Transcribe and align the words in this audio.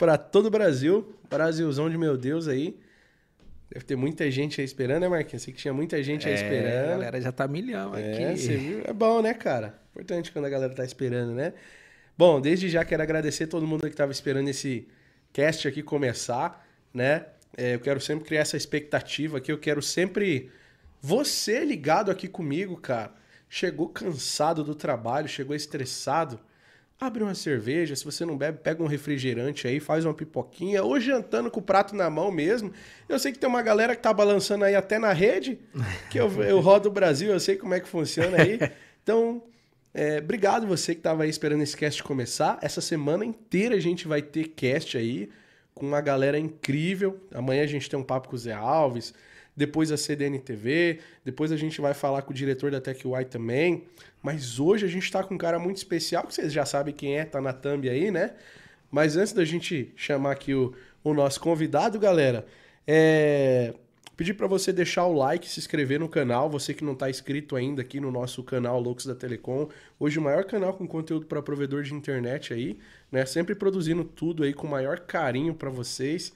para 0.00 0.16
todo 0.16 0.46
o 0.46 0.50
Brasil. 0.50 1.14
Brasilzão 1.28 1.90
de 1.90 1.98
meu 1.98 2.16
Deus 2.16 2.48
aí. 2.48 2.80
Deve 3.70 3.84
ter 3.84 3.96
muita 3.96 4.28
gente 4.30 4.60
aí 4.60 4.64
esperando, 4.64 5.02
né, 5.02 5.08
Marquinhos? 5.08 5.42
Sei 5.42 5.52
que 5.52 5.60
tinha 5.60 5.74
muita 5.74 6.02
gente 6.02 6.26
aí 6.26 6.32
É, 6.32 6.36
esperando. 6.36 6.84
a 6.86 6.90
galera 6.92 7.20
já 7.20 7.30
tá 7.30 7.46
milhão 7.46 7.94
É, 7.94 8.32
aqui. 8.32 8.34
viu? 8.56 8.82
É 8.84 8.92
bom, 8.92 9.20
né, 9.20 9.34
cara? 9.34 9.78
Importante 9.90 10.32
quando 10.32 10.46
a 10.46 10.48
galera 10.48 10.74
tá 10.74 10.84
esperando, 10.84 11.32
né? 11.34 11.52
Bom, 12.16 12.40
desde 12.40 12.68
já 12.68 12.84
quero 12.84 13.02
agradecer 13.02 13.46
todo 13.46 13.66
mundo 13.66 13.88
que 13.88 13.94
tava 13.94 14.10
esperando 14.10 14.48
esse 14.48 14.88
cast 15.32 15.68
aqui 15.68 15.82
começar, 15.82 16.66
né? 16.92 17.26
É, 17.56 17.74
eu 17.74 17.80
quero 17.80 18.00
sempre 18.00 18.24
criar 18.24 18.40
essa 18.40 18.56
expectativa 18.56 19.36
aqui, 19.38 19.52
eu 19.52 19.58
quero 19.58 19.82
sempre 19.82 20.50
você 21.00 21.64
ligado 21.64 22.10
aqui 22.10 22.26
comigo, 22.26 22.76
cara. 22.76 23.12
Chegou 23.48 23.88
cansado 23.88 24.64
do 24.64 24.74
trabalho, 24.74 25.28
chegou 25.28 25.54
estressado. 25.54 26.40
Abre 27.00 27.22
uma 27.22 27.34
cerveja, 27.34 27.96
se 27.96 28.04
você 28.04 28.26
não 28.26 28.36
bebe, 28.36 28.58
pega 28.62 28.82
um 28.82 28.86
refrigerante 28.86 29.66
aí, 29.66 29.80
faz 29.80 30.04
uma 30.04 30.12
pipoquinha, 30.12 30.82
ou 30.82 31.00
jantando 31.00 31.50
com 31.50 31.58
o 31.58 31.62
prato 31.62 31.96
na 31.96 32.10
mão 32.10 32.30
mesmo. 32.30 32.70
Eu 33.08 33.18
sei 33.18 33.32
que 33.32 33.38
tem 33.38 33.48
uma 33.48 33.62
galera 33.62 33.96
que 33.96 34.02
tá 34.02 34.12
balançando 34.12 34.66
aí 34.66 34.74
até 34.74 34.98
na 34.98 35.10
rede, 35.10 35.58
que 36.10 36.20
eu, 36.20 36.30
eu 36.42 36.60
rodo 36.60 36.90
o 36.90 36.92
Brasil, 36.92 37.30
eu 37.30 37.40
sei 37.40 37.56
como 37.56 37.72
é 37.72 37.80
que 37.80 37.88
funciona 37.88 38.42
aí. 38.42 38.58
Então, 39.02 39.42
é, 39.94 40.18
obrigado 40.18 40.66
você 40.66 40.94
que 40.94 41.00
tava 41.00 41.22
aí 41.22 41.30
esperando 41.30 41.62
esse 41.62 41.74
cast 41.74 42.02
começar. 42.02 42.58
Essa 42.60 42.82
semana 42.82 43.24
inteira 43.24 43.76
a 43.76 43.80
gente 43.80 44.06
vai 44.06 44.20
ter 44.20 44.48
cast 44.48 44.98
aí 44.98 45.30
com 45.74 45.86
uma 45.86 46.02
galera 46.02 46.38
incrível. 46.38 47.18
Amanhã 47.32 47.62
a 47.62 47.66
gente 47.66 47.88
tem 47.88 47.98
um 47.98 48.04
papo 48.04 48.28
com 48.28 48.36
o 48.36 48.38
Zé 48.38 48.52
Alves, 48.52 49.14
depois 49.60 49.92
a 49.92 49.96
CDN 49.98 50.38
TV, 50.38 51.00
depois 51.22 51.52
a 51.52 51.56
gente 51.56 51.82
vai 51.82 51.92
falar 51.92 52.22
com 52.22 52.30
o 52.30 52.34
diretor 52.34 52.70
da 52.70 52.80
TechY 52.80 53.26
também. 53.28 53.84
Mas 54.22 54.58
hoje 54.58 54.86
a 54.86 54.88
gente 54.88 55.12
tá 55.12 55.22
com 55.22 55.34
um 55.34 55.38
cara 55.38 55.58
muito 55.58 55.76
especial, 55.76 56.26
que 56.26 56.32
vocês 56.34 56.50
já 56.50 56.64
sabem 56.64 56.94
quem 56.94 57.18
é, 57.18 57.26
tá 57.26 57.42
na 57.42 57.52
thumb 57.52 57.86
aí, 57.86 58.10
né? 58.10 58.32
Mas 58.90 59.18
antes 59.18 59.34
da 59.34 59.44
gente 59.44 59.92
chamar 59.94 60.32
aqui 60.32 60.54
o, 60.54 60.74
o 61.04 61.12
nosso 61.12 61.38
convidado, 61.40 61.98
galera, 61.98 62.46
é... 62.86 63.74
pedir 64.16 64.32
para 64.32 64.46
você 64.46 64.72
deixar 64.72 65.04
o 65.04 65.12
like, 65.12 65.46
se 65.46 65.60
inscrever 65.60 66.00
no 66.00 66.08
canal, 66.08 66.48
você 66.48 66.72
que 66.72 66.82
não 66.82 66.94
tá 66.94 67.10
inscrito 67.10 67.54
ainda 67.54 67.82
aqui 67.82 68.00
no 68.00 68.10
nosso 68.10 68.42
canal 68.42 68.80
Loucos 68.80 69.04
da 69.04 69.14
Telecom. 69.14 69.68
Hoje 69.98 70.18
o 70.18 70.22
maior 70.22 70.44
canal 70.44 70.72
com 70.72 70.86
conteúdo 70.86 71.26
para 71.26 71.42
provedor 71.42 71.82
de 71.82 71.92
internet 71.92 72.54
aí, 72.54 72.78
né? 73.12 73.26
Sempre 73.26 73.54
produzindo 73.54 74.04
tudo 74.04 74.42
aí 74.42 74.54
com 74.54 74.66
o 74.66 74.70
maior 74.70 75.00
carinho 75.00 75.52
para 75.52 75.68
vocês. 75.68 76.32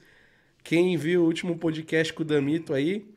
Quem 0.63 0.95
viu 0.95 1.23
o 1.23 1.25
último 1.25 1.57
podcast 1.57 2.13
com 2.13 2.21
o 2.21 2.25
Damito 2.25 2.71
aí, 2.71 3.14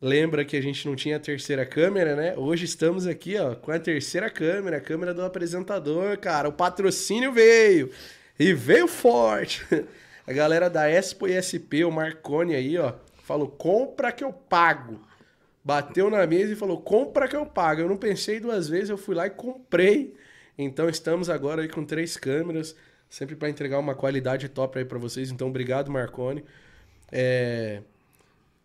lembra 0.00 0.44
que 0.44 0.56
a 0.56 0.60
gente 0.60 0.86
não 0.86 0.94
tinha 0.94 1.16
a 1.16 1.20
terceira 1.20 1.64
câmera, 1.64 2.14
né? 2.14 2.34
Hoje 2.36 2.64
estamos 2.64 3.06
aqui, 3.06 3.36
ó, 3.36 3.54
com 3.54 3.72
a 3.72 3.78
terceira 3.78 4.30
câmera, 4.30 4.76
a 4.76 4.80
câmera 4.80 5.14
do 5.14 5.22
apresentador, 5.22 6.18
cara. 6.18 6.48
O 6.48 6.52
patrocínio 6.52 7.32
veio 7.32 7.90
e 8.38 8.52
veio 8.52 8.88
forte. 8.88 9.64
A 10.26 10.32
galera 10.32 10.68
da 10.68 10.90
Expo 10.90 11.28
e 11.28 11.38
SP, 11.38 11.84
o 11.84 11.90
Marconi 11.92 12.56
aí, 12.56 12.76
ó, 12.76 12.94
falou: 13.22 13.46
"Compra 13.46 14.10
que 14.10 14.24
eu 14.24 14.32
pago". 14.32 15.00
Bateu 15.64 16.10
na 16.10 16.26
mesa 16.26 16.52
e 16.52 16.56
falou: 16.56 16.80
"Compra 16.80 17.28
que 17.28 17.36
eu 17.36 17.46
pago". 17.46 17.82
Eu 17.82 17.88
não 17.88 17.96
pensei 17.96 18.40
duas 18.40 18.68
vezes, 18.68 18.90
eu 18.90 18.98
fui 18.98 19.14
lá 19.14 19.28
e 19.28 19.30
comprei. 19.30 20.16
Então 20.58 20.88
estamos 20.88 21.30
agora 21.30 21.62
aí 21.62 21.68
com 21.68 21.84
três 21.84 22.16
câmeras, 22.16 22.74
sempre 23.08 23.36
para 23.36 23.48
entregar 23.48 23.78
uma 23.78 23.94
qualidade 23.94 24.48
top 24.48 24.78
aí 24.80 24.84
para 24.84 24.98
vocês. 24.98 25.30
Então 25.30 25.46
obrigado, 25.46 25.92
Marconi. 25.92 26.44
É... 27.12 27.82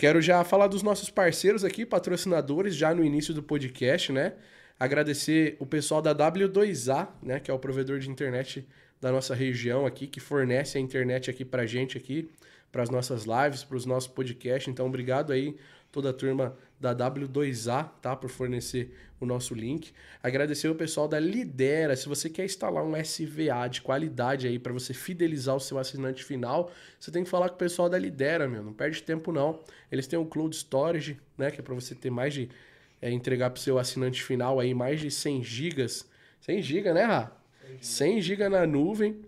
Quero 0.02 0.20
já 0.20 0.44
falar 0.44 0.66
dos 0.66 0.82
nossos 0.82 1.12
parceiros 1.12 1.64
aqui, 1.64 1.86
patrocinadores, 1.86 2.76
já 2.76 2.92
no 2.92 3.06
início 3.06 3.36
do 3.36 3.44
podcast, 3.44 4.12
né? 4.12 4.34
Agradecer 4.80 5.56
o 5.60 5.66
pessoal 5.68 6.02
da 6.02 6.12
W2A, 6.16 7.08
né? 7.22 7.40
Que 7.40 7.52
é 7.52 7.54
o 7.54 7.60
provedor 7.60 8.00
de 8.00 8.10
internet 8.10 8.68
da 9.00 9.12
nossa 9.12 9.36
região 9.36 9.86
aqui, 9.86 10.08
que 10.08 10.20
fornece 10.20 10.76
a 10.80 10.82
internet 10.82 11.30
aqui 11.30 11.46
pra 11.46 11.68
gente 11.68 12.00
aqui, 12.00 12.28
para 12.72 12.82
as 12.82 12.90
nossas 12.90 13.26
lives, 13.26 13.64
para 13.64 13.78
os 13.78 13.86
nossos 13.86 14.10
podcasts. 14.10 14.68
Então, 14.68 14.88
obrigado 14.88 15.32
aí 15.32 15.56
toda 15.92 16.12
a 16.12 16.14
turma 16.14 16.56
da 16.80 16.96
W2A, 16.96 17.90
tá? 18.02 18.16
Por 18.16 18.30
fornecer 18.30 18.96
o 19.20 19.26
nosso 19.26 19.54
link. 19.54 19.92
Agradecer 20.24 20.68
o 20.68 20.76
pessoal 20.76 21.08
da 21.08 21.20
Lidera. 21.20 21.96
Se 21.96 22.10
você 22.10 22.30
quer 22.30 22.46
instalar 22.46 22.84
um 22.84 22.94
SVA 22.96 23.68
de 23.70 23.82
qualidade 23.82 24.48
aí 24.48 24.58
para 24.58 24.74
você 24.74 24.94
fidelizar 24.94 25.56
o 25.56 25.60
seu 25.60 25.78
assinante 25.78 26.24
final, 26.24 26.72
você 27.00 27.12
tem 27.12 27.24
que 27.24 27.30
falar 27.30 27.50
com 27.50 27.56
o 27.56 27.60
pessoal 27.60 27.88
da 27.88 28.00
Lidera, 28.00 28.48
meu. 28.48 28.64
Não 28.64 28.74
perde 28.74 29.04
tempo 29.04 29.32
não. 29.32 29.60
Eles 29.92 30.08
têm 30.08 30.18
o 30.18 30.26
Cloud 30.26 30.56
Storage, 30.56 31.20
né? 31.38 31.52
Que 31.52 31.60
é 31.60 31.64
para 31.64 31.76
você 31.76 31.94
ter 31.94 32.10
mais 32.10 32.34
de 32.34 32.50
é, 33.02 33.12
entregar 33.12 33.50
para 33.50 33.60
o 33.60 33.62
seu 33.62 33.78
assinante 33.78 34.24
final 34.24 34.60
aí 34.60 34.74
mais 34.74 35.00
de 35.00 35.12
100 35.12 35.44
gigas. 35.44 36.10
100 36.42 36.62
gigas, 36.62 36.96
né, 36.96 37.04
Rá? 37.04 37.32
100 37.80 38.22
GB 38.22 38.50
na 38.50 38.68
nuvem, 38.68 39.22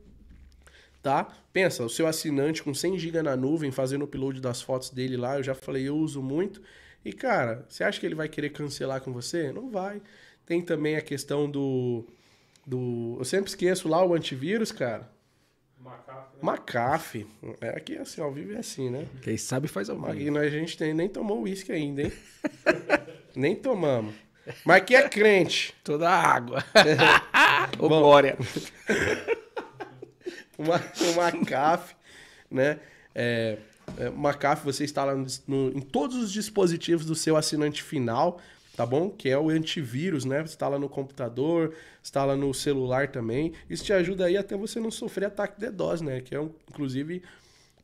tá? 1.01 1.27
Pensa, 1.53 1.85
o 1.85 1.89
seu 1.89 2.07
assinante 2.07 2.63
com 2.63 2.73
100 2.73 2.97
GB 2.97 3.21
na 3.21 3.37
nuvem, 3.37 3.71
fazendo 3.71 4.01
o 4.01 4.05
upload 4.05 4.41
das 4.41 4.61
fotos 4.61 4.89
dele 4.89 5.15
lá, 5.15 5.37
eu 5.37 5.43
já 5.43 5.53
falei, 5.53 5.87
eu 5.87 5.95
uso 5.95 6.21
muito. 6.21 6.59
E, 7.05 7.13
cara, 7.13 7.63
você 7.69 7.83
acha 7.83 7.99
que 7.99 8.05
ele 8.07 8.15
vai 8.15 8.27
querer 8.27 8.49
cancelar 8.49 9.01
com 9.01 9.13
você? 9.13 9.51
Não 9.51 9.69
vai. 9.69 10.01
Tem 10.47 10.61
também 10.61 10.95
a 10.95 11.01
questão 11.01 11.49
do... 11.49 12.05
do 12.65 13.17
eu 13.19 13.25
sempre 13.25 13.49
esqueço 13.49 13.87
lá 13.87 14.03
o 14.03 14.15
antivírus, 14.15 14.71
cara. 14.71 15.13
McAfee. 16.41 17.27
É, 17.61 17.69
aqui, 17.69 17.97
assim, 17.97 18.19
ao 18.19 18.31
vivo 18.31 18.53
é 18.53 18.57
assim, 18.57 18.89
né? 18.89 19.05
Quem 19.21 19.37
sabe 19.37 19.67
faz 19.67 19.89
ao 19.89 20.03
Aqui 20.05 20.19
vivo. 20.19 20.31
nós, 20.31 20.45
a 20.45 20.49
gente 20.49 20.77
tem, 20.77 20.93
nem 20.93 21.07
tomou 21.07 21.41
uísque 21.41 21.71
ainda, 21.71 22.01
hein? 22.01 22.11
nem 23.35 23.55
tomamos. 23.55 24.15
Mas 24.65 24.77
aqui 24.77 24.95
é 24.95 25.07
crente. 25.07 25.73
Toda 25.83 26.09
a 26.09 26.15
água. 26.15 26.63
Ô. 27.79 27.87
Glória. 27.87 28.37
uma 31.13 31.31
CAF, 31.45 31.95
né? 32.49 32.79
É, 33.15 33.57
é, 33.97 34.33
CAF 34.39 34.63
você 34.65 34.83
instala 34.83 35.15
no, 35.15 35.25
no- 35.47 35.69
em 35.77 35.81
todos 35.81 36.17
os 36.17 36.31
dispositivos 36.31 37.05
do 37.05 37.15
seu 37.15 37.35
assinante 37.37 37.83
final, 37.83 38.39
tá 38.75 38.85
bom? 38.85 39.09
Que 39.09 39.29
é 39.29 39.37
o 39.37 39.49
antivírus, 39.49 40.25
né? 40.25 40.41
Instala 40.41 40.79
no 40.79 40.89
computador, 40.89 41.73
instala 42.01 42.35
no 42.35 42.53
celular 42.53 43.09
também. 43.09 43.53
Isso 43.69 43.83
te 43.83 43.93
ajuda 43.93 44.25
aí 44.25 44.37
até 44.37 44.55
você 44.55 44.79
não 44.79 44.91
sofrer 44.91 45.25
ataque 45.25 45.59
de 45.59 45.67
DDoS, 45.69 46.01
né? 46.01 46.21
Que 46.21 46.35
é, 46.35 46.39
um, 46.39 46.51
inclusive, 46.69 47.21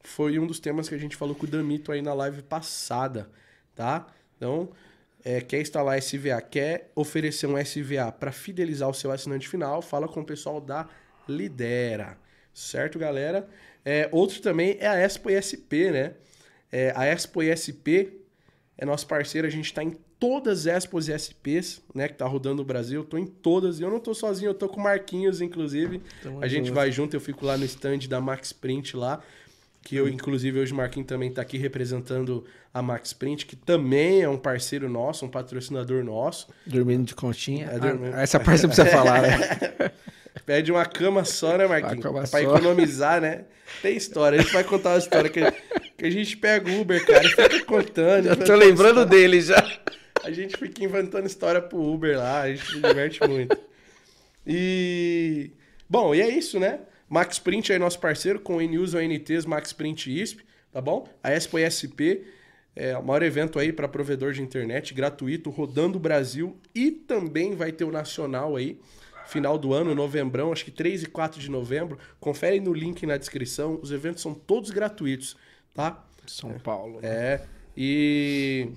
foi 0.03 0.40
um 0.40 0.47
dos 0.47 0.59
temas 0.59 0.88
que 0.90 0.96
a 0.96 0.97
gente 0.97 1.16
falou 1.16 1.35
com 1.35 1.46
o 1.46 1.50
Damito 1.50 1.91
aí 1.91 2.01
na 2.01 2.13
live 2.13 2.41
passada, 2.44 3.29
tá? 3.75 4.07
Então, 4.38 4.69
é, 5.23 5.41
quer 5.41 5.61
instalar 5.61 5.97
SVA, 5.97 6.41
quer 6.41 6.91
oferecer 6.96 7.46
um 7.47 7.57
SVA 7.57 8.11
para 8.11 8.31
fidelizar 8.31 8.90
o 8.90 8.94
seu 8.94 9.11
assinante 9.11 9.47
final, 9.50 9.81
fala 9.81 10.07
com 10.07 10.22
o 10.22 10.25
pessoal 10.25 10.61
da 10.61 10.88
Lidera. 11.28 12.17
Certo, 12.54 13.00
galera? 13.00 13.48
É, 13.86 14.10
outro 14.12 14.42
também 14.42 14.78
é 14.80 14.88
a 14.88 14.98
Expo 14.98 15.30
SP, 15.30 15.92
né? 15.92 16.14
É, 16.72 16.94
a 16.96 17.06
Expo 17.06 17.42
SP 17.42 18.20
é 18.78 18.86
nosso 18.86 19.08
parceiro, 19.08 19.48
a 19.48 19.50
gente 19.50 19.66
está 19.66 19.84
em 19.84 19.96
todas 20.20 20.68
as 20.68 20.84
Expos 20.84 21.08
e 21.08 21.14
SPs, 21.14 21.82
né? 21.96 22.08
Que 22.08 22.16
tá 22.16 22.26
rodando 22.28 22.62
o 22.62 22.66
Brasil. 22.66 23.02
Eu 23.02 23.06
tô 23.06 23.18
em 23.18 23.26
todas. 23.26 23.80
E 23.80 23.84
eu 23.84 23.90
não 23.90 24.00
tô 24.00 24.14
sozinho, 24.14 24.50
eu 24.50 24.54
tô 24.54 24.68
com 24.68 24.80
o 24.80 24.84
Marquinhos, 24.84 25.42
inclusive. 25.42 26.02
Tamo 26.22 26.44
a 26.44 26.48
gente 26.48 26.68
junto. 26.68 26.76
vai 26.76 26.92
junto, 26.92 27.16
eu 27.16 27.22
fico 27.22 27.46
lá 27.46 27.58
no 27.58 27.64
stand 27.66 28.00
da 28.09 28.20
Max 28.20 28.52
Print 28.52 28.98
lá. 28.98 29.22
Que 29.82 29.96
eu, 29.96 30.09
inclusive, 30.09 30.59
hoje 30.59 30.74
o 30.74 30.76
Marquinhos 30.76 31.08
também 31.08 31.32
tá 31.32 31.42
aqui 31.42 31.58
representando 31.58 32.46
a 32.74 32.82
Max 32.82 33.14
Print, 33.14 33.46
que 33.46 33.56
também 33.56 34.22
é 34.22 34.28
um 34.28 34.38
parceiro 34.38 34.90
nosso, 34.90 35.26
um 35.26 35.30
patrocinador 35.30 36.04
nosso. 36.04 36.48
Dormindo 36.66 37.06
de 37.06 37.16
conchinha. 37.16 37.68
É, 37.68 37.80
dormindo. 37.80 38.14
Ah, 38.14 38.22
essa 38.22 38.40
parte 38.40 38.59
você 38.59 38.68
precisa 38.68 38.88
falar, 38.88 39.22
né? 39.22 39.30
Pede 40.46 40.72
uma 40.72 40.86
cama 40.86 41.26
só, 41.26 41.58
né, 41.58 41.68
Marquinhos? 41.68 41.96
Uma 41.96 42.04
cama 42.04 42.20
pra 42.20 42.28
só. 42.28 42.40
economizar, 42.40 43.22
né? 43.22 43.46
Tem 43.82 43.96
história. 43.96 44.40
A 44.40 44.42
gente 44.42 44.54
vai 44.54 44.64
contar 44.64 44.92
uma 44.92 44.98
história 44.98 45.30
que, 45.30 45.42
que 45.98 46.06
a 46.06 46.10
gente 46.10 46.38
pega 46.38 46.70
o 46.70 46.82
Uber, 46.82 47.06
cara, 47.06 47.26
e 47.26 47.30
fica 47.30 47.66
contando. 47.66 48.26
Já 48.26 48.36
tô 48.36 48.56
lembrando 48.56 49.02
história. 49.02 49.06
dele 49.06 49.42
já. 49.42 49.80
A 50.24 50.32
gente 50.32 50.58
fica 50.58 50.84
inventando 50.84 51.26
história 51.26 51.62
pro 51.62 51.82
Uber 51.82 52.18
lá, 52.18 52.42
a 52.42 52.50
gente 52.50 52.66
se 52.66 52.80
diverte 52.80 53.20
muito. 53.28 53.58
E. 54.46 55.52
Bom, 55.90 56.14
e 56.14 56.22
é 56.22 56.30
isso, 56.30 56.60
né? 56.60 56.80
Max 57.10 57.40
Print 57.40 57.74
é 57.74 57.80
nosso 57.80 58.00
parceiro 58.00 58.40
com 58.40 58.58
o 58.58 58.62
NUS 58.62 58.94
ONTs 58.94 59.46
Max 59.46 59.74
Print 59.74 60.22
ISP, 60.22 60.44
tá 60.72 60.80
bom? 60.80 61.09
A 61.24 61.32
Expo 61.32 61.58
SP 61.58 62.22
é 62.76 62.96
o 62.96 63.03
maior 63.03 63.24
evento 63.24 63.58
aí 63.58 63.74
para 63.74 63.88
provedor 63.88 64.32
de 64.32 64.42
internet 64.42 64.94
gratuito, 64.94 65.50
rodando 65.50 65.97
o 65.97 66.00
Brasil 66.00 66.56
e 66.74 66.92
também 66.92 67.56
vai 67.56 67.72
ter 67.72 67.84
o 67.84 67.92
nacional 67.92 68.56
aí, 68.56 68.80
final 69.29 69.58
do 69.58 69.73
ano, 69.73 69.96
novembrão, 69.96 70.52
acho 70.52 70.66
que 70.66 70.72
3 70.72 71.03
e 71.03 71.05
4 71.08 71.40
de 71.40 71.49
novembro. 71.49 71.97
Confere 72.20 72.59
no 72.59 72.73
link 72.73 73.05
na 73.05 73.17
descrição, 73.17 73.79
os 73.81 73.91
eventos 73.91 74.22
são 74.22 74.34
todos 74.34 74.70
gratuitos, 74.70 75.37
tá? 75.73 76.05
São 76.26 76.59
Paulo. 76.59 76.99
É, 77.02 77.41
e 77.76 78.70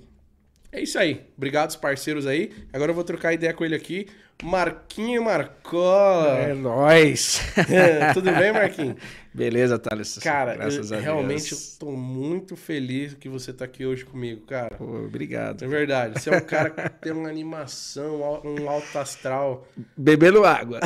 é 0.73 0.81
isso 0.81 0.99
aí. 0.99 1.27
Obrigado 1.37 1.71
os 1.71 1.77
parceiros 1.77 2.27
aí. 2.27 2.51
Agora 2.73 2.91
eu 2.91 2.95
vou 2.95 3.05
trocar 3.05 3.33
ideia 3.33 3.53
com 3.53 3.65
ele 3.65 3.75
aqui. 3.75 4.07
Marquinho 4.43 5.23
Marcola. 5.23 6.37
É 6.39 6.55
nóis. 6.55 7.41
Tudo 8.13 8.33
bem, 8.33 8.53
Marquinho? 8.53 8.97
Beleza, 9.33 9.79
Thales. 9.79 10.19
Cara, 10.19 10.55
Graças 10.57 10.91
eu, 10.91 10.99
a 10.99 11.01
realmente 11.01 11.53
eu 11.53 11.57
Deus. 11.59 11.77
tô 11.79 11.93
muito 11.93 12.57
feliz 12.57 13.15
que 13.15 13.29
você 13.29 13.53
tá 13.53 13.65
aqui 13.65 13.87
hoje 13.87 14.05
comigo, 14.05 14.43
cara. 14.43 14.75
Pô, 14.77 14.85
obrigado. 14.85 15.65
É 15.65 15.69
verdade. 15.69 16.21
Você 16.21 16.29
é 16.29 16.37
um 16.37 16.41
cara 16.41 16.71
que 16.71 16.89
tem 17.01 17.13
uma 17.13 17.29
animação, 17.29 18.43
um 18.45 18.69
alto 18.69 18.99
astral. 18.99 19.67
Bebendo 19.97 20.45
água. 20.45 20.81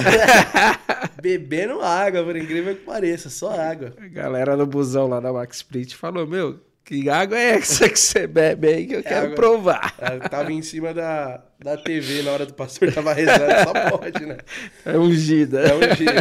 bebendo 1.20 1.80
água, 1.80 2.22
por 2.22 2.36
incrível 2.36 2.76
que 2.76 2.84
pareça, 2.84 3.30
só 3.30 3.58
água. 3.58 3.92
A 3.98 4.06
galera 4.06 4.56
no 4.56 4.66
busão 4.66 5.08
lá 5.08 5.18
da 5.18 5.32
Max 5.32 5.62
Print 5.62 5.96
falou, 5.96 6.26
meu, 6.26 6.60
que 6.86 7.10
água 7.10 7.36
é 7.36 7.56
essa 7.56 7.88
que 7.88 7.98
você 7.98 8.28
bebe 8.28 8.68
aí 8.68 8.86
que 8.86 8.94
eu 8.94 9.02
quero 9.02 9.26
água. 9.26 9.34
provar? 9.34 9.92
Ela 9.98 10.28
tava 10.28 10.52
em 10.52 10.62
cima 10.62 10.94
da, 10.94 11.44
da 11.58 11.76
TV 11.76 12.22
na 12.22 12.30
hora 12.30 12.46
do 12.46 12.54
pastor 12.54 12.92
tava 12.92 13.12
rezando, 13.12 13.52
só 13.64 13.90
pode, 13.90 14.24
né? 14.24 14.38
É 14.84 14.96
ungida. 14.96 15.62
É 15.62 15.96
giro. 15.96 16.12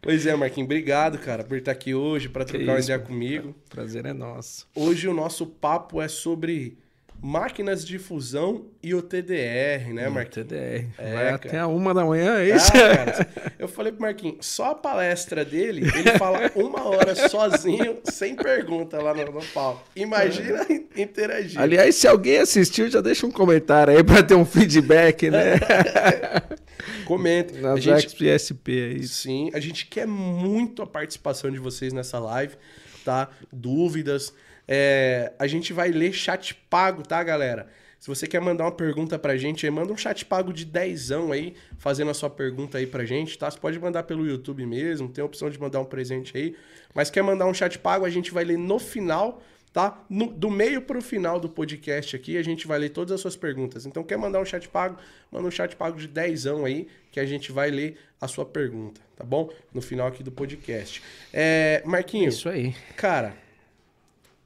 Pois 0.00 0.24
é, 0.24 0.36
Marquinhos, 0.36 0.66
obrigado, 0.66 1.18
cara, 1.18 1.42
por 1.42 1.58
estar 1.58 1.72
aqui 1.72 1.94
hoje, 1.94 2.28
para 2.28 2.44
trocar 2.44 2.64
uma 2.64 2.78
ideia 2.78 2.98
comigo. 2.98 3.56
Prazer 3.68 4.06
é 4.06 4.12
nosso. 4.12 4.68
Hoje 4.72 5.08
o 5.08 5.12
nosso 5.12 5.46
papo 5.46 6.00
é 6.00 6.06
sobre 6.06 6.78
máquinas 7.24 7.82
de 7.82 7.98
fusão 7.98 8.66
e 8.82 8.94
o 8.94 9.00
TDR, 9.00 9.94
né, 9.94 10.10
Marquinhos? 10.10 10.46
TDR. 10.46 10.88
É, 10.98 11.14
Vai 11.14 11.24
cara. 11.24 11.34
até 11.36 11.58
a 11.58 11.66
uma 11.66 11.94
da 11.94 12.04
manhã, 12.04 12.38
é 12.38 12.54
isso? 12.54 12.70
Ah, 12.74 12.96
cara, 12.96 13.28
eu 13.58 13.66
falei 13.66 13.92
pro 13.92 14.02
Marquinhos, 14.02 14.44
só 14.44 14.72
a 14.72 14.74
palestra 14.74 15.42
dele, 15.42 15.90
ele 15.96 16.18
fala 16.18 16.50
uma 16.54 16.84
hora 16.84 17.14
sozinho, 17.14 17.98
sem 18.04 18.36
pergunta 18.36 19.00
lá 19.00 19.14
no, 19.14 19.24
no 19.32 19.42
palco. 19.46 19.82
Imagina 19.96 20.66
interagir. 20.94 21.58
Aliás, 21.58 21.94
se 21.94 22.06
alguém 22.06 22.40
assistiu, 22.40 22.90
já 22.90 23.00
deixa 23.00 23.26
um 23.26 23.30
comentário 23.30 23.96
aí 23.96 24.04
pra 24.04 24.22
ter 24.22 24.34
um 24.34 24.44
feedback, 24.44 25.30
né? 25.30 25.54
Comenta. 27.06 27.54
Na 27.60 27.76
gente, 27.76 28.30
aí. 28.30 29.02
sim, 29.06 29.50
a 29.54 29.60
gente 29.60 29.86
quer 29.86 30.06
muito 30.06 30.82
a 30.82 30.86
participação 30.86 31.50
de 31.50 31.58
vocês 31.58 31.90
nessa 31.90 32.18
live, 32.18 32.54
tá? 33.02 33.30
Dúvidas. 33.50 34.34
É, 34.66 35.32
a 35.38 35.46
gente 35.46 35.72
vai 35.72 35.90
ler 35.90 36.12
chat 36.12 36.54
pago, 36.70 37.02
tá, 37.02 37.22
galera? 37.22 37.68
Se 37.98 38.08
você 38.08 38.26
quer 38.26 38.40
mandar 38.40 38.64
uma 38.64 38.72
pergunta 38.72 39.18
pra 39.18 39.34
gente, 39.36 39.64
aí 39.64 39.70
manda 39.70 39.90
um 39.92 39.96
chat 39.96 40.26
pago 40.26 40.52
de 40.52 40.66
dezão 40.66 41.32
aí, 41.32 41.54
fazendo 41.78 42.10
a 42.10 42.14
sua 42.14 42.28
pergunta 42.28 42.76
aí 42.76 42.86
pra 42.86 43.04
gente, 43.06 43.38
tá? 43.38 43.50
Você 43.50 43.58
pode 43.58 43.78
mandar 43.78 44.02
pelo 44.02 44.26
YouTube 44.26 44.66
mesmo, 44.66 45.08
tem 45.08 45.22
a 45.22 45.24
opção 45.24 45.48
de 45.48 45.58
mandar 45.58 45.80
um 45.80 45.86
presente 45.86 46.36
aí. 46.36 46.54
Mas 46.94 47.08
quer 47.10 47.22
mandar 47.22 47.46
um 47.46 47.54
chat 47.54 47.78
pago, 47.78 48.04
a 48.04 48.10
gente 48.10 48.30
vai 48.30 48.44
ler 48.44 48.58
no 48.58 48.78
final, 48.78 49.42
tá? 49.72 50.04
No- 50.10 50.26
do 50.30 50.50
meio 50.50 50.82
pro 50.82 51.00
final 51.00 51.40
do 51.40 51.48
podcast 51.48 52.14
aqui, 52.14 52.36
a 52.36 52.42
gente 52.42 52.66
vai 52.66 52.78
ler 52.78 52.90
todas 52.90 53.12
as 53.12 53.20
suas 53.22 53.36
perguntas. 53.36 53.86
Então, 53.86 54.02
quer 54.04 54.18
mandar 54.18 54.38
um 54.38 54.44
chat 54.44 54.68
pago, 54.68 54.98
manda 55.32 55.48
um 55.48 55.50
chat 55.50 55.74
pago 55.74 55.98
de 55.98 56.06
dezão 56.06 56.66
aí, 56.66 56.86
que 57.10 57.18
a 57.18 57.24
gente 57.24 57.52
vai 57.52 57.70
ler 57.70 57.96
a 58.20 58.28
sua 58.28 58.44
pergunta, 58.44 59.00
tá 59.16 59.24
bom? 59.24 59.50
No 59.72 59.80
final 59.80 60.08
aqui 60.08 60.22
do 60.22 60.30
podcast. 60.30 61.02
É, 61.32 61.82
Marquinhos, 61.86 62.34
Isso 62.34 62.50
aí. 62.50 62.74
Cara, 62.96 63.34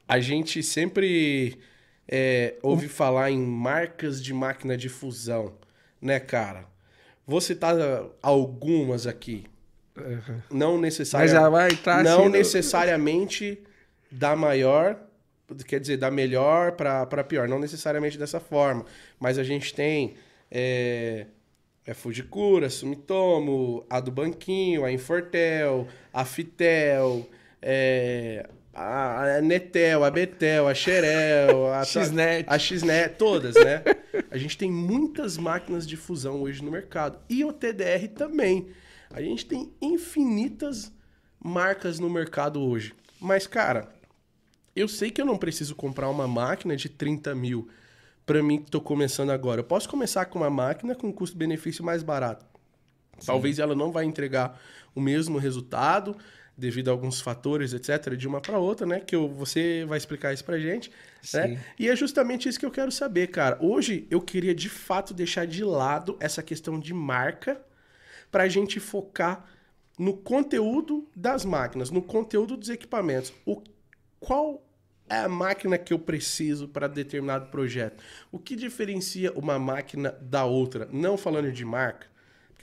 a 0.09 0.19
gente 0.21 0.63
sempre 0.63 1.59
é, 2.09 2.57
ouve 2.63 2.89
falar 2.89 3.31
em 3.31 3.39
marcas 3.39 4.23
de 4.23 4.33
máquina 4.35 4.77
de 4.77 4.89
fusão, 4.89 5.55
né, 6.01 6.19
cara? 6.19 6.67
Vou 7.27 7.41
citar 7.41 7.77
algumas 8.23 9.07
aqui. 9.07 9.45
Não 10.51 10.73
Mas 10.75 10.81
necessariamente. 10.83 11.33
já 11.33 11.49
vai 11.49 11.71
entrar 11.71 12.03
não 12.05 12.21
assim 12.21 12.25
no- 12.25 12.29
necessariamente 12.31 13.59
da 14.11 14.35
maior, 14.37 14.99
quer 15.67 15.81
dizer, 15.81 15.97
da 15.99 16.11
melhor 16.11 16.73
para 16.73 17.25
pior. 17.25 17.49
Não 17.49 17.59
necessariamente 17.59 18.17
dessa 18.17 18.41
forma. 18.41 18.85
Mas 19.21 19.39
a 19.39 19.45
gente 19.45 19.75
tem 19.75 20.15
é, 20.51 21.27
a 21.87 21.95
Fujikura, 21.95 22.71
Sumitomo, 22.71 23.85
a 23.91 24.01
do 24.01 24.11
Banquinho, 24.11 24.85
a 24.85 24.93
Infortel, 24.93 25.87
a 26.13 26.25
Fitel, 26.25 27.29
é, 27.61 28.49
a, 28.79 29.41
Netel, 29.43 30.05
a 30.05 30.11
Betel, 30.11 30.69
a 30.69 30.75
Xerel, 30.75 31.67
a 31.75 31.85
Xnet. 31.85 32.45
a 32.49 32.59
Xnet, 32.59 33.17
todas, 33.17 33.55
né? 33.57 33.83
A 34.31 34.39
gente 34.39 34.57
tem 34.57 34.71
muitas 34.71 35.37
máquinas 35.37 35.87
de 35.87 35.97
fusão 35.97 36.43
hoje 36.43 36.63
no 36.63 36.71
mercado. 36.71 37.19
E 37.29 37.45
o 37.45 37.53
TDR 37.53 38.07
também. 38.15 38.69
A 39.11 39.21
gente 39.21 39.47
tem 39.47 39.73
infinitas 39.81 40.93
marcas 41.43 41.99
no 41.99 42.09
mercado 42.09 42.61
hoje. 42.61 42.95
Mas, 43.21 43.47
cara, 43.47 43.89
eu 44.77 44.87
sei 44.87 45.11
que 45.11 45.21
eu 45.21 45.27
não 45.27 45.37
preciso 45.37 45.75
comprar 45.75 46.09
uma 46.09 46.29
máquina 46.29 46.77
de 46.77 46.89
30 46.89 47.35
mil 47.35 47.69
para 48.25 48.43
mim 48.43 48.59
que 48.59 48.71
tô 48.71 48.81
começando 48.81 49.31
agora. 49.31 49.61
Eu 49.61 49.65
posso 49.65 49.89
começar 49.89 50.27
com 50.27 50.39
uma 50.39 50.51
máquina 50.51 50.95
com 50.95 51.13
custo-benefício 51.13 51.83
mais 51.83 52.03
barato. 52.03 52.47
Talvez 53.25 53.59
ela 53.59 53.75
não 53.75 53.91
vai 53.91 54.05
entregar 54.05 54.61
o 54.95 55.01
mesmo 55.01 55.39
resultado 55.39 56.17
devido 56.59 56.89
a 56.89 56.91
alguns 56.91 57.21
fatores, 57.21 57.73
etc, 57.73 58.17
de 58.17 58.27
uma 58.27 58.41
para 58.41 58.59
outra, 58.59 58.85
né? 58.85 58.99
Que 58.99 59.15
eu, 59.15 59.29
você 59.29 59.85
vai 59.87 59.97
explicar 59.97 60.35
isso 60.35 60.45
pra 60.45 60.59
gente, 60.59 60.91
né? 61.33 61.49
Sim. 61.49 61.59
E 61.79 61.89
é 61.89 61.95
justamente 61.95 62.49
isso 62.49 62.59
que 62.59 62.67
eu 62.67 62.71
quero 62.71 62.91
saber, 62.91 63.29
cara. 63.29 63.57
Hoje 63.61 64.09
eu 64.11 64.21
queria 64.21 64.53
de 64.53 64.69
fato 64.69 65.15
deixar 65.15 65.47
de 65.47 65.63
lado 65.63 66.17
essa 66.19 66.43
questão 66.43 66.81
de 66.81 66.93
marca 66.93 67.61
pra 68.29 68.49
gente 68.49 68.81
focar 68.81 69.49
no 69.97 70.17
conteúdo 70.17 71.09
das 71.15 71.45
máquinas, 71.45 71.91
no 71.91 72.03
conteúdo 72.03 72.57
dos 72.57 72.69
equipamentos. 72.69 73.33
O 73.47 73.63
qual 74.19 74.67
é 75.09 75.19
a 75.19 75.29
máquina 75.29 75.79
que 75.79 75.93
eu 75.93 75.99
preciso 75.99 76.67
para 76.67 76.89
determinado 76.89 77.47
projeto? 77.47 78.03
O 78.33 78.39
que 78.39 78.57
diferencia 78.57 79.33
uma 79.33 79.61
máquina 79.61 80.17
da 80.21 80.45
outra? 80.45 80.89
Não 80.93 81.17
falando 81.17 81.53
de 81.53 81.65
marca, 81.65 82.09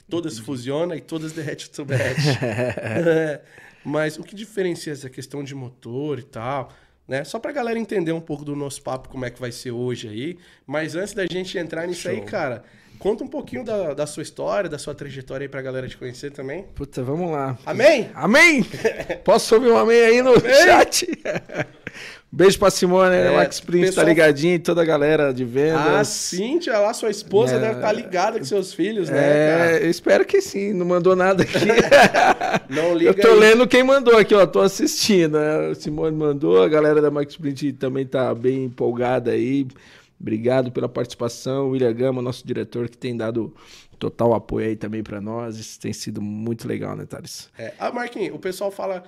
todas 0.08 0.38
fusionam 0.38 0.94
e 0.94 1.00
todas 1.00 1.32
derrete 1.32 1.70
to 1.70 1.84
batch. 1.84 1.98
Mas 3.86 4.18
o 4.18 4.24
que 4.24 4.34
diferencia 4.34 4.92
essa 4.92 5.08
questão 5.08 5.44
de 5.44 5.54
motor 5.54 6.18
e 6.18 6.24
tal, 6.24 6.72
né? 7.06 7.22
Só 7.22 7.38
pra 7.38 7.52
galera 7.52 7.78
entender 7.78 8.10
um 8.10 8.20
pouco 8.20 8.44
do 8.44 8.56
nosso 8.56 8.82
papo, 8.82 9.08
como 9.08 9.24
é 9.24 9.30
que 9.30 9.40
vai 9.40 9.52
ser 9.52 9.70
hoje 9.70 10.08
aí. 10.08 10.38
Mas 10.66 10.96
antes 10.96 11.14
da 11.14 11.24
gente 11.24 11.56
entrar 11.56 11.86
nisso 11.86 12.08
aí, 12.08 12.16
Show. 12.16 12.24
cara, 12.24 12.64
conta 12.98 13.22
um 13.22 13.28
pouquinho 13.28 13.64
da, 13.64 13.94
da 13.94 14.04
sua 14.04 14.24
história, 14.24 14.68
da 14.68 14.76
sua 14.76 14.92
trajetória 14.92 15.44
aí 15.44 15.48
pra 15.48 15.62
galera 15.62 15.86
te 15.86 15.96
conhecer 15.96 16.32
também. 16.32 16.64
Puta, 16.74 17.00
vamos 17.04 17.30
lá. 17.30 17.56
Amém? 17.64 18.10
Amém? 18.12 18.66
Posso 19.22 19.54
ouvir 19.54 19.70
um 19.70 19.76
amém 19.76 20.00
aí 20.00 20.20
no 20.20 20.34
chat? 20.40 21.06
Beijo 22.30 22.58
pra 22.58 22.70
Simone, 22.70 23.10
né? 23.10 23.32
É, 23.32 23.36
Max 23.36 23.60
Prince 23.60 23.86
pessoal- 23.86 24.04
tá 24.04 24.10
ligadinho, 24.10 24.58
toda 24.60 24.82
a 24.82 24.84
galera 24.84 25.32
de 25.32 25.44
vendas. 25.44 25.80
A 25.80 26.04
Cíntia 26.04 26.78
lá, 26.78 26.92
sua 26.92 27.08
esposa, 27.08 27.54
É. 27.54 27.58
deve 27.60 27.74
estar 27.76 27.92
ligada 27.92 28.38
com 28.38 28.44
seus 28.44 28.74
filhos, 28.74 29.08
né, 29.08 29.16
cara? 29.16 29.70
É, 29.72 29.84
eu 29.84 29.88
espero 29.90 30.24
que 30.24 30.40
sim, 30.42 30.72
não 30.74 30.84
mandou 30.84 31.14
nada 31.16 31.44
aqui. 31.44 31.54
Não 32.68 32.94
liga 32.94 33.10
eu 33.10 33.14
tô 33.20 33.28
aí. 33.28 33.38
lendo 33.38 33.66
quem 33.66 33.82
mandou 33.84 34.16
aqui, 34.18 34.34
ó, 34.34 34.44
tô 34.46 34.60
assistindo. 34.60 35.38
né? 35.38 35.68
O 35.68 35.74
Simone 35.76 36.16
mandou, 36.16 36.62
a 36.62 36.68
galera 36.68 37.00
da 37.00 37.10
Max 37.10 37.36
Print 37.36 37.72
também 37.74 38.04
tá 38.04 38.34
bem 38.34 38.64
empolgada 38.64 39.30
aí. 39.30 39.66
Obrigado 40.20 40.72
pela 40.72 40.88
participação. 40.88 41.70
William 41.70 41.92
Gama, 41.92 42.20
nosso 42.20 42.46
diretor, 42.46 42.88
que 42.88 42.98
tem 42.98 43.16
dado 43.16 43.54
total 43.98 44.34
apoio 44.34 44.66
aí 44.66 44.76
também 44.76 45.02
pra 45.02 45.20
nós. 45.20 45.58
Isso 45.58 45.78
tem 45.80 45.92
sido 45.92 46.20
muito 46.20 46.66
legal, 46.66 46.96
né, 46.96 47.06
Thales? 47.06 47.48
É. 47.56 47.72
Ah, 47.78 47.90
Marquinhos, 47.92 48.34
o 48.34 48.38
pessoal 48.38 48.70
fala... 48.70 49.04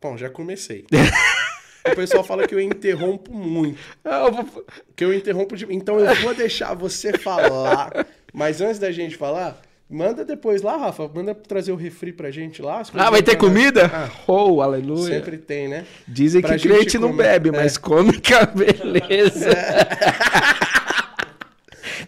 Bom, 0.00 0.16
já 0.16 0.28
comecei. 0.30 0.84
o 1.90 1.94
pessoal 1.96 2.24
fala 2.24 2.46
que 2.46 2.54
eu 2.54 2.60
interrompo 2.60 3.32
muito. 3.34 3.78
Ah, 4.04 4.24
eu 4.26 4.32
vou- 4.32 4.64
Que 4.96 5.04
eu 5.04 5.14
interrompo 5.14 5.56
de... 5.56 5.66
Então 5.70 5.98
eu 5.98 6.14
vou 6.16 6.34
deixar 6.34 6.74
você 6.74 7.16
falar. 7.18 8.06
Mas 8.32 8.60
antes 8.60 8.78
da 8.78 8.90
gente 8.90 9.16
falar, 9.16 9.60
manda 9.88 10.24
depois 10.24 10.62
lá, 10.62 10.76
Rafa. 10.76 11.08
Manda 11.12 11.34
trazer 11.34 11.72
o 11.72 11.76
refri 11.76 12.12
pra 12.12 12.30
gente 12.30 12.62
lá. 12.62 12.82
Ah, 12.94 13.10
vai 13.10 13.22
ter 13.22 13.36
comida? 13.36 13.90
Ah, 13.92 14.08
Oh, 14.26 14.60
aleluia. 14.62 15.14
sempre 15.14 15.36
tem, 15.38 15.68
né? 15.68 15.84
Dizem 16.08 16.40
Pra 16.40 16.56
que 16.56 16.68
crente 16.68 16.98
não 16.98 17.08
comer. 17.10 17.22
bebe, 17.24 17.48
É. 17.50 17.52
mas 17.52 17.76
come 17.76 18.20
com 18.20 18.34
a 18.34 18.46
beleza. 18.46 19.50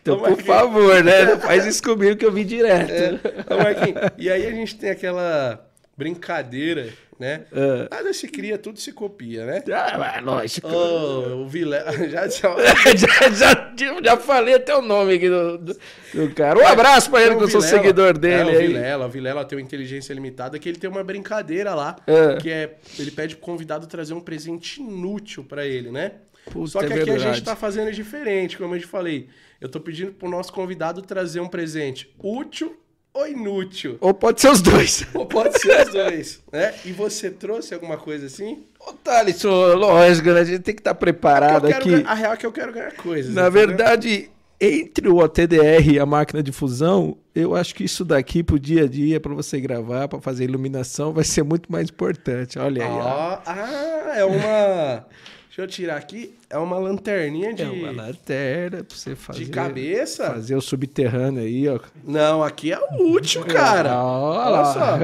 então, 0.01 0.17
Ô, 0.17 0.21
por 0.21 0.43
favor, 0.43 1.03
né? 1.05 1.25
Não 1.25 1.41
faz 1.41 1.65
isso 1.67 1.83
comigo 1.83 2.17
que 2.17 2.25
eu 2.25 2.33
vi 2.33 2.45
direto. 2.45 2.91
É. 2.91 3.57
Marquinhos, 3.57 4.01
e 4.19 4.31
aí 4.31 4.47
a 4.47 4.51
gente 4.51 4.77
tem 4.77 4.91
aquela 4.91 5.67
brincadeira, 5.97 6.89
né? 7.19 7.45
É. 7.53 7.89
Nada 7.91 8.13
se 8.13 8.29
cria, 8.29 8.59
tudo 8.59 8.79
se 8.79 8.93
copia, 8.93 9.47
né? 9.47 9.63
Ah, 9.73 10.21
lógico. 10.23 10.69
Ô, 10.69 11.43
o 11.43 11.49
Vilela... 11.49 11.93
Já, 12.09 12.29
já... 12.29 12.55
já, 13.31 13.75
já, 14.03 14.17
falei 14.17 14.55
até 14.55 14.77
o 14.77 14.83
nome 14.83 15.15
aqui 15.15 15.29
do, 15.29 15.59
do, 15.59 15.77
do 16.15 16.35
cara. 16.35 16.59
Um 16.59 16.67
abraço 16.67 17.11
pra 17.11 17.21
ele, 17.21 17.31
Tem 17.31 17.39
que 17.39 17.45
eu 17.45 17.49
sou 17.49 17.61
seguidor 17.61 18.17
dele. 18.19 18.51
É, 18.51 18.55
o. 18.55 18.59
Vilela, 18.59 19.07
o 19.07 19.09
Vilela 19.09 19.45
tem 19.45 19.59
uma 19.59 19.65
inteligência 19.65 20.13
limitada 20.13 20.59
que 20.59 20.69
ele 20.69 20.79
tem 20.79 20.89
uma 20.89 21.03
brincadeira 21.03 21.75
lá, 21.75 21.97
É. 22.07 22.37
que 22.37 22.51
é 22.51 22.77
ele 22.99 23.11
pede 23.11 23.37
pro 23.37 23.45
convidado 23.45 23.87
trazer 23.87 24.15
um 24.15 24.21
presente 24.21 24.81
inútil 24.81 25.45
pra 25.45 25.67
ele, 25.67 25.91
né? 25.91 26.13
Puta, 26.51 26.71
Só 26.71 26.79
que 26.81 26.93
é 26.93 27.01
aqui 27.01 27.11
a 27.11 27.19
gente 27.19 27.43
tá 27.43 27.57
fazendo 27.57 27.91
diferente, 27.93 28.59
como 28.59 28.75
eu 28.75 28.81
te 28.81 28.87
falei. 28.87 29.29
Eu 29.61 29.69
tô 29.69 29.81
pedindo 29.81 30.13
pro 30.13 30.29
nosso 30.29 30.53
convidado 30.53 31.01
trazer 31.03 31.41
um 31.41 31.49
presente 31.49 32.15
útil 32.19 32.77
ou 33.15 33.27
inútil. 33.29 33.97
Ou 34.01 34.13
pode 34.13 34.41
ser 34.41 34.51
os 34.51 34.61
dois. 34.61 35.07
Ou 35.15 35.25
pode 35.25 35.59
ser 35.61 35.87
os 35.87 35.93
dois, 35.93 36.43
né? 36.53 36.75
E 36.85 36.91
você 36.93 37.31
trouxe 37.31 37.73
alguma 37.73 37.97
coisa 37.97 38.27
assim? 38.27 38.65
Ô, 38.81 38.93
Thales, 38.93 39.45
ô, 39.45 39.75
lógico, 39.75 40.31
né? 40.33 40.41
A 40.41 40.45
gente 40.45 40.63
tem 40.63 40.75
que 40.75 40.81
estar 40.81 40.95
preparado 40.95 41.67
Eu 41.67 41.71
quero 41.73 41.81
aqui. 41.83 41.91
ganhar- 41.93 42.11
a 42.11 42.15
real 42.15 42.33
é 42.33 42.37
que 42.37 42.45
eu 42.47 42.53
quero 42.53 42.73
ganhar 42.73 42.93
coisas. 42.97 43.33
Na 43.33 43.43
entendeu? 43.49 43.67
verdade, 43.69 44.31
entre 44.61 45.09
o 45.09 45.29
TDR 45.29 45.93
e 45.93 45.99
a 45.99 46.05
máquina 46.07 46.43
de 46.43 46.51
fusão, 46.53 47.17
eu 47.35 47.55
acho 47.55 47.75
que 47.75 47.85
isso 47.85 48.05
daqui 48.05 48.43
pro 48.43 48.59
dia 48.59 48.85
a 48.85 48.89
dia, 48.89 49.21
pra 49.21 49.33
você 49.35 49.61
gravar, 49.61 50.09
pra 50.09 50.21
fazer 50.21 50.45
iluminação, 50.45 51.13
vai 51.13 51.25
ser 51.25 51.43
muito 51.45 51.71
mais 51.71 51.89
importante. 51.89 52.59
Olha 52.59 52.85
aí. 52.85 52.91
Ó, 52.91 53.39
ah, 53.47 54.13
é 54.17 54.25
uma. 54.25 55.07
Deixa 55.57 55.63
eu 55.63 55.69
tirar 55.69 55.97
aqui. 55.99 56.35
É 56.51 56.59
uma 56.59 56.77
lanterninha 56.79 57.55
de, 57.55 57.63
É 57.63 57.69
uma 57.69 57.93
lanterna 57.93 58.83
pra 58.83 58.97
você 58.97 59.15
fazer. 59.15 59.45
de 59.45 59.51
cabeça. 59.53 60.33
Fazer 60.33 60.57
o 60.57 60.61
subterrâneo 60.61 61.43
aí, 61.45 61.69
ó. 61.69 61.79
Não, 62.03 62.43
aqui 62.43 62.73
é 62.73 62.79
o 62.81 63.13
útil, 63.13 63.45
cara. 63.47 63.97
Olha 64.03 64.65
só. 64.65 64.99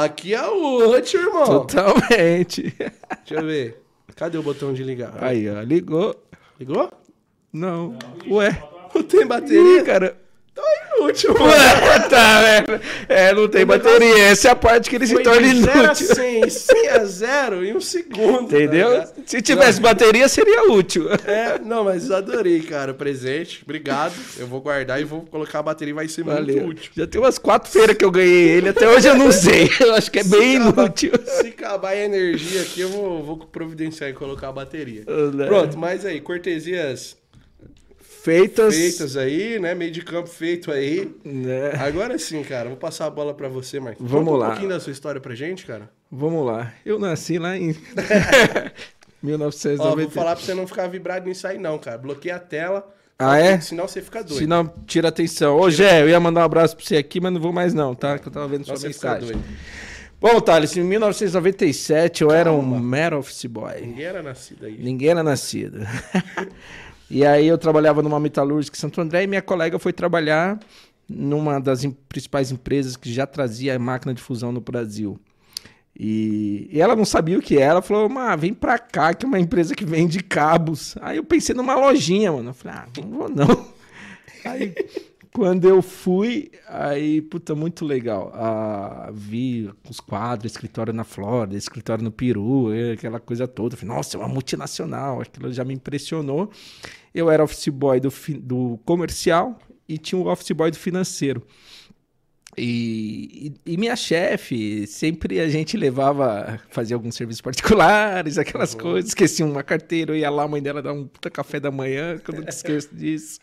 Aqui 0.00 0.32
é 0.32 0.46
o 0.46 0.96
útil, 0.96 1.22
irmão. 1.22 1.44
Totalmente. 1.44 2.72
Deixa 2.78 3.34
eu 3.34 3.44
ver. 3.44 3.82
Cadê 4.14 4.38
o 4.38 4.44
botão 4.44 4.72
de 4.72 4.84
ligar? 4.84 5.12
Aí, 5.20 5.50
ó. 5.50 5.60
Ligou. 5.62 6.14
Ligou? 6.60 6.88
Não. 7.52 7.98
Ué. 8.30 8.62
Não 8.94 9.02
tem 9.02 9.22
Ih, 9.22 9.24
bateria? 9.24 9.82
cara. 9.82 10.21
É 11.08 11.28
mano. 11.32 11.44
Ué, 11.46 11.98
tá, 12.08 12.40
velho. 12.42 12.80
É, 13.08 13.34
não 13.34 13.48
tem 13.48 13.64
bateria. 13.66 14.18
Essa 14.24 14.48
é 14.48 14.50
a 14.50 14.56
parte 14.56 14.88
que 14.90 14.96
ele 14.96 15.06
se 15.06 15.18
torna 15.22 15.42
de 15.48 15.60
0 15.62 15.80
a 15.80 15.84
inútil. 15.84 16.06
100, 16.14 16.50
100 16.50 16.88
a 16.88 17.04
0 17.04 17.64
em 17.64 17.76
um 17.76 17.80
segundo. 17.80 18.48
tá 18.48 18.56
Entendeu? 18.56 19.04
Se 19.26 19.42
tivesse 19.42 19.80
bateria, 19.80 20.28
seria 20.28 20.70
útil. 20.70 21.08
É, 21.26 21.58
não, 21.58 21.84
mas 21.84 22.10
adorei, 22.10 22.60
cara, 22.60 22.92
o 22.92 22.94
presente. 22.94 23.60
Obrigado. 23.64 24.14
Eu 24.38 24.46
vou 24.46 24.60
guardar 24.60 25.00
e 25.00 25.04
vou 25.04 25.22
colocar 25.22 25.58
a 25.60 25.62
bateria, 25.62 25.94
vai 25.94 26.08
ser 26.08 26.24
muito 26.24 26.38
Valeu. 26.38 26.66
útil. 26.66 26.90
Já 26.96 27.06
tem 27.06 27.20
umas 27.20 27.38
quatro 27.38 27.70
feiras 27.70 27.96
que 27.96 28.04
eu 28.04 28.10
ganhei 28.10 28.48
ele, 28.50 28.68
até 28.68 28.88
hoje 28.88 29.08
eu 29.08 29.14
não 29.16 29.26
usei. 29.28 29.70
Eu 29.80 29.94
acho 29.94 30.10
que 30.10 30.18
é 30.20 30.24
bem 30.24 30.56
acabar- 30.56 30.82
inútil. 30.84 31.12
Se 31.26 31.46
acabar 31.48 31.88
a 31.90 31.96
energia 31.96 32.62
aqui, 32.62 32.80
eu 32.80 32.88
vou, 32.88 33.22
vou 33.22 33.36
providenciar 33.38 34.10
e 34.10 34.12
colocar 34.12 34.48
a 34.48 34.52
bateria. 34.52 35.04
Né? 35.34 35.46
Pronto, 35.46 35.76
mas 35.78 36.04
aí, 36.06 36.20
cortesias 36.20 37.16
Feitas. 38.22 38.74
feitas 38.74 39.16
aí, 39.16 39.58
né? 39.58 39.74
Meio 39.74 39.90
de 39.90 40.02
campo 40.02 40.28
feito 40.28 40.70
aí. 40.70 41.10
né? 41.24 41.72
Agora 41.78 42.16
sim, 42.18 42.42
cara, 42.42 42.68
vou 42.68 42.76
passar 42.78 43.06
a 43.06 43.10
bola 43.10 43.34
pra 43.34 43.48
você, 43.48 43.80
Marcos. 43.80 44.04
Vamos 44.08 44.28
Conta 44.28 44.38
lá. 44.38 44.46
um 44.46 44.50
pouquinho 44.50 44.68
da 44.70 44.78
sua 44.80 44.92
história 44.92 45.20
pra 45.20 45.34
gente, 45.34 45.66
cara. 45.66 45.90
Vamos 46.10 46.46
lá. 46.46 46.72
Eu 46.86 46.98
nasci 46.98 47.38
lá 47.38 47.56
em 47.56 47.70
Ó, 49.22 49.26
1990. 49.26 50.02
vou 50.02 50.10
falar 50.10 50.36
pra 50.36 50.44
você 50.44 50.54
não 50.54 50.66
ficar 50.66 50.86
vibrado 50.88 51.26
nisso 51.26 51.46
aí 51.46 51.58
não, 51.58 51.78
cara. 51.78 51.98
Bloqueia 51.98 52.36
a 52.36 52.38
tela. 52.38 52.88
Ah, 53.18 53.38
é? 53.38 53.60
Senão 53.60 53.86
você 53.86 54.00
fica 54.02 54.22
doido. 54.22 54.38
Se 54.38 54.46
não, 54.46 54.66
tira 54.86 55.08
atenção. 55.08 55.56
Ô, 55.56 55.70
Gé, 55.70 56.02
eu 56.02 56.08
ia 56.08 56.18
mandar 56.18 56.40
um 56.40 56.44
abraço 56.44 56.76
pra 56.76 56.84
você 56.84 56.96
aqui, 56.96 57.20
mas 57.20 57.32
não 57.32 57.40
vou 57.40 57.52
mais 57.52 57.72
não, 57.72 57.94
tá? 57.94 58.18
Que 58.18 58.26
eu 58.28 58.32
tava 58.32 58.48
vendo 58.48 58.64
Senão 58.64 58.76
sua 58.76 58.88
mensagem. 58.88 59.28
doido. 59.28 59.42
Bom, 60.20 60.40
Thales, 60.40 60.76
em 60.76 60.82
1997 60.84 62.22
eu 62.22 62.30
era 62.30 62.52
um 62.52 62.60
Calma. 62.60 62.80
mero 62.80 63.18
office 63.18 63.44
boy. 63.46 63.80
Ninguém 63.80 64.04
era 64.04 64.22
nascido 64.22 64.66
aí. 64.66 64.76
Ninguém 64.78 65.08
era 65.10 65.22
nascido. 65.22 65.80
e 67.12 67.26
aí 67.26 67.46
eu 67.46 67.58
trabalhava 67.58 68.02
numa 68.02 68.18
metalúrgica 68.18 68.74
em 68.74 68.80
Santo 68.80 68.98
André 68.98 69.24
e 69.24 69.26
minha 69.26 69.42
colega 69.42 69.78
foi 69.78 69.92
trabalhar 69.92 70.58
numa 71.06 71.60
das 71.60 71.84
principais 72.08 72.50
empresas 72.50 72.96
que 72.96 73.12
já 73.12 73.26
trazia 73.26 73.78
máquina 73.78 74.14
de 74.14 74.22
fusão 74.22 74.50
no 74.50 74.62
Brasil. 74.62 75.20
E, 75.94 76.70
e 76.72 76.80
ela 76.80 76.96
não 76.96 77.04
sabia 77.04 77.38
o 77.38 77.42
que 77.42 77.58
era, 77.58 77.72
ela 77.72 77.82
falou, 77.82 78.08
Má, 78.08 78.34
vem 78.34 78.54
pra 78.54 78.78
cá, 78.78 79.12
que 79.12 79.26
é 79.26 79.28
uma 79.28 79.38
empresa 79.38 79.74
que 79.74 79.84
vende 79.84 80.22
cabos. 80.22 80.96
Aí 81.02 81.18
eu 81.18 81.24
pensei 81.24 81.54
numa 81.54 81.74
lojinha, 81.74 82.32
mano. 82.32 82.48
Eu 82.48 82.54
falei, 82.54 82.78
ah, 82.78 82.88
não 82.96 83.10
vou 83.10 83.28
não. 83.28 83.72
Aí, 84.42 84.74
quando 85.32 85.68
eu 85.68 85.80
fui, 85.80 86.50
aí, 86.68 87.22
puta, 87.22 87.54
muito 87.54 87.84
legal. 87.84 88.32
Ah, 88.34 89.10
vi 89.12 89.70
os 89.88 90.00
quadros, 90.00 90.50
escritório 90.50 90.92
na 90.92 91.04
Flórida, 91.04 91.56
escritório 91.56 92.02
no 92.02 92.10
Peru, 92.10 92.72
eh, 92.72 92.92
aquela 92.92 93.20
coisa 93.20 93.46
toda. 93.46 93.76
Falei, 93.76 93.94
nossa, 93.94 94.16
é 94.16 94.20
uma 94.20 94.28
multinacional. 94.28 95.20
Aquilo 95.20 95.52
já 95.52 95.64
me 95.64 95.74
impressionou. 95.74 96.50
Eu 97.14 97.30
era 97.30 97.42
office 97.44 97.68
boy 97.68 98.00
do, 98.00 98.12
do 98.40 98.78
comercial 98.84 99.58
e 99.88 99.98
tinha 99.98 100.18
o 100.18 100.26
office 100.28 100.50
boy 100.52 100.70
do 100.70 100.78
financeiro. 100.78 101.42
E, 102.56 103.54
e- 103.66 103.72
e 103.72 103.76
minha 103.78 103.96
chefe, 103.96 104.86
sempre 104.86 105.40
a 105.40 105.48
gente 105.48 105.74
levava, 105.74 106.60
fazia 106.68 106.94
alguns 106.94 107.14
serviços 107.14 107.40
particulares, 107.40 108.36
aquelas 108.38 108.74
coisas, 108.74 109.10
esquecia 109.10 109.46
uma 109.46 109.62
carteira, 109.62 110.12
eu 110.12 110.16
ia 110.16 110.28
lá, 110.28 110.42
a 110.42 110.48
mãe 110.48 110.60
dela 110.62 110.82
dar 110.82 110.92
um 110.92 111.06
puta 111.06 111.30
café 111.30 111.58
da 111.58 111.70
manhã, 111.70 112.18
que 112.18 112.30
eu 112.30 112.34
nunca 112.34 112.50
esqueço 112.52 112.94
disso. 112.94 113.40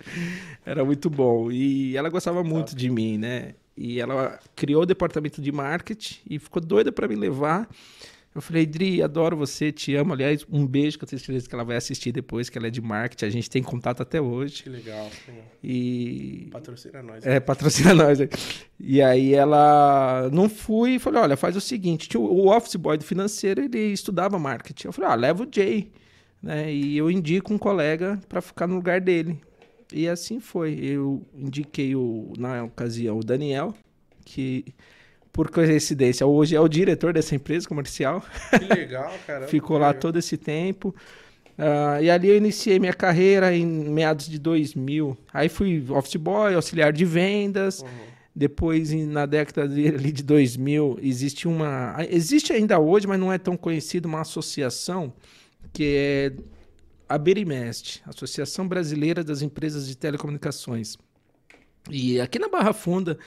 Era 0.64 0.86
muito 0.86 1.10
bom. 1.10 1.52
E 1.52 1.98
ela 1.98 2.10
gostava 2.10 2.44
muito 2.44 2.76
de 2.76 2.88
mim, 2.90 3.18
né? 3.18 3.56
E 3.76 4.00
ela 4.00 4.40
criou 4.56 4.84
o 4.84 4.86
departamento 4.86 5.42
de 5.42 5.52
marketing 5.52 6.20
e 6.30 6.38
ficou 6.38 6.62
doida 6.62 6.92
para 6.92 7.08
me 7.08 7.16
levar. 7.16 7.68
Eu 8.34 8.42
falei, 8.42 8.66
Dri, 8.66 9.02
adoro 9.02 9.36
você, 9.36 9.72
te 9.72 9.96
amo. 9.96 10.14
Aliás, 10.14 10.46
um 10.52 10.66
beijo 10.66 10.98
que 11.00 11.04
eu 11.04 11.10
tenho 11.10 11.20
certeza 11.20 11.50
que 11.50 11.56
ela 11.56 11.64
vai 11.64 11.76
assistir 11.76 12.12
depois, 12.12 12.48
que 12.50 12.58
ela 12.58 12.68
é 12.68 12.70
de 12.70 12.80
marketing. 12.80 13.26
A 13.26 13.30
gente 13.30 13.50
tem 13.50 13.62
contato 13.64 14.02
até 14.02 14.22
hoje. 14.22 14.64
Que 14.64 14.70
legal. 14.70 15.10
E 15.64 16.48
Patrocina 16.52 17.02
nós. 17.02 17.26
é, 17.26 17.40
patrocina 17.40 17.94
nós. 17.96 18.20
né? 18.20 18.30
E 18.80 19.02
aí 19.02 19.34
ela 19.34 20.30
não 20.32 20.48
fui 20.48 20.92
e 20.96 21.00
falei, 21.00 21.22
olha, 21.22 21.36
faz 21.38 21.56
o 21.56 21.62
seguinte, 21.62 22.16
o 22.18 22.48
office 22.50 22.76
boy 22.76 22.98
do 22.98 23.04
financeiro, 23.04 23.62
ele 23.64 23.80
estudava 23.92 24.38
marketing. 24.40 24.88
Eu 24.88 24.94
falei, 24.94 25.10
ah, 25.12 25.16
leva 25.16 25.44
o 25.44 25.48
Jay, 25.52 25.92
né? 26.42 26.72
E 26.72 26.98
eu 26.98 27.10
indico 27.10 27.54
um 27.54 27.58
colega 27.58 28.20
para 28.30 28.42
ficar 28.42 28.68
no 28.68 28.76
lugar 28.76 29.02
dele. 29.02 29.40
E 29.92 30.08
assim 30.08 30.40
foi. 30.40 30.80
Eu 30.82 31.26
indiquei 31.34 31.96
o 31.96 32.32
na 32.38 32.64
ocasião 32.64 33.18
o 33.18 33.24
Daniel, 33.24 33.74
que 34.24 34.64
por 35.32 35.50
coincidência 35.52 36.26
hoje 36.26 36.56
é 36.56 36.60
o 36.60 36.68
diretor 36.68 37.14
dessa 37.14 37.36
empresa 37.36 37.68
comercial. 37.68 38.24
Que 38.52 38.66
legal, 38.74 39.14
cara. 39.28 39.48
Ficou 39.48 39.78
lá 39.78 39.94
todo 39.94 40.18
esse 40.20 40.38
tempo. 40.38 40.94
Ah, 41.58 42.02
e 42.02 42.10
ali 42.10 42.30
eu 42.30 42.38
iniciei 42.38 42.80
minha 42.80 42.94
carreira 42.94 43.54
em 43.56 43.66
meados 43.66 44.28
de 44.28 44.40
2000. 44.40 45.18
Aí 45.34 45.50
fui 45.50 45.86
office 45.90 46.16
boy, 46.16 46.54
auxiliar 46.54 46.92
de 46.94 47.06
vendas. 47.06 47.84
Depois, 48.36 48.92
em- 48.94 49.06
na 49.06 49.26
década 49.26 49.68
de, 49.68 49.88
ali 49.88 50.12
de 50.12 50.24
2000, 50.24 51.00
existe 51.02 51.48
uma... 51.48 51.96
Existe 52.10 52.54
ainda 52.54 52.80
hoje, 52.80 53.06
mas 53.08 53.20
não 53.20 53.34
é 53.34 53.38
tão 53.38 53.58
conhecida, 53.58 54.08
uma 54.08 54.22
associação 54.22 55.12
que 55.74 55.84
é 55.96 56.32
a 57.10 57.18
Berimest, 57.18 58.02
Associação 58.06 58.66
Brasileira 58.68 59.24
das 59.24 59.42
Empresas 59.42 59.88
de 59.88 59.98
Telecomunicações. 59.98 60.96
E 61.90 62.22
aqui 62.22 62.40
na 62.40 62.48
Barra 62.48 62.72
Funda, 62.72 63.18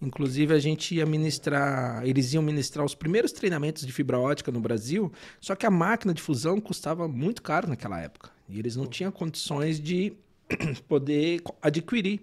inclusive, 0.00 0.54
a 0.54 0.58
gente 0.58 0.94
ia 0.94 1.06
ministrar, 1.06 2.06
eles 2.06 2.32
iam 2.32 2.42
ministrar 2.42 2.84
os 2.84 2.94
primeiros 2.94 3.32
treinamentos 3.32 3.86
de 3.86 3.92
fibra 3.92 4.18
ótica 4.18 4.52
no 4.52 4.60
Brasil, 4.60 5.12
só 5.40 5.54
que 5.54 5.66
a 5.66 5.70
máquina 5.70 6.12
de 6.12 6.20
fusão 6.20 6.60
custava 6.60 7.08
muito 7.08 7.42
caro 7.42 7.68
naquela 7.68 8.00
época. 8.00 8.30
E 8.48 8.58
eles 8.58 8.76
não 8.76 8.86
tinham 8.86 9.10
condições 9.10 9.80
de 9.80 10.12
poder 10.88 11.40
adquirir. 11.62 12.20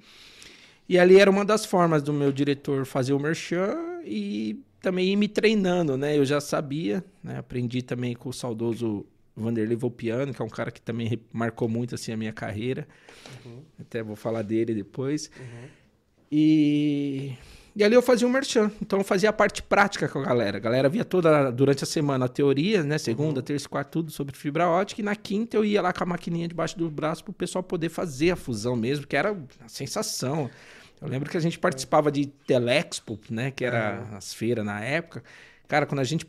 E 0.87 0.99
ali 0.99 1.19
era 1.19 1.31
uma 1.31 1.45
das 1.45 1.65
formas 1.65 2.03
do 2.03 2.13
meu 2.13 2.31
diretor 2.31 2.85
fazer 2.85 3.13
o 3.13 3.19
merchan 3.19 4.01
e 4.03 4.59
também 4.81 5.09
ir 5.09 5.15
me 5.15 5.27
treinando, 5.27 5.95
né? 5.95 6.17
Eu 6.17 6.25
já 6.25 6.41
sabia, 6.41 7.03
né? 7.23 7.37
Aprendi 7.37 7.81
também 7.81 8.13
com 8.13 8.29
o 8.29 8.33
saudoso 8.33 9.05
Vanderlei 9.35 9.77
Volpiano, 9.77 10.33
que 10.33 10.41
é 10.41 10.45
um 10.45 10.49
cara 10.49 10.71
que 10.71 10.81
também 10.81 11.21
marcou 11.31 11.69
muito 11.69 11.95
assim 11.95 12.11
a 12.11 12.17
minha 12.17 12.33
carreira. 12.33 12.87
Até 13.79 14.03
vou 14.03 14.15
falar 14.15 14.41
dele 14.41 14.73
depois. 14.73 15.31
E, 16.31 17.33
e 17.75 17.83
ali 17.83 17.95
eu 17.95 18.01
fazia 18.01 18.27
o 18.27 18.29
merchan. 18.29 18.71
Então 18.81 18.99
eu 18.99 19.05
fazia 19.05 19.29
a 19.29 19.33
parte 19.33 19.63
prática 19.63 20.07
com 20.07 20.19
a 20.19 20.23
galera. 20.23 20.57
A 20.57 20.59
galera 20.59 20.89
via 20.89 21.05
toda 21.05 21.49
durante 21.51 21.83
a 21.83 21.87
semana 21.87 22.25
a 22.25 22.27
teoria, 22.27 22.83
né? 22.83 22.97
Segunda, 22.97 23.41
terça 23.41 23.65
e 23.65 23.69
quarta, 23.69 23.91
tudo 23.91 24.11
sobre 24.11 24.35
fibra 24.35 24.67
ótica. 24.67 25.01
E 25.01 25.03
na 25.03 25.15
quinta 25.15 25.55
eu 25.55 25.63
ia 25.63 25.81
lá 25.81 25.93
com 25.93 26.03
a 26.03 26.07
maquininha 26.07 26.47
debaixo 26.47 26.77
do 26.77 26.89
braço 26.89 27.23
para 27.23 27.31
o 27.31 27.33
pessoal 27.33 27.63
poder 27.63 27.89
fazer 27.89 28.31
a 28.31 28.35
fusão 28.35 28.75
mesmo, 28.75 29.07
que 29.07 29.15
era 29.15 29.37
a 29.63 29.69
sensação. 29.69 30.49
Eu 31.01 31.07
lembro 31.07 31.29
que 31.29 31.37
a 31.37 31.39
gente 31.41 31.57
participava 31.57 32.11
de 32.11 32.27
Telexpo, 32.27 33.19
né? 33.29 33.51
Que 33.51 33.65
era 33.65 34.03
as 34.15 34.33
feiras 34.33 34.65
na 34.65 34.81
época. 34.81 35.23
Cara, 35.67 35.85
quando 35.85 35.99
a 35.99 36.03
gente 36.03 36.25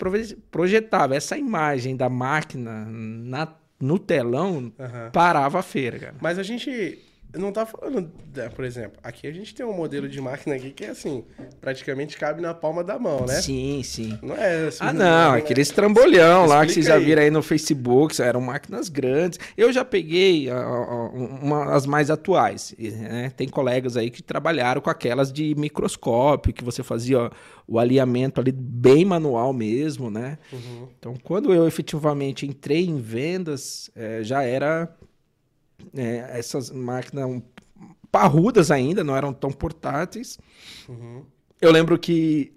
projetava 0.51 1.17
essa 1.17 1.37
imagem 1.37 1.97
da 1.97 2.09
máquina 2.09 2.87
na, 2.89 3.49
no 3.81 3.99
telão, 3.99 4.73
Aham. 4.79 5.11
parava 5.13 5.59
a 5.59 5.63
feira, 5.63 5.99
cara. 5.99 6.15
Mas 6.21 6.39
a 6.39 6.45
gente 6.45 7.01
não 7.35 7.51
tá 7.53 7.65
falando, 7.65 8.11
da- 8.33 8.51
por 8.51 8.65
exemplo, 8.65 8.99
aqui 9.03 9.27
a 9.27 9.33
gente 9.33 9.55
tem 9.55 9.65
um 9.65 9.73
modelo 9.73 10.09
de 10.09 10.21
máquina 10.21 10.55
aqui 10.55 10.71
que 10.71 10.85
é 10.85 10.91
assim, 10.91 11.25
praticamente 11.61 12.17
cabe 12.17 12.41
na 12.43 12.53
palma 12.53 12.85
da 12.85 12.99
mão, 12.99 13.25
né? 13.27 13.41
Sim, 13.41 13.83
sim. 13.83 14.19
Não 14.23 14.37
é 14.37 14.67
assim. 14.67 14.79
Ah, 14.81 14.93
não, 14.93 15.33
aqueles 15.35 15.71
trambolhão 15.71 16.47
lá 16.47 16.61
que 16.65 16.73
Explica 16.73 16.75
vocês 16.75 16.87
já 16.87 16.99
viram 16.99 17.23
aí 17.23 17.31
no 17.31 17.43
Facebook, 17.43 18.21
eram 18.21 18.41
máquinas 18.41 18.89
grandes. 18.89 19.39
Eu 19.57 19.73
já 19.73 19.85
peguei 19.85 20.51
ah, 20.51 21.11
uma, 21.43 21.75
as 21.75 21.87
mais 21.87 22.11
atuais. 22.11 22.75
né, 22.79 23.33
Tem 23.37 23.49
colegas 23.49 23.97
aí 23.97 24.11
que 24.11 24.23
trabalharam 24.23 24.81
com 24.81 24.91
aquelas 24.91 25.33
de 25.33 25.55
microscópio, 25.55 26.53
que 26.53 26.63
você 26.65 26.83
fazia 26.83 27.19
ó, 27.19 27.31
o 27.67 27.79
alinhamento 27.79 28.41
ali 28.41 28.53
bem 28.53 29.05
manual 29.05 29.53
mesmo, 29.53 30.11
né? 30.11 30.39
Uhum. 30.53 30.89
Então, 30.99 31.15
quando 31.23 31.53
eu 31.55 31.67
efetivamente 31.67 32.47
entrei 32.47 32.85
em 32.87 32.99
vendas, 33.01 33.91
eh, 33.97 34.21
já 34.23 34.43
era 34.43 34.93
eh, 35.97 36.27
essas 36.39 36.71
máquinas 36.71 37.43
parrudas 38.11 38.71
ainda, 38.71 39.03
não 39.03 39.17
eram 39.17 39.33
tão 39.33 39.51
portáteis. 39.51 40.39
Uhum. 40.89 41.25
Eu 41.61 41.71
lembro 41.71 41.99
que 41.99 42.53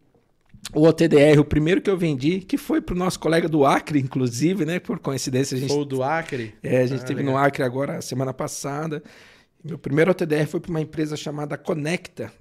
o 0.73 0.81
OTDR, 0.87 1.39
o 1.39 1.45
primeiro 1.45 1.79
que 1.81 1.89
eu 1.89 1.97
vendi, 1.97 2.39
que 2.39 2.57
foi 2.57 2.81
pro 2.81 2.95
nosso 2.95 3.19
colega 3.19 3.47
do 3.47 3.65
Acre, 3.65 3.99
inclusive, 3.99 4.65
né? 4.65 4.79
Por 4.79 4.99
coincidência, 4.99 5.55
a 5.55 5.59
gente, 5.59 5.71
Ou 5.71 5.85
do 5.85 6.03
Acre. 6.03 6.55
é, 6.63 6.79
a 6.81 6.85
gente 6.87 7.01
Ah, 7.03 7.05
teve 7.05 7.21
legal. 7.21 7.33
no 7.35 7.39
Acre 7.39 7.63
agora, 7.63 8.01
semana 8.01 8.33
passada. 8.33 9.01
Meu 9.63 9.77
primeiro 9.77 10.11
OTDR 10.11 10.45
foi 10.47 10.59
para 10.59 10.69
uma 10.71 10.81
empresa 10.81 11.15
chamada 11.15 11.57
Conecta. 11.57 12.31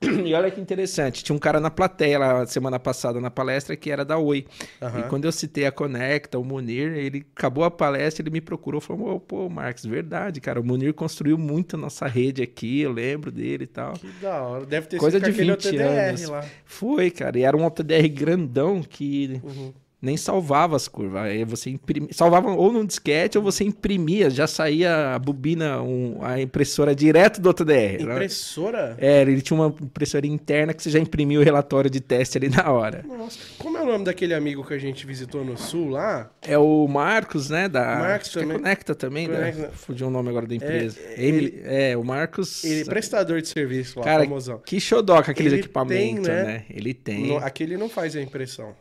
E 0.24 0.32
olha 0.32 0.50
que 0.50 0.60
interessante, 0.60 1.24
tinha 1.24 1.34
um 1.34 1.38
cara 1.38 1.58
na 1.58 1.70
plateia 1.70 2.18
lá 2.18 2.46
semana 2.46 2.78
passada 2.78 3.20
na 3.20 3.30
palestra 3.30 3.76
que 3.76 3.90
era 3.90 4.04
da 4.04 4.16
Oi. 4.18 4.46
Aham. 4.80 5.00
E 5.00 5.08
quando 5.08 5.24
eu 5.24 5.32
citei 5.32 5.66
a 5.66 5.72
Conecta, 5.72 6.38
o 6.38 6.44
Munir, 6.44 6.92
ele 6.92 7.26
acabou 7.36 7.64
a 7.64 7.70
palestra, 7.70 8.22
ele 8.22 8.30
me 8.30 8.40
procurou, 8.40 8.80
falou: 8.80 9.18
"Pô, 9.18 9.48
Marcos, 9.48 9.84
verdade, 9.84 10.40
cara, 10.40 10.60
o 10.60 10.64
Munir 10.64 10.94
construiu 10.94 11.36
muito 11.36 11.76
a 11.76 11.78
nossa 11.78 12.06
rede 12.06 12.42
aqui, 12.42 12.80
eu 12.80 12.92
lembro 12.92 13.32
dele 13.32 13.64
e 13.64 13.66
tal". 13.66 13.94
Que 13.94 14.06
da 14.22 14.40
hora. 14.42 14.66
Deve 14.66 14.86
ter 14.86 14.98
Coisa 14.98 15.18
sido 15.18 15.24
de 15.24 15.30
aquele 15.30 15.50
20 15.52 15.68
OTDR 15.68 16.08
anos. 16.08 16.28
lá. 16.28 16.44
Foi, 16.64 17.10
cara, 17.10 17.38
e 17.38 17.42
era 17.42 17.56
um 17.56 17.64
OTDR 17.64 18.08
grandão 18.08 18.82
que 18.82 19.40
Uhum. 19.42 19.72
Nem 20.00 20.16
salvava 20.16 20.76
as 20.76 20.86
curvas. 20.86 21.22
Aí 21.22 21.44
você 21.44 21.70
imprimia, 21.70 22.08
salvava 22.12 22.50
ou 22.50 22.72
num 22.72 22.84
disquete 22.84 23.36
ou 23.36 23.42
você 23.42 23.64
imprimia, 23.64 24.30
já 24.30 24.46
saía 24.46 25.14
a 25.14 25.18
bobina, 25.18 25.82
um- 25.82 26.18
a 26.22 26.40
impressora 26.40 26.94
direto 26.94 27.40
do 27.40 27.48
OTDR. 27.50 28.02
Impressora? 28.02 28.96
É, 28.98 29.22
ele 29.22 29.40
tinha 29.42 29.58
uma 29.58 29.74
impressora 29.82 30.26
interna 30.26 30.72
que 30.72 30.82
você 30.82 30.90
já 30.90 30.98
imprimia 31.00 31.40
o 31.40 31.42
relatório 31.42 31.90
de 31.90 32.00
teste 32.00 32.38
ali 32.38 32.48
na 32.66 32.70
hora. 32.70 33.04
Nossa, 33.06 33.38
como 33.58 33.76
é 33.76 33.82
o 33.82 33.86
nome 33.86 34.04
daquele 34.04 34.34
amigo 34.34 34.64
que 34.64 34.72
a 34.74 34.78
gente 34.78 35.04
visitou 35.04 35.44
no 35.44 35.56
sul 35.56 35.90
lá? 35.90 36.30
É 36.42 36.56
o 36.56 36.86
Marcos, 36.86 37.50
né? 37.50 37.68
Da 37.68 37.96
Marcos 37.96 38.36
é 38.36 38.40
também. 38.40 38.56
Conecta 38.58 38.94
também, 38.94 39.26
Conecta. 39.26 39.62
né? 39.62 39.68
Fugiu 39.72 40.06
o 40.06 40.10
nome 40.10 40.28
agora 40.28 40.46
da 40.46 40.54
empresa. 40.54 40.96
É, 41.00 41.14
ele, 41.18 41.60
é, 41.64 41.96
o 41.96 42.04
Marcos. 42.04 42.62
Ele 42.64 42.82
é 42.82 42.84
prestador 42.84 43.40
de 43.42 43.48
serviço 43.48 43.98
lá, 43.98 44.04
Cara, 44.04 44.22
famosão. 44.24 44.58
que 44.64 44.78
xodóca 44.78 45.32
aqueles 45.32 45.52
Ele 45.52 45.62
equipamentos, 45.62 46.26
tem, 46.26 46.34
né? 46.36 46.44
né? 46.44 46.64
Ele 46.70 46.94
tem. 46.94 47.26
No- 47.26 47.38
aquele 47.38 47.76
não 47.76 47.88
faz 47.88 48.14
a 48.14 48.20
impressão. 48.22 48.74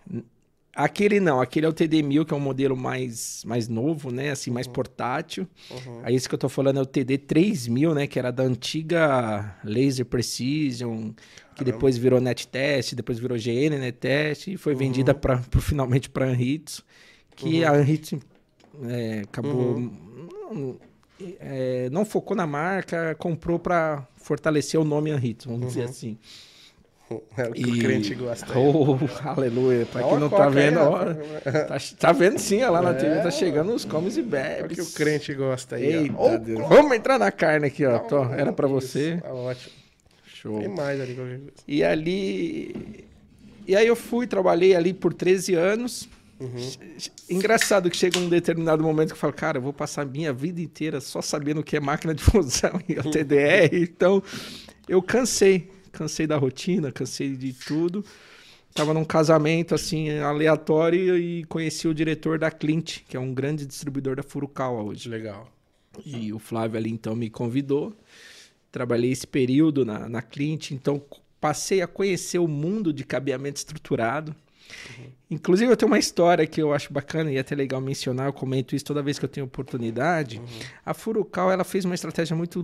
Aquele 0.79 1.19
não, 1.19 1.41
aquele 1.41 1.65
é 1.65 1.69
o 1.69 1.73
TD1000, 1.73 2.23
que 2.23 2.33
é 2.33 2.37
um 2.37 2.39
modelo 2.39 2.77
mais, 2.77 3.43
mais 3.45 3.67
novo, 3.67 4.11
né? 4.11 4.29
Assim, 4.29 4.51
Uhum. 4.51 4.53
mais 4.53 4.67
portátil. 4.67 5.47
Uhum. 5.71 6.01
Aí 6.03 6.13
esse 6.13 6.29
que 6.29 6.35
eu 6.35 6.39
tô 6.39 6.47
falando 6.47 6.77
é 6.77 6.81
o 6.81 6.85
TD3000, 6.85 7.95
né? 7.95 8.05
Que 8.05 8.19
era 8.19 8.29
da 8.31 8.43
antiga 8.43 9.57
Laser 9.63 10.05
Precision, 10.05 11.11
que 11.55 11.63
depois 11.63 11.97
virou 11.97 12.21
NetTest, 12.21 12.93
depois 12.95 13.17
virou 13.17 13.37
GN 13.37 13.79
NetTest 13.79 14.47
e 14.51 14.57
foi 14.57 14.73
Uhum. 14.73 14.79
vendida 14.79 15.15
pra, 15.15 15.37
pro- 15.39 15.59
finalmente 15.61 16.09
para 16.09 16.27
Anritsu. 16.27 16.83
Que 17.35 17.63
a 17.63 17.71
Anritsu 17.71 18.19
é, 18.83 19.21
acabou... 19.23 19.75
Uhum. 19.77 20.29
Não, 20.51 20.79
é, 21.39 21.89
não 21.89 22.05
focou 22.05 22.37
na 22.37 22.45
marca, 22.45 23.15
comprou 23.15 23.57
para 23.57 24.07
fortalecer 24.17 24.79
o 24.79 24.83
nome 24.83 25.09
Anritsu, 25.11 25.49
vamos 25.49 25.67
dizer 25.67 25.85
Uhum. 25.85 25.89
assim. 25.89 26.17
É 27.37 27.47
o 27.47 27.51
que 27.53 27.63
o 27.65 27.75
E- 27.75 27.79
crente 27.79 28.13
gosta. 28.15 28.57
Oh, 28.59 28.97
aleluia. 29.23 29.85
Pra 29.85 30.03
quem 30.03 30.19
não 30.19 30.29
tá 30.29 30.49
vendo, 30.49 30.79
ó, 30.79 31.05
tá, 31.67 31.77
tá 31.97 32.11
vendo 32.11 32.37
sim, 32.37 32.61
ó, 32.63 32.69
lá 32.69 32.81
na 32.81 32.89
É, 32.89 32.93
TV 32.95 33.21
tá 33.21 33.31
chegando 33.31 33.73
os 33.73 33.85
comes 33.85 34.17
e 34.17 34.19
É 34.19 34.23
o 34.23 34.25
bebes. 34.25 34.75
que 34.75 34.81
o 34.81 34.85
crente 34.93 35.33
gosta 35.33 35.77
aí. 35.77 35.85
Eita, 35.85 36.37
Deus. 36.39 36.67
Vamos 36.67 36.91
entrar 36.97 37.17
na 37.17 37.31
carne 37.31 37.67
aqui, 37.67 37.85
ó. 37.85 38.01
Não, 38.11 38.33
era 38.33 38.51
pra 38.51 38.67
isso, 38.67 38.75
você. 38.81 39.17
Tá 39.23 39.33
ótimo. 39.33 39.71
Show. 40.25 40.59
Tem 40.59 40.67
mais 40.67 40.99
ali 40.99 41.13
qualquer 41.15 41.37
coisa. 41.37 41.51
E 41.67 41.83
ali. 41.83 43.05
E 43.65 43.75
aí 43.75 43.87
eu 43.87 43.95
fui, 43.95 44.27
trabalhei 44.27 44.75
ali 44.75 44.93
por 44.93 45.13
13 45.13 45.53
anos. 45.55 46.09
Uhum. 46.39 46.55
Engraçado 47.29 47.89
que 47.89 47.97
chega 47.97 48.19
um 48.19 48.29
determinado 48.29 48.83
momento 48.83 49.07
que 49.07 49.13
eu 49.13 49.17
falo, 49.17 49.33
cara, 49.33 49.57
eu 49.57 49.61
vou 49.61 49.73
passar 49.73 50.03
a 50.03 50.05
minha 50.05 50.31
vida 50.31 50.61
inteira 50.61 51.01
só 51.01 51.21
sabendo 51.21 51.61
o 51.61 51.63
que 51.63 51.75
é 51.75 51.79
máquina 51.79 52.13
de 52.13 52.21
fusão 52.21 52.79
e 52.87 52.93
o 52.99 53.09
TDR. 53.09 53.69
Então, 53.81 54.21
eu 54.87 55.01
cansei. 55.01 55.69
Cansei 55.91 56.27
da 56.27 56.37
rotina, 56.37 56.91
cansei 56.91 57.35
de 57.35 57.53
tudo. 57.53 58.03
Tava 58.73 58.93
num 58.93 59.05
casamento, 59.05 59.73
assim, 59.73 60.19
aleatório 60.19 61.17
e 61.17 61.43
conheci 61.45 61.87
o 61.87 61.93
diretor 61.93 62.37
da 62.37 62.51
Clint, 62.51 62.99
que 63.07 63.17
é 63.17 63.19
um 63.19 63.33
grande 63.33 63.65
distribuidor 63.65 64.15
da 64.15 64.23
Furukawa 64.23 64.83
hoje. 64.83 65.09
Legal. 65.09 65.51
E 66.05 66.31
o 66.31 66.37
Flávio 66.37 66.77
ali 66.77 66.91
então 66.91 67.15
me 67.15 67.29
convidou. 67.29 67.95
Trabalhei 68.71 69.11
esse 69.11 69.25
período 69.25 69.83
na, 69.83 70.07
na 70.07 70.21
Clint, 70.21 70.71
então 70.71 71.01
passei 71.41 71.81
a 71.81 71.87
conhecer 71.87 72.39
o 72.39 72.47
mundo 72.47 72.93
de 72.93 73.03
cabeamento 73.03 73.57
estruturado. 73.57 74.35
Inclusive, 75.29 75.71
eu 75.71 75.75
tenho 75.75 75.91
uma 75.91 75.99
história 75.99 76.47
que 76.47 76.61
eu 76.61 76.73
acho 76.73 76.91
bacana 76.93 77.31
e 77.31 77.35
é 77.35 77.39
até 77.39 77.53
legal 77.53 77.81
mencionar, 77.81 78.27
eu 78.27 78.33
comento 78.33 78.75
isso 78.75 78.85
toda 78.85 79.03
vez 79.03 79.19
que 79.19 79.25
eu 79.25 79.29
tenho 79.29 79.45
oportunidade. 79.45 80.41
A 80.85 80.93
Furukawa, 80.93 81.51
ela 81.51 81.65
fez 81.65 81.83
uma 81.83 81.95
estratégia 81.95 82.35
muito 82.35 82.63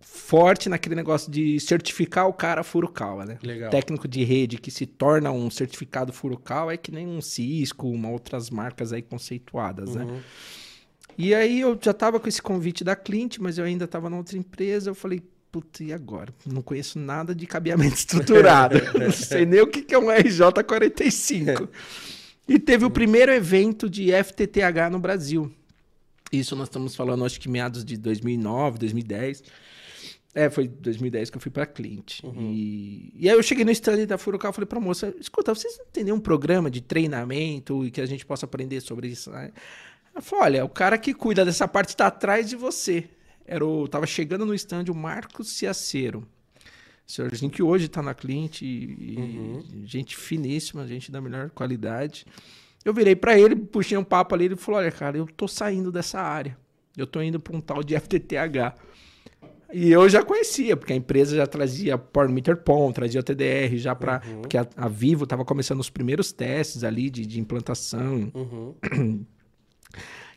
forte 0.00 0.68
naquele 0.68 0.94
negócio 0.94 1.30
de 1.30 1.58
certificar 1.58 2.28
o 2.28 2.32
cara 2.32 2.62
Furukawa, 2.62 3.24
né? 3.24 3.38
Legal. 3.42 3.70
Técnico 3.70 4.06
de 4.06 4.22
rede 4.22 4.58
que 4.58 4.70
se 4.70 4.86
torna 4.86 5.32
um 5.32 5.50
certificado 5.50 6.12
Furukawa 6.12 6.72
é 6.72 6.76
que 6.76 6.92
nem 6.92 7.06
um 7.06 7.20
Cisco, 7.20 7.88
uma 7.88 8.08
outras 8.08 8.48
marcas 8.48 8.92
aí 8.92 9.02
conceituadas, 9.02 9.96
né? 9.96 10.04
Uhum. 10.04 10.20
E 11.16 11.34
aí 11.34 11.60
eu 11.60 11.78
já 11.80 11.92
tava 11.92 12.18
com 12.18 12.28
esse 12.28 12.42
convite 12.42 12.82
da 12.82 12.96
Clint, 12.96 13.38
mas 13.38 13.58
eu 13.58 13.64
ainda 13.64 13.86
tava 13.86 14.10
na 14.10 14.16
outra 14.16 14.36
empresa. 14.36 14.90
Eu 14.90 14.94
falei, 14.94 15.22
puta, 15.54 15.84
e 15.84 15.92
agora? 15.92 16.34
Não 16.44 16.60
conheço 16.60 16.98
nada 16.98 17.32
de 17.32 17.46
cabeamento 17.46 17.94
estruturado. 17.94 18.76
Não 18.98 19.12
sei 19.12 19.46
nem 19.46 19.60
o 19.60 19.68
que 19.68 19.82
que 19.82 19.94
é 19.94 19.98
um 19.98 20.06
RJ45. 20.06 21.68
E 22.48 22.58
teve 22.58 22.84
o 22.84 22.90
primeiro 22.90 23.30
evento 23.30 23.88
de 23.88 24.10
FTTH 24.10 24.90
no 24.90 24.98
Brasil. 24.98 25.52
Isso 26.32 26.56
nós 26.56 26.66
estamos 26.66 26.96
falando, 26.96 27.24
acho 27.24 27.40
que 27.40 27.48
meados 27.48 27.84
de 27.84 27.96
2009, 27.96 28.78
2010. 28.80 29.44
É, 30.34 30.50
foi 30.50 30.66
2010 30.66 31.30
que 31.30 31.36
eu 31.36 31.40
fui 31.40 31.52
pra 31.52 31.64
Clint. 31.64 32.18
E, 32.36 33.12
e 33.14 33.30
aí 33.30 33.36
eu 33.36 33.42
cheguei 33.44 33.64
no 33.64 33.70
stand 33.70 34.06
da 34.06 34.18
Furukawa 34.18 34.50
e 34.50 34.54
falei 34.54 34.66
pra 34.66 34.80
moça, 34.80 35.14
escuta, 35.20 35.54
vocês 35.54 35.78
não 35.78 35.86
tem 35.92 36.02
nenhum 36.02 36.18
programa 36.18 36.68
de 36.68 36.80
treinamento 36.80 37.84
e 37.84 37.92
que 37.92 38.00
a 38.00 38.06
gente 38.06 38.26
possa 38.26 38.44
aprender 38.44 38.80
sobre 38.80 39.06
isso? 39.06 39.30
né?" 39.30 39.52
Ela 40.12 40.20
falou, 40.20 40.44
olha, 40.44 40.64
o 40.64 40.68
cara 40.68 40.98
que 40.98 41.14
cuida 41.14 41.44
dessa 41.44 41.68
parte 41.68 41.90
está 41.90 42.08
atrás 42.08 42.48
de 42.48 42.56
você. 42.56 43.08
Era 43.46 43.64
o, 43.64 43.86
tava 43.86 44.06
chegando 44.06 44.46
no 44.46 44.54
stand 44.54 44.84
o 44.88 44.94
Marcos 44.94 45.48
Ciaceiro. 45.48 46.26
Senhorzinho 47.06 47.50
que 47.50 47.62
hoje 47.62 47.88
tá 47.88 48.02
na 48.02 48.14
Clint 48.14 48.62
e, 48.62 48.66
e 48.66 49.82
gente 49.84 50.16
finíssima, 50.16 50.86
gente 50.86 51.12
da 51.12 51.20
melhor 51.20 51.50
qualidade. 51.50 52.24
Eu 52.84 52.94
virei 52.94 53.14
pra 53.14 53.38
ele, 53.38 53.54
puxei 53.56 53.96
um 53.96 54.04
papo 54.04 54.34
ali, 54.34 54.46
ele 54.46 54.56
falou, 54.56 54.80
olha, 54.80 54.90
cara, 54.90 55.16
eu 55.16 55.26
tô 55.26 55.46
saindo 55.46 55.92
dessa 55.92 56.20
área. 56.20 56.56
Eu 56.96 57.06
tô 57.06 57.20
indo 57.20 57.40
pra 57.40 57.56
um 57.56 57.60
tal 57.60 57.82
de 57.82 57.94
FTTH. 57.98 58.74
E 59.72 59.90
eu 59.90 60.08
já 60.08 60.22
conhecia, 60.22 60.76
porque 60.76 60.92
a 60.92 60.96
empresa 60.96 61.34
já 61.34 61.46
trazia 61.46 61.98
Power 61.98 62.30
Meter 62.30 62.56
POM, 62.56 62.92
trazia 62.92 63.20
o 63.20 63.24
TDR 63.24 63.76
já 63.76 63.92
para 63.92 64.20
Porque 64.20 64.56
a, 64.56 64.66
a 64.76 64.88
Vivo 64.88 65.24
estava 65.24 65.44
começando 65.44 65.80
os 65.80 65.90
primeiros 65.90 66.32
testes 66.32 66.84
ali 66.84 67.10
de, 67.10 67.26
de 67.26 67.40
implantação. 67.40 68.30
Uhum. 68.32 69.24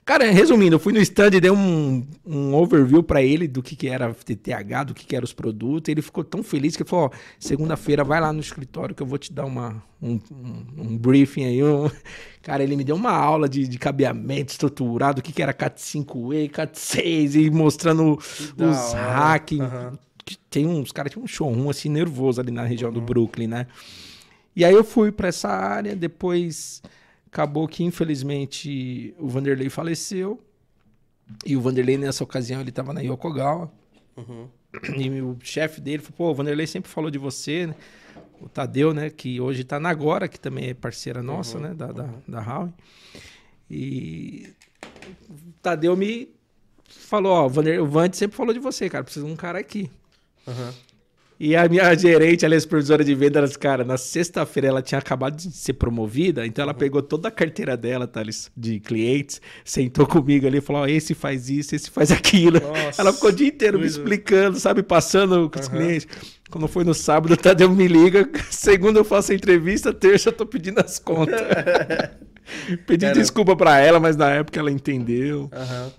Cara, 0.08 0.32
resumindo, 0.32 0.74
eu 0.74 0.80
fui 0.80 0.94
no 0.94 1.00
stand 1.00 1.32
e 1.34 1.42
dei 1.42 1.52
um, 1.52 2.08
um 2.26 2.56
overview 2.56 3.04
para 3.04 3.22
ele 3.22 3.46
do 3.46 3.62
que, 3.62 3.76
que 3.76 3.90
era 3.90 4.14
FTTH, 4.14 4.86
do 4.88 4.94
que, 4.94 5.06
que 5.06 5.14
eram 5.14 5.26
os 5.26 5.34
produtos. 5.34 5.90
Ele 5.90 6.02
ficou 6.02 6.24
tão 6.24 6.42
feliz 6.42 6.78
que 6.78 6.84
ele 6.84 6.90
falou: 6.90 7.12
ó, 7.14 7.18
segunda-feira 7.38 8.06
vai 8.06 8.22
lá 8.22 8.32
no 8.32 8.40
escritório 8.40 8.96
que 8.96 9.04
eu 9.04 9.06
vou 9.06 9.18
te 9.18 9.34
dar 9.34 9.44
uma, 9.44 9.84
um, 10.02 10.18
um, 10.32 10.66
um 10.78 10.98
briefing 10.98 11.44
aí. 11.44 11.62
um-" 11.62 11.92
Cara, 12.42 12.64
ele 12.64 12.78
me 12.78 12.86
deu 12.86 12.96
uma 12.96 13.12
aula 13.12 13.50
de, 13.50 13.68
de 13.68 13.78
cabeamento 13.78 14.54
estruturado, 14.54 15.20
o 15.20 15.22
que, 15.22 15.34
que 15.34 15.44
era 15.44 15.54
CAT5E, 15.54 16.52
CAT6, 16.52 17.36
e 17.36 17.52
mostrando 17.52 18.14
os 18.14 18.94
hacking. 18.94 19.60
Que 20.24 20.38
Tem 20.50 20.66
uns 20.66 20.94
caras 20.94 21.12
tinham 21.12 21.26
um 21.26 21.28
showroom 21.28 21.70
assim 21.70 21.90
nervoso 21.90 22.40
ali 22.40 22.52
na 22.52 22.64
região 22.64 22.94
do 22.94 23.02
Brooklyn, 23.02 23.48
né? 23.48 23.68
E 24.56 24.64
aí 24.64 24.74
eu 24.74 24.86
fui 24.86 25.12
para 25.12 25.28
essa 25.28 25.50
área, 25.50 25.98
depois 25.98 26.82
acabou 27.32 27.68
que 27.68 27.84
infelizmente 27.84 29.14
o 29.20 29.28
Vanderlei 29.28 29.70
faleceu. 29.70 30.42
E 31.46 31.56
o 31.58 31.62
Vanderlei 31.62 31.98
nessa 31.98 32.24
ocasião 32.24 32.62
ele 32.62 32.72
tava 32.72 32.94
na 32.94 33.02
Yokogawa. 33.02 33.72
Uhum. 34.16 34.48
E 34.98 35.22
o 35.22 35.38
chefe 35.42 35.82
dele 35.82 36.02
falou: 36.02 36.18
"Pô, 36.18 36.32
o 36.32 36.36
Vanderlei 36.36 36.66
sempre 36.68 36.90
falou 36.90 37.12
de 37.12 37.18
você, 37.18 37.68
né? 37.68 37.76
O 38.40 38.48
Tadeu, 38.48 38.94
né, 38.94 39.10
que 39.10 39.42
hoje 39.42 39.64
tá 39.64 39.80
na 39.80 39.90
Agora, 39.90 40.28
que 40.28 40.40
também 40.40 40.70
é 40.70 40.74
parceira 40.74 41.24
nossa, 41.24 41.60
né, 41.60 41.74
da 41.74 41.92
da, 41.92 42.10
da 42.28 42.40
Howe. 42.42 42.72
E 43.70 44.54
o 45.30 45.34
Tadeu 45.62 45.98
me 45.98 46.30
falou, 46.88 47.32
ó, 47.34 47.46
o 47.46 47.50
Vander- 47.50 47.82
o 47.82 47.88
Vande 47.88 48.16
sempre 48.16 48.38
falou 48.38 48.54
de 48.54 48.60
você, 48.60 48.90
cara, 48.90 49.04
precisa 49.04 49.26
de 49.26 49.32
um 49.32 49.36
cara 49.36 49.60
aqui. 49.60 49.90
Aham. 50.48 50.74
E 51.40 51.56
a 51.56 51.70
minha 51.70 51.94
gerente, 51.96 52.44
ela 52.44 52.56
é 52.56 52.60
supervisora 52.60 53.04
de 53.04 53.14
vendas, 53.14 53.56
cara, 53.56 53.84
na 53.84 53.96
sexta-feira 53.96 54.70
ela 54.70 54.82
tinha 54.82 54.98
acabado 54.98 55.36
de 55.36 55.52
ser 55.52 55.74
promovida, 55.74 56.48
então 56.48 56.64
ela 56.64 56.74
pegou 56.74 57.00
toda 57.02 57.28
a 57.28 57.32
carteira 57.32 57.78
dela, 57.78 58.08
Thales, 58.08 58.50
de 58.58 58.80
clientes, 58.80 59.40
sentou 59.64 60.08
comigo 60.08 60.48
ali 60.48 60.58
e 60.58 60.62
falou: 60.62 60.82
ó, 60.82 60.88
esse 60.88 61.14
faz 61.14 61.48
isso, 61.48 61.76
esse 61.76 61.92
faz 61.92 62.10
aquilo. 62.12 62.60
Nossa, 62.60 63.00
ela 63.02 63.14
ficou 63.14 63.30
o 63.30 63.34
dia 63.34 63.48
inteiro 63.50 63.78
me 63.78 63.84
doido. 63.88 63.98
explicando, 64.00 64.60
sabe, 64.60 64.82
passando 64.82 65.48
com 65.50 65.60
os 65.60 65.68
clientes. 65.68 66.08
Quando 66.50 66.68
foi 66.68 66.84
no 66.84 66.94
sábado, 66.94 67.34
o 67.34 67.38
Tadeu 67.38 67.70
me 67.70 67.88
liga, 67.88 68.28
segunda 68.50 69.00
eu 69.00 69.04
faço 69.06 69.32
a 69.32 69.36
entrevista, 69.36 69.94
terça 69.94 70.30
eu 70.30 70.34
tô 70.34 70.46
pedindo 70.46 70.80
as 70.80 70.98
contas. 70.98 71.40
Pedi 72.88 73.06
Era- 73.06 73.14
desculpa 73.14 73.56
pra 73.56 73.78
ela, 73.80 74.00
mas 74.00 74.16
na 74.16 74.30
época 74.32 74.60
ela 74.60 74.72
entendeu. 74.72 75.50
Aham. 75.54 75.92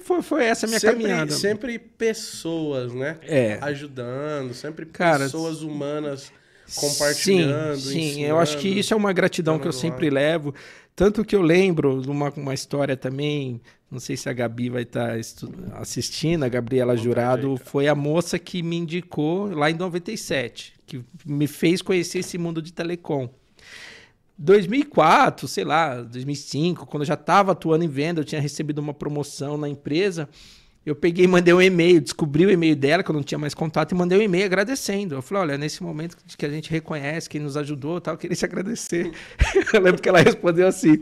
Foi, 0.00 0.22
foi 0.22 0.44
essa 0.44 0.66
a 0.66 0.68
minha 0.68 0.80
sempre, 0.80 1.02
caminhada. 1.02 1.32
sempre 1.32 1.78
pessoas, 1.78 2.92
né? 2.92 3.18
É. 3.22 3.58
Ajudando, 3.60 4.54
sempre 4.54 4.86
Cara, 4.86 5.24
pessoas 5.24 5.62
humanas 5.62 6.32
compartilhando. 6.74 7.78
Sim, 7.78 8.14
sim 8.14 8.24
eu 8.24 8.38
acho 8.38 8.58
que 8.58 8.68
isso 8.68 8.92
é 8.92 8.96
uma 8.96 9.12
gratidão 9.12 9.58
que 9.58 9.66
eu 9.66 9.72
sempre 9.72 10.10
levo. 10.10 10.54
Tanto 10.94 11.24
que 11.24 11.36
eu 11.36 11.42
lembro 11.42 12.02
de 12.02 12.10
uma, 12.10 12.28
uma 12.30 12.52
história 12.52 12.96
também, 12.96 13.60
não 13.88 14.00
sei 14.00 14.16
se 14.16 14.28
a 14.28 14.32
Gabi 14.32 14.68
vai 14.68 14.84
tá 14.84 15.16
estar 15.16 15.48
assistindo, 15.74 16.42
a 16.42 16.48
Gabriela 16.48 16.96
Jurado 16.96 17.56
foi 17.56 17.86
a 17.86 17.94
moça 17.94 18.36
que 18.36 18.64
me 18.64 18.76
indicou 18.76 19.48
lá 19.48 19.70
em 19.70 19.74
97, 19.74 20.74
que 20.84 21.04
me 21.24 21.46
fez 21.46 21.82
conhecer 21.82 22.18
esse 22.18 22.36
mundo 22.36 22.60
de 22.60 22.72
telecom. 22.72 23.30
2004, 24.38 25.48
sei 25.48 25.64
lá, 25.64 26.00
2005, 26.00 26.86
quando 26.86 27.02
eu 27.02 27.06
já 27.06 27.14
estava 27.14 27.52
atuando 27.52 27.84
em 27.84 27.88
venda, 27.88 28.20
eu 28.20 28.24
tinha 28.24 28.40
recebido 28.40 28.78
uma 28.78 28.94
promoção 28.94 29.56
na 29.56 29.68
empresa. 29.68 30.28
Eu 30.86 30.94
peguei 30.94 31.24
e 31.24 31.28
mandei 31.28 31.52
um 31.52 31.60
e-mail, 31.60 32.00
descobri 32.00 32.46
o 32.46 32.50
e-mail 32.50 32.76
dela, 32.76 33.02
que 33.02 33.10
eu 33.10 33.14
não 33.14 33.22
tinha 33.22 33.36
mais 33.36 33.52
contato, 33.52 33.92
e 33.92 33.94
mandei 33.96 34.16
um 34.16 34.22
e-mail 34.22 34.46
agradecendo. 34.46 35.16
Eu 35.16 35.22
falei, 35.22 35.42
olha, 35.42 35.58
nesse 35.58 35.82
momento 35.82 36.16
que 36.36 36.46
a 36.46 36.48
gente 36.48 36.70
reconhece, 36.70 37.28
quem 37.28 37.40
nos 37.40 37.56
ajudou 37.56 38.00
tal, 38.00 38.14
eu 38.14 38.18
queria 38.18 38.36
te 38.36 38.44
agradecer. 38.44 39.10
eu 39.74 39.80
lembro 39.80 40.00
que 40.00 40.08
ela 40.08 40.20
respondeu 40.20 40.68
assim, 40.68 41.00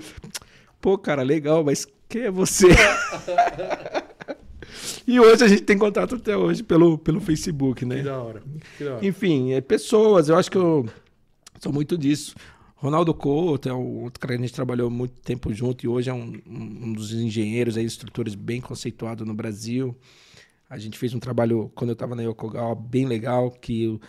pô, 0.81 0.97
cara, 0.97 1.23
legal, 1.23 1.63
mas 1.63 1.87
quem 2.09 2.23
é 2.23 2.31
você? 2.31 2.69
e 5.07 5.21
hoje 5.21 5.45
a 5.45 5.49
gente 5.49 5.63
tem 5.63 5.77
contato 5.77 6.15
até 6.15 6.35
hoje 6.35 6.63
pelo, 6.63 6.97
pelo 6.97 7.21
Facebook, 7.21 7.85
né? 7.85 7.99
Que 7.99 8.03
da 8.03 8.19
hora. 8.19 8.43
Que 8.79 8.85
da 8.85 8.95
hora. 8.95 9.07
Enfim, 9.07 9.53
é 9.53 9.61
pessoas, 9.61 10.31
eu 10.31 10.37
acho 10.37 10.51
que 10.51 10.59
eu 10.59 10.89
sou 11.61 11.71
muito 11.71 11.99
disso. 11.99 12.35
Ronaldo 12.87 13.13
Couto 13.13 13.69
é 13.69 13.75
um 13.75 14.05
outro 14.05 14.21
cara 14.21 14.35
que 14.35 14.43
a 14.43 14.47
gente 14.47 14.55
trabalhou 14.55 14.89
muito 14.89 15.21
tempo 15.21 15.53
junto 15.53 15.85
e 15.85 15.89
hoje 15.89 16.09
é 16.09 16.15
um, 16.15 16.41
um 16.47 16.93
dos 16.93 17.13
engenheiros, 17.13 17.77
aí, 17.77 17.85
instrutores 17.85 18.37
bem 18.37 18.61
conceituado 18.61 19.27
no 19.27 19.35
Brasil. 19.35 19.97
A 20.71 20.79
gente 20.79 20.97
fez 20.97 21.13
um 21.13 21.19
trabalho, 21.19 21.69
quando 21.75 21.91
eu 21.91 21.95
estava 21.95 22.15
na 22.15 22.23
Yokogawa, 22.23 22.77
bem 22.77 23.05
legal, 23.05 23.51
que 23.51 23.85
eu, 23.85 24.01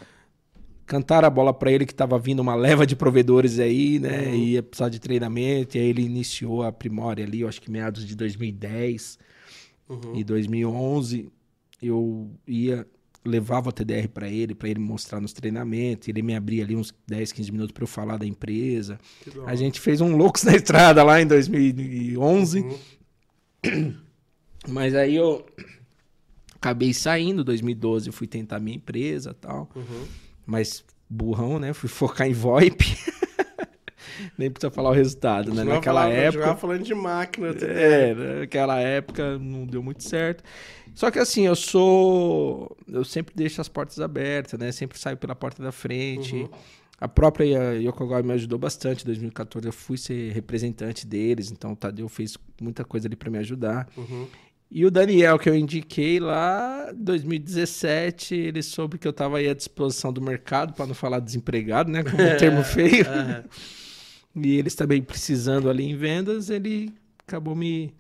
cantaram 0.85 1.27
a 1.27 1.31
bola 1.31 1.51
para 1.51 1.71
ele 1.71 1.87
que 1.87 1.91
estava 1.91 2.19
vindo 2.19 2.39
uma 2.39 2.53
leva 2.53 2.85
de 2.85 2.95
provedores 2.95 3.57
aí, 3.57 3.97
né? 3.97 4.27
Uhum. 4.27 4.35
E 4.35 4.51
ia 4.51 4.61
precisar 4.61 4.89
de 4.89 4.99
treinamento, 4.99 5.75
e 5.75 5.81
aí 5.81 5.87
ele 5.87 6.03
iniciou 6.03 6.61
a 6.61 6.71
Primória 6.71 7.25
ali, 7.25 7.41
eu 7.41 7.47
acho 7.47 7.59
que 7.59 7.71
meados 7.71 8.05
de 8.05 8.15
2010 8.15 9.17
uhum. 9.89 10.15
e 10.15 10.23
2011. 10.23 11.31
Eu 11.81 12.29
ia 12.47 12.87
levava 13.27 13.69
o 13.69 13.71
TDR 13.71 14.07
para 14.07 14.29
ele, 14.29 14.55
para 14.55 14.69
ele 14.69 14.79
mostrar 14.79 15.19
nos 15.19 15.33
treinamentos, 15.33 16.07
ele 16.07 16.21
me 16.21 16.35
abria 16.35 16.63
ali 16.63 16.75
uns 16.75 16.93
10, 17.05 17.31
15 17.31 17.51
minutos 17.51 17.71
para 17.71 17.83
eu 17.83 17.87
falar 17.87 18.17
da 18.17 18.25
empresa. 18.25 18.99
A 19.45 19.55
gente 19.55 19.79
fez 19.79 20.01
um 20.01 20.15
Loucos 20.15 20.43
na 20.45 20.55
Estrada 20.55 21.03
lá 21.03 21.21
em 21.21 21.27
2011. 21.27 22.59
Uhum. 23.65 23.95
Mas 24.67 24.95
aí 24.95 25.15
eu 25.15 25.45
acabei 26.55 26.93
saindo, 26.93 27.43
2012 27.43 28.07
eu 28.07 28.13
fui 28.13 28.27
tentar 28.27 28.59
minha 28.59 28.75
empresa 28.75 29.33
tal. 29.33 29.69
Uhum. 29.75 30.05
Mas 30.45 30.83
burrão, 31.09 31.59
né? 31.59 31.73
Fui 31.73 31.89
focar 31.89 32.27
em 32.27 32.33
VoIP. 32.33 32.85
Nem 34.37 34.49
precisa 34.49 34.71
falar 34.71 34.89
o 34.89 34.93
resultado, 34.93 35.53
né? 35.53 35.63
Naquela 35.63 36.09
época. 36.09 36.55
falando 36.55 36.83
de 36.83 36.93
máquina. 36.93 37.49
É, 37.49 38.39
naquela 38.39 38.79
época 38.79 39.37
não 39.37 39.65
deu 39.65 39.83
muito 39.83 40.03
certo. 40.03 40.43
Só 40.97 41.11
que 41.11 41.19
assim, 41.19 41.45
eu 41.45 41.55
sou. 41.55 42.75
Eu 42.87 43.05
sempre 43.05 43.31
deixo 43.35 43.61
as 43.61 43.69
portas 43.69 43.99
abertas, 43.99 44.59
né? 44.59 44.71
Sempre 44.71 44.97
saio 44.97 45.15
pela 45.15 45.35
porta 45.35 45.61
da 45.61 45.71
frente. 45.71 46.35
Uhum. 46.35 46.49
A 46.99 47.07
própria 47.07 47.75
Yokogawa 47.75 48.23
me 48.23 48.33
ajudou 48.33 48.57
bastante. 48.57 49.03
Em 49.03 49.05
2014 49.05 49.67
eu 49.67 49.71
fui 49.71 49.95
ser 49.95 50.33
representante 50.33 51.05
deles, 51.05 51.51
então 51.51 51.73
o 51.73 51.75
Tadeu 51.75 52.09
fez 52.09 52.35
muita 52.59 52.83
coisa 52.83 53.07
ali 53.07 53.15
para 53.15 53.29
me 53.29 53.37
ajudar. 53.37 53.87
Uhum. 53.95 54.25
E 54.71 54.87
o 54.87 54.89
Daniel, 54.89 55.37
que 55.37 55.47
eu 55.47 55.55
indiquei 55.55 56.19
lá 56.19 56.89
em 56.91 56.95
2017, 56.95 58.33
ele 58.33 58.63
soube 58.63 58.97
que 58.97 59.07
eu 59.07 59.11
estava 59.11 59.37
aí 59.37 59.47
à 59.47 59.53
disposição 59.53 60.11
do 60.11 60.19
mercado, 60.19 60.73
para 60.73 60.87
não 60.87 60.95
falar 60.95 61.19
desempregado, 61.19 61.91
né? 61.91 62.01
Como 62.01 62.23
um 62.23 62.37
termo 62.37 62.63
feio. 62.63 63.05
e 64.35 64.57
eles 64.57 64.73
também 64.73 65.03
precisando 65.03 65.69
ali 65.69 65.83
em 65.83 65.95
vendas, 65.95 66.49
ele 66.49 66.91
acabou 67.19 67.55
me 67.55 67.93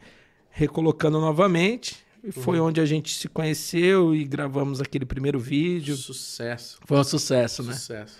recolocando 0.49 1.21
novamente. 1.21 2.06
E 2.27 2.31
foi 2.33 2.59
uhum. 2.59 2.65
onde 2.65 2.81
a 2.81 2.85
gente 2.85 3.15
se 3.15 3.29
conheceu 3.29 4.13
e 4.13 4.25
gravamos 4.25 4.81
aquele 4.81 5.05
primeiro 5.05 5.39
vídeo. 5.39 5.95
Sucesso. 5.95 6.77
Foi 6.85 6.97
um 6.97 7.03
sucesso, 7.05 7.63
né? 7.63 7.71
Sucesso. 7.71 8.17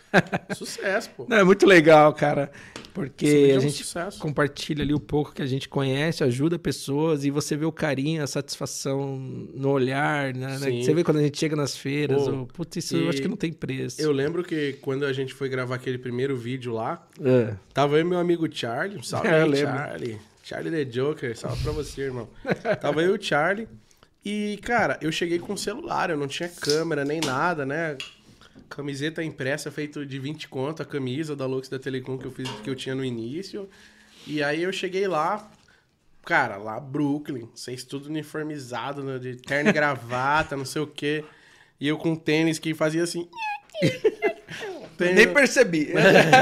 sucesso, 0.55 1.09
pô. 1.09 1.25
Não, 1.29 1.35
é 1.35 1.43
muito 1.43 1.65
legal, 1.65 2.13
cara. 2.13 2.49
Porque 2.93 3.53
a 3.53 3.59
gente 3.59 3.83
compartilha 4.17 4.81
ali 4.81 4.93
o 4.93 4.99
pouco 4.99 5.33
que 5.33 5.41
a 5.41 5.45
gente 5.45 5.67
conhece, 5.67 6.23
ajuda 6.23 6.57
pessoas 6.57 7.25
e 7.25 7.29
você 7.29 7.57
vê 7.57 7.65
o 7.65 7.71
carinho, 7.71 8.23
a 8.23 8.27
satisfação 8.27 9.17
no 9.53 9.71
olhar, 9.71 10.33
né? 10.33 10.57
né? 10.57 10.81
Você 10.81 10.93
vê 10.93 11.03
quando 11.03 11.17
a 11.17 11.21
gente 11.21 11.37
chega 11.37 11.57
nas 11.57 11.75
feiras. 11.75 12.29
Pô, 12.29 12.45
putz, 12.45 12.77
isso 12.77 12.95
eu 12.95 13.09
acho 13.09 13.21
que 13.21 13.27
não 13.27 13.35
tem 13.35 13.51
preço. 13.51 14.01
Eu 14.01 14.13
lembro 14.13 14.41
que 14.41 14.77
quando 14.81 15.05
a 15.05 15.11
gente 15.11 15.33
foi 15.33 15.49
gravar 15.49 15.75
aquele 15.75 15.97
primeiro 15.97 16.37
vídeo 16.37 16.71
lá, 16.71 17.05
é. 17.21 17.55
tava 17.73 17.99
e 17.99 18.05
meu 18.05 18.19
amigo 18.19 18.47
Charlie. 18.49 19.05
Salve 19.05 19.27
é, 19.27 19.43
aí, 19.43 19.55
Charlie. 19.57 20.17
Charlie 20.41 20.71
the 20.71 20.89
Joker, 20.89 21.37
salve 21.37 21.61
pra 21.61 21.73
você, 21.73 22.03
irmão. 22.03 22.29
tava 22.79 23.03
eu 23.03 23.15
e 23.15 23.17
o 23.19 23.21
Charlie. 23.21 23.67
E, 24.29 24.57
cara, 24.57 24.99
eu 25.01 25.09
cheguei 25.09 25.39
com 25.39 25.55
celular, 25.55 26.09
eu 26.09 26.17
não 26.17 26.27
tinha 26.27 26.49
câmera 26.49 27.05
nem 27.05 27.21
nada, 27.21 27.65
né? 27.65 27.97
Camiseta 28.69 29.23
impressa, 29.23 29.71
feito 29.71 30.05
de 30.05 30.19
20 30.19 30.49
conto, 30.49 30.81
a 30.81 30.85
camisa 30.85 31.33
da 31.33 31.45
Lux 31.45 31.69
da 31.69 31.79
Telecom 31.79 32.17
que 32.17 32.25
eu 32.25 32.31
fiz, 32.31 32.49
que 32.61 32.69
eu 32.69 32.75
tinha 32.75 32.93
no 32.93 33.05
início. 33.05 33.69
E 34.25 34.43
aí 34.43 34.63
eu 34.63 34.73
cheguei 34.73 35.07
lá, 35.07 35.49
cara, 36.25 36.57
lá 36.57 36.77
Brooklyn, 36.77 37.47
vocês 37.55 37.85
tudo 37.85 38.09
uniformizado, 38.09 39.01
né, 39.01 39.17
de 39.17 39.37
terno 39.37 39.69
e 39.69 39.71
gravata, 39.71 40.57
não 40.57 40.65
sei 40.65 40.81
o 40.81 40.87
quê. 40.87 41.23
E 41.79 41.87
eu 41.87 41.97
com 41.97 42.13
tênis 42.13 42.59
que 42.59 42.73
fazia 42.73 43.03
assim. 43.03 43.29
tênis... 44.97 45.15
Nem 45.15 45.33
percebi. 45.33 45.93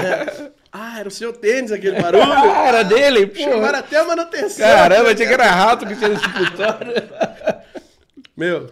ah, 0.74 1.00
era 1.00 1.08
o 1.08 1.12
seu 1.12 1.32
tênis 1.32 1.72
aquele 1.72 2.02
barulho? 2.02 2.24
ah, 2.24 2.66
era 2.66 2.82
dele? 2.82 3.28
Pô. 3.28 3.38
Chamaram 3.38 3.78
até 3.78 4.00
a 4.00 4.06
manutenção. 4.06 4.66
Caramba, 4.66 5.14
tinha 5.14 5.28
que 5.28 5.34
era 5.36 5.52
rato 5.52 5.86
que 5.86 5.96
tinha 5.96 6.10
no 6.10 6.16
escritório. 6.16 6.94
Meu, 8.36 8.70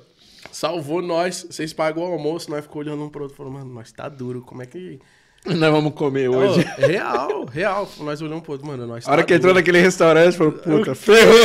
salvou 0.52 1.02
nós. 1.02 1.46
Vocês 1.50 1.74
pagou 1.74 2.10
o 2.10 2.14
almoço, 2.14 2.50
nós 2.50 2.64
ficou 2.64 2.82
olhando 2.82 3.04
um 3.04 3.10
pro 3.10 3.24
outro, 3.24 3.38
falando, 3.38 3.54
mano, 3.54 3.74
nós 3.74 3.92
tá 3.92 4.10
duro, 4.10 4.42
como 4.42 4.62
é 4.62 4.66
que. 4.66 5.00
Nós 5.46 5.72
vamos 5.74 5.94
comer 5.94 6.30
hoje. 6.30 6.66
Oh, 6.78 6.80
real, 6.88 7.46
real. 7.46 7.90
Nós 8.00 8.22
olhamos 8.22 8.44
pro 8.44 8.54
outro, 8.54 8.66
mano, 8.66 8.88
nós 8.88 9.06
A 9.06 9.12
hora 9.12 9.22
tá 9.24 9.28
que 9.28 9.34
duro. 9.34 9.40
entrou 9.42 9.54
naquele 9.56 9.82
restaurante, 9.82 10.38
falou, 10.38 10.54
puta, 10.54 10.96
ferrou. 10.96 11.36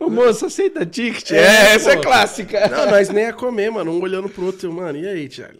O 0.00 0.08
moço 0.08 0.46
aceita 0.46 0.86
ticket? 0.86 1.32
É, 1.32 1.36
é 1.36 1.74
essa 1.74 1.92
é 1.92 1.96
clássica. 1.96 2.66
Não, 2.68 2.90
nós 2.90 3.10
nem 3.10 3.24
ia 3.24 3.32
comer, 3.34 3.70
mano. 3.70 3.92
Um 3.92 4.00
olhando 4.00 4.26
pro 4.26 4.46
outro, 4.46 4.72
mano. 4.72 4.98
E 4.98 5.06
aí, 5.06 5.28
Thiago? 5.28 5.58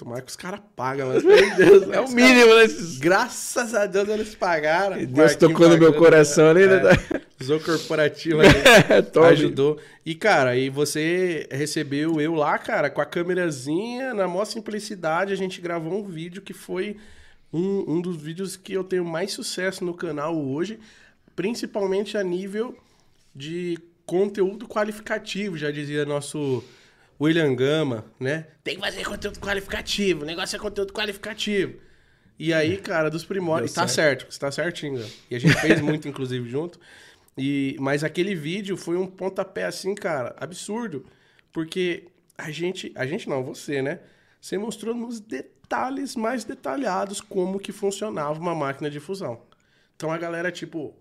Tomara 0.00 0.22
que 0.22 0.30
os 0.30 0.36
caras 0.36 0.60
pagam, 0.74 1.08
mas 1.08 1.22
meu 1.22 1.56
Deus. 1.56 1.88
é 1.92 2.00
o 2.00 2.08
mínimo, 2.08 2.54
né? 2.54 2.64
Graças 3.00 3.74
a 3.74 3.84
Deus 3.84 4.08
eles 4.08 4.34
pagaram. 4.34 4.98
E 4.98 5.04
Deus 5.04 5.36
tocou 5.36 5.68
no 5.68 5.76
meu 5.76 5.92
coração 5.92 6.48
ali, 6.48 6.66
né? 6.66 6.80
É, 7.12 7.20
Zou 7.44 7.60
corporativo 7.60 8.38
ajudou. 9.28 9.78
E, 10.06 10.14
cara, 10.14 10.56
e 10.56 10.70
você 10.70 11.46
recebeu 11.50 12.18
eu 12.18 12.34
lá, 12.34 12.56
cara, 12.56 12.88
com 12.88 13.02
a 13.02 13.04
câmerazinha, 13.04 14.14
na 14.14 14.26
maior 14.26 14.46
simplicidade, 14.46 15.34
a 15.34 15.36
gente 15.36 15.60
gravou 15.60 15.92
um 15.92 16.02
vídeo 16.02 16.40
que 16.40 16.54
foi 16.54 16.96
um, 17.52 17.84
um 17.86 18.00
dos 18.00 18.16
vídeos 18.16 18.56
que 18.56 18.72
eu 18.72 18.82
tenho 18.82 19.04
mais 19.04 19.32
sucesso 19.32 19.84
no 19.84 19.92
canal 19.92 20.34
hoje, 20.34 20.80
principalmente 21.36 22.16
a 22.16 22.24
nível 22.24 22.74
de 23.36 23.76
conteúdo 24.06 24.66
qualificativo, 24.66 25.58
já 25.58 25.70
dizia 25.70 26.06
nosso 26.06 26.64
William 27.20 27.54
Gama, 27.54 28.04
né? 28.18 28.46
Tem 28.64 28.76
que 28.76 28.80
fazer 28.80 29.04
conteúdo 29.04 29.38
qualificativo, 29.38 30.22
o 30.22 30.26
negócio 30.26 30.56
é 30.56 30.58
conteúdo 30.58 30.92
qualificativo. 30.92 31.78
E 32.38 32.54
aí, 32.54 32.78
cara, 32.78 33.10
dos 33.10 33.22
primórdios. 33.22 33.74
Tá 33.74 33.86
certo, 33.86 34.32
você 34.32 34.40
tá 34.40 34.50
certinho. 34.50 35.04
E 35.30 35.36
a 35.36 35.38
gente 35.38 35.54
fez 35.60 35.78
muito, 35.82 36.08
inclusive, 36.08 36.48
junto. 36.48 36.80
E, 37.36 37.76
mas 37.78 38.02
aquele 38.02 38.34
vídeo 38.34 38.78
foi 38.78 38.96
um 38.96 39.06
pontapé 39.06 39.64
assim, 39.64 39.94
cara, 39.94 40.34
absurdo. 40.38 41.04
Porque 41.52 42.08
a 42.38 42.50
gente. 42.50 42.90
A 42.94 43.04
gente 43.04 43.28
não, 43.28 43.44
você, 43.44 43.82
né? 43.82 44.00
Você 44.40 44.56
mostrou 44.56 44.94
nos 44.94 45.20
detalhes 45.20 46.16
mais 46.16 46.42
detalhados 46.44 47.20
como 47.20 47.60
que 47.60 47.72
funcionava 47.72 48.40
uma 48.40 48.54
máquina 48.54 48.88
de 48.88 48.98
fusão. 48.98 49.42
Então 49.94 50.10
a 50.10 50.16
galera, 50.16 50.50
tipo, 50.50 50.94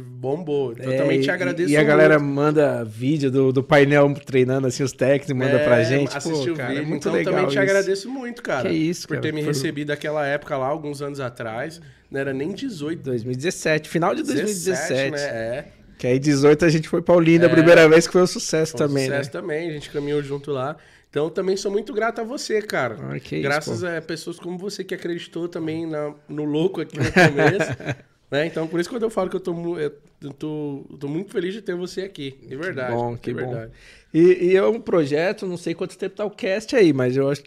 bombou. 0.00 0.72
Então, 0.72 0.92
é, 0.92 0.96
também 0.96 1.20
te 1.20 1.30
agradeço 1.30 1.70
E, 1.70 1.76
a 1.76 1.82
galera 1.82 2.18
manda 2.18 2.84
vídeo 2.84 3.30
do, 3.30 3.52
do 3.52 3.62
painel 3.62 4.12
treinando 4.14 4.66
assim 4.66 4.82
os 4.82 4.92
técnicos, 4.92 5.34
manda 5.34 5.58
é, 5.58 5.64
pra 5.64 5.82
gente. 5.82 6.16
Assistiu 6.16 6.54
o 6.54 6.56
cara, 6.56 6.70
vídeo. 6.70 6.82
É 6.82 6.86
muito 6.86 7.02
então 7.02 7.12
legal 7.12 7.34
também 7.34 7.48
te 7.48 7.58
agradeço 7.58 8.10
muito, 8.10 8.42
cara. 8.42 8.68
Que 8.68 8.74
isso, 8.74 9.06
Por 9.06 9.18
ter 9.18 9.32
me 9.32 9.42
recebido 9.42 9.88
naquela 9.88 10.26
época 10.26 10.56
lá, 10.56 10.66
alguns 10.66 11.02
anos 11.02 11.20
atrás. 11.20 11.80
Não 12.10 12.20
era 12.20 12.32
nem 12.32 12.52
18. 12.52 13.02
2017, 13.02 13.88
final 13.88 14.14
de 14.14 14.22
2017. 14.22 15.10
17, 15.10 15.10
né? 15.10 15.20
É. 15.20 15.64
Que 15.98 16.06
aí 16.06 16.18
18 16.18 16.64
a 16.64 16.68
gente 16.68 16.88
foi 16.88 17.00
pra 17.00 17.14
Olinda 17.14 17.46
é, 17.46 17.48
a 17.48 17.50
primeira 17.50 17.88
vez, 17.88 18.06
que 18.06 18.12
foi 18.12 18.22
um 18.22 18.26
sucesso 18.26 18.76
foi 18.76 18.84
um 18.84 18.88
também, 18.88 19.04
sucesso 19.04 19.28
né? 19.28 19.40
também, 19.40 19.70
a 19.70 19.72
gente 19.72 19.88
caminhou 19.88 20.22
junto 20.22 20.50
lá. 20.50 20.76
Então 21.08 21.28
também 21.28 21.56
sou 21.56 21.70
muito 21.70 21.92
grato 21.92 22.22
a 22.22 22.24
você, 22.24 22.60
cara. 22.60 22.96
Ah, 22.98 23.38
Graças 23.40 23.76
isso, 23.76 23.86
a 23.86 24.00
pessoas 24.00 24.38
como 24.38 24.56
você 24.56 24.82
que 24.82 24.94
acreditou 24.94 25.46
também 25.46 25.86
na, 25.86 26.14
no 26.26 26.44
louco 26.44 26.80
aqui 26.80 26.98
no 26.98 27.04
começo. 27.04 27.70
Né? 28.32 28.46
Então, 28.46 28.66
por 28.66 28.80
isso 28.80 28.88
quando 28.88 29.02
eu 29.02 29.10
falo 29.10 29.28
que 29.28 29.36
eu 29.36 29.40
tô, 29.40 29.78
eu 29.78 29.90
tô, 30.38 30.84
tô 30.98 31.06
muito 31.06 31.30
feliz 31.30 31.52
de 31.52 31.60
ter 31.60 31.74
você 31.76 32.00
aqui. 32.00 32.34
De 32.48 32.56
verdade. 32.56 32.92
Que 32.92 32.96
bom, 32.96 33.16
que 33.18 33.34
de 33.34 33.40
bom. 33.40 33.50
Verdade. 33.50 33.72
E, 34.14 34.46
e, 34.52 34.56
é 34.56 34.64
um 34.66 34.80
projeto, 34.80 35.46
não 35.46 35.58
sei 35.58 35.74
quanto 35.74 35.98
tempo 35.98 36.16
tá 36.16 36.24
o 36.24 36.30
cast 36.30 36.74
aí, 36.74 36.94
mas 36.94 37.14
eu 37.14 37.28
acho 37.28 37.42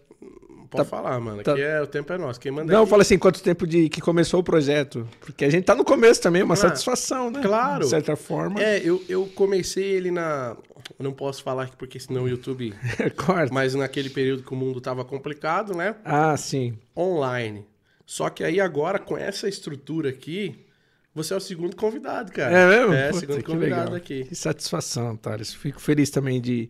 Pode 0.69 0.83
Tá- 0.89 0.97
falar, 0.97 1.19
mano. 1.19 1.41
tá- 1.41 1.57
é, 1.57 1.81
o 1.81 1.87
tempo 1.87 2.11
é 2.11 2.17
nosso. 2.17 2.39
Quem 2.39 2.51
manda 2.51 2.71
Não, 2.73 2.81
aqui... 2.81 2.89
fala 2.89 3.01
assim, 3.03 3.17
quanto 3.17 3.41
tempo 3.41 3.65
de 3.65 3.87
que 3.87 4.01
começou 4.01 4.41
o 4.41 4.43
projeto? 4.43 5.07
Porque 5.21 5.45
a 5.45 5.49
gente 5.49 5.63
tá 5.63 5.73
no 5.73 5.85
começo 5.85 6.21
também, 6.21 6.43
uma 6.43 6.55
Claro. 6.55 6.69
satisfação, 6.69 7.31
né? 7.31 7.41
Claro. 7.41 7.83
De 7.83 7.89
certa 7.89 8.15
forma. 8.15 8.61
É, 8.61 8.79
eu, 8.83 9.01
eu 9.07 9.25
comecei 9.35 9.83
ele 9.85 10.11
na... 10.11 10.57
eu 10.99 11.03
Não 11.03 11.13
posso 11.13 11.43
falar 11.43 11.63
aqui 11.63 11.75
porque 11.77 11.99
senão 11.99 12.23
o 12.23 12.27
YouTube... 12.29 12.73
Corta. 13.15 13.53
Mas 13.53 13.73
naquele 13.73 14.09
período 14.09 14.43
que 14.43 14.51
o 14.53 14.55
mundo 14.55 14.81
tava 14.81 15.05
complicado, 15.05 15.73
né? 15.75 15.95
Ah, 16.03 16.35
sim. 16.35 16.77
Online. 16.97 17.63
Só 18.05 18.29
que 18.29 18.43
aí 18.43 18.59
agora, 18.59 18.99
com 18.99 19.17
essa 19.17 19.47
estrutura 19.47 20.09
aqui, 20.09 20.64
você 21.15 21.33
é 21.33 21.37
o 21.37 21.39
segundo 21.39 21.75
convidado, 21.75 22.31
cara. 22.31 22.55
É 22.55 22.67
mesmo? 22.67 22.93
É, 22.93 23.07
Puta, 23.07 23.19
segundo 23.21 23.43
convidado 23.43 23.81
legal. 23.91 23.95
aqui. 23.95 24.25
Que 24.25 24.35
satisfação, 24.35 25.15
Thales. 25.15 25.53
Fico 25.53 25.79
feliz 25.81 26.09
também 26.11 26.39
de 26.41 26.67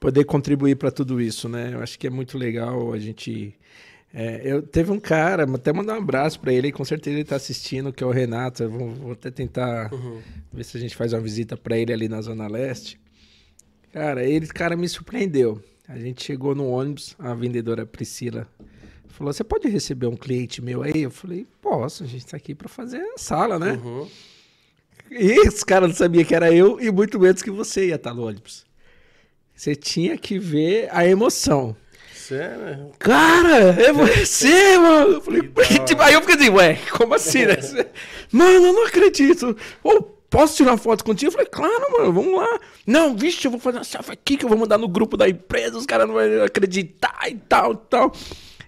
poder 0.00 0.24
contribuir 0.24 0.74
para 0.76 0.90
tudo 0.90 1.20
isso, 1.20 1.48
né? 1.48 1.70
Eu 1.74 1.80
acho 1.80 1.98
que 1.98 2.06
é 2.06 2.10
muito 2.10 2.36
legal 2.38 2.92
a 2.92 2.98
gente. 2.98 3.54
é, 4.12 4.40
eu 4.44 4.62
teve 4.62 4.90
um 4.90 4.98
cara, 4.98 5.44
até 5.44 5.72
mandar 5.72 5.94
um 5.94 5.98
abraço 5.98 6.40
para 6.40 6.52
ele, 6.52 6.72
com 6.72 6.84
certeza 6.84 7.16
ele 7.16 7.24
tá 7.24 7.36
assistindo, 7.36 7.92
que 7.92 8.02
é 8.02 8.06
o 8.06 8.10
Renato. 8.10 8.68
Vou, 8.68 8.90
vou 8.94 9.12
até 9.12 9.30
tentar 9.30 9.92
Uhum. 9.92 10.20
ver 10.52 10.64
se 10.64 10.76
a 10.76 10.80
gente 10.80 10.96
faz 10.96 11.12
uma 11.12 11.20
visita 11.20 11.56
para 11.56 11.76
ele 11.78 11.92
ali 11.92 12.08
na 12.08 12.20
Zona 12.20 12.48
Leste. 12.48 12.98
Cara, 13.92 14.24
ele, 14.24 14.46
cara, 14.46 14.74
me 14.76 14.88
surpreendeu. 14.88 15.62
A 15.86 15.98
gente 15.98 16.24
chegou 16.24 16.54
no 16.54 16.66
ônibus, 16.68 17.14
a 17.18 17.34
vendedora 17.34 17.84
Priscila 17.84 18.48
falou: 19.12 19.32
Você 19.32 19.44
pode 19.44 19.68
receber 19.68 20.06
um 20.06 20.16
cliente 20.16 20.60
meu 20.62 20.82
aí? 20.82 21.02
Eu 21.02 21.10
falei: 21.10 21.46
Posso, 21.60 22.04
a 22.04 22.06
gente 22.06 22.26
tá 22.26 22.36
aqui 22.36 22.54
para 22.54 22.68
fazer 22.68 22.98
a 22.98 23.18
sala, 23.18 23.58
né? 23.58 23.72
Uhum. 23.72 24.08
E 25.10 25.40
os 25.46 25.62
caras 25.62 25.90
não 25.90 25.96
sabiam 25.96 26.24
que 26.24 26.34
era 26.34 26.52
eu 26.52 26.80
e 26.80 26.90
muito 26.90 27.20
menos 27.20 27.42
que 27.42 27.50
você 27.50 27.88
ia 27.88 27.96
estar 27.96 28.14
no 28.14 28.26
ônibus. 28.26 28.64
Você 29.54 29.76
tinha 29.76 30.16
que 30.16 30.38
ver 30.38 30.88
a 30.90 31.06
emoção. 31.06 31.76
Sério? 32.14 32.92
Cara, 32.98 33.80
é 33.80 33.92
você, 33.92 34.78
mano. 34.78 35.12
Eu 35.14 35.20
falei, 35.20 35.42
tipo, 35.84 36.02
aí 36.02 36.14
eu 36.14 36.20
fiquei 36.20 36.36
assim, 36.36 36.48
ué, 36.48 36.78
como 36.96 37.14
assim, 37.14 37.44
né? 37.44 37.56
mano, 38.32 38.66
eu 38.66 38.72
não 38.72 38.86
acredito. 38.86 39.56
Ô, 39.84 40.00
posso 40.02 40.56
tirar 40.56 40.70
uma 40.70 40.78
foto 40.78 41.04
contigo? 41.04 41.28
Eu 41.28 41.32
falei, 41.32 41.46
claro, 41.46 41.92
mano, 41.92 42.12
vamos 42.12 42.34
lá. 42.34 42.60
Não, 42.86 43.14
vixe, 43.14 43.46
eu 43.46 43.50
vou 43.50 43.60
fazer 43.60 43.78
uma 43.78 43.84
selfie 43.84 44.12
aqui 44.12 44.36
que 44.36 44.44
eu 44.44 44.48
vou 44.48 44.56
mandar 44.56 44.78
no 44.78 44.88
grupo 44.88 45.16
da 45.16 45.28
empresa, 45.28 45.76
os 45.76 45.84
caras 45.84 46.06
não 46.06 46.14
vão 46.14 46.44
acreditar 46.44 47.28
e 47.28 47.34
tal, 47.34 47.74
tal. 47.74 48.12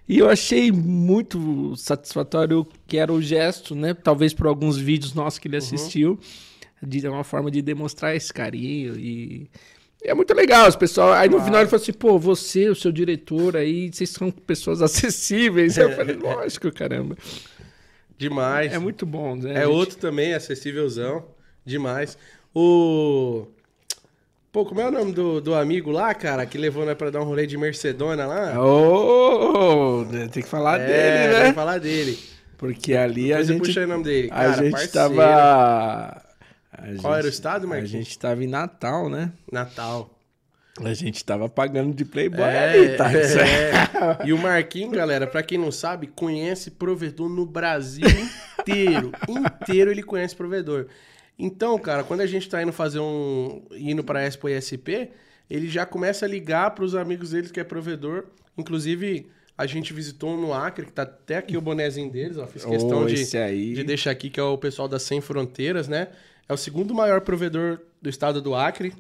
E 0.08 0.18
eu 0.18 0.28
achei 0.28 0.70
muito 0.70 1.74
satisfatório 1.76 2.66
que 2.86 2.96
era 2.98 3.12
o 3.12 3.22
gesto, 3.22 3.74
né? 3.74 3.94
Talvez 3.94 4.34
por 4.34 4.46
alguns 4.46 4.76
vídeos 4.76 5.14
nossos 5.14 5.38
que 5.38 5.48
ele 5.48 5.56
assistiu, 5.56 6.18
de 6.82 7.08
uma 7.08 7.24
forma 7.24 7.50
de 7.50 7.62
demonstrar 7.62 8.14
esse 8.14 8.32
carinho 8.32 8.98
e 8.98 9.48
é 10.02 10.12
muito 10.12 10.34
legal, 10.34 10.68
os 10.68 10.76
pessoal. 10.76 11.14
Aí 11.14 11.30
no 11.30 11.42
final 11.42 11.60
ele 11.62 11.70
falou 11.70 11.82
assim: 11.82 11.92
pô, 11.94 12.18
você, 12.18 12.68
o 12.68 12.74
seu 12.74 12.92
diretor 12.92 13.56
aí, 13.56 13.90
vocês 13.90 14.10
são 14.10 14.30
pessoas 14.30 14.82
acessíveis. 14.82 15.78
Eu 15.78 15.90
falei: 15.96 16.14
lógico, 16.16 16.70
caramba. 16.70 17.16
Demais. 18.18 18.72
É 18.72 18.78
muito 18.78 19.06
bom, 19.06 19.34
né? 19.34 19.52
É 19.52 19.56
gente- 19.64 19.66
outro 19.66 19.96
também, 19.96 20.34
acessívelzão. 20.34 21.24
Demais. 21.64 22.18
O. 22.54 23.46
Pô, 24.54 24.64
como 24.64 24.80
é 24.80 24.86
o 24.86 24.90
nome 24.92 25.10
do, 25.12 25.40
do 25.40 25.52
amigo 25.52 25.90
lá, 25.90 26.14
cara, 26.14 26.46
que 26.46 26.56
levou 26.56 26.86
nós 26.86 26.96
pra 26.96 27.10
dar 27.10 27.20
um 27.20 27.24
rolê 27.24 27.44
de 27.44 27.58
Mercedona 27.58 28.24
lá? 28.24 28.64
Ô, 28.64 30.04
né, 30.04 30.28
tem 30.32 30.44
que 30.44 30.48
falar 30.48 30.80
é, 30.80 30.86
dele, 30.86 31.32
vai 31.34 31.42
né? 31.48 31.52
falar 31.52 31.78
dele. 31.80 32.16
Porque 32.56 32.94
ali 32.94 33.32
a 33.32 33.38
Depois 33.38 33.48
eu 33.50 33.54
gente, 33.56 33.66
puxei 33.66 33.82
o 33.84 33.88
nome 33.88 34.04
dele. 34.04 34.28
a 34.30 34.34
Cara, 34.36 34.52
gente 34.62 34.70
parceiro. 34.70 34.92
tava. 34.92 36.22
a 36.72 37.00
Qual 37.00 37.12
era 37.14 37.22
o 37.22 37.24
gente- 37.24 37.32
estado, 37.34 37.64
A 37.64 37.68
Marquinhos? 37.68 37.90
gente 37.90 38.16
tava 38.16 38.44
em 38.44 38.46
Natal, 38.46 39.08
né? 39.10 39.32
Natal. 39.50 40.08
A 40.84 40.94
gente 40.94 41.24
tava 41.24 41.48
pagando 41.48 41.92
de 41.92 42.04
playboy 42.04 42.44
É, 42.44 42.68
ali, 42.70 42.96
tá? 42.96 43.10
é. 43.12 44.26
E 44.26 44.32
o 44.32 44.38
Marquinhos, 44.38 44.92
galera, 44.92 45.26
pra 45.26 45.42
quem 45.42 45.58
não 45.58 45.72
sabe, 45.72 46.06
conhece 46.06 46.70
provedor 46.70 47.28
no 47.28 47.44
Brasil 47.44 48.06
inteiro. 48.60 49.10
inteiro 49.28 49.90
ele 49.90 50.02
conhece 50.04 50.34
provedor. 50.36 50.86
Então, 51.38 51.78
cara, 51.78 52.04
quando 52.04 52.20
a 52.20 52.26
gente 52.26 52.48
tá 52.48 52.62
indo 52.62 52.72
fazer 52.72 53.00
um. 53.00 53.62
indo 53.72 54.04
pra 54.04 54.24
Expo 54.24 54.48
ISP, 54.48 55.10
ele 55.50 55.68
já 55.68 55.84
começa 55.84 56.24
a 56.24 56.28
ligar 56.28 56.70
pros 56.72 56.94
amigos 56.94 57.30
deles 57.30 57.50
que 57.50 57.60
é 57.60 57.64
provedor. 57.64 58.26
Inclusive, 58.56 59.26
a 59.58 59.66
gente 59.66 59.92
visitou 59.92 60.30
um 60.30 60.40
no 60.40 60.52
Acre, 60.52 60.86
que 60.86 60.92
tá 60.92 61.02
até 61.02 61.38
aqui 61.38 61.56
o 61.56 61.60
bonezinho 61.60 62.10
deles, 62.10 62.38
ó. 62.38 62.46
Fiz 62.46 62.64
questão 62.64 63.02
Ô, 63.02 63.06
de, 63.06 63.36
aí. 63.36 63.74
de 63.74 63.84
deixar 63.84 64.10
aqui, 64.10 64.30
que 64.30 64.38
é 64.38 64.42
o 64.42 64.58
pessoal 64.58 64.88
da 64.88 64.98
Sem 64.98 65.20
Fronteiras, 65.20 65.88
né? 65.88 66.08
É 66.48 66.52
o 66.52 66.56
segundo 66.56 66.94
maior 66.94 67.20
provedor 67.20 67.80
do 68.00 68.08
estado 68.08 68.40
do 68.40 68.54
Acre. 68.54 68.94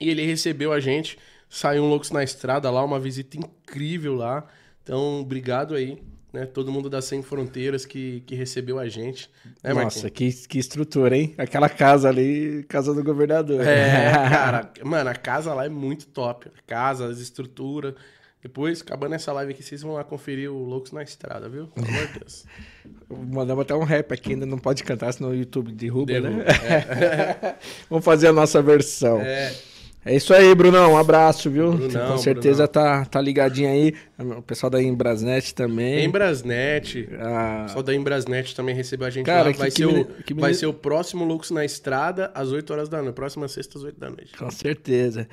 E 0.00 0.08
ele 0.08 0.26
recebeu 0.26 0.72
a 0.72 0.80
gente, 0.80 1.16
saiu 1.48 1.84
um 1.84 1.88
Loucos 1.88 2.10
na 2.10 2.24
Estrada 2.24 2.68
lá, 2.70 2.84
uma 2.84 2.98
visita 2.98 3.36
incrível 3.36 4.14
lá. 4.14 4.44
Então, 4.82 5.20
obrigado 5.20 5.74
aí, 5.74 6.02
né? 6.32 6.46
Todo 6.46 6.72
mundo 6.72 6.88
da 6.88 7.02
Sem 7.02 7.22
Fronteiras 7.22 7.84
que, 7.84 8.22
que 8.26 8.34
recebeu 8.34 8.78
a 8.78 8.88
gente. 8.88 9.30
Né, 9.62 9.74
Nossa, 9.74 10.08
que, 10.08 10.32
que 10.32 10.58
estrutura, 10.58 11.16
hein? 11.16 11.34
Aquela 11.36 11.68
casa 11.68 12.08
ali, 12.08 12.64
casa 12.68 12.94
do 12.94 13.04
governador. 13.04 13.60
É, 13.60 14.10
cara, 14.30 14.70
mano, 14.82 15.10
a 15.10 15.14
casa 15.14 15.52
lá 15.52 15.66
é 15.66 15.68
muito 15.68 16.06
top. 16.06 16.48
A 16.48 16.62
casa, 16.66 17.06
as 17.06 17.18
estruturas. 17.18 17.94
Depois, 18.42 18.80
acabando 18.80 19.14
essa 19.14 19.32
live 19.32 19.52
aqui, 19.52 19.62
vocês 19.62 19.82
vão 19.82 19.92
lá 19.92 20.02
conferir 20.02 20.50
o 20.50 20.64
Loucos 20.64 20.90
na 20.90 21.04
Estrada, 21.04 21.48
viu? 21.48 21.68
Pelo 21.68 21.86
amor 21.86 22.06
de 22.08 22.18
Deus. 22.18 22.44
Mandamos 23.08 23.62
até 23.62 23.74
um 23.74 23.84
rap 23.84 24.12
aqui, 24.12 24.32
ainda 24.32 24.44
não 24.44 24.58
pode 24.58 24.82
cantar, 24.82 25.12
senão 25.12 25.30
o 25.30 25.34
YouTube 25.34 25.70
derruba, 25.70 26.06
Derruba, 26.06 26.42
né? 26.42 27.56
Vamos 27.88 28.04
fazer 28.04 28.26
a 28.26 28.32
nossa 28.32 28.60
versão. 28.60 29.20
É, 29.20 29.54
É 30.04 30.16
isso 30.16 30.34
aí, 30.34 30.52
Brunão. 30.54 30.92
Um 30.94 30.98
abraço, 30.98 31.48
viu? 31.48 31.72
Brunão, 31.72 32.08
Com 32.12 32.18
certeza 32.18 32.66
Brunão. 32.66 32.88
tá, 33.02 33.04
tá 33.04 33.20
ligadinho 33.20 33.68
aí. 33.70 33.94
O 34.18 34.42
pessoal 34.42 34.68
da 34.68 34.82
Embrasnet 34.82 35.54
também. 35.54 36.04
Embrasnet. 36.04 37.08
Ah, 37.20 37.60
O 37.60 37.66
pessoal 37.66 37.82
da 37.84 37.94
Embrasnet 37.94 38.54
também 38.54 38.74
recebeu 38.74 39.06
a 39.06 39.10
gente 39.10 39.26
Cara, 39.26 39.44
lá. 39.48 39.52
que- 39.52 39.58
Vai, 39.60 39.70
que 39.70 39.76
ser, 39.76 39.86
o, 39.86 40.04
que 40.24 40.34
vai 40.34 40.54
ser 40.54 40.66
o 40.66 40.72
próximo 40.74 41.24
Loucos 41.24 41.52
na 41.52 41.64
Estrada, 41.64 42.30
às 42.34 42.50
8 42.50 42.72
horas 42.72 42.88
da 42.88 43.00
noite. 43.00 43.14
Próxima 43.14 43.46
sexta, 43.46 43.78
às 43.78 43.84
8 43.84 43.98
da 44.00 44.08
noite. 44.10 44.36
com 44.36 44.50
certeza. 44.50 45.28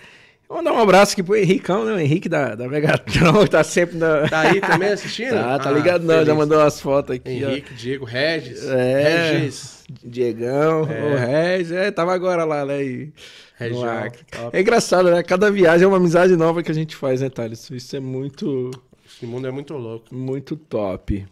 Vamos 0.48 0.64
dar 0.66 0.74
um 0.74 0.80
abraço 0.80 1.14
aqui 1.14 1.22
pro 1.22 1.36
Henricão, 1.36 1.86
né? 1.86 1.94
O 1.94 2.00
Henrique 2.00 2.28
da, 2.28 2.56
da 2.56 2.68
Megatron, 2.68 3.44
que 3.44 3.50
tá 3.52 3.64
sempre 3.64 3.98
na. 3.98 4.28
Tá 4.28 4.40
aí 4.50 4.60
também 4.60 4.90
assistindo? 4.90 5.30
Tá, 5.38 5.60
tá 5.60 5.70
Ah, 5.70 5.72
ligado? 5.72 6.04
Não, 6.04 6.26
já 6.26 6.34
mandou 6.34 6.58
umas 6.60 6.80
fotos 6.82 7.16
aqui, 7.16 7.44
ó. 7.46 7.50
Henrique, 7.50 7.74
Diego, 7.76 8.04
Regis. 8.06 8.68
É. 8.68 9.32
Regis. 9.40 9.84
Diegão, 10.04 10.82
o 10.84 11.16
Regis, 11.16 11.72
é, 11.72 11.92
tava 11.92 12.14
agora 12.16 12.44
lá, 12.46 12.66
né? 12.66 12.84
E, 12.84 13.14
Região, 13.60 13.84
no 13.84 13.90
Acre. 13.90 14.26
É 14.54 14.62
engraçado, 14.62 15.12
né? 15.12 15.22
Cada 15.22 15.52
viagem 15.52 15.84
é 15.84 15.88
uma 15.88 15.98
amizade 15.98 16.36
nova 16.36 16.64
que 16.64 16.72
a 16.72 16.74
gente 16.74 16.96
faz, 16.96 17.22
né, 17.22 17.30
Thales? 17.30 17.70
Isso 17.70 17.96
é 17.96 18.00
muito, 18.00 18.72
Esse 19.06 19.26
mundo 19.26 19.48
é 19.48 19.52
muito 19.52 19.74
louco. 19.76 20.14
muito 20.16 20.56
top. 20.56 21.26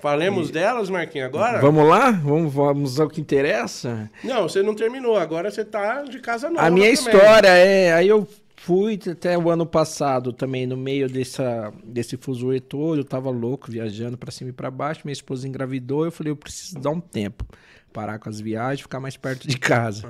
Falemos 0.00 0.50
delas, 0.50 0.88
Marquinhos, 0.88 1.26
agora? 1.26 1.60
Vamos 1.60 1.86
lá? 1.88 2.10
Vamos, 2.10 2.52
vamos 2.52 2.98
ao 3.00 3.08
que 3.08 3.20
interessa? 3.20 4.10
Não, 4.24 4.48
você 4.48 4.62
não 4.62 4.74
terminou. 4.74 5.16
Agora 5.16 5.50
você 5.50 5.64
tá 5.64 6.02
de 6.02 6.18
casa 6.20 6.48
nova 6.48 6.66
A 6.66 6.70
minha 6.70 6.86
também. 6.96 7.12
história 7.14 7.48
é. 7.48 7.92
Aí 7.92 8.08
eu 8.08 8.26
fui 8.56 8.98
até 9.10 9.36
o 9.36 9.50
ano 9.50 9.66
passado 9.66 10.32
também, 10.32 10.66
no 10.66 10.76
meio 10.76 11.06
dessa, 11.06 11.70
desse 11.84 12.16
fuzuê 12.16 12.60
todo. 12.60 13.00
Eu 13.00 13.04
tava 13.04 13.28
louco, 13.28 13.70
viajando 13.70 14.16
pra 14.16 14.30
cima 14.30 14.48
e 14.48 14.52
pra 14.54 14.70
baixo. 14.70 15.02
Minha 15.04 15.12
esposa 15.12 15.46
engravidou. 15.46 16.06
Eu 16.06 16.10
falei, 16.12 16.30
eu 16.32 16.36
preciso 16.36 16.78
dar 16.78 16.90
um 16.90 17.00
tempo. 17.00 17.44
Parar 17.92 18.18
com 18.18 18.28
as 18.28 18.40
viagens, 18.40 18.80
ficar 18.80 18.98
mais 19.00 19.16
perto 19.16 19.46
de 19.46 19.58
casa. 19.58 20.08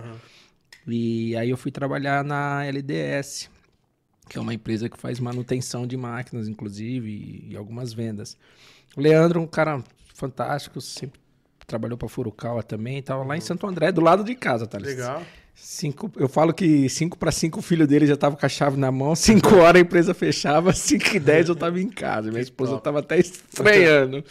E 0.87 1.37
aí 1.37 1.51
eu 1.51 1.57
fui 1.57 1.71
trabalhar 1.71 2.23
na 2.25 2.65
LDS, 2.65 3.51
que 4.29 4.39
é 4.39 4.41
uma 4.41 4.55
empresa 4.55 4.89
que 4.89 4.99
faz 4.99 5.19
manutenção 5.19 5.87
de 5.87 5.97
máquinas, 5.97 6.49
inclusive, 6.49 7.09
e, 7.09 7.53
e 7.53 7.57
algumas 7.57 7.93
vendas. 7.93 8.37
O 8.97 9.01
Leandro, 9.01 9.41
um 9.41 9.47
cara 9.47 9.83
fantástico, 10.15 10.81
sempre 10.81 11.21
trabalhou 11.67 11.97
para 11.97 12.09
Furukawa 12.09 12.63
também, 12.63 13.03
tava 13.03 13.25
lá 13.25 13.37
em 13.37 13.41
Santo 13.41 13.67
André, 13.67 13.91
do 13.91 14.01
lado 14.01 14.23
de 14.23 14.35
casa, 14.35 14.67
tá? 14.67 14.79
Legal. 14.79 15.23
Cinco, 15.55 16.11
eu 16.17 16.29
falo 16.29 16.53
que 16.53 16.89
5 16.89 17.17
para 17.17 17.31
5 17.31 17.61
o 17.61 17.63
filho 17.63 17.87
dele 17.87 18.07
já 18.07 18.17
tava 18.17 18.37
com 18.37 18.45
a 18.45 18.49
chave 18.49 18.77
na 18.77 18.91
mão, 18.91 19.15
5 19.15 19.55
horas 19.57 19.81
a 19.81 19.85
empresa 19.85 20.13
fechava, 20.13 20.73
5 20.73 21.17
e 21.17 21.21
10 21.21 21.49
eu 21.49 21.57
tava 21.57 21.81
em 21.81 21.89
casa. 21.89 22.31
Minha 22.31 22.43
esposa 22.43 22.73
top. 22.73 22.83
tava 22.83 22.99
até 22.99 23.19
estranhando. 23.19 24.25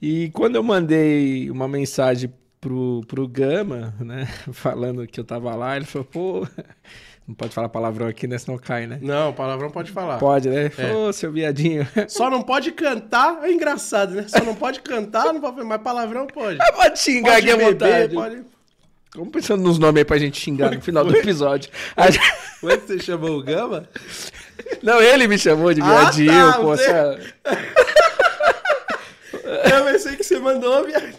E 0.00 0.30
quando 0.30 0.56
eu 0.56 0.62
mandei 0.62 1.50
uma 1.50 1.68
mensagem 1.68 2.32
pro, 2.62 3.02
pro 3.08 3.26
Gama, 3.28 3.92
né, 4.00 4.26
falando 4.54 5.04
que 5.06 5.18
eu 5.20 5.24
tava 5.24 5.54
lá, 5.56 5.76
ele 5.76 5.84
falou, 5.84 6.06
pô, 6.06 6.46
não 7.26 7.34
pode 7.34 7.52
falar 7.52 7.68
palavrão 7.68 8.06
aqui, 8.06 8.28
né, 8.28 8.38
senão 8.38 8.56
cai, 8.56 8.86
né? 8.86 8.98
Não, 9.02 9.32
palavrão 9.32 9.68
pode 9.68 9.90
falar. 9.90 10.18
Pode, 10.18 10.48
né? 10.48 10.70
Ô, 10.94 11.12
seu 11.12 11.32
viadinho. 11.32 11.86
Só 12.08 12.30
não 12.30 12.40
pode 12.40 12.70
cantar, 12.70 13.40
é 13.42 13.52
engraçado, 13.52 14.14
né? 14.14 14.26
Só 14.28 14.42
não 14.44 14.54
pode 14.54 14.80
cantar, 14.80 15.32
não 15.32 15.40
pode, 15.40 15.62
mas 15.64 15.82
palavrão 15.82 16.26
pode. 16.26 16.58
pode 16.72 16.98
xingar 17.00 17.32
Pode 17.34 17.50
aqui 17.50 17.50
à 17.50 17.56
beber, 17.56 17.72
vontade. 17.72 18.14
pode... 18.14 18.52
Vamos 19.14 19.30
pensando 19.30 19.62
nos 19.62 19.78
nomes 19.78 19.98
aí 19.98 20.04
pra 20.06 20.16
gente 20.16 20.40
xingar 20.40 20.70
no 20.70 20.80
final 20.80 21.04
do 21.04 21.14
episódio. 21.14 21.70
A 21.94 22.06
é 22.06 22.12
que 22.78 22.86
você 22.86 22.98
chamou 22.98 23.38
o 23.38 23.42
Gama? 23.42 23.86
Não, 24.82 25.02
ele 25.02 25.28
me 25.28 25.36
chamou 25.36 25.74
de 25.74 25.82
Ah, 25.82 25.84
viadinho, 26.10 26.32
tá, 26.52 26.58
pô. 26.58 26.62
você- 26.68 27.34
Eu 29.52 29.84
pensei 29.84 30.16
que 30.16 30.24
você 30.24 30.38
mandou, 30.38 30.84
viado. 30.84 31.12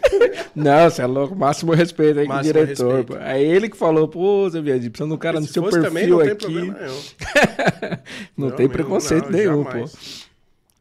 Não, 0.54 0.90
você 0.90 1.02
é 1.02 1.06
louco. 1.06 1.34
Máximo 1.36 1.72
respeito 1.72 2.20
aí 2.20 2.26
com 2.26 2.32
o 2.34 2.42
diretor. 2.42 2.96
respeito. 2.96 3.12
pô. 3.12 3.18
É 3.18 3.42
ele 3.42 3.68
que 3.68 3.76
falou, 3.76 4.08
pô, 4.08 4.48
Zé 4.50 4.60
Viadinho, 4.60 4.90
precisando 4.90 5.10
de 5.10 5.14
um 5.14 5.18
cara 5.18 5.40
no 5.40 5.46
Se 5.46 5.52
seu 5.52 5.62
fosse 5.62 5.80
perfil 5.80 5.90
também, 5.90 6.08
não 6.08 6.18
tem 6.18 6.30
aqui. 6.30 6.44
problema 6.44 6.78
nenhum. 6.78 7.98
não, 8.36 8.50
tem 8.50 8.68
preconceito 8.68 9.24
não, 9.24 9.38
nenhum, 9.38 9.64
jamais. 9.64 9.92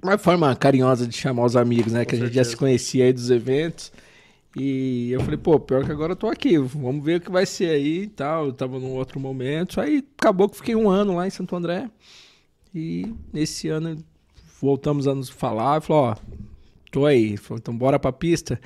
pô. 0.01 0.07
uma 0.07 0.17
forma 0.17 0.55
carinhosa 0.55 1.07
de 1.07 1.15
chamar 1.15 1.45
os 1.45 1.55
amigos, 1.55 1.93
né? 1.93 2.03
Com 2.03 2.09
que 2.09 2.15
a 2.15 2.19
gente 2.19 2.27
já 2.27 2.43
certeza. 2.43 2.49
se 2.51 2.57
conhecia 2.57 3.05
aí 3.05 3.13
dos 3.13 3.29
eventos. 3.29 3.91
E 4.55 5.11
eu 5.11 5.19
falei, 5.21 5.37
pô, 5.37 5.59
pior 5.59 5.83
que 5.83 5.91
agora 5.91 6.11
eu 6.11 6.15
tô 6.15 6.27
aqui, 6.27 6.57
vamos 6.59 7.03
ver 7.03 7.17
o 7.17 7.21
que 7.21 7.31
vai 7.31 7.45
ser 7.45 7.69
aí 7.69 8.03
e 8.03 8.07
tal. 8.07 8.47
Eu 8.47 8.53
tava 8.53 8.77
num 8.77 8.91
outro 8.91 9.19
momento. 9.19 9.81
Aí 9.81 10.03
acabou 10.19 10.47
que 10.47 10.57
fiquei 10.57 10.75
um 10.75 10.89
ano 10.89 11.15
lá 11.15 11.25
em 11.25 11.31
Santo 11.31 11.55
André. 11.55 11.89
E 12.73 13.11
nesse 13.31 13.67
ano 13.69 13.97
voltamos 14.61 15.07
a 15.07 15.15
nos 15.15 15.29
falar. 15.29 15.81
Falou, 15.81 16.03
ó, 16.03 16.15
tô 16.93 17.05
aí. 17.07 17.35
Falou, 17.37 17.57
então 17.59 17.75
bora 17.75 17.97
pra 17.97 18.11
pista. 18.13 18.59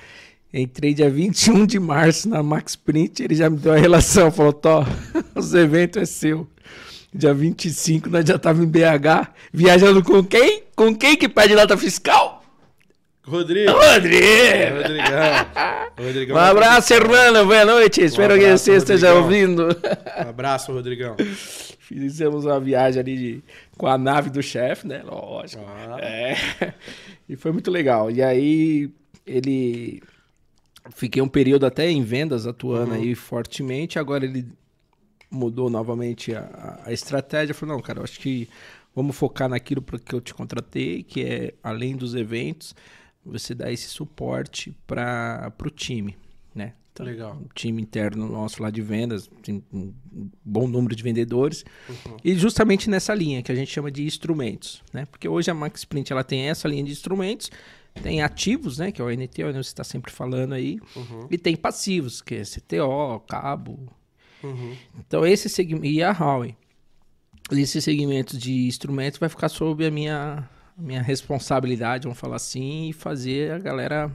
Entrei 0.54 0.94
dia 0.94 1.10
21 1.10 1.66
de 1.66 1.80
março 1.80 2.28
na 2.30 2.44
Max 2.44 2.76
Print, 2.76 3.22
ele 3.24 3.36
já 3.36 3.50
me 3.50 3.58
deu 3.58 3.74
a 3.74 3.78
relação, 3.78 4.32
falou, 4.32 4.54
Tó, 4.54 4.86
os 5.36 5.54
eventos 5.54 6.02
é 6.02 6.06
seu. 6.06 6.48
Dia 7.14 7.34
25 7.34 8.10
nós 8.10 8.26
já 8.26 8.38
tava 8.38 8.62
em 8.64 8.68
BH, 8.68 9.30
viajando 9.52 10.04
com 10.04 10.24
quem? 10.24 10.64
Com 10.76 10.96
quem 10.96 11.16
que 11.18 11.28
pede 11.28 11.54
nota 11.56 11.76
fiscal? 11.78 12.44
Rodrigo. 13.26 13.72
Rodrigo! 13.72 14.78
Rodrigão. 14.78 15.46
Rodrigão. 16.00 16.36
Um 16.38 16.40
abraço, 16.40 16.94
hermano, 16.94 17.46
boa 17.46 17.66
noite, 17.66 18.02
espero 18.04 18.36
que 18.38 18.46
abraço, 18.46 18.64
você 18.66 18.76
esteja 18.78 19.12
Rodrigão. 19.14 19.58
ouvindo. 19.58 19.78
Um 20.26 20.30
abraço, 20.30 20.72
Rodrigão. 20.72 21.16
Fizemos 21.80 22.46
uma 22.46 22.60
viagem 22.60 23.00
ali 23.02 23.18
de- 23.18 23.44
com 23.78 23.88
a 23.88 23.98
nave 23.98 24.30
do 24.30 24.42
chefe, 24.42 24.88
né? 24.88 25.04
Lógico. 25.04 25.64
Ah. 25.68 26.00
É. 26.02 26.36
E 27.30 27.36
foi 27.36 27.52
muito 27.52 27.70
legal. 27.70 28.10
E 28.10 28.22
aí 28.24 28.92
ele 29.26 30.02
fiquei 30.92 31.22
um 31.22 31.28
período 31.28 31.66
até 31.66 31.90
em 31.90 32.02
vendas 32.02 32.48
atuando 32.48 32.94
aí 32.94 33.14
fortemente. 33.16 34.00
Agora 34.00 34.26
ele 34.26 34.48
mudou 35.30 35.70
novamente 35.70 36.34
a, 36.34 36.82
a 36.86 36.94
estratégia. 36.94 37.54
Falou, 37.54 37.76
não, 37.76 37.82
cara, 37.82 38.00
eu 38.00 38.04
acho 38.04 38.20
que 38.20 38.50
vamos 38.96 39.16
focar 39.16 39.50
naquilo 39.50 39.82
para 39.82 40.00
que 40.00 40.14
eu 40.14 40.22
te 40.22 40.34
contratei, 40.34 41.04
que 41.04 41.24
é 41.24 41.54
além 41.62 41.96
dos 41.96 42.16
eventos, 42.16 42.76
você 43.24 43.54
dar 43.54 43.72
esse 43.72 43.88
suporte 43.90 44.76
para 44.88 45.54
o 45.64 45.70
time, 45.70 46.18
né? 46.56 46.74
Então, 47.04 47.06
Legal. 47.06 47.42
o 47.44 47.50
time 47.54 47.82
interno 47.82 48.28
nosso 48.28 48.62
lá 48.62 48.70
de 48.70 48.82
vendas, 48.82 49.30
tem 49.44 49.64
um 49.72 49.94
bom 50.44 50.68
número 50.68 50.96
de 50.96 51.04
vendedores. 51.04 51.64
Uhum. 51.88 52.18
E 52.24 52.36
justamente 52.36 52.90
nessa 52.90 53.14
linha 53.14 53.42
que 53.44 53.52
a 53.52 53.56
gente 53.56 53.72
chama 53.72 53.92
de 53.92 54.04
instrumentos, 54.04 54.84
né? 54.92 55.06
Porque 55.06 55.28
hoje 55.28 55.52
a 55.52 55.54
Max 55.54 55.86
Print 55.86 56.12
ela 56.12 56.24
tem 56.24 56.50
essa 56.50 56.68
linha 56.68 56.84
de 56.84 56.92
instrumentos, 56.92 57.52
tem 58.02 58.22
ativos, 58.22 58.78
né? 58.78 58.92
Que 58.92 59.02
é 59.02 59.06
o 59.06 59.10
NT, 59.10 59.44
onde 59.44 59.54
você 59.58 59.70
está 59.70 59.84
sempre 59.84 60.12
falando 60.12 60.54
aí, 60.54 60.80
Uhum. 60.96 61.28
e 61.30 61.38
tem 61.38 61.56
passivos, 61.56 62.22
que 62.22 62.36
é 62.36 62.44
CTO, 62.44 63.20
cabo. 63.28 63.80
Uhum. 64.44 64.76
Então 65.00 65.26
esse 65.26 65.50
segmento 65.50 65.86
e 65.86 66.02
a 66.04 66.12
Huawei. 66.12 66.56
Esse 67.52 67.82
segmento 67.82 68.38
de 68.38 68.68
instrumentos 68.68 69.20
vai 69.20 69.30
ficar 69.30 69.50
sob 69.50 69.86
a 69.86 69.92
minha 69.92 70.50
minha 70.78 71.02
responsabilidade, 71.02 72.04
vamos 72.04 72.20
falar 72.20 72.36
assim, 72.36 72.90
e 72.90 72.94
fazer 72.94 73.52
a 73.52 73.58
galera 73.58 74.12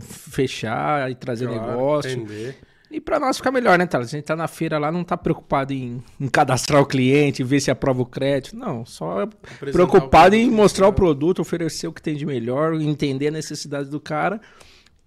fechar 0.00 1.10
e 1.10 1.14
trazer 1.14 1.46
Claro, 1.48 1.66
negócio. 1.70 2.10
Entender. 2.10 2.56
E 2.90 3.00
pra 3.00 3.18
nós 3.18 3.38
ficar 3.38 3.50
melhor, 3.50 3.76
né, 3.76 3.86
Thales? 3.86 4.08
A 4.08 4.10
gente 4.16 4.24
tá 4.24 4.36
na 4.36 4.46
feira 4.46 4.78
lá, 4.78 4.92
não 4.92 5.02
tá 5.02 5.16
preocupado 5.16 5.72
em, 5.72 6.00
em 6.20 6.28
cadastrar 6.28 6.80
o 6.80 6.86
cliente, 6.86 7.42
ver 7.42 7.58
se 7.60 7.70
aprova 7.70 8.02
o 8.02 8.06
crédito. 8.06 8.56
Não, 8.56 8.86
só 8.86 9.22
Apresentar 9.22 9.72
preocupado 9.72 10.36
em 10.36 10.48
mostrar 10.48 10.86
o 10.86 10.90
né? 10.90 10.96
produto, 10.96 11.40
oferecer 11.40 11.88
o 11.88 11.92
que 11.92 12.00
tem 12.00 12.14
de 12.14 12.24
melhor, 12.24 12.74
entender 12.80 13.28
a 13.28 13.30
necessidade 13.32 13.88
do 13.90 13.98
cara, 13.98 14.40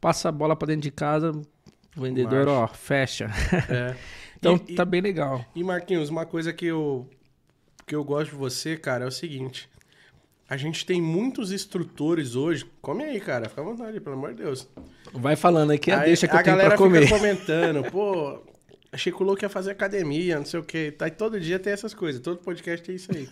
passa 0.02 0.28
a 0.28 0.32
bola 0.34 0.54
pra 0.54 0.68
dentro 0.68 0.82
de 0.82 0.92
casa, 0.92 1.32
o 1.96 2.02
vendedor, 2.02 2.48
ó, 2.50 2.68
fecha. 2.68 3.30
É. 3.70 3.96
Então 4.40 4.54
E- 4.68 4.76
tá 4.76 4.86
bem 4.86 5.02
legal. 5.02 5.44
E 5.56 5.64
Marquinhos, 5.64 6.10
uma 6.12 6.24
coisa 6.24 6.54
que 6.54 6.68
eu, 6.68 7.10
que 7.88 7.96
eu 7.96 8.04
gosto 8.04 8.30
de 8.30 8.36
você, 8.38 8.78
cara, 8.78 9.06
é 9.06 9.08
o 9.08 9.12
seguinte. 9.12 9.68
A 10.50 10.56
gente 10.56 10.86
tem 10.86 11.02
muitos 11.02 11.52
instrutores 11.52 12.36
hoje. 12.36 12.66
Come 12.82 13.04
aí, 13.04 13.20
cara. 13.20 13.50
Fica 13.50 13.62
à 13.62 13.64
vontade, 13.64 14.00
pelo 14.00 14.16
amor 14.16 14.34
de 14.34 14.44
Deus. 14.44 14.68
Vai 15.14 15.36
falando 15.36 15.72
aqui, 15.72 15.92
a 15.92 16.00
Aí 16.00 16.08
deixa 16.08 16.28
que 16.28 16.36
a 16.36 16.40
eu 16.40 16.44
tenho 16.44 16.56
galera 16.56 16.76
pra 16.76 16.78
comer. 16.78 17.04
fica 17.04 17.18
comentando, 17.18 17.84
pô, 17.92 18.40
achei 18.92 19.12
que 19.12 19.22
o 19.22 19.26
louco 19.26 19.44
ia 19.44 19.50
fazer 19.50 19.72
academia, 19.72 20.38
não 20.38 20.46
sei 20.46 20.60
o 20.60 20.64
quê. 20.64 20.94
Tá, 20.98 21.08
e 21.08 21.12
todo 21.12 21.40
dia 21.40 21.60
tem 21.60 21.74
essas 21.74 21.94
coisas. 21.94 22.22
Todo 22.22 22.38
podcast 22.38 22.86
tem 22.86 22.96
isso 22.96 23.12
aí. 23.14 23.28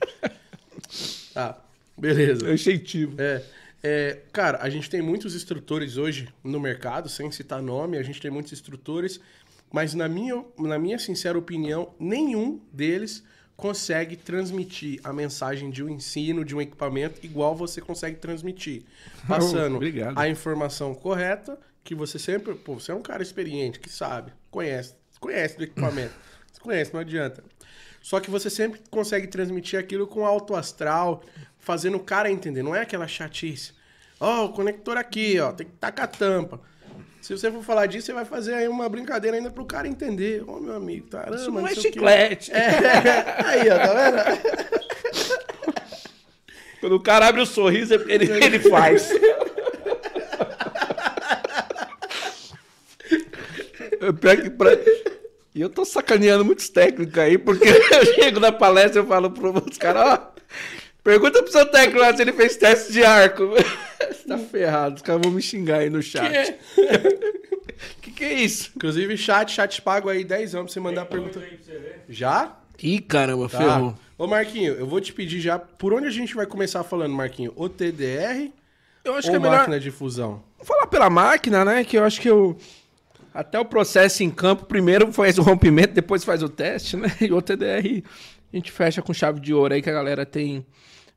tá, 1.33 1.57
beleza. 1.97 2.49
É 2.49 2.53
o 2.53 2.57
jeitinho. 2.57 3.15
É, 3.17 3.41
é, 3.81 4.17
cara, 4.33 4.59
a 4.61 4.69
gente 4.69 4.89
tem 4.89 5.01
muitos 5.01 5.35
instrutores 5.35 5.95
hoje 5.95 6.27
no 6.43 6.59
mercado, 6.59 7.07
sem 7.07 7.31
citar 7.31 7.61
nome, 7.61 7.97
a 7.97 8.03
gente 8.03 8.19
tem 8.19 8.31
muitos 8.31 8.51
instrutores, 8.51 9.21
mas 9.71 9.93
na 9.93 10.09
minha, 10.09 10.43
na 10.57 10.77
minha 10.77 10.99
sincera 10.99 11.37
opinião, 11.37 11.93
nenhum 11.99 12.59
deles 12.73 13.23
consegue 13.55 14.15
transmitir 14.15 14.99
a 15.03 15.13
mensagem 15.13 15.69
de 15.69 15.83
um 15.83 15.89
ensino, 15.89 16.43
de 16.43 16.55
um 16.55 16.61
equipamento, 16.61 17.19
igual 17.23 17.55
você 17.55 17.81
consegue 17.81 18.17
transmitir. 18.17 18.83
Passando 19.27 19.79
a 20.15 20.27
informação 20.27 20.93
correta, 20.93 21.57
que 21.83 21.95
você 21.95 22.19
sempre. 22.19 22.55
Pô, 22.55 22.75
você 22.75 22.91
é 22.91 22.95
um 22.95 23.01
cara 23.01 23.23
experiente, 23.23 23.79
que 23.79 23.89
sabe, 23.89 24.33
conhece, 24.51 24.95
conhece 25.19 25.57
do 25.57 25.63
equipamento. 25.63 26.13
Você 26.51 26.59
conhece, 26.61 26.93
não 26.93 26.99
adianta. 26.99 27.43
Só 28.01 28.19
que 28.19 28.29
você 28.29 28.49
sempre 28.49 28.81
consegue 28.91 29.27
transmitir 29.27 29.79
aquilo 29.79 30.05
com 30.05 30.25
alto 30.25 30.55
astral, 30.55 31.23
fazendo 31.57 31.97
o 31.97 32.03
cara 32.03 32.29
entender. 32.29 32.61
Não 32.61 32.75
é 32.75 32.81
aquela 32.81 33.07
chatice. 33.07 33.73
Ó, 34.19 34.45
o 34.45 34.53
conector 34.53 34.97
aqui, 34.97 35.39
ó, 35.39 35.51
tem 35.51 35.65
que 35.67 35.73
tacar 35.73 36.05
a 36.05 36.07
tampa. 36.07 36.61
Se 37.21 37.35
você 37.35 37.51
for 37.51 37.63
falar 37.63 37.87
disso, 37.87 38.05
você 38.07 38.13
vai 38.13 38.25
fazer 38.25 38.53
aí 38.53 38.67
uma 38.67 38.87
brincadeira 38.87 39.37
ainda 39.37 39.49
pro 39.49 39.65
cara 39.65 39.87
entender. 39.87 40.43
Ô, 40.47 40.59
meu 40.59 40.75
amigo, 40.75 41.07
caramba. 41.07 41.35
Isso 41.35 41.51
não 41.51 41.67
é 41.67 41.73
chiclete. 41.73 42.51
É, 42.51 42.69
aí, 43.45 43.69
ó, 43.69 43.77
tá 43.77 43.93
vendo? 43.93 45.45
Quando 46.79 46.95
o 46.97 46.99
cara 46.99 47.27
abre 47.27 47.41
o 47.41 47.45
sorriso, 47.45 47.93
ele, 47.93 48.31
ele 48.31 48.59
faz. 48.59 49.09
Eu 53.99 54.13
pego 54.13 54.43
que 54.43 54.49
pra... 54.51 54.71
E 55.55 55.61
eu 55.61 55.69
tô 55.69 55.85
sacaneando 55.85 56.43
muitos 56.43 56.69
técnicos 56.69 57.17
aí, 57.17 57.37
porque 57.37 57.63
eu 57.67 58.05
chego 58.13 58.39
na 58.39 58.51
palestra 58.51 59.01
e 59.01 59.03
eu 59.03 59.07
falo 59.07 59.31
pros 59.31 59.77
caras, 59.77 60.19
ó, 60.19 60.33
pergunta 61.05 61.41
pro 61.43 61.51
seu 61.51 61.65
técnico 61.67 61.99
lá 61.99 62.13
se 62.15 62.21
ele 62.23 62.33
fez 62.33 62.57
teste 62.57 62.91
de 62.91 63.03
arco. 63.03 63.43
Você 64.11 64.27
tá 64.27 64.37
ferrado, 64.39 64.95
os 64.95 65.01
caras 65.01 65.21
vão 65.23 65.31
me 65.31 65.41
xingar 65.41 65.77
aí 65.77 65.89
no 65.89 66.01
chat. 66.01 66.55
Que 68.01 68.11
que 68.11 68.23
é 68.23 68.33
isso? 68.33 68.71
Inclusive, 68.75 69.15
chat, 69.17 69.51
chat 69.51 69.81
pago 69.81 70.09
aí 70.09 70.23
10 70.23 70.55
anos 70.55 70.65
pra 70.65 70.73
você 70.73 70.79
mandar 70.79 71.05
pergunta. 71.05 71.41
Já? 72.09 72.57
Ih, 72.81 72.99
caramba, 72.99 73.47
Tá. 73.47 73.57
ferrou. 73.57 73.95
Ô, 74.17 74.27
Marquinho, 74.27 74.73
eu 74.73 74.87
vou 74.87 74.99
te 74.99 75.13
pedir 75.13 75.39
já, 75.39 75.59
por 75.59 75.93
onde 75.93 76.07
a 76.07 76.11
gente 76.11 76.33
vai 76.35 76.45
começar 76.45 76.83
falando, 76.83 77.13
Marquinho? 77.13 77.53
O 77.55 77.69
TDR 77.69 78.51
Eu 79.03 79.15
acho 79.15 79.27
ou 79.27 79.31
que 79.31 79.37
é 79.37 79.39
melhor... 79.39 79.57
máquina 79.59 79.79
de 79.79 79.91
fusão? 79.91 80.41
Vou 80.57 80.65
falar 80.65 80.87
pela 80.87 81.09
máquina, 81.09 81.63
né? 81.63 81.83
Que 81.83 81.97
eu 81.97 82.03
acho 82.03 82.19
que 82.19 82.29
eu. 82.29 82.57
Até 83.33 83.59
o 83.59 83.65
processo 83.65 84.23
em 84.23 84.31
campo, 84.31 84.65
primeiro 84.65 85.11
faz 85.11 85.37
o 85.37 85.41
rompimento, 85.41 85.93
depois 85.93 86.23
faz 86.23 86.41
o 86.41 86.49
teste, 86.49 86.95
né? 86.97 87.07
E 87.21 87.31
o 87.31 87.41
TDR 87.41 88.03
a 88.53 88.55
gente 88.55 88.71
fecha 88.71 89.01
com 89.01 89.13
chave 89.13 89.39
de 89.39 89.53
ouro 89.53 89.73
aí 89.73 89.81
que 89.81 89.89
a 89.89 89.93
galera 89.93 90.25
tem. 90.25 90.65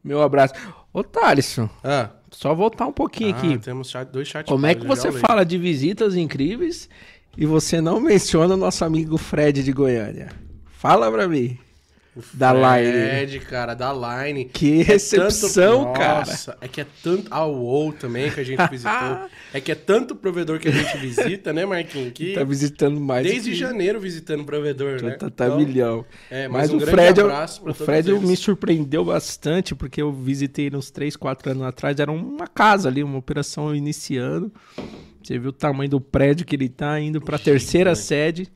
Meu 0.03 0.23
abraço. 0.23 0.55
Ô, 0.93 1.03
Thalisson, 1.03 1.69
Ah, 1.83 2.11
só 2.31 2.55
voltar 2.55 2.87
um 2.87 2.93
pouquinho 2.93 3.35
ah, 3.35 3.39
aqui. 3.39 3.59
temos 3.59 3.91
chat, 3.91 4.09
dois 4.09 4.29
chats 4.29 4.49
Como 4.49 4.67
é 4.67 4.75
que 4.75 4.87
você 4.87 5.11
fala 5.13 5.45
de 5.45 5.59
visitas 5.59 6.15
incríveis 6.17 6.89
e 7.37 7.47
você 7.47 7.81
não 7.81 8.01
menciona 8.01 8.55
o 8.55 8.57
nosso 8.57 8.85
amigo 8.85 9.17
Fred 9.17 9.63
de 9.63 9.73
Goiânia? 9.73 10.31
Fala 10.67 11.11
pra 11.11 11.27
mim. 11.27 11.59
Da 12.33 12.53
Line. 12.53 12.93
Fred, 12.93 13.41
cara, 13.41 13.75
da 13.75 13.93
Line. 13.93 14.45
Que 14.47 14.83
recepção, 14.83 15.85
tanto, 15.85 15.99
cara. 15.99 16.19
Nossa, 16.21 16.57
é 16.61 16.69
que 16.69 16.81
é 16.81 16.87
tanto. 17.03 17.27
A 17.33 17.45
UOL 17.47 17.93
também 17.93 18.31
que 18.31 18.41
a 18.41 18.45
gente 18.45 18.61
visitou. 18.71 18.93
é 19.55 19.61
que 19.61 19.73
é 19.73 19.75
tanto 19.75 20.15
provedor 20.15 20.59
que 20.59 20.69
a 20.69 20.71
gente 20.71 20.97
visita, 20.99 21.53
né, 21.53 21.65
Marquinhos? 21.65 22.13
Que 22.13 22.35
Tá 22.35 22.45
visitando 22.45 23.01
mais. 23.01 23.27
desde 23.27 23.51
que- 23.51 23.57
janeiro 23.57 24.01
visitando 24.01 24.45
provedor, 24.45 25.03
né? 25.03 25.13
Tá, 25.13 25.31
tá 25.31 25.47
Então, 25.47 25.59
milhão. 25.59 26.05
É, 26.31 26.49
mas, 26.49 26.63
Mas 26.63 26.71
um 26.71 26.77
o 26.77 26.81
grande 26.81 26.97
Fred, 26.97 27.21
abraço 27.21 27.63
pra 27.63 27.71
o 27.71 27.75
Fred 27.75 28.11
eles. 28.11 28.23
me 28.23 28.37
surpreendeu 28.37 29.05
bastante, 29.05 29.75
porque 29.75 30.01
eu 30.03 30.13
visitei 30.13 30.71
uns 30.75 30.91
3, 30.91 31.17
4 31.17 31.51
anos 31.53 31.63
atrás, 31.65 31.99
era 31.99 32.11
uma 32.13 32.47
casa 32.47 32.89
ali, 32.89 33.03
uma 33.03 33.19
operação 33.19 33.75
iniciando. 33.75 34.53
Você 35.23 35.39
viu 35.39 35.51
o 35.51 35.53
tamanho 35.53 35.91
do 35.91 36.01
prédio 36.01 36.47
que 36.47 36.57
ele 36.57 36.69
tá, 36.69 36.99
indo 37.01 37.21
pra 37.21 37.39
terceira 37.39 37.95
sede. 37.95 38.49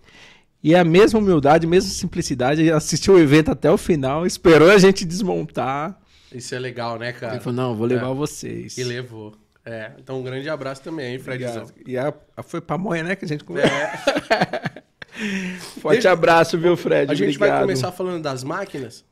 E 0.63 0.75
é 0.75 0.79
a 0.79 0.85
mesma 0.85 1.19
humildade, 1.19 1.67
mesma 1.67 1.91
simplicidade, 1.91 2.61
ele 2.61 2.71
assistiu 2.71 3.15
o 3.15 3.19
evento 3.19 3.51
até 3.51 3.71
o 3.71 3.77
final, 3.77 4.25
esperou 4.25 4.71
a 4.71 4.79
gente 4.79 5.05
desmontar. 5.05 5.99
Isso 6.33 6.55
é 6.55 6.59
legal, 6.59 6.99
né, 6.99 7.13
cara? 7.13 7.35
Ele 7.35 7.43
falou, 7.43 7.57
não, 7.57 7.75
vou 7.75 7.87
levar 7.87 8.13
vocês. 8.13 8.79
E 8.79 8.85
levou. 8.85 9.35
É, 9.65 9.93
então 9.99 10.21
um 10.21 10.23
grande 10.23 10.49
abraço 10.49 10.83
também, 10.83 11.13
hein, 11.13 11.19
Fredzão. 11.19 11.67
E 11.87 11.97
a, 11.97 12.13
a 12.37 12.43
foi 12.43 12.61
pamonha, 12.61 13.03
né, 13.03 13.17
que 13.17 13.25
a 13.25 13.29
gente 13.29 13.45
conversou. 13.45 13.77
É, 13.77 14.83
Forte 15.81 15.97
Deixa- 15.97 16.13
abraço, 16.13 16.59
viu, 16.59 16.77
Fred? 16.77 17.11
a 17.11 17.15
gente 17.15 17.37
Obrigado. 17.37 17.51
vai 17.51 17.61
começar 17.61 17.93
falando 17.93 18.23
das 18.23 18.43
máquinas. 18.43 19.05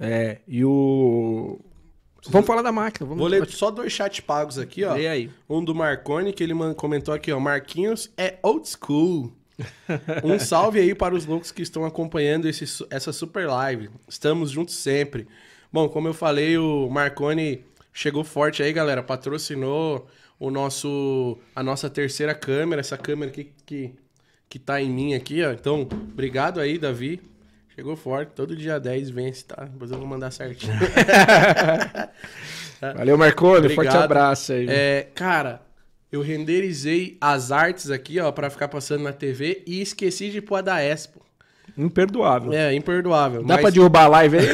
É, 0.00 0.38
e 0.48 0.64
o... 0.64 1.60
Vamos 2.28 2.46
falar 2.46 2.62
da 2.62 2.72
máquina, 2.72 3.06
vamos 3.06 3.20
Vou 3.20 3.28
ler 3.28 3.46
só 3.48 3.70
dois 3.70 3.92
chats 3.92 4.20
pagos 4.20 4.58
aqui, 4.58 4.82
ó. 4.82 4.94
Lê 4.94 5.06
aí. 5.06 5.30
Um 5.48 5.62
do 5.62 5.74
Marconi, 5.74 6.32
que 6.32 6.42
ele 6.42 6.54
comentou 6.74 7.12
aqui, 7.12 7.30
ó. 7.30 7.38
Marquinhos 7.38 8.10
é 8.16 8.38
old 8.42 8.66
school. 8.66 9.30
Um 10.24 10.38
salve 10.38 10.80
aí 10.80 10.94
para 10.94 11.14
os 11.14 11.26
loucos 11.26 11.50
que 11.52 11.62
estão 11.62 11.84
acompanhando 11.84 12.48
esse 12.48 12.64
essa 12.90 13.12
super 13.12 13.46
live. 13.46 13.90
Estamos 14.08 14.50
juntos 14.50 14.74
sempre. 14.74 15.26
Bom, 15.72 15.88
como 15.88 16.08
eu 16.08 16.14
falei, 16.14 16.58
o 16.58 16.88
Marconi 16.88 17.64
chegou 17.92 18.24
forte 18.24 18.62
aí, 18.62 18.72
galera. 18.72 19.02
Patrocinou 19.02 20.08
o 20.38 20.50
nosso, 20.50 21.38
a 21.54 21.62
nossa 21.62 21.88
terceira 21.88 22.34
câmera, 22.34 22.80
essa 22.80 22.96
câmera 22.98 23.30
aqui 23.30 23.52
que, 23.64 23.94
que 24.48 24.58
tá 24.58 24.80
em 24.80 24.90
mim 24.90 25.14
aqui, 25.14 25.42
ó. 25.44 25.52
Então, 25.52 25.82
obrigado 25.82 26.60
aí, 26.60 26.78
Davi. 26.78 27.20
Chegou 27.74 27.96
forte. 27.96 28.30
Todo 28.34 28.54
dia 28.54 28.78
10 28.78 29.10
vence, 29.10 29.44
tá? 29.44 29.64
Depois 29.64 29.90
eu 29.90 29.98
vou 29.98 30.06
mandar 30.06 30.30
certinho. 30.30 30.74
Valeu, 32.96 33.18
Marconi. 33.18 33.68
Forte 33.68 33.88
Obrigado. 33.88 34.04
abraço 34.04 34.52
aí. 34.52 34.66
É, 34.68 35.08
cara, 35.14 35.60
eu 36.14 36.20
renderizei 36.20 37.16
as 37.20 37.50
artes 37.50 37.90
aqui, 37.90 38.20
ó, 38.20 38.30
pra 38.30 38.48
ficar 38.48 38.68
passando 38.68 39.02
na 39.02 39.12
TV 39.12 39.64
e 39.66 39.80
esqueci 39.80 40.30
de 40.30 40.40
pôr 40.40 40.56
a 40.56 40.60
da 40.60 40.80
Expo. 40.80 41.20
Imperdoável. 41.76 42.52
É, 42.52 42.72
imperdoável. 42.72 43.42
Dá 43.42 43.54
mas, 43.54 43.62
pra 43.62 43.70
derrubar 43.70 44.04
a 44.04 44.08
live 44.08 44.38
aí? 44.38 44.46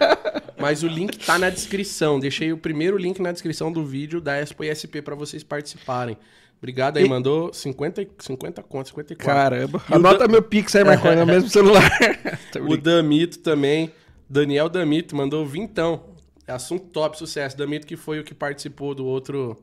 mas 0.58 0.82
o 0.82 0.86
link 0.88 1.18
tá 1.18 1.38
na 1.38 1.50
descrição. 1.50 2.18
Deixei 2.18 2.52
o 2.54 2.56
primeiro 2.56 2.96
link 2.96 3.20
na 3.20 3.32
descrição 3.32 3.70
do 3.70 3.84
vídeo 3.84 4.18
da 4.18 4.38
Expo 4.40 4.64
ISP 4.64 5.02
pra 5.02 5.14
vocês 5.14 5.44
participarem. 5.44 6.16
Obrigado 6.56 6.96
aí, 6.96 7.04
E- 7.04 7.08
mandou 7.08 7.52
50, 7.52 8.06
50 8.20 8.62
conto, 8.62 8.88
54. 8.88 9.34
Caramba. 9.34 9.82
E 9.90 9.94
Anota 9.94 10.26
meu 10.26 10.40
pix 10.42 10.74
aí, 10.74 10.84
Marconi, 10.84 11.16
no 11.16 11.26
mesmo 11.26 11.50
celular. 11.50 11.82
O. 12.66 12.76
Damito 12.78 13.40
também, 13.40 13.92
Daniel 14.30 14.70
Damito, 14.70 15.14
mandou 15.14 15.44
vintão. 15.44 16.04
É 16.46 16.52
assunto 16.52 16.86
top, 16.86 17.18
sucesso. 17.18 17.58
Damito 17.58 17.86
que 17.86 17.96
foi 17.96 18.20
o 18.20 18.24
que 18.24 18.32
participou 18.32 18.94
do 18.94 19.04
outro, 19.04 19.62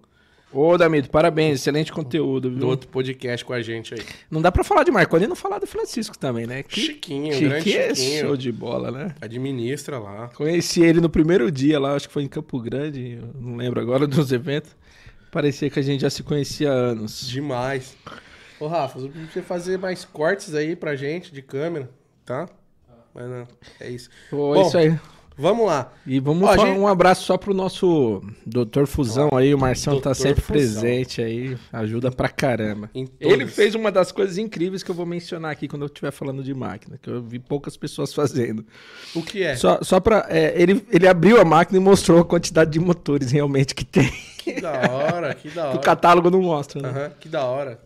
Ô, 0.53 0.77
Damito, 0.77 1.09
parabéns. 1.09 1.59
Excelente 1.59 1.91
conteúdo, 1.93 2.49
viu? 2.49 2.59
do 2.59 2.67
outro 2.67 2.87
podcast 2.89 3.45
com 3.45 3.53
a 3.53 3.61
gente 3.61 3.93
aí. 3.93 4.01
Não 4.29 4.41
dá 4.41 4.51
pra 4.51 4.63
falar 4.63 4.83
de 4.83 4.91
Marconi 4.91 5.23
e 5.25 5.27
não 5.27 5.35
falar 5.35 5.59
do 5.59 5.67
Francisco 5.67 6.17
também, 6.17 6.45
né? 6.45 6.63
Que 6.63 6.79
Chiquinho, 6.79 7.39
grande 7.39 7.77
é 7.77 7.95
Chiquinho. 7.95 8.27
show 8.27 8.37
de 8.37 8.51
bola, 8.51 8.91
né? 8.91 9.15
Administra 9.21 9.97
lá. 9.97 10.27
Conheci 10.35 10.81
ele 10.81 10.99
no 10.99 11.09
primeiro 11.09 11.49
dia 11.49 11.79
lá, 11.79 11.95
acho 11.95 12.07
que 12.07 12.13
foi 12.13 12.23
em 12.23 12.27
Campo 12.27 12.59
Grande, 12.59 13.19
não 13.39 13.55
lembro 13.55 13.79
agora 13.79 14.05
dos 14.05 14.31
eventos. 14.31 14.75
Parecia 15.31 15.69
que 15.69 15.79
a 15.79 15.83
gente 15.83 16.01
já 16.01 16.09
se 16.09 16.23
conhecia 16.23 16.69
há 16.69 16.73
anos. 16.73 17.25
Demais. 17.29 17.95
Ô, 18.59 18.67
Rafa, 18.67 18.99
você 18.99 19.41
fazer 19.41 19.77
mais 19.79 20.03
cortes 20.03 20.53
aí 20.53 20.75
pra 20.75 20.95
gente 20.95 21.33
de 21.33 21.41
câmera, 21.41 21.89
tá? 22.25 22.49
Mas 23.13 23.29
não, 23.29 23.47
é 23.79 23.89
isso. 23.89 24.09
Pô, 24.29 24.53
Bom, 24.53 24.67
isso 24.67 24.77
aí. 24.77 24.97
Vamos 25.37 25.65
lá. 25.65 25.91
E 26.05 26.19
vamos 26.19 26.43
Ó, 26.47 26.53
falar 26.53 26.67
gente- 26.69 26.79
um 26.79 26.87
abraço 26.87 27.23
só 27.23 27.37
pro 27.37 27.53
nosso 27.53 28.21
Doutor 28.45 28.85
Fusão 28.85 29.29
aí, 29.33 29.53
o 29.53 29.57
Marcião 29.57 29.99
tá 29.99 30.13
sempre 30.13 30.41
Fusão. 30.41 30.53
presente 30.81 31.21
aí, 31.21 31.57
ajuda 31.73 32.11
pra 32.11 32.29
caramba. 32.29 32.89
Ele 33.19 33.47
fez 33.47 33.73
uma 33.73 33.91
das 33.91 34.11
coisas 34.11 34.37
incríveis 34.37 34.83
que 34.83 34.91
eu 34.91 34.95
vou 34.95 35.05
mencionar 35.05 35.51
aqui 35.51 35.67
quando 35.67 35.83
eu 35.83 35.87
estiver 35.87 36.11
falando 36.11 36.43
de 36.43 36.53
máquina, 36.53 36.99
que 37.01 37.09
eu 37.09 37.21
vi 37.23 37.39
poucas 37.39 37.75
pessoas 37.77 38.13
fazendo. 38.15 38.63
O 39.15 39.23
que 39.23 39.41
é? 39.43 39.55
Só, 39.55 39.79
só 39.81 39.99
pra. 39.99 40.25
é, 40.29 40.53
ele, 40.61 40.85
ele 40.91 41.07
abriu 41.07 41.39
a 41.41 41.45
máquina 41.45 41.77
e 41.77 41.81
mostrou 41.81 42.19
a 42.19 42.25
quantidade 42.25 42.71
de 42.71 42.79
motores 42.79 43.31
realmente 43.31 43.73
que 43.73 43.85
tem. 43.85 44.11
Que 44.37 44.59
da 44.59 44.71
hora, 44.91 45.33
que 45.33 45.49
da 45.49 45.61
Que 45.63 45.67
o 45.67 45.69
hora. 45.71 45.79
catálogo 45.79 46.29
não 46.29 46.41
mostra, 46.41 46.81
né? 46.81 46.89
Aham, 46.89 47.11
que 47.19 47.29
da 47.29 47.45
hora. 47.45 47.79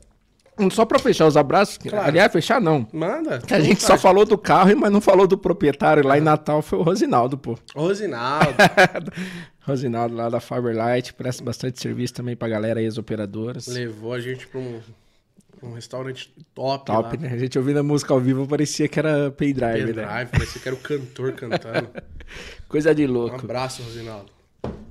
Só 0.72 0.86
pra 0.86 0.98
fechar 1.00 1.28
os 1.28 1.36
abraços. 1.36 1.78
Claro. 1.78 2.08
Aliás, 2.08 2.32
fechar 2.32 2.62
não. 2.62 2.88
Manda. 2.94 3.40
Que 3.40 3.54
a 3.54 3.60
gente 3.60 3.84
só 3.84 3.98
falou 3.98 4.26
do 4.26 4.38
carro, 4.38 4.76
mas 4.78 4.92
não 4.92 5.02
falou 5.02 5.28
do 5.28 5.38
proprietário. 5.38 6.06
Lá 6.06 6.18
em 6.18 6.22
Natal 6.22 6.62
foi 6.62 6.80
o 6.80 6.82
Rosinaldo, 6.82 7.38
pô. 7.38 7.58
Rosinaldo. 7.76 8.56
Rosinaldo 9.62 10.16
lá 10.16 10.30
da 10.30 10.40
Faberlight, 10.40 11.14
presta 11.14 11.44
bastante 11.44 11.82
serviço 11.82 12.14
também 12.14 12.36
pra 12.36 12.48
galera 12.48 12.80
aí, 12.80 12.86
as 12.86 12.98
operadoras. 12.98 13.68
levou 13.68 14.14
a 14.14 14.20
gente 14.20 14.46
pra 14.48 14.60
um, 14.60 14.80
um 15.64 15.74
restaurante 15.74 16.32
top, 16.54 16.86
Top, 16.86 17.16
lá. 17.18 17.22
né? 17.24 17.32
A 17.34 17.38
gente 17.38 17.58
ouvindo 17.58 17.80
a 17.80 17.84
música 17.84 18.14
ao 18.14 18.20
vivo 18.20 18.48
parecia 18.48 18.88
que 18.88 19.00
era 19.00 19.32
paydrive, 19.32 19.92
né? 19.94 20.06
Pendrive, 20.06 20.32
parecia 20.32 20.62
que 20.62 20.68
era 20.70 20.76
o 20.76 20.80
cantor 20.80 21.32
cantando. 21.34 21.90
Coisa 22.70 22.94
de 22.94 23.06
Um 23.08 23.12
louco. 23.12 23.36
abraço, 23.44 23.82
Rosinaldo. 23.84 24.35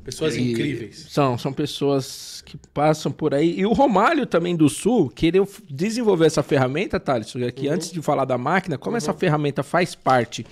Pessoas 0.05 0.37
E 0.37 0.51
incríveis. 0.53 1.07
São, 1.09 1.39
são 1.39 1.53
pessoas 1.53 2.43
que 2.45 2.59
passam 2.75 3.11
por 3.11 3.33
aí. 3.35 3.59
E 3.59 3.65
o 3.65 3.73
Romário 3.73 4.27
também 4.27 4.55
do 4.55 4.69
Sul 4.69 5.09
queria 5.09 5.43
desenvolver 5.71 6.27
essa 6.27 6.43
ferramenta, 6.43 7.01
Thales, 7.01 7.33
que 7.55 7.67
Uhum. 7.69 7.73
antes 7.75 7.91
de 7.91 8.03
falar 8.03 8.25
da 8.27 8.37
máquina, 8.37 8.77
como 8.77 8.97
essa 8.99 9.15
ferramenta 9.15 9.63
faz 9.63 9.95
parte 9.95 10.45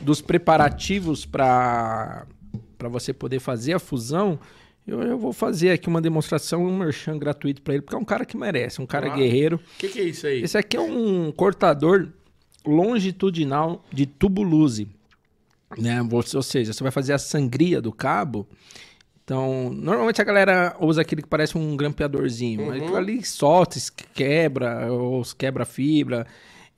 dos 0.00 0.22
preparativos 0.22 1.26
para 1.26 2.26
você 2.90 3.12
poder 3.12 3.38
fazer 3.40 3.74
a 3.74 3.78
fusão, 3.78 4.38
eu, 4.86 5.02
eu 5.02 5.18
vou 5.18 5.32
fazer 5.32 5.70
aqui 5.72 5.88
uma 5.88 6.00
demonstração, 6.00 6.64
um 6.64 6.78
merchan 6.78 7.18
gratuito 7.18 7.60
para 7.60 7.74
ele, 7.74 7.82
porque 7.82 7.96
é 7.96 7.98
um 7.98 8.04
cara 8.04 8.24
que 8.24 8.36
merece, 8.36 8.80
um 8.80 8.86
cara 8.86 9.06
Claro. 9.06 9.20
guerreiro. 9.20 9.56
O 9.56 9.78
que, 9.78 9.88
que 9.88 10.00
é 10.00 10.04
isso 10.04 10.26
aí? 10.26 10.42
Esse 10.42 10.56
aqui 10.56 10.76
é 10.76 10.80
um 10.80 11.30
cortador 11.32 12.08
longitudinal 12.64 13.84
de 13.92 14.06
tubo 14.06 14.42
luze. 14.42 14.88
Né? 15.78 16.02
Você- 16.02 16.36
Ou 16.36 16.42
seja, 16.42 16.72
você 16.72 16.82
vai 16.82 16.92
fazer 16.92 17.12
a 17.12 17.18
sangria 17.18 17.80
do 17.80 17.92
cabo. 17.92 18.46
Então, 19.24 19.70
normalmente 19.72 20.20
a 20.20 20.24
galera 20.24 20.76
usa 20.80 21.00
aquele 21.02 21.22
que 21.22 21.28
parece 21.28 21.58
um 21.58 21.76
grampeadorzinho. 21.76 22.66
mas 22.66 22.76
Aquilo 22.82 22.96
ali 22.96 23.24
solta, 23.24 23.76
quebra, 24.14 24.92
ou 24.92 25.22
quebra 25.36 25.64
fibra. 25.64 26.26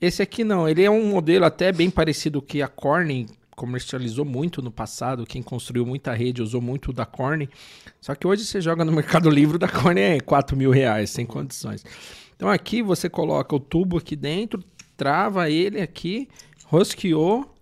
Esse 0.01 0.21
aqui 0.23 0.43
não, 0.43 0.67
ele 0.67 0.83
é 0.83 0.89
um 0.89 1.09
modelo 1.09 1.45
até 1.45 1.71
bem 1.71 1.89
parecido 1.91 2.41
que 2.41 2.61
a 2.61 2.67
Corning 2.67 3.27
comercializou 3.55 4.25
muito 4.25 4.61
no 4.61 4.71
passado. 4.71 5.25
Quem 5.27 5.43
construiu 5.43 5.85
muita 5.85 6.13
rede 6.13 6.41
usou 6.41 6.61
muito 6.61 6.91
da 6.93 7.05
Corning. 7.05 7.49
Só 8.01 8.15
que 8.15 8.25
hoje 8.25 8.45
você 8.45 8.61
joga 8.61 8.83
no 8.85 8.91
Mercado 8.93 9.29
Livre 9.29 9.57
da 9.59 9.67
Corning 9.67 10.01
é 10.01 10.19
4 10.19 10.55
mil 10.57 10.71
reais, 10.71 11.09
sem 11.11 11.25
condições. 11.25 11.83
Então 12.35 12.49
aqui 12.49 12.81
você 12.81 13.09
coloca 13.09 13.53
o 13.55 13.59
tubo 13.59 13.97
aqui 13.97 14.15
dentro, 14.15 14.63
trava 14.97 15.49
ele 15.51 15.79
aqui, 15.81 16.27
rosqueou. 16.65 17.53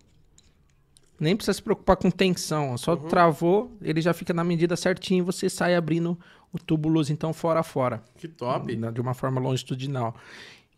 Nem 1.20 1.36
precisa 1.36 1.54
se 1.54 1.62
preocupar 1.64 1.96
com 1.98 2.12
tensão, 2.12 2.78
só 2.78 2.96
travou, 2.96 3.76
ele 3.82 4.02
já 4.02 4.14
fica 4.14 4.34
na 4.34 4.44
medida 4.44 4.76
certinha 4.76 5.20
e 5.20 5.24
você 5.24 5.50
sai 5.50 5.76
abrindo 5.76 6.18
o 6.54 6.88
luz 6.88 7.10
então 7.10 7.34
fora 7.34 7.60
a 7.60 7.64
fora, 7.64 8.02
Que 8.18 8.28
top. 8.28 8.76
de 8.76 9.02
uma 9.02 9.14
forma 9.14 9.40
longitudinal. 9.42 10.16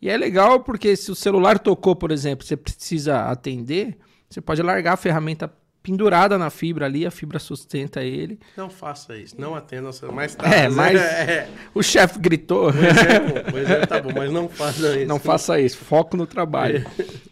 E 0.00 0.08
é 0.08 0.16
legal 0.16 0.60
porque 0.60 0.96
se 0.96 1.10
o 1.10 1.14
celular 1.14 1.58
tocou, 1.58 1.94
por 1.94 2.10
exemplo, 2.10 2.44
você 2.46 2.56
precisa 2.56 3.24
atender, 3.26 3.98
você 4.28 4.40
pode 4.40 4.62
largar 4.62 4.94
a 4.94 4.96
ferramenta 4.96 5.52
pendurada 5.82 6.36
na 6.36 6.50
fibra 6.50 6.84
ali, 6.86 7.06
a 7.06 7.10
fibra 7.10 7.38
sustenta 7.38 8.02
ele. 8.02 8.38
Não 8.56 8.68
faça 8.68 9.16
isso. 9.16 9.34
Não 9.38 9.54
atenda. 9.54 9.90
Mais 10.12 10.34
É, 10.40 10.68
tarde. 10.68 10.74
mas- 10.74 11.00
É, 11.00 11.48
O 11.74 11.82
chefe 11.82 12.18
gritou, 12.18 12.66
o 12.66 12.68
exemplo, 12.70 13.54
o 13.54 13.58
exemplo 13.58 13.86
tá 13.86 14.00
bom, 14.02 14.10
mas 14.16 14.30
não 14.32 14.48
faça 14.48 14.96
isso. 14.98 15.06
não 15.06 15.18
faça 15.18 15.60
isso, 15.60 15.76
foco 15.78 16.16
no 16.16 16.26
trabalho. 16.26 16.84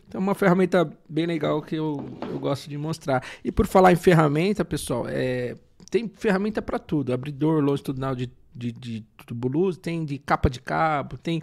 Então 0.08 0.20
é 0.20 0.24
uma 0.24 0.34
ferramenta 0.34 0.90
bem 1.08 1.26
legal 1.26 1.60
que 1.60 1.74
eu, 1.76 2.02
eu 2.22 2.38
gosto 2.38 2.68
de 2.68 2.78
mostrar. 2.78 3.22
E 3.44 3.52
por 3.52 3.66
falar 3.66 3.92
em 3.92 3.96
ferramenta, 3.96 4.64
pessoal, 4.64 5.04
é, 5.06 5.54
tem 5.90 6.08
ferramenta 6.08 6.62
para 6.62 6.78
tudo. 6.78 7.12
Abridor 7.12 7.62
longitudinal 7.62 8.14
de, 8.14 8.30
de, 8.54 8.72
de 8.72 9.04
tubo 9.26 9.48
luz, 9.48 9.76
tem 9.76 10.04
de 10.06 10.18
capa 10.18 10.48
de 10.48 10.60
cabo, 10.60 11.18
tem 11.18 11.42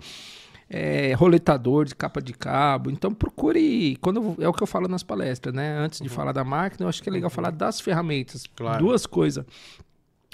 é, 0.68 1.14
roletador 1.14 1.86
de 1.86 1.94
capa 1.94 2.20
de 2.20 2.34
cabo. 2.34 2.90
Então 2.90 3.14
procure, 3.14 3.96
quando 3.98 4.18
eu- 4.40 4.46
é 4.46 4.48
o 4.48 4.54
que 4.54 4.64
eu 4.64 4.68
falo 4.68 4.88
nas 4.88 5.04
palestras, 5.04 5.54
né? 5.54 5.78
Antes 5.78 6.02
de 6.02 6.10
falar 6.10 6.32
da 6.32 6.44
máquina, 6.44 6.86
eu 6.86 6.90
acho 6.90 7.04
que 7.04 7.08
é 7.10 7.12
legal 7.12 7.30
falar 7.30 7.52
das 7.52 7.80
ferramentas. 7.80 8.46
Claro. 8.56 8.84
Duas 8.84 9.06
coisas. 9.06 9.46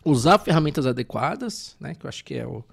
Usar 0.06 0.40
ferramentas 0.40 0.88
adequadas, 0.88 1.76
né? 1.82 1.94
Que 1.96 2.06
eu 2.06 2.10
acho 2.10 2.24
que 2.24 2.34
é 2.36 2.48
o 2.48 2.64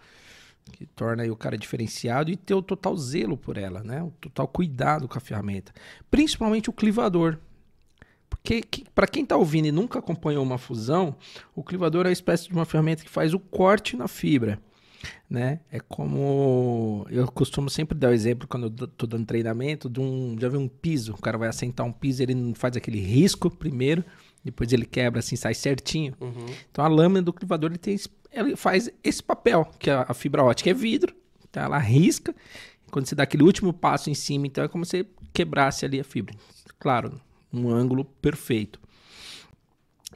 que 0.69 0.87
torna 0.87 1.23
aí 1.23 1.31
o 1.31 1.37
cara 1.37 1.59
diferenciado 1.59 2.31
e 2.31 2.37
ter 2.37 2.55
o 2.55 2.62
total 2.62 2.97
zelo 2.97 3.37
por 3.37 3.57
ela, 3.57 3.83
né? 3.83 4.03
O 4.03 4.11
total 4.21 4.47
cuidado 4.47 5.09
com 5.09 5.19
a 5.19 5.21
ferramenta. 5.21 5.73
Principalmente 6.11 6.71
o 6.71 6.73
clivador. 6.73 7.39
Porque 8.29 8.62
para 8.95 9.07
quem 9.07 9.23
está 9.23 9.37
ouvindo 9.37 9.66
e 9.66 9.73
nunca 9.73 9.99
acompanhou 9.99 10.43
uma 10.43 10.59
fusão, 10.59 11.16
o 11.55 11.62
clivador 11.62 12.07
é 12.07 12.09
uma 12.09 12.12
espécie 12.12 12.49
de 12.49 12.55
uma 12.55 12.64
ferramenta 12.64 13.03
que 13.03 13.11
faz 13.11 13.35
o 13.35 13.39
corte 13.39 13.97
na 13.97 14.07
fibra. 14.07 14.61
Né? 15.31 15.61
É 15.71 15.79
como 15.79 17.07
eu 17.11 17.31
costumo 17.31 17.71
sempre 17.71 17.97
dar 17.97 18.09
o 18.09 18.12
exemplo 18.12 18.49
quando 18.49 18.64
eu 18.64 18.87
estou 18.87 19.09
dando 19.09 19.27
treinamento 19.27 19.89
de 19.89 20.01
um, 20.01 20.37
já 20.39 20.49
viu 20.49 20.59
um 20.59 20.69
piso, 20.69 21.12
o 21.12 21.21
cara 21.21 21.39
vai 21.39 21.49
assentar 21.49 21.87
um 21.87 21.93
piso, 21.93 22.23
ele 22.23 22.35
não 22.35 22.55
faz 22.55 22.77
aquele 22.77 22.99
risco 22.99 23.49
primeiro, 23.49 24.05
depois 24.45 24.73
ele 24.73 24.85
quebra 24.85 25.21
assim, 25.21 25.37
sai 25.37 25.55
certinho. 25.55 26.14
Uhum. 26.21 26.47
Então 26.71 26.85
a 26.85 26.89
lâmina 26.89 27.23
do 27.23 27.33
clivador 27.33 27.71
ele 27.71 27.79
tem, 27.79 27.97
ele 28.33 28.57
faz 28.57 28.91
esse 29.03 29.22
papel, 29.22 29.64
que 29.79 29.91
a, 29.91 30.07
a 30.09 30.14
fibra 30.14 30.43
ótica 30.45 30.70
é 30.70 30.74
vidro, 30.74 31.14
então 31.49 31.62
ela 31.62 31.79
risca. 31.79 32.35
Quando 32.91 33.07
você 33.07 33.14
dá 33.14 33.24
aquele 33.24 33.43
último 33.43 33.72
passo 33.72 34.09
em 34.11 34.14
cima, 34.14 34.47
então 34.47 34.64
é 34.64 34.68
como 34.68 34.85
se 34.85 35.07
quebrasse 35.33 35.85
ali 35.85 36.01
a 36.01 36.05
fibra. 36.05 36.35
Claro, 36.79 37.20
um 37.53 37.68
ângulo 37.70 38.05
perfeito. 38.05 38.81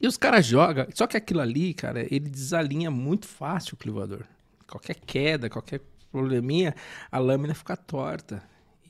E 0.00 0.06
os 0.06 0.16
caras 0.16 0.44
jogam, 0.46 0.86
só 0.94 1.06
que 1.06 1.16
aquilo 1.16 1.40
ali, 1.40 1.74
cara, 1.74 2.00
ele 2.02 2.28
desalinha 2.30 2.90
muito 2.90 3.26
fácil 3.26 3.74
o 3.74 3.76
clivador. 3.76 4.24
Qualquer 4.66 4.96
queda, 4.96 5.50
qualquer 5.50 5.80
probleminha, 6.10 6.74
a 7.10 7.18
lâmina 7.18 7.54
fica 7.54 7.76
torta. 7.76 8.42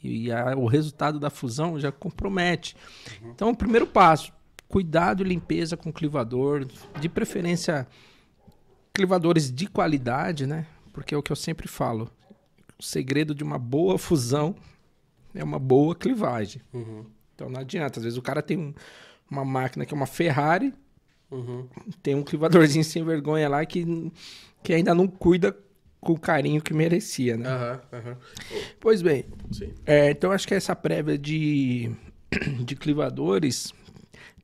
E 0.03 0.31
a- 0.33 0.57
o 0.57 0.67
resultado 0.67 1.19
da 1.19 1.29
fusão 1.31 1.79
já 1.79 1.91
compromete. 1.93 2.77
Então, 3.25 3.51
o 3.51 3.57
primeiro 3.57 3.87
passo, 3.87 4.33
cuidado 4.69 5.23
e 5.23 5.29
limpeza 5.29 5.77
com 5.77 5.91
o 5.91 5.93
clivador, 5.93 6.65
de 7.01 7.09
preferência 7.09 7.87
clivadores 8.93 9.51
de 9.53 9.67
qualidade, 9.67 10.47
né? 10.47 10.67
Porque 10.93 11.15
é 11.15 11.19
o 11.19 11.23
que 11.23 11.33
eu 11.33 11.37
sempre 11.37 11.67
falo. 11.69 12.11
O 12.79 12.83
segredo 12.83 13.35
de 13.35 13.43
uma 13.45 13.59
boa 13.59 13.99
fusão 13.99 14.55
é 15.35 15.43
uma 15.43 15.59
boa 15.59 15.95
clivagem. 15.95 16.61
Uhum. 16.73 17.05
Então 17.35 17.49
não 17.49 17.61
adianta. 17.61 17.99
Às 18.01 18.05
vezes 18.05 18.19
o 18.19 18.23
cara 18.23 18.43
tem 18.43 18.59
um- 18.59 18.75
uma 19.31 19.45
máquina 19.45 19.87
que 19.87 19.95
é 19.95 19.97
uma 19.97 20.07
Ferrari, 20.07 20.73
Uhum. 21.31 21.67
Tem 22.03 22.15
um 22.15 22.23
clivadorzinho 22.23 22.85
sem 22.85 23.03
vergonha 23.03 23.49
lá 23.49 23.65
que, 23.65 24.13
que 24.63 24.75
ainda 24.75 24.95
não 24.95 25.07
cuida 25.09 25.57
com 25.99 26.13
o 26.13 26.21
carinho 26.21 26.61
que 26.61 26.75
merecia, 26.75 27.39
né? 27.39 27.49
Aham. 27.49 27.81
Pois 28.79 29.01
bem, 29.01 29.25
é, 29.87 30.11
então 30.11 30.31
acho 30.31 30.47
que 30.47 30.53
essa 30.53 30.77
prévia 30.77 31.17
de, 31.17 31.91
de 32.63 32.77
clivadores, 32.77 33.73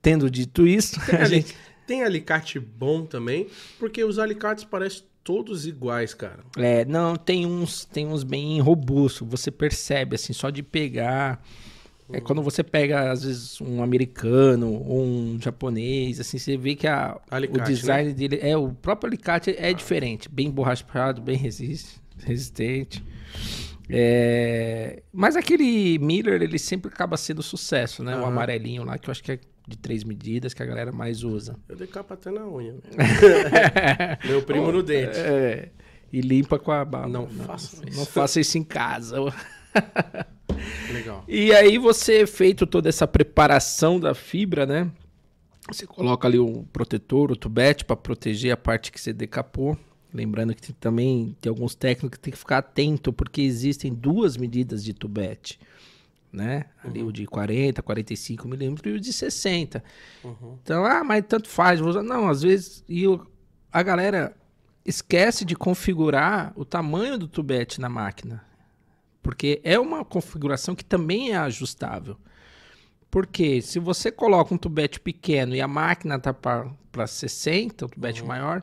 tendo 0.01 0.31
dito 0.31 0.67
isso, 0.67 0.99
a 1.13 1.27
gente, 1.27 1.55
tem 1.89 2.05
alicate 2.05 2.61
bom 2.61 3.05
também, 3.07 3.49
porque 3.79 4.05
os 4.05 4.19
alicates 4.19 4.63
parecem 4.63 5.03
todos 5.25 5.67
iguais, 5.67 6.15
cara. 6.15 6.41
é, 6.57 6.85
não, 6.85 7.17
tem 7.17 7.47
uns, 7.47 7.85
tem 7.87 8.07
uns 8.07 8.23
bem 8.23 8.61
robustos, 8.61 9.27
você 9.27 9.51
percebe, 9.51 10.15
assim, 10.15 10.33
só 10.33 10.51
de 10.51 10.63
pegar... 10.63 11.43
É 12.11 12.23
quando 12.23 12.41
você 12.41 12.65
pega, 12.65 13.11
às 13.11 13.23
vezes, 13.23 13.61
um 13.61 13.83
americano 13.83 14.73
ou 14.73 15.05
um 15.05 15.39
japonês, 15.39 16.19
assim, 16.19 16.39
você 16.39 16.57
vê 16.57 16.75
que 16.75 16.87
a, 16.87 17.21
Alicate, 17.31 17.61
o 17.61 17.65
design 17.75 18.15
dele... 18.15 18.39
É, 18.41 18.57
o 18.57 18.71
próprio 18.71 19.09
alicate 19.09 19.55
é 19.59 19.75
diferente. 19.75 20.27
Bem 20.27 20.51
borrachado, 20.51 21.21
bem 21.21 21.37
resist, 21.37 22.01
resistente. 22.25 23.05
É, 23.91 25.03
mas 25.13 25.37
aquele 25.37 25.99
Miller, 25.99 26.41
ele 26.41 26.59
sempre 26.59 26.91
acaba 26.91 27.19
sendo 27.19 27.43
sucesso, 27.43 28.03
né? 28.03 28.17
O 28.17 28.25
amarelinho 28.25 28.85
lá, 28.85 28.97
que 28.97 29.11
eu 29.11 29.13
acho 29.13 29.23
que 29.23 29.33
é 29.33 29.39
de 29.69 29.77
três 29.77 30.03
medidas, 30.03 30.55
que 30.55 30.63
a 30.63 30.67
galera 30.67 30.91
mais 30.91 31.23
usa. 31.23 31.57
Eu 31.69 31.77
decapo 31.77 32.15
até 32.15 32.31
na 32.31 32.47
unha. 32.49 32.75
Meu 34.25 34.43
primo 34.43 34.73
no 34.73 34.83
dente. 34.83 35.19
É, 35.19 35.69
e 36.13 36.21
limpa 36.21 36.59
com 36.59 36.73
a 36.73 36.85
bala. 36.85 37.07
Não 37.09 37.29
Não 37.29 37.55
isso. 37.55 38.07
faça 38.07 38.41
isso 38.41 38.57
em 38.57 38.65
casa. 38.65 39.17
Legal. 40.93 41.25
E 41.29 41.53
aí 41.53 41.79
você, 41.79 42.27
feito 42.27 42.67
toda 42.67 42.89
essa 42.89 43.07
preparação 43.07 44.01
da 44.01 44.15
fibra, 44.15 44.67
né? 44.67 44.91
Você 45.71 45.87
coloca 45.87 46.27
ali 46.27 46.39
o 46.39 46.65
protetor, 46.73 47.31
o 47.31 47.37
tubete, 47.37 47.85
para 47.85 47.95
proteger 47.97 48.53
a 48.53 48.57
parte 48.57 48.91
que 48.91 49.01
você 49.01 49.13
decapou. 49.13 49.77
Lembrando 50.13 50.55
que 50.55 50.63
tem- 50.63 50.77
também 50.81 51.37
tem 51.41 51.51
alguns 51.51 51.75
técnicos 51.75 52.17
que 52.17 52.23
tem 52.25 52.33
que 52.33 52.39
ficar 52.39 52.59
atento, 52.59 53.13
porque 53.13 53.43
existem 53.43 53.93
duas 53.93 54.39
medidas 54.39 54.83
de 54.83 54.95
tubete. 54.95 55.61
Né? 56.33 56.67
Ali 56.85 57.03
o 57.03 57.11
de 57.11 57.27
40, 57.27 57.83
45 57.83 58.47
milímetros 58.47 58.93
e 58.93 58.97
o 58.97 59.01
de 59.01 59.13
60. 59.13 59.83
Uhum. 60.23 60.59
Então, 60.63 60.85
ah, 60.85 61.03
mas 61.03 61.25
tanto 61.27 61.49
faz. 61.49 61.81
vou 61.81 61.89
usar. 61.89 62.03
Não, 62.03 62.29
às 62.29 62.43
vezes 62.43 62.85
e 62.89 63.07
o- 63.07 63.27
a 63.73 63.83
galera 63.83 64.37
esquece 64.85 65.45
de 65.45 65.57
configurar 65.57 66.53
o 66.55 66.65
tamanho 66.65 67.19
do 67.19 67.27
tubete 67.29 67.81
na 67.81 67.89
máquina. 67.89 68.45
Porque 69.23 69.61
é 69.65 69.79
uma 69.79 70.05
configuração 70.05 70.75
que 70.75 70.85
também 70.85 71.33
é 71.33 71.37
ajustável. 71.37 72.17
Porque 73.11 73.63
se 73.63 73.79
você 73.79 74.13
coloca 74.13 74.55
um 74.55 74.59
tubete 74.59 75.01
pequeno 75.01 75.55
e 75.55 75.61
a 75.63 75.69
máquina 75.69 76.19
tá 76.19 76.33
para 76.35 77.07
60, 77.07 77.87
o 77.87 77.89
tubete 77.89 78.23
maior, 78.23 78.63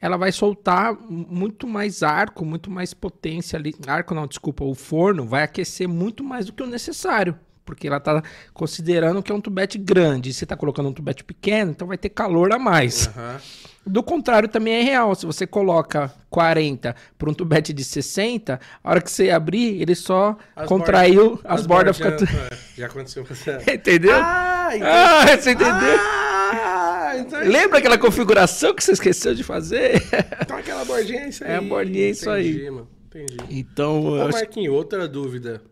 ela 0.00 0.16
vai 0.16 0.32
soltar 0.32 0.94
muito 1.08 1.66
mais 1.66 2.02
arco, 2.02 2.44
muito 2.44 2.70
mais 2.70 2.92
potência 2.92 3.58
ali. 3.58 3.74
Arco 3.86 4.14
não, 4.14 4.26
desculpa, 4.26 4.64
o 4.64 4.74
forno 4.74 5.26
vai 5.26 5.42
aquecer 5.42 5.88
muito 5.88 6.22
mais 6.22 6.46
do 6.46 6.52
que 6.52 6.62
o 6.62 6.66
necessário. 6.66 7.38
Porque 7.64 7.86
ela 7.86 7.98
tá 7.98 8.22
considerando 8.52 9.22
que 9.22 9.32
é 9.32 9.34
um 9.34 9.40
tubete 9.40 9.78
grande. 9.78 10.28
E 10.30 10.34
você 10.34 10.44
tá 10.44 10.56
colocando 10.56 10.90
um 10.90 10.92
tubete 10.92 11.24
pequeno, 11.24 11.70
então 11.70 11.88
vai 11.88 11.96
ter 11.96 12.10
calor 12.10 12.52
a 12.52 12.58
mais. 12.58 13.08
Aham. 13.08 13.40
Do 13.86 14.02
contrário, 14.02 14.48
também 14.48 14.74
é 14.74 14.82
real. 14.82 15.14
Se 15.14 15.26
você 15.26 15.46
coloca 15.46 16.12
40 16.30 16.94
para 17.18 17.30
um 17.30 17.34
tubete 17.34 17.72
de 17.72 17.84
60, 17.84 18.58
a 18.82 18.90
hora 18.90 19.00
que 19.00 19.10
você 19.10 19.30
abrir, 19.30 19.80
ele 19.80 19.94
só 19.94 20.36
As 20.56 20.66
contraiu, 20.66 21.30
bordas- 21.36 21.44
as, 21.60 21.66
bordas 21.66 21.96
ficam. 21.98 22.18
já, 22.18 22.26
é, 22.26 22.58
já 22.78 22.86
aconteceu 22.86 23.24
com 23.24 23.34
você. 23.34 23.58
Entendeu? 23.72 24.14
Ah. 24.14 24.70
Ah, 24.82 25.36
você 25.36 25.50
entendeu? 25.52 25.98
Ah, 26.00 27.12
então, 27.18 27.38
Lembra 27.40 27.78
aquela 27.78 27.98
configuração 27.98 28.74
que 28.74 28.82
você 28.82 28.92
esqueceu 28.92 29.34
de 29.34 29.44
fazer? 29.44 30.02
então 30.40 30.56
aquela 30.56 30.84
bordinha 30.84 31.20
é 31.20 31.28
isso 31.28 31.44
aí. 31.44 31.50
É, 31.50 31.56
a 31.56 31.60
bordinha 31.60 32.06
é 32.06 32.10
isso 32.10 32.30
aí. 32.30 32.50
Entendi, 32.50 32.70
mano. 32.70 32.88
Entendi. 33.06 33.36
Então, 33.50 34.04
Ô, 34.06 34.16
eu 34.18 34.28
Marquinhos, 34.30 34.74
outra 34.74 35.06
dúvida. 35.06 35.62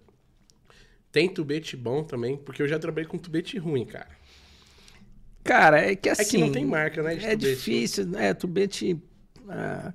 Tem 1.11 1.29
tubete 1.29 1.77
bom 1.77 2.03
também? 2.05 2.37
Porque 2.37 2.63
eu 2.63 2.69
já 2.69 2.79
trabalhei 2.79 3.09
com 3.09 3.19
tubete 3.19 3.59
ruim, 3.59 3.85
cara. 3.85 4.09
Cara, 5.45 5.81
é 5.81 5.97
que 5.97 6.09
É 6.09 6.13
assim. 6.13 6.39
que 6.39 6.45
não 6.45 6.53
tem 6.53 6.65
marca, 6.65 7.03
né? 7.03 7.15
É 7.15 7.37
tubete. 7.37 7.39
difícil, 7.39 8.07
né? 8.07 8.35
Tubete. 8.35 9.01
ah, 9.49 9.93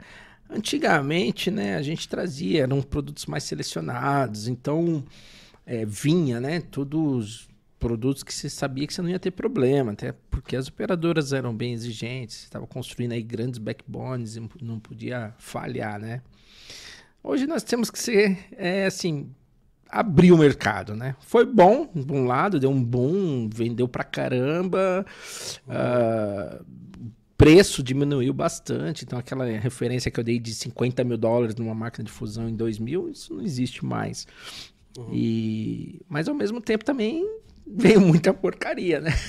antigamente, 0.50 1.52
né, 1.52 1.76
a 1.76 1.82
gente 1.82 2.08
trazia, 2.08 2.64
eram 2.64 2.82
produtos 2.82 3.26
mais 3.26 3.44
selecionados, 3.44 4.48
então 4.48 5.04
é, 5.66 5.86
vinha, 5.86 6.40
né? 6.40 6.62
Todos 6.62 7.48
produtos 7.80 8.24
que 8.24 8.34
você 8.34 8.50
sabia 8.50 8.88
que 8.88 8.94
você 8.94 9.02
não 9.02 9.10
ia 9.10 9.20
ter 9.20 9.32
problema, 9.32 9.92
até 9.92 10.14
porque 10.32 10.56
as 10.56 10.68
operadoras 10.68 11.32
eram 11.34 11.56
bem 11.56 11.74
exigentes, 11.74 12.44
estava 12.44 12.66
construindo 12.66 13.12
aí 13.12 13.22
grandes 13.22 13.60
backbones 13.60 14.36
e 14.36 14.50
não 14.62 14.80
podia 14.80 15.34
falhar, 15.38 16.00
né? 16.00 16.22
Hoje 17.24 17.46
nós 17.46 17.64
temos 17.64 17.92
que 17.92 18.00
ser, 18.00 18.38
é, 18.54 18.86
assim, 18.86 19.30
abrir 19.90 20.32
o 20.32 20.38
mercado, 20.38 20.96
né? 20.96 21.16
Foi 21.20 21.46
bom, 21.46 21.86
por 21.88 22.16
um 22.16 22.26
lado, 22.26 22.60
deu 22.60 22.70
um 22.70 22.84
boom, 22.84 23.50
vendeu 23.52 23.88
pra 23.88 24.04
caramba, 24.04 25.06
ah, 25.68 26.62
preço 27.38 27.84
diminuiu 27.84 28.34
bastante, 28.34 29.06
então 29.06 29.18
aquela 29.20 29.46
referência 29.46 30.10
que 30.10 30.20
eu 30.20 30.24
dei 30.24 30.40
de 30.40 30.54
50 30.54 31.04
mil 31.04 31.18
dólares 31.18 31.56
numa 31.56 31.76
máquina 31.76 32.04
de 32.04 32.12
fusão 32.12 32.50
em 32.50 32.56
2000, 32.56 33.10
isso 33.10 33.34
não 33.34 33.42
existe 33.44 33.86
mais. 33.86 34.28
E, 35.12 36.02
mas 36.10 36.28
ao 36.28 36.34
mesmo 36.34 36.60
tempo 36.60 36.84
também 36.84 37.24
veio 37.66 38.02
muita 38.02 38.34
porcaria, 38.34 39.00
né? 39.00 39.12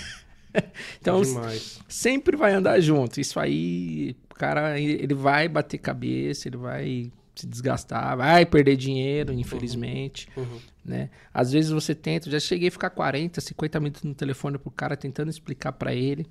Então, 0.98 1.20
Demais. 1.22 1.78
sempre 1.86 2.36
vai 2.36 2.52
andar 2.54 2.80
junto. 2.80 3.20
Isso 3.20 3.38
aí, 3.38 4.16
o 4.32 4.34
cara, 4.34 4.80
ele 4.80 5.14
vai 5.14 5.46
bater 5.46 5.78
cabeça, 5.78 6.48
ele 6.48 6.56
vai 6.56 7.12
se 7.41 7.47
desgastar, 7.47 8.16
vai 8.16 8.45
perder 8.47 8.76
dinheiro, 8.76 9.32
infelizmente, 9.32 10.28
Uhum. 10.36 10.59
né? 10.84 11.11
Às 11.32 11.53
vezes 11.53 11.70
você 11.70 11.95
tenta, 11.95 12.30
já 12.30 12.41
cheguei 12.41 12.68
a 12.68 12.72
ficar 12.72 12.91
40, 12.91 13.41
50 13.41 13.80
minutos 13.80 14.03
no 14.03 14.14
telefone 14.14 14.59
pro 14.59 14.70
cara 14.70 14.97
tentando 14.97 15.30
explicar 15.30 15.72
para 15.72 15.95
ele, 15.95 16.26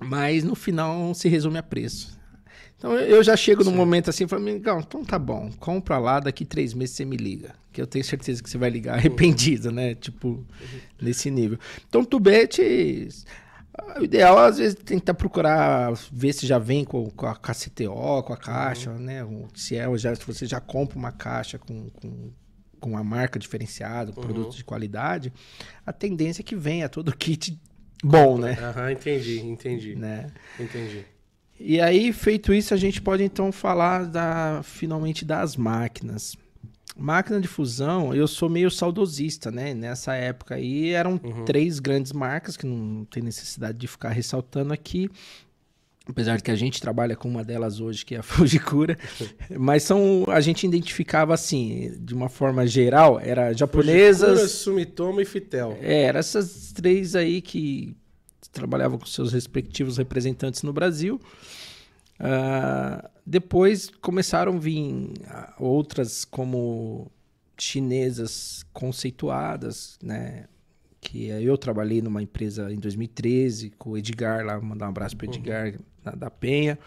mas 0.00 0.44
no 0.44 0.54
final 0.54 1.14
se 1.14 1.28
resume 1.28 1.58
a 1.58 1.62
preço. 1.62 2.16
Então 2.78 2.92
eu 2.92 3.22
já 3.24 3.34
chego 3.36 3.64
num 3.64 3.74
momento 3.74 4.10
assim 4.10 4.26
falo, 4.26 4.42
amigão, 4.42 4.80
então 4.80 5.02
tá 5.02 5.18
bom, 5.18 5.50
compra 5.58 5.96
lá, 5.98 6.20
daqui 6.20 6.44
três 6.44 6.74
meses 6.74 6.94
você 6.94 7.04
me 7.06 7.16
liga. 7.16 7.54
Que 7.72 7.80
eu 7.80 7.86
tenho 7.86 8.04
certeza 8.04 8.42
que 8.42 8.50
você 8.50 8.58
vai 8.58 8.68
ligar 8.70 8.94
arrependido, 8.96 9.70
né? 9.72 9.94
Tipo, 9.94 10.44
nesse 11.00 11.30
nível. 11.30 11.58
Então, 11.88 12.04
tubete, 12.04 13.08
o 13.98 14.02
ideal 14.04 14.38
às 14.38 14.58
vezes 14.58 14.74
tentar 14.74 15.14
procurar 15.14 15.92
ver 16.12 16.32
se 16.32 16.46
já 16.46 16.58
vem 16.58 16.84
com, 16.84 17.08
com 17.10 17.26
a 17.26 17.34
KCTO, 17.34 18.22
com 18.22 18.32
a 18.32 18.36
caixa, 18.36 18.92
né? 18.94 19.24
O- 19.24 19.48
Se 19.54 19.76
é, 19.76 19.86
já, 19.98 20.14
se 20.14 20.24
você 20.26 20.46
já 20.46 20.60
compra 20.60 20.98
uma 20.98 21.12
caixa 21.12 21.58
com, 21.58 21.88
com, 21.90 22.30
com 22.80 22.90
uma 22.90 23.04
marca 23.04 23.38
diferenciada, 23.38 24.12
com 24.12 24.20
produto 24.20 24.56
de 24.56 24.64
qualidade, 24.64 25.32
a 25.84 25.92
tendência 25.92 26.42
é 26.42 26.44
que 26.44 26.56
venha 26.56 26.88
todo 26.88 27.14
kit 27.16 27.58
bom, 28.04 28.38
né? 28.38 28.52
Aham, 28.60 28.92
entendi, 28.92 29.40
entendi. 29.40 29.94
né? 29.96 30.26
Entendi. 30.60 31.04
E 31.58 31.80
aí, 31.80 32.12
feito 32.12 32.52
isso, 32.52 32.74
a 32.74 32.76
gente 32.76 33.00
pode 33.00 33.22
então 33.24 33.50
falar 33.50 34.04
da, 34.04 34.60
finalmente 34.62 35.24
das 35.24 35.56
máquinas. 35.56 36.36
Máquina 36.94 37.40
de 37.40 37.48
fusão, 37.48 38.14
eu 38.14 38.26
sou 38.26 38.48
meio 38.48 38.70
saudosista, 38.70 39.50
né? 39.50 39.74
Nessa 39.74 40.14
época 40.14 40.54
aí 40.54 40.90
eram 40.90 41.18
três 41.44 41.78
grandes 41.78 42.12
marcas 42.12 42.56
que 42.56 42.66
não 42.66 43.04
tem 43.04 43.22
necessidade 43.22 43.76
de 43.76 43.86
ficar 43.86 44.10
ressaltando 44.10 44.72
aqui. 44.72 45.10
Apesar 46.08 46.36
de 46.36 46.42
que 46.44 46.52
a 46.52 46.56
gente 46.56 46.80
trabalha 46.80 47.16
com 47.16 47.28
uma 47.28 47.42
delas 47.42 47.80
hoje, 47.80 48.04
que 48.04 48.14
é 48.14 48.18
a 48.18 48.22
Fujikura, 48.24 48.96
mas 49.58 49.82
são 49.82 50.24
a 50.28 50.40
gente 50.40 50.64
identificava 50.66 51.34
assim, 51.34 51.92
de 51.98 52.14
uma 52.14 52.28
forma 52.28 52.66
geral, 52.66 53.18
era 53.20 53.52
japonesas, 53.52 54.28
Fujikura, 54.28 54.48
Sumitomo 54.48 55.20
e 55.20 55.24
Fitel. 55.24 55.76
é, 55.82 56.04
eram 56.04 56.20
essas 56.20 56.72
três 56.72 57.16
aí 57.16 57.42
que 57.42 57.96
trabalhavam 58.52 58.98
com 58.98 59.06
seus 59.06 59.32
respectivos 59.32 59.98
representantes 59.98 60.62
no 60.62 60.72
Brasil. 60.72 61.20
Ah, 62.18 63.10
depois 63.26 63.90
começaram 64.00 64.54
a 64.56 64.58
vir 64.58 65.12
ah, 65.28 65.54
outras 65.58 66.24
como 66.24 67.10
chinesas 67.58 68.64
conceituadas, 68.72 69.98
né? 70.02 70.44
Que 71.00 71.26
eu 71.28 71.56
trabalhei 71.56 72.02
numa 72.02 72.22
empresa 72.22 72.72
em 72.72 72.76
2013 72.78 73.70
com 73.78 73.90
o 73.90 73.98
Edgar, 73.98 74.44
lá 74.44 74.60
mandar 74.60 74.86
um 74.86 74.88
abraço 74.90 75.16
para 75.16 75.26
Edgar 75.26 75.74
da, 76.02 76.10
da 76.12 76.30
Penha. 76.30 76.78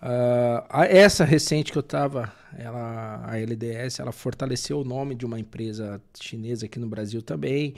A- 0.00 0.86
essa 0.86 1.24
recente 1.24 1.72
que 1.72 1.78
eu 1.78 1.82
tava, 1.82 2.32
ela, 2.56 3.22
a 3.26 3.38
LDS, 3.38 3.98
ela 4.00 4.12
fortaleceu 4.12 4.80
o 4.80 4.84
nome 4.84 5.14
de 5.14 5.26
uma 5.26 5.38
empresa 5.38 6.00
chinesa 6.18 6.66
aqui 6.66 6.78
no 6.78 6.86
Brasil 6.88 7.20
também, 7.20 7.74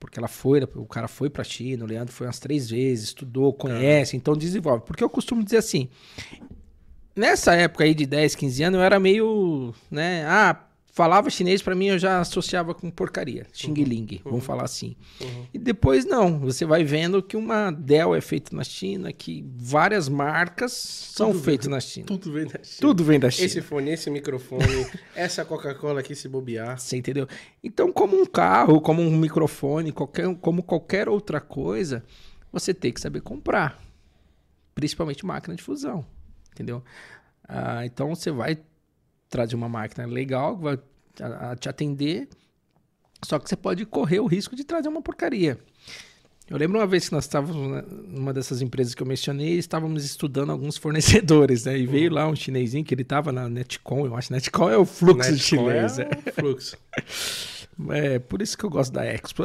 porque 0.00 0.18
ela 0.18 0.26
foi, 0.26 0.62
o 0.74 0.86
cara 0.86 1.06
foi 1.06 1.28
pra 1.28 1.44
China, 1.44 1.84
o 1.84 1.86
Leandro 1.86 2.12
foi 2.12 2.26
umas 2.26 2.40
três 2.40 2.70
vezes, 2.70 3.08
estudou, 3.08 3.52
conhece, 3.52 4.16
então 4.16 4.34
desenvolve. 4.34 4.82
Porque 4.86 5.04
eu 5.04 5.10
costumo 5.10 5.44
dizer 5.44 5.58
assim, 5.58 5.90
nessa 7.14 7.54
época 7.54 7.84
aí 7.84 7.94
de 7.94 8.06
10, 8.06 8.34
15 8.34 8.62
anos, 8.62 8.78
eu 8.80 8.84
era 8.84 8.98
meio, 8.98 9.74
né, 9.90 10.24
ah, 10.26 10.58
falava 10.90 11.30
chinês, 11.30 11.62
para 11.62 11.74
mim 11.74 11.86
eu 11.86 11.98
já 11.98 12.20
associava 12.20 12.74
com 12.74 12.90
porcaria, 12.90 13.46
Xing 13.52 13.72
Ling, 13.72 14.20
vamos 14.24 14.44
falar 14.44 14.64
assim. 14.64 14.96
E 15.52 15.58
depois 15.58 16.04
não, 16.04 16.38
você 16.38 16.64
vai 16.64 16.84
vendo 16.84 17.22
que 17.22 17.36
uma 17.36 17.70
Dell 17.70 18.14
é 18.14 18.20
feita 18.20 18.54
na 18.54 18.64
China, 18.64 19.12
que 19.12 19.44
várias 19.56 20.08
marcas 20.08 20.72
são 20.72 21.32
feitas 21.32 21.68
na 21.68 21.80
China. 21.80 22.06
Tudo 22.06 22.32
vem 22.32 22.46
da 22.46 22.62
China. 22.62 22.80
Tudo 22.80 23.04
vem 23.04 23.20
da 23.20 23.30
China. 23.30 23.46
Esse 23.46 23.60
fone, 23.62 23.90
esse 23.90 24.10
microfone, 24.10 24.86
essa 25.14 25.44
Coca-Cola 25.44 26.00
aqui 26.00 26.14
se 26.14 26.28
bobear. 26.28 26.78
Você 26.78 26.96
entendeu? 26.96 27.26
Então, 27.62 27.92
como 27.92 28.20
um 28.20 28.26
carro, 28.26 28.80
como 28.80 29.02
um 29.02 29.16
microfone, 29.16 29.92
qualquer, 29.92 30.34
como 30.36 30.62
qualquer 30.62 31.08
outra 31.08 31.40
coisa, 31.40 32.04
você 32.52 32.74
tem 32.74 32.92
que 32.92 33.00
saber 33.00 33.20
comprar. 33.20 33.80
Principalmente 34.74 35.24
máquina 35.24 35.54
de 35.54 35.62
fusão. 35.62 36.04
Entendeu? 36.52 36.82
Ah, 37.46 37.84
então, 37.84 38.14
você 38.14 38.30
vai 38.30 38.58
trazer 39.30 39.54
uma 39.54 39.68
máquina 39.68 40.06
legal, 40.06 40.56
que 40.56 40.62
vai 40.64 40.78
te 41.58 41.68
atender, 41.68 42.28
só 43.24 43.38
que 43.38 43.48
você 43.48 43.56
pode 43.56 43.86
correr 43.86 44.20
o 44.20 44.26
risco 44.26 44.56
de 44.56 44.64
trazer 44.64 44.88
uma 44.88 45.00
porcaria. 45.00 45.58
Eu 46.48 46.56
lembro 46.58 46.80
uma 46.80 46.86
vez 46.86 47.08
que 47.08 47.14
nós 47.14 47.24
estávamos 47.24 47.84
numa 48.08 48.32
dessas 48.32 48.60
empresas 48.60 48.92
que 48.92 49.00
eu 49.00 49.06
mencionei, 49.06 49.56
estávamos 49.56 50.04
estudando 50.04 50.50
alguns 50.50 50.76
fornecedores, 50.76 51.64
né? 51.64 51.78
E 51.78 51.86
veio 51.86 52.12
lá 52.12 52.26
um 52.26 52.34
chinesinho 52.34 52.84
que 52.84 52.92
ele 52.92 53.02
estava 53.02 53.30
na 53.30 53.48
Netcom, 53.48 54.04
eu 54.04 54.16
acho. 54.16 54.32
Netcom 54.32 54.68
é 54.68 54.76
o 54.76 54.84
fluxo 54.84 55.38
chinês. 55.38 56.00
é 56.00 56.08
o 56.26 56.32
fluxo. 56.32 56.76
É, 57.88 58.18
por 58.18 58.42
isso 58.42 58.58
que 58.58 58.64
eu 58.64 58.68
gosto 58.68 58.92
da 58.92 59.06
Expo. 59.06 59.42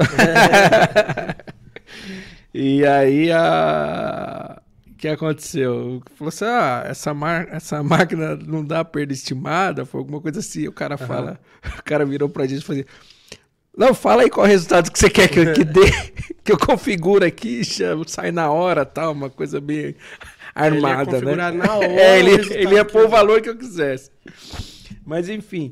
e 2.53 2.85
aí, 2.85 3.31
a... 3.31 4.61
o 4.95 4.97
que 4.97 5.07
aconteceu? 5.09 6.01
Falou 6.15 6.29
assim, 6.29 6.45
ah, 6.45 6.83
essa, 6.85 7.13
mar... 7.13 7.47
essa 7.51 7.83
máquina 7.83 8.35
não 8.35 8.63
dá 8.63 8.83
perda 8.83 9.13
estimada, 9.13 9.85
foi 9.85 9.99
alguma 9.99 10.21
coisa 10.21 10.39
assim. 10.39 10.67
O 10.67 10.71
cara 10.71 10.97
fala, 10.97 11.39
o 11.79 11.83
cara 11.83 12.05
virou 12.05 12.29
pra 12.29 12.47
gente 12.47 12.61
e 12.61 12.63
falou 12.63 12.81
assim, 12.81 12.89
não, 13.77 13.93
fala 13.93 14.23
aí 14.23 14.29
qual 14.29 14.45
é 14.45 14.49
o 14.49 14.51
resultado 14.51 14.89
que 14.89 14.97
você 14.97 15.09
quer 15.09 15.27
que 15.27 15.39
eu 15.39 15.53
que 15.53 15.65
dê, 15.65 15.91
que 16.43 16.51
eu 16.51 16.57
configuro 16.57 17.25
aqui, 17.25 17.61
já 17.61 17.93
sai 18.07 18.31
na 18.31 18.49
hora, 18.49 18.85
tal, 18.85 19.11
uma 19.11 19.29
coisa 19.29 19.59
bem 19.59 19.95
armada, 20.55 21.11
né? 21.11 21.19
configurar 21.19 21.53
na 21.53 21.75
hora 21.75 21.85
É, 21.85 22.17
ele, 22.17 22.53
ele 22.53 22.75
ia 22.75 22.85
pôr 22.85 23.05
o 23.05 23.09
valor 23.09 23.41
que 23.41 23.49
eu 23.49 23.57
quisesse. 23.57 24.09
Mas 25.05 25.27
enfim, 25.27 25.71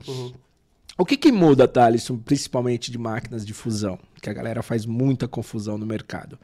o 0.98 1.06
que, 1.06 1.16
que 1.16 1.32
muda, 1.32 1.66
Thaleson, 1.66 2.18
principalmente 2.18 2.92
de 2.92 2.98
máquinas 2.98 3.46
de 3.46 3.54
fusão? 3.54 3.98
Que 4.22 4.30
a 4.30 4.34
galera 4.34 4.62
faz 4.62 4.86
muita 4.86 5.28
confusão 5.28 5.78
no 5.78 5.86
mercado. 5.86 6.38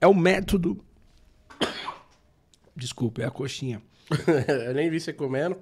É 0.00 0.06
o 0.06 0.14
método. 0.14 0.82
Desculpa, 2.76 3.22
é 3.22 3.26
a 3.26 3.30
coxinha. 3.30 3.82
eu 4.66 4.74
nem 4.74 4.90
vi 4.90 5.00
você 5.00 5.12
comendo. 5.12 5.56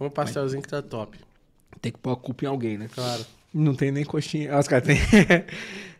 Um 0.00 0.10
pastelzinho 0.10 0.62
que 0.62 0.68
tá 0.68 0.82
top. 0.82 1.18
Tem 1.80 1.92
que 1.92 1.98
pôr 1.98 2.12
a 2.12 2.16
culpa 2.16 2.44
em 2.44 2.48
alguém, 2.48 2.76
né? 2.78 2.88
Claro. 2.92 3.24
Não 3.52 3.74
tem 3.74 3.90
nem 3.90 4.04
coxinha. 4.04 4.52
Ah, 4.54 4.58
os 4.60 4.68
caras 4.68 4.86
têm. 4.86 4.98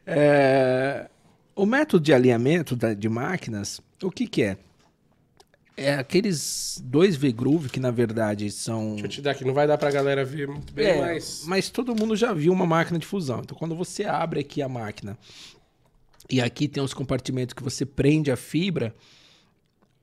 É, 0.08 1.08
O 1.56 1.66
método 1.66 2.04
de 2.04 2.14
alinhamento 2.14 2.76
de 2.76 3.08
máquinas, 3.08 3.80
o 4.00 4.08
que, 4.08 4.28
que 4.28 4.40
é? 4.40 4.56
É 5.76 5.94
aqueles 5.94 6.80
dois 6.84 7.16
V-Groove 7.16 7.68
que, 7.68 7.80
na 7.80 7.90
verdade, 7.90 8.48
são. 8.52 8.92
Deixa 8.92 9.04
eu 9.06 9.10
te 9.10 9.20
dar 9.22 9.32
aqui. 9.32 9.44
Não 9.44 9.52
vai 9.52 9.66
dar 9.66 9.76
pra 9.76 9.90
galera 9.90 10.24
ver 10.24 10.46
muito 10.46 10.72
bem, 10.72 10.86
É, 10.86 11.00
mas... 11.00 11.42
mas 11.44 11.68
todo 11.68 11.92
mundo 11.94 12.14
já 12.14 12.32
viu 12.32 12.52
uma 12.52 12.64
máquina 12.64 13.00
de 13.00 13.04
fusão. 13.06 13.40
Então, 13.40 13.58
quando 13.58 13.74
você 13.74 14.04
abre 14.04 14.38
aqui 14.38 14.62
a 14.62 14.68
máquina 14.68 15.18
e 16.28 16.40
aqui 16.40 16.68
tem 16.68 16.82
os 16.82 16.92
compartimentos 16.92 17.54
que 17.54 17.62
você 17.62 17.86
prende 17.86 18.30
a 18.30 18.36
fibra, 18.36 18.94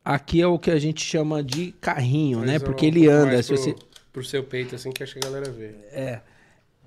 aqui 0.04 0.42
é 0.42 0.48
o 0.48 0.58
que 0.58 0.72
a 0.72 0.80
gente 0.80 1.04
chama 1.04 1.44
de 1.44 1.74
carrinho, 1.74 2.40
né? 2.40 2.54
Mas 2.54 2.64
Porque 2.64 2.86
um 2.86 2.90
ele 2.90 3.08
anda. 3.08 3.42
Se 3.42 3.52
você... 3.52 3.74
Pro, 3.74 3.86
pro 4.14 4.24
seu 4.24 4.44
peito, 4.44 4.76
assim, 4.76 4.92
que 4.92 5.04
acho 5.04 5.14
que 5.14 5.20
a 5.20 5.30
galera 5.30 5.52
vê. 5.52 5.76
É. 5.92 6.22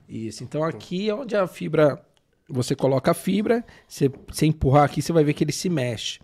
Isso. 0.09 0.45
Então, 0.45 0.62
aqui 0.62 1.09
é 1.09 1.14
onde 1.14 1.37
a 1.37 1.47
fibra. 1.47 2.03
Você 2.49 2.76
coloca 2.76 3.11
a 3.11 3.14
fibra, 3.14 3.64
você, 3.89 4.09
você 4.28 4.47
empurrar 4.47 4.84
aqui, 4.84 5.03
você 5.03 5.12
vai 5.12 5.24
ver 5.24 5.34
que 5.34 5.43
ele 5.43 5.51
se 5.51 5.68
mexe. 5.68 6.20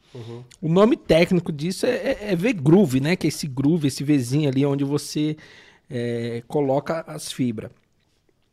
O 0.61 0.69
nome 0.69 0.97
técnico 0.97 1.51
disso 1.51 1.85
é, 1.85 1.97
é, 1.97 2.19
é 2.31 2.37
V-groove, 2.37 3.01
né? 3.01 3.17
Que 3.17 3.27
é 3.27 3.29
esse 3.29 3.49
groove, 3.49 3.89
esse 3.89 4.05
Vzinho 4.05 4.49
ali 4.49 4.65
onde 4.65 4.85
você 4.85 5.37
é, 5.91 6.45
coloca 6.47 7.01
as 7.09 7.33
fibras. 7.33 7.73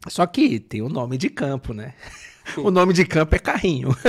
Só 0.07 0.25
que 0.25 0.59
tem 0.59 0.81
o 0.81 0.89
nome 0.89 1.15
de 1.15 1.29
campo, 1.29 1.71
né? 1.71 1.93
o 2.57 2.71
nome 2.71 2.93
de 2.93 3.05
campo 3.05 3.35
é 3.35 3.39
carrinho. 3.39 3.89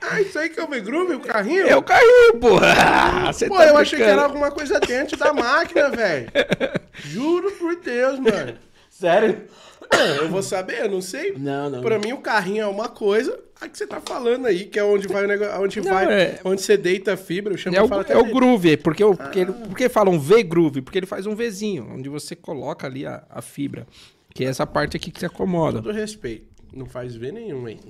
Ah, 0.00 0.20
isso 0.20 0.38
aí 0.38 0.48
que 0.48 0.58
é 0.60 0.62
o 0.64 0.68
V-Groove, 0.68 1.14
o 1.14 1.20
carrinho? 1.20 1.66
é 1.66 1.76
o 1.76 1.82
carrinho, 1.82 2.34
porra! 2.40 2.68
Ah, 3.28 3.32
Você 3.32 3.48
Pô, 3.48 3.56
tá 3.56 3.66
eu 3.66 3.76
achei 3.76 3.98
que 3.98 4.04
era 4.04 4.22
alguma 4.22 4.50
coisa 4.50 4.78
dentro 4.78 5.16
da 5.18 5.32
máquina, 5.34 5.90
velho. 5.90 6.28
Juro 7.04 7.50
por 7.52 7.74
Deus, 7.76 8.18
mano. 8.20 8.54
Sério? 8.88 9.42
Eu 10.20 10.28
vou 10.28 10.40
saber, 10.42 10.82
eu 10.84 10.88
não 10.90 11.02
sei. 11.02 11.34
Não, 11.36 11.68
não. 11.68 11.80
Pra 11.82 11.98
mim, 11.98 12.12
o 12.12 12.18
carrinho 12.18 12.62
é 12.62 12.66
uma 12.66 12.88
coisa, 12.88 13.38
a 13.60 13.68
que 13.68 13.76
você 13.76 13.86
tá 13.88 14.00
falando 14.00 14.46
aí, 14.46 14.66
que 14.66 14.78
é 14.78 14.84
onde 14.84 15.08
vai 15.08 15.24
o 15.24 15.28
negócio, 15.28 15.60
onde 15.62 15.80
Não, 15.80 15.92
vai, 15.92 16.06
é- 16.12 16.40
onde 16.44 16.62
você 16.62 16.76
deita 16.76 17.14
a 17.14 17.16
fibra, 17.16 17.52
eu 17.54 17.58
chamo 17.58 17.76
É 17.76 17.82
o, 17.82 17.88
fala 17.88 18.02
até 18.02 18.14
é 18.14 18.16
o 18.18 18.22
dele. 18.22 18.34
groove, 18.34 18.76
porque, 18.76 19.02
o- 19.02 19.16
porque, 19.16 19.40
ele, 19.40 19.52
por 19.52 19.76
que 19.76 19.88
falam 19.88 20.18
V-groove? 20.18 20.80
Porque 20.80 20.98
ele 20.98 21.06
faz 21.06 21.26
um 21.26 21.34
Vzinho, 21.34 21.88
onde 21.92 22.08
você 22.08 22.36
coloca 22.36 22.86
ali 22.86 23.04
a, 23.04 23.24
a 23.28 23.42
fibra, 23.42 23.84
que 24.32 24.44
é 24.44 24.48
essa 24.48 24.64
parte 24.66 24.96
aqui 24.96 25.10
que 25.10 25.18
se 25.20 25.26
acomoda. 25.26 25.82
Todo 25.82 25.92
respeito. 25.92 26.46
Não 26.72 26.86
faz 26.86 27.16
V 27.16 27.32
nenhum, 27.32 27.68
hein? 27.68 27.80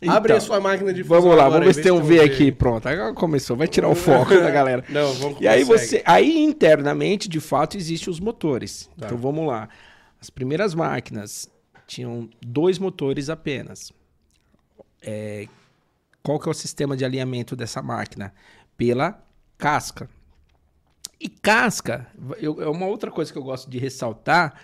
Então, 0.00 0.14
Abre 0.14 0.32
a 0.32 0.40
sua 0.40 0.60
máquina 0.60 0.94
de 0.94 1.02
fusão 1.02 1.20
Vamos 1.22 1.36
lá, 1.36 1.46
agora, 1.46 1.60
vamos 1.62 1.74
ver 1.74 1.74
se 1.74 1.82
tem 1.82 1.90
um 1.90 2.00
V 2.04 2.20
aqui. 2.20 2.52
Pronto, 2.52 2.86
agora 2.88 3.12
começou, 3.14 3.56
vai 3.56 3.66
tirar 3.66 3.88
o 3.88 3.96
foco 3.96 4.30
da 4.32 4.48
galera. 4.48 4.84
Não, 4.90 5.12
vamos 5.14 5.40
E 5.40 5.48
aí 5.48 5.64
consegue. 5.66 5.88
você, 5.88 6.02
aí 6.06 6.38
internamente, 6.38 7.28
de 7.28 7.40
fato, 7.40 7.76
existem 7.76 8.08
os 8.08 8.20
motores. 8.20 8.88
Tá. 8.96 9.06
Então 9.06 9.18
vamos 9.18 9.44
lá. 9.44 9.68
As 10.20 10.30
primeiras 10.30 10.72
máquinas 10.72 11.50
tinham 11.84 12.30
dois 12.40 12.78
motores 12.78 13.28
apenas. 13.28 13.90
É, 15.02 15.48
qual 16.22 16.38
que 16.38 16.48
é 16.48 16.52
o 16.52 16.54
sistema 16.54 16.96
de 16.96 17.04
alinhamento 17.04 17.56
dessa 17.56 17.82
máquina? 17.82 18.32
Pela 18.76 19.20
casca. 19.56 20.08
E 21.20 21.28
casca, 21.28 22.06
eu- 22.40 22.62
é 22.62 22.68
uma 22.68 22.86
outra 22.86 23.10
coisa 23.10 23.32
que 23.32 23.38
eu 23.38 23.42
gosto 23.42 23.68
de 23.68 23.78
ressaltar. 23.80 24.60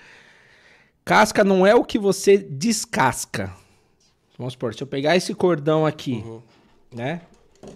Casca 1.04 1.44
não 1.44 1.66
é 1.66 1.74
o 1.74 1.84
que 1.84 1.98
você 1.98 2.38
descasca. 2.38 3.52
Vamos 4.38 4.54
supor, 4.54 4.74
se 4.74 4.82
eu 4.82 4.86
pegar 4.86 5.16
esse 5.16 5.34
cordão 5.34 5.84
aqui, 5.86 6.22
Uhum. 6.26 6.42
né? 6.92 7.20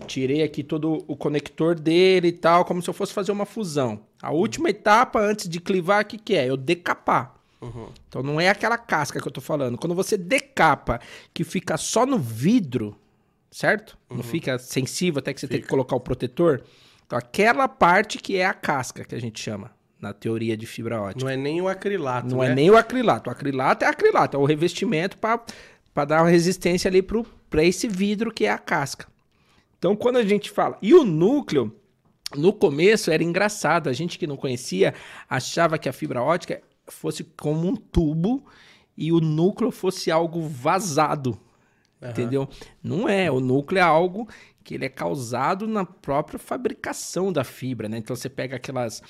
Tirei 0.07 0.43
aqui 0.43 0.63
todo 0.63 1.03
o 1.07 1.17
conector 1.17 1.75
dele 1.75 2.29
e 2.29 2.33
tal, 2.33 2.65
como 2.65 2.83
se 2.83 2.89
eu 2.91 2.95
fosse 2.95 3.13
fazer 3.13 3.33
uma 3.33 3.47
fusão. 3.47 4.01
A 4.21 4.31
última 4.33 4.69
etapa 4.69 5.19
antes 5.19 5.49
de 5.49 5.61
clivar, 5.61 6.03
o 6.03 6.07
que, 6.07 6.19
que 6.19 6.35
é? 6.35 6.49
Eu 6.49 6.57
decapar. 6.57 7.35
Uhum. 7.61 7.89
Então 8.09 8.23
não 8.23 8.41
é 8.41 8.49
aquela 8.49 8.77
casca 8.77 9.21
que 9.21 9.27
eu 9.27 9.33
tô 9.33 9.41
falando. 9.41 9.79
Quando 9.79 9.95
você 9.95 10.17
decapa, 10.19 11.01
que 11.33 11.43
fica 11.43 11.77
só 11.77 12.05
no 12.05 12.19
vidro, 12.19 12.97
certo? 13.51 13.97
Não 14.11 14.23
fica 14.23 14.59
sensível 14.59 15.21
até 15.21 15.33
que 15.33 15.41
você 15.41 15.49
tem 15.49 15.57
que 15.59 15.63
Fica. 15.63 15.71
colocar 15.71 15.97
o 15.97 16.01
protetor. 16.01 16.63
Então 17.07 17.19
aquela 17.19 17.67
parte 17.67 18.19
que 18.19 18.37
é 18.37 18.45
a 18.45 18.53
casca 18.55 19.05
que 19.05 19.15
a 19.15 19.21
gente 19.21 19.41
chama 19.41 19.71
na 20.01 20.13
teoria 20.13 20.57
de 20.57 20.67
fibra 20.67 21.01
ótica. 21.01 21.25
Não 21.25 21.31
é 21.31 21.37
nem 21.37 21.61
o 21.61 21.69
acrilato, 21.69 22.29
Não 22.29 22.39
né? 22.39 22.51
é 22.51 22.55
nem 22.55 22.71
o 22.71 22.77
acrilato. 22.77 23.29
O 23.29 23.33
acrilato 23.33 23.85
é 23.85 23.89
acrilato, 23.89 24.37
é 24.37 24.41
o 24.41 24.45
revestimento 24.45 25.19
para 25.19 26.05
dar 26.05 26.23
uma 26.23 26.31
resistência 26.31 26.89
ali 26.89 27.03
para 27.03 27.65
esse 27.65 27.89
vidro 27.89 28.33
que 28.33 28.45
é 28.45 28.51
a 28.51 28.59
casca. 28.59 29.07
Então, 29.79 29.95
quando 29.95 30.17
a 30.17 30.25
gente 30.25 30.51
fala. 30.51 30.77
E 30.83 30.95
o 30.95 31.05
núcleo, 31.05 31.75
no 32.37 32.53
começo 32.53 33.11
era 33.11 33.23
engraçado. 33.23 33.89
A 33.89 33.93
gente 33.93 34.19
que 34.19 34.27
não 34.27 34.37
conhecia 34.37 34.95
achava 35.29 35.79
que 35.79 35.89
a 35.89 35.93
fibra 35.93 36.23
ótica 36.23 36.61
fosse 36.89 37.25
como 37.25 37.69
um 37.69 37.77
tubo 37.77 38.45
e 38.97 39.13
o 39.13 39.21
núcleo 39.21 39.71
fosse 39.71 40.11
algo 40.11 40.43
vazado. 40.43 41.39
Aham. 42.03 42.11
Entendeu? 42.11 42.49
Não 42.83 43.09
é. 43.09 43.31
O 43.31 43.41
núcleo 43.41 43.79
é 43.79 43.83
algo 43.83 44.29
que 44.63 44.75
ele 44.75 44.85
é 44.85 44.89
causado 44.89 45.67
na 45.67 45.85
própria 45.85 46.39
fabricação 46.39 47.33
da 47.33 47.43
fibra, 47.43 47.89
né? 47.89 47.99
Então 47.99 48.15
você 48.15 48.29
pega 48.29 48.57
aquelas. 48.57 49.03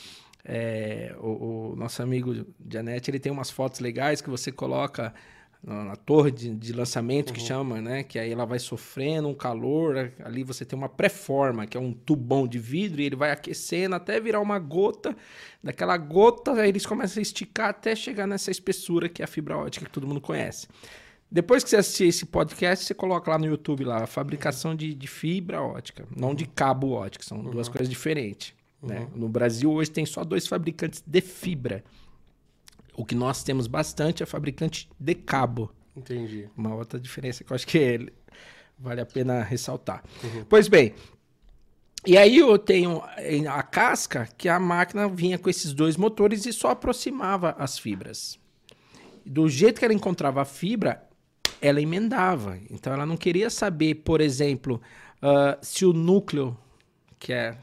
É, 0.44 1.14
o, 1.18 1.72
o 1.72 1.76
nosso 1.76 2.02
amigo 2.02 2.46
Janete, 2.70 3.10
ele 3.10 3.18
tem 3.18 3.30
umas 3.30 3.50
fotos 3.50 3.80
legais 3.80 4.20
que 4.20 4.30
você 4.30 4.50
coloca 4.50 5.12
na, 5.62 5.84
na 5.84 5.96
torre 5.96 6.30
de, 6.30 6.54
de 6.54 6.72
lançamento, 6.72 7.32
que 7.32 7.40
chama, 7.40 7.80
né? 7.80 8.02
Que 8.02 8.18
aí 8.18 8.32
ela 8.32 8.44
vai 8.44 8.58
sofrendo 8.58 9.28
um 9.28 9.34
calor. 9.34 10.12
Ali 10.24 10.42
você 10.42 10.64
tem 10.64 10.78
uma 10.78 10.88
pré-forma, 10.88 11.66
que 11.66 11.76
é 11.76 11.80
um 11.80 11.92
tubão 11.92 12.46
de 12.46 12.58
vidro, 12.58 13.00
e 13.00 13.04
ele 13.04 13.16
vai 13.16 13.30
aquecendo 13.30 13.94
até 13.94 14.20
virar 14.20 14.40
uma 14.40 14.58
gota. 14.58 15.16
Daquela 15.62 15.96
gota, 15.96 16.52
aí 16.52 16.68
eles 16.68 16.86
começam 16.86 17.20
a 17.20 17.22
esticar 17.22 17.70
até 17.70 17.94
chegar 17.94 18.26
nessa 18.26 18.50
espessura 18.50 19.08
que 19.08 19.22
é 19.22 19.24
a 19.24 19.28
fibra 19.28 19.56
ótica 19.56 19.84
que 19.84 19.90
todo 19.92 20.06
mundo 20.06 20.20
conhece. 20.20 20.68
Depois 21.30 21.62
que 21.62 21.68
você 21.68 21.76
assistir 21.76 22.04
esse 22.04 22.24
podcast, 22.24 22.86
você 22.86 22.94
coloca 22.94 23.30
lá 23.30 23.38
no 23.38 23.44
YouTube 23.44 23.84
lá, 23.84 24.04
a 24.04 24.06
fabricação 24.06 24.74
de, 24.74 24.94
de 24.94 25.06
fibra 25.06 25.60
ótica, 25.60 26.06
não 26.16 26.34
de 26.34 26.46
cabo 26.46 26.92
ótico, 26.92 27.22
são 27.22 27.42
duas 27.42 27.68
coisas 27.68 27.88
diferentes. 27.88 28.54
Né? 28.82 29.08
No 29.14 29.28
Brasil 29.28 29.70
hoje 29.72 29.90
tem 29.90 30.06
só 30.06 30.24
dois 30.24 30.46
fabricantes 30.46 31.02
de 31.06 31.20
fibra. 31.20 31.84
O 32.96 33.04
que 33.04 33.14
nós 33.14 33.42
temos 33.42 33.66
bastante 33.66 34.22
é 34.22 34.26
fabricante 34.26 34.88
de 34.98 35.14
cabo. 35.14 35.70
Entendi. 35.96 36.48
Uma 36.56 36.74
outra 36.74 36.98
diferença 36.98 37.42
que 37.42 37.52
eu 37.52 37.54
acho 37.54 37.66
que 37.66 38.12
vale 38.78 39.00
a 39.00 39.06
pena 39.06 39.42
ressaltar. 39.42 40.04
Pois 40.48 40.68
bem, 40.68 40.94
E 42.06 42.16
aí 42.16 42.38
eu 42.38 42.56
tenho 42.58 43.02
a 43.50 43.62
casca, 43.62 44.28
que 44.38 44.48
a 44.48 44.58
máquina 44.58 45.08
vinha 45.08 45.38
com 45.38 45.50
esses 45.50 45.72
dois 45.72 45.96
motores 45.96 46.46
e 46.46 46.52
só 46.52 46.70
aproximava 46.70 47.56
as 47.58 47.78
fibras. 47.78 48.38
Do 49.26 49.48
jeito 49.48 49.78
que 49.78 49.84
ela 49.84 49.92
encontrava 49.92 50.40
a 50.40 50.44
fibra, 50.44 51.02
ela 51.60 51.82
emendava. 51.82 52.58
Então 52.70 52.92
ela 52.92 53.04
não 53.04 53.16
queria 53.16 53.50
saber, 53.50 53.96
por 53.96 54.20
exemplo, 54.20 54.80
uh, 55.22 55.58
se 55.60 55.84
o 55.84 55.92
núcleo, 55.92 56.56
que 57.18 57.32
é. 57.32 57.58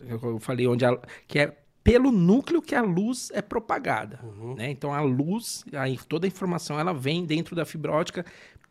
Eu 0.00 0.38
falei 0.40 0.66
onde 0.66 0.84
a, 0.84 0.98
que 1.26 1.38
é 1.38 1.56
pelo 1.82 2.10
núcleo 2.10 2.60
que 2.60 2.74
a 2.74 2.82
luz 2.82 3.30
é 3.32 3.40
propagada. 3.40 4.18
Uhum. 4.22 4.54
Né? 4.56 4.70
Então 4.70 4.92
a 4.92 5.00
luz, 5.00 5.64
aí, 5.72 5.96
toda 6.08 6.26
a 6.26 6.28
informação, 6.28 6.80
ela 6.80 6.92
vem 6.92 7.24
dentro 7.24 7.54
da 7.54 7.64
fibra 7.64 7.92
ótica 7.92 8.26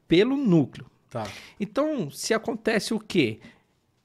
pelo 0.07 0.35
núcleo. 0.35 0.85
Tá. 1.09 1.25
Então, 1.57 2.11
se 2.11 2.33
acontece 2.33 2.93
o 2.93 2.99
quê? 2.99 3.39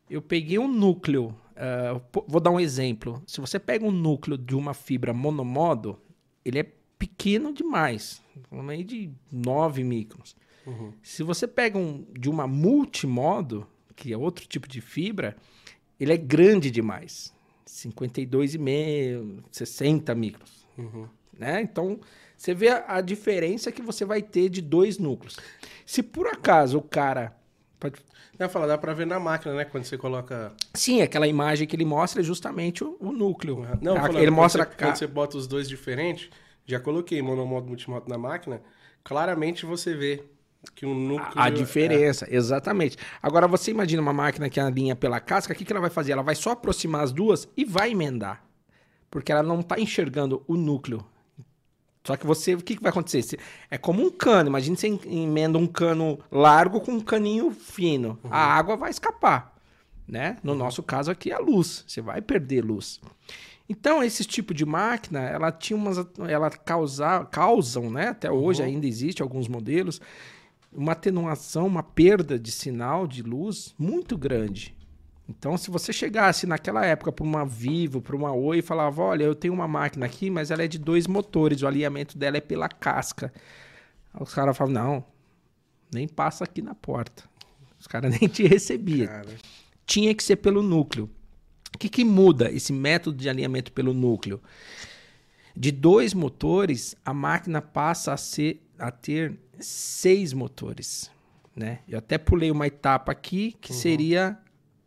Eu 0.09 0.23
peguei 0.23 0.59
um 0.59 0.68
núcleo, 0.68 1.35
uh, 1.57 2.23
vou 2.29 2.41
dar 2.41 2.51
um 2.51 2.61
exemplo. 2.61 3.21
Se 3.27 3.41
você 3.41 3.59
pega 3.59 3.85
um 3.85 3.91
núcleo 3.91 4.39
de 4.39 4.55
uma 4.55 4.75
fibra 4.75 5.12
monomodo, 5.12 5.99
ele 6.45 6.61
é 6.61 6.73
pequeno 6.97 7.53
demais, 7.53 8.23
meio 8.51 8.85
de 8.85 9.11
9 9.33 9.83
microns. 9.83 10.37
Uhum. 10.66 10.93
Se 11.03 11.25
você 11.25 11.49
pega 11.49 11.79
um 11.79 12.07
de 12.16 12.31
uma 12.31 12.47
multimodo, 12.47 13.66
que 13.97 14.12
é 14.12 14.16
outro 14.16 14.47
tipo 14.47 14.68
de 14.68 14.81
fibra, 14.81 15.37
ele 16.01 16.12
é 16.12 16.16
grande 16.16 16.70
demais. 16.70 17.32
52,5, 17.66 19.44
60 19.53 20.14
microns. 20.14 20.66
Uhum. 20.76 21.07
Né? 21.38 21.61
Então, 21.62 22.01
você 22.36 22.55
vê 22.55 22.68
a, 22.68 22.84
a, 22.96 23.01
diferença 23.01 23.70
que 23.70 23.82
você 23.82 24.05
vai 24.05 24.22
ter 24.22 24.48
de 24.48 24.61
dois 24.61 24.98
núcleos. 24.98 25.36
Se 25.84 26.03
por 26.03 26.26
acaso 26.26 26.78
o 26.78 26.82
cara. 26.82 27.36
Pode... 27.78 28.01
Não, 28.38 28.48
fala, 28.48 28.66
dá 28.66 28.78
pra 28.78 28.94
ver 28.94 29.07
na 29.07 29.20
máquina, 29.20 29.55
né? 29.55 29.64
Quando 29.64 29.84
você 29.84 29.98
coloca. 29.98 30.53
Sim, 30.74 31.03
aquela 31.03 31.28
imagem 31.28 31.66
que 31.66 31.76
ele 31.76 31.84
mostra 31.84 32.20
é 32.20 32.24
justamente 32.24 32.82
o, 32.82 32.96
o 32.98 33.12
núcleo. 33.12 33.59
Uhum. 33.59 33.78
Não, 33.80 33.96
a, 33.96 34.01
falando, 34.01 34.22
ele 34.22 34.30
mostra. 34.30 34.64
Quando 34.64 34.76
você, 34.76 34.84
quando 34.84 34.96
você 34.96 35.07
bota 35.07 35.36
os 35.36 35.46
dois 35.46 35.68
diferentes, 35.68 36.30
já 36.66 36.80
coloquei 36.80 37.20
monomodo 37.20 37.66
multimodo 37.66 38.09
na 38.09 38.16
máquina, 38.16 38.62
claramente 39.05 39.66
você 39.66 39.94
vê 39.94 40.24
que 40.75 40.85
o 40.87 40.95
núcleo. 40.95 41.33
A, 41.35 41.51
diferença, 41.51 42.27
é... 42.31 42.37
exatamente. 42.37 42.97
Agora 43.23 43.49
você 43.49 43.71
imagina 43.71 44.03
uma 44.03 44.13
máquina 44.13 44.49
que 44.49 44.61
alinha 44.61 44.95
pela 44.95 45.21
casca, 45.21 45.53
o 45.53 45.57
que, 45.57 45.65
que 45.65 45.73
ela 45.73 45.81
vai 45.81 45.91
fazer? 45.91 46.13
Ela 46.13 46.23
vai 46.23 46.35
só 46.35 46.51
aproximar 46.51 47.03
as 47.03 47.13
duas 47.13 47.49
e 47.57 47.65
vai 47.65 47.91
emendar. 47.93 48.45
Porque 49.11 49.33
ela 49.33 49.43
não 49.43 49.61
está 49.61 49.79
enxergando 49.79 50.43
o 50.47 50.57
núcleo. 50.57 51.05
Só 52.05 52.17
que 52.17 52.27
você, 52.27 52.55
o 52.55 52.63
que, 52.63 52.77
que 52.77 52.83
vai 52.83 52.91
acontecer? 52.91 53.39
É 53.71 53.77
como 53.77 54.03
um 54.03 54.11
cano. 54.11 54.49
Imagina 54.49 54.77
você 54.77 54.87
emenda 55.07 55.59
um 55.59 55.67
cano 55.67 56.19
largo 56.31 56.81
com 56.81 56.93
um 56.93 57.01
caninho 57.01 57.51
fino. 57.51 58.19
Uhum. 58.25 58.31
A 58.33 58.39
água 58.39 58.77
vai 58.77 58.91
escapar. 58.91 59.55
Né? 60.09 60.37
No 60.43 60.55
nosso 60.55 60.83
caso 60.83 61.11
aqui, 61.11 61.31
a 61.31 61.39
luz. 61.39 61.85
Você 61.87 62.01
vai 62.01 62.23
perder 62.23 62.65
luz. 62.65 63.01
Então, 63.69 64.03
esse 64.03 64.25
tipo 64.25 64.53
de 64.53 64.67
máquina, 64.67 65.21
ela 65.21 65.53
tinha 65.53 65.77
umas. 65.77 66.05
Ela 66.29 66.51
causa, 66.51 67.25
causam, 67.27 67.89
né? 67.91 68.09
Até 68.09 68.31
hoje 68.31 68.63
uhum. 68.63 68.69
ainda 68.69 68.87
existe 68.87 69.23
alguns 69.23 69.47
modelos, 69.47 70.01
uma 70.73 70.93
atenuação, 70.93 71.66
uma 71.66 71.83
perda 71.83 72.39
de 72.39 72.51
sinal 72.51 73.07
de 73.07 73.23
luz 73.23 73.75
muito 73.79 74.16
grande. 74.16 74.77
Então, 75.29 75.57
se 75.57 75.71
você 75.71 75.93
chegasse 75.93 76.47
naquela 76.47 76.85
época 76.85 77.12
para 77.12 77.25
uma 77.25 77.47
Vivo, 77.47 78.03
para 78.03 78.16
uma 78.16 78.33
Oi 78.33 78.59
e 78.59 78.62
falava: 78.62 79.03
Olha, 79.03 79.25
eu 79.25 79.35
tenho 79.35 79.55
uma 79.55 79.68
máquina 79.68 80.07
aqui, 80.07 80.29
mas 80.29 80.51
ela 80.51 80.64
é 80.64 80.68
de 80.68 80.79
dois 80.79 81.07
motores, 81.07 81.62
o 81.62 81.68
alinhamento 81.68 82.18
dela 82.18 82.37
é 82.37 82.41
pela 82.41 82.68
casca. 82.68 83.33
Aí 84.12 84.23
os 84.23 84.35
caras 84.35 84.57
falavam: 84.57 84.83
Não, 84.83 85.05
nem 85.93 86.09
passa 86.09 86.43
aqui 86.43 86.61
na 86.61 86.75
porta. 86.75 87.23
Os 87.79 87.87
caras 87.87 88.11
nem 88.18 88.29
te 88.29 88.45
recebiam. 88.47 89.09
Tinha 89.87 90.12
que 90.14 90.23
ser 90.23 90.37
pelo 90.37 90.62
núcleo. 90.62 91.09
O 91.73 91.79
que, 91.79 91.89
que 91.89 92.05
muda 92.05 92.51
esse 92.51 92.73
método 92.73 93.16
de 93.16 93.29
alinhamento 93.29 93.73
pelo 93.73 93.95
núcleo? 93.95 94.41
De 95.57 95.71
dois 95.71 96.12
motores, 96.12 96.97
a 97.05 97.14
máquina 97.14 97.62
passa 97.62 98.12
a, 98.12 98.16
ser, 98.16 98.61
a 98.79 98.91
ter 98.91 99.39
seis 99.61 100.33
motores. 100.33 101.11
Né? 101.55 101.81
Eu 101.89 101.99
até 101.99 102.17
pulei 102.19 102.51
uma 102.51 102.67
etapa 102.67 103.13
aqui 103.13 103.57
que 103.61 103.73
uhum. 103.73 103.79
seria 103.79 104.39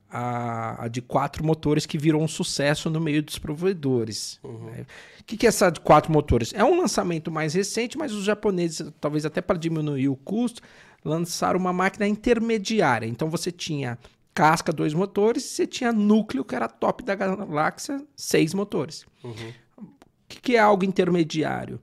a, 0.09 0.85
a, 0.85 0.87
de 0.87 1.01
quatro 1.01 1.43
motores 1.43 1.85
que 1.85 1.97
virou 1.97 2.21
um 2.21 2.27
sucesso 2.27 2.89
no 2.89 3.01
meio 3.01 3.21
dos 3.23 3.39
provedores. 3.39 4.39
Uhum. 4.43 4.65
Né? 4.65 4.85
O 5.19 5.23
que, 5.23 5.35
que 5.35 5.45
é 5.45 5.49
essa 5.49 5.69
de 5.69 5.79
quatro 5.79 6.11
motores? 6.11 6.53
É 6.53 6.63
um 6.63 6.79
lançamento 6.79 7.31
mais 7.31 7.53
recente, 7.53 7.97
mas 7.97 8.13
os 8.13 8.23
japoneses, 8.23 8.91
talvez 9.01 9.25
até 9.25 9.41
para 9.41 9.57
diminuir 9.57 10.09
o 10.09 10.15
custo, 10.15 10.61
lançaram 11.03 11.59
uma 11.59 11.73
máquina 11.73 12.07
intermediária. 12.07 13.07
Então 13.07 13.29
você 13.29 13.51
tinha 13.51 13.97
casca, 14.33 14.71
dois 14.71 14.93
motores, 14.93 15.45
e 15.45 15.47
você 15.47 15.67
tinha 15.67 15.91
núcleo, 15.91 16.45
que 16.45 16.55
era 16.55 16.67
top 16.67 17.03
da 17.03 17.15
galáxia, 17.15 18.03
seis 18.15 18.53
motores. 18.53 19.05
Uhum. 19.23 19.53
O 19.77 19.87
que, 20.27 20.41
que 20.41 20.55
é 20.55 20.59
algo 20.59 20.83
intermediário? 20.85 21.79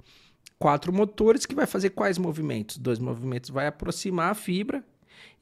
Quatro 0.61 0.93
motores 0.93 1.47
que 1.47 1.55
vai 1.55 1.67
fazer 1.67 1.91
quais 1.91 2.19
movimentos? 2.19 2.77
Dois 2.77 2.99
movimentos 2.99 3.51
vai 3.51 3.67
aproximar 3.67 4.31
a 4.31 4.35
fibra 4.35 4.85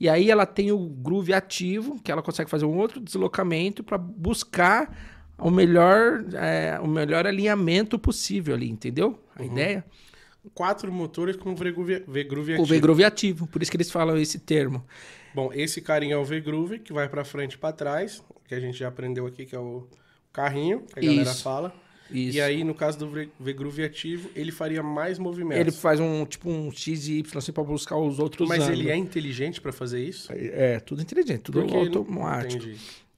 e 0.00 0.08
aí 0.08 0.30
ela 0.30 0.46
tem 0.46 0.70
o 0.70 0.78
groove 0.78 1.32
ativo, 1.32 2.00
que 2.02 2.12
ela 2.12 2.22
consegue 2.22 2.48
fazer 2.48 2.64
um 2.64 2.76
outro 2.76 3.00
deslocamento 3.00 3.82
para 3.82 3.98
buscar 3.98 4.96
o 5.36 5.50
melhor, 5.50 6.24
é, 6.34 6.78
o 6.80 6.86
melhor 6.86 7.26
alinhamento 7.26 7.98
possível 7.98 8.54
ali, 8.54 8.70
entendeu? 8.70 9.20
A 9.36 9.42
uhum. 9.42 9.48
ideia? 9.48 9.84
Quatro 10.54 10.90
motores 10.92 11.36
com 11.36 11.54
V-groove 11.54 11.94
ativo. 11.94 12.62
O 12.62 12.64
V-groove 12.64 13.04
ativo, 13.04 13.46
por 13.48 13.60
isso 13.60 13.70
que 13.70 13.76
eles 13.76 13.90
falam 13.90 14.16
esse 14.16 14.38
termo. 14.38 14.84
Bom, 15.34 15.50
esse 15.52 15.80
carinha 15.80 16.14
é 16.14 16.16
o 16.16 16.24
V-groove, 16.24 16.78
que 16.78 16.92
vai 16.92 17.08
para 17.08 17.24
frente 17.24 17.54
e 17.54 17.58
para 17.58 17.72
trás, 17.72 18.22
que 18.46 18.54
a 18.54 18.60
gente 18.60 18.78
já 18.78 18.88
aprendeu 18.88 19.26
aqui, 19.26 19.44
que 19.44 19.54
é 19.54 19.58
o 19.58 19.88
carrinho, 20.32 20.82
que 20.82 21.00
a 21.00 21.02
isso. 21.02 21.16
galera 21.16 21.34
fala. 21.34 21.87
Isso. 22.10 22.38
E 22.38 22.40
aí, 22.40 22.64
no 22.64 22.74
caso 22.74 22.98
do 22.98 23.10
V-Groove 23.38 23.84
ativo, 23.84 24.30
ele 24.34 24.50
faria 24.50 24.82
mais 24.82 25.18
movimentos. 25.18 25.60
Ele 25.60 25.70
faz 25.70 26.00
um 26.00 26.24
tipo 26.24 26.50
um 26.50 26.70
X 26.70 27.06
e 27.08 27.18
Y 27.18 27.38
assim, 27.38 27.52
para 27.52 27.62
buscar 27.62 27.96
os 27.96 28.18
outros 28.18 28.48
Mas 28.48 28.68
ele 28.68 28.90
é 28.90 28.96
inteligente 28.96 29.60
para 29.60 29.72
fazer 29.72 30.02
isso? 30.02 30.32
É, 30.32 30.74
é, 30.74 30.80
tudo 30.80 31.02
inteligente, 31.02 31.42
tudo 31.42 31.60
Porque 31.60 31.76
automático. 31.76 32.64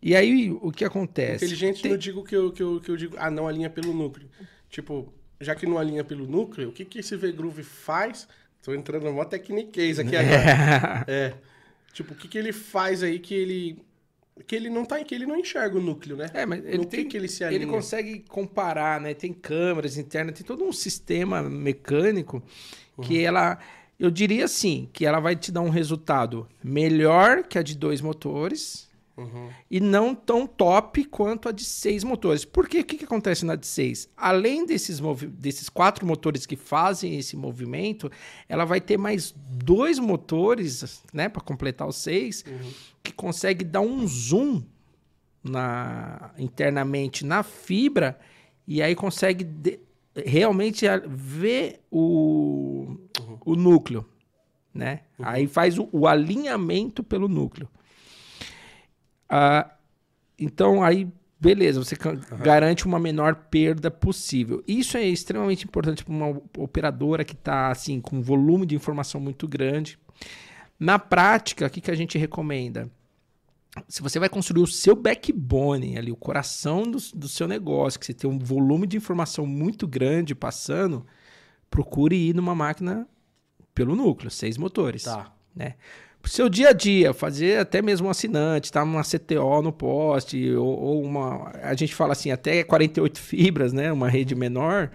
E 0.03 0.17
aí, 0.17 0.51
o 0.51 0.73
que 0.73 0.85
acontece? 0.85 1.45
Inteligente 1.45 1.83
Tem... 1.83 1.91
não 1.91 1.99
digo 1.99 2.25
que 2.25 2.35
eu, 2.35 2.51
que, 2.51 2.63
eu, 2.63 2.81
que 2.81 2.91
eu 2.91 2.97
digo, 2.97 3.17
ah, 3.19 3.31
não 3.31 3.47
alinha 3.47 3.69
pelo 3.69 3.93
núcleo. 3.93 4.29
Tipo, 4.69 5.13
já 5.41 5.55
que 5.55 5.67
não 5.67 5.79
alinha 5.79 6.03
pelo 6.03 6.27
núcleo, 6.27 6.71
o 6.71 6.73
que, 6.73 6.85
que 6.85 7.01
esse 7.01 7.17
V-Groove 7.17 7.63
faz? 7.63 8.27
Tô 8.63 8.75
entrando 8.75 9.05
numa 9.05 9.25
tecniquez 9.25 9.99
aqui 9.99 10.17
agora. 10.17 11.05
é. 11.09 11.35
Tipo, 11.93 12.15
o 12.15 12.17
que, 12.17 12.29
que 12.29 12.39
ele 12.39 12.53
faz 12.53 13.03
aí 13.03 13.19
que 13.19 13.35
ele 13.35 13.83
que 14.47 14.57
ele 14.57 14.71
não 14.71 14.85
tá 14.85 15.03
que 15.05 15.15
ele 15.15 15.27
não 15.27 15.37
enxerga 15.37 15.79
o 15.79 15.83
núcleo, 15.83 16.17
né? 16.17 16.27
É, 16.35 16.45
mas 16.47 16.65
ele 16.65 16.87
tem 16.87 17.09
que 17.09 17.17
ele 17.17 17.29
se 17.29 17.45
alinha. 17.45 17.63
Ele 17.63 17.71
consegue 17.71 18.25
comparar, 18.29 19.01
né? 19.01 19.15
Tem 19.15 19.33
câmeras 19.33 19.97
internas, 19.97 20.35
tem 20.35 20.47
todo 20.47 20.65
um 20.65 20.73
sistema 20.73 21.43
mecânico 21.43 22.43
uhum. 22.97 23.05
que 23.05 23.23
ela 23.23 23.59
eu 24.01 24.11
diria 24.11 24.47
assim, 24.47 24.89
que 24.95 25.05
ela 25.05 25.21
vai 25.21 25.37
te 25.37 25.53
dar 25.53 25.61
um 25.61 25.69
resultado 25.69 26.49
melhor 26.65 27.45
que 27.45 27.59
a 27.59 27.63
de 27.63 27.77
dois 27.77 28.01
motores, 28.01 28.89
Uhum. 29.21 29.51
E 29.71 29.81
não 29.81 30.15
tão 30.15 30.47
top 30.47 31.05
quanto 31.05 31.49
a 31.49 31.53
de 31.53 31.63
seis 31.63 32.03
motores. 32.03 32.45
Por 32.45 32.67
quê? 32.67 32.81
O 32.81 32.85
que, 32.85 32.97
que 32.97 33.05
acontece 33.05 33.45
na 33.45 33.55
de 33.55 33.67
seis? 33.67 34.09
Além 34.17 34.65
desses, 34.65 34.99
desses 35.29 35.69
quatro 35.69 36.07
motores 36.07 36.47
que 36.47 36.57
fazem 36.57 37.19
esse 37.19 37.37
movimento, 37.37 38.11
ela 38.49 38.65
vai 38.65 38.81
ter 38.81 38.97
mais 38.97 39.35
dois 39.37 39.99
motores, 39.99 41.03
né, 41.13 41.29
para 41.29 41.43
completar 41.43 41.87
os 41.87 41.97
seis, 41.97 42.45
uhum. 42.47 42.73
que 43.03 43.13
consegue 43.13 43.63
dar 43.63 43.83
um 43.83 44.07
zoom 44.07 44.63
na, 45.45 46.31
internamente 46.39 47.25
na 47.25 47.43
fibra 47.43 48.19
e 48.67 48.83
aí 48.83 48.95
consegue 48.95 49.47
realmente 50.15 50.87
ver 51.07 51.81
o, 51.91 52.97
uhum. 53.21 53.39
o 53.45 53.55
núcleo. 53.55 54.07
Né? 54.73 55.01
Uhum. 55.19 55.27
Aí 55.27 55.47
faz 55.47 55.79
o, 55.79 55.89
o 55.93 56.07
alinhamento 56.07 57.03
pelo 57.03 57.29
núcleo. 57.29 57.69
Ah, 59.31 59.71
então, 60.37 60.83
aí, 60.83 61.09
beleza, 61.39 61.83
você 61.83 61.95
uhum. 61.95 62.39
garante 62.43 62.85
uma 62.85 62.99
menor 62.99 63.35
perda 63.35 63.91
possível. 63.91 64.65
Isso 64.67 64.97
é 64.97 65.05
extremamente 65.05 65.65
importante 65.65 66.05
para 66.05 66.13
uma 66.13 66.43
operadora 66.59 67.25
que 67.25 67.35
está 67.35 67.71
assim, 67.71 68.01
com 68.01 68.17
um 68.17 68.23
volume 68.23 68.67
de 68.67 68.75
informação 68.75 69.21
muito 69.21 69.47
grande. 69.47 69.97
Na 70.79 70.99
prática, 70.99 71.67
o 71.67 71.71
que, 71.71 71.81
que 71.81 71.91
a 71.91 71.95
gente 71.95 72.19
recomenda? 72.19 72.91
Se 73.87 74.03
você 74.03 74.19
vai 74.19 74.29
construir 74.29 74.63
o 74.63 74.67
seu 74.67 74.97
backbone, 74.97 75.97
ali, 75.97 76.11
o 76.11 76.17
coração 76.17 76.83
do, 76.83 76.99
do 77.15 77.29
seu 77.29 77.47
negócio, 77.47 78.01
que 78.01 78.07
você 78.07 78.15
tem 78.15 78.29
um 78.29 78.39
volume 78.39 78.87
de 78.87 78.97
informação 78.97 79.47
muito 79.47 79.87
grande 79.87 80.35
passando, 80.35 81.07
procure 81.71 82.17
ir 82.17 82.35
numa 82.35 82.55
máquina 82.55 83.07
pelo 83.73 83.95
núcleo, 83.95 84.31
seis 84.31 84.59
motores. 84.59 85.05
Tá. 85.05 85.33
Né? 85.55 85.77
Pro 86.21 86.31
seu 86.31 86.49
dia 86.49 86.71
a 86.71 86.73
dia, 86.73 87.13
fazer 87.13 87.59
até 87.59 87.81
mesmo 87.83 88.07
um 88.07 88.11
assinante, 88.11 88.73
tá 88.73 88.83
uma 88.83 89.03
CTO 89.03 89.63
no 89.63 89.73
poste, 89.73 90.53
ou, 90.55 90.79
ou, 90.79 91.03
uma. 91.03 91.51
A 91.63 91.75
gente 91.75 91.95
fala 91.95 92.13
assim, 92.13 92.31
até 92.31 92.63
48 92.63 93.19
fibras, 93.21 93.73
né? 93.73 93.93
Uma 93.93 94.09
rede 94.09 94.35
menor, 94.35 94.91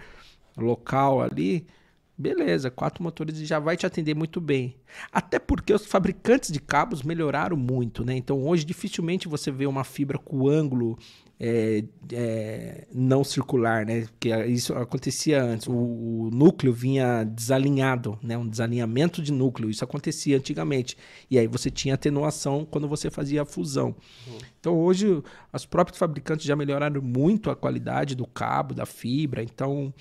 local 0.56 1.20
ali. 1.20 1.66
Beleza, 2.18 2.70
quatro 2.70 3.02
motores 3.02 3.36
já 3.40 3.58
vai 3.58 3.76
te 3.76 3.84
atender 3.84 4.14
muito 4.14 4.40
bem. 4.40 4.74
Até 5.12 5.38
porque 5.38 5.74
os 5.74 5.84
fabricantes 5.84 6.50
de 6.50 6.58
cabos 6.58 7.02
melhoraram 7.02 7.58
muito, 7.58 8.06
né? 8.06 8.16
Então 8.16 8.42
hoje 8.42 8.64
dificilmente 8.64 9.28
você 9.28 9.50
vê 9.50 9.66
uma 9.66 9.84
fibra 9.84 10.16
com 10.16 10.48
ângulo 10.48 10.98
é, 11.38 11.84
é, 12.12 12.86
não 12.92 13.22
circular, 13.22 13.84
né? 13.84 14.06
Porque 14.06 14.34
isso 14.46 14.72
acontecia 14.74 15.42
antes. 15.42 15.66
O, 15.66 15.72
o, 15.72 16.30
núcleo 16.32 16.72
vinha 16.72 17.24
desalinhado, 17.24 18.18
né? 18.22 18.38
Um 18.38 18.48
desalinhamento 18.48 19.20
de 19.22 19.32
núcleo. 19.32 19.68
Isso 19.68 19.84
acontecia 19.84 20.36
antigamente. 20.38 20.96
E 21.30 21.38
aí 21.38 21.46
você 21.46 21.70
tinha 21.70 21.94
atenuação 21.94 22.64
quando 22.64 22.88
você 22.88 23.10
fazia 23.10 23.42
a 23.42 23.44
fusão. 23.44 23.94
Uhum. 24.26 24.38
Então 24.58 24.78
hoje 24.78 25.22
os 25.52 25.66
próprios 25.66 25.98
fabricantes 25.98 26.46
já 26.46 26.56
melhoraram 26.56 27.02
muito 27.02 27.50
a 27.50 27.56
qualidade 27.56 28.14
do 28.14 28.26
cabo, 28.26 28.74
da 28.74 28.86
fibra. 28.86 29.42
Então 29.42 29.92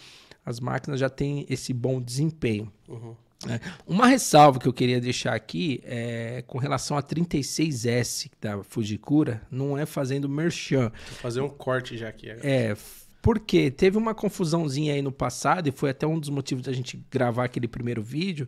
as 0.45 0.59
máquinas 0.59 0.99
já 0.99 1.09
têm 1.09 1.45
esse 1.49 1.73
bom 1.73 2.01
desempenho. 2.01 2.71
Uhum. 2.87 3.15
É. 3.49 3.59
Uma 3.85 4.07
ressalva 4.07 4.59
que 4.59 4.67
eu 4.67 4.73
queria 4.73 4.99
deixar 4.99 5.33
aqui 5.33 5.81
é 5.83 6.43
com 6.47 6.57
relação 6.57 6.97
a 6.97 7.03
36S 7.03 8.29
da 8.41 8.63
Fujikura, 8.63 9.41
não 9.49 9.77
é 9.77 9.85
fazendo 9.85 10.27
merchan. 10.27 10.91
Vou 11.09 11.19
fazer 11.19 11.41
um 11.41 11.49
corte 11.49 11.97
já 11.97 12.09
aqui. 12.09 12.29
Agora. 12.29 12.47
É, 12.47 12.75
porque 13.21 13.71
teve 13.71 13.97
uma 13.97 14.13
confusãozinha 14.13 14.93
aí 14.93 15.01
no 15.01 15.11
passado, 15.11 15.67
e 15.67 15.71
foi 15.71 15.89
até 15.89 16.05
um 16.05 16.19
dos 16.19 16.29
motivos 16.29 16.63
da 16.63 16.73
gente 16.73 17.03
gravar 17.09 17.45
aquele 17.45 17.67
primeiro 17.67 18.01
vídeo, 18.01 18.47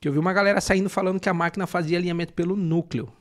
que 0.00 0.06
eu 0.08 0.12
vi 0.12 0.18
uma 0.18 0.32
galera 0.32 0.60
saindo 0.60 0.88
falando 0.88 1.18
que 1.18 1.28
a 1.28 1.34
máquina 1.34 1.66
fazia 1.66 1.98
alinhamento 1.98 2.32
pelo 2.32 2.56
núcleo. 2.56 3.12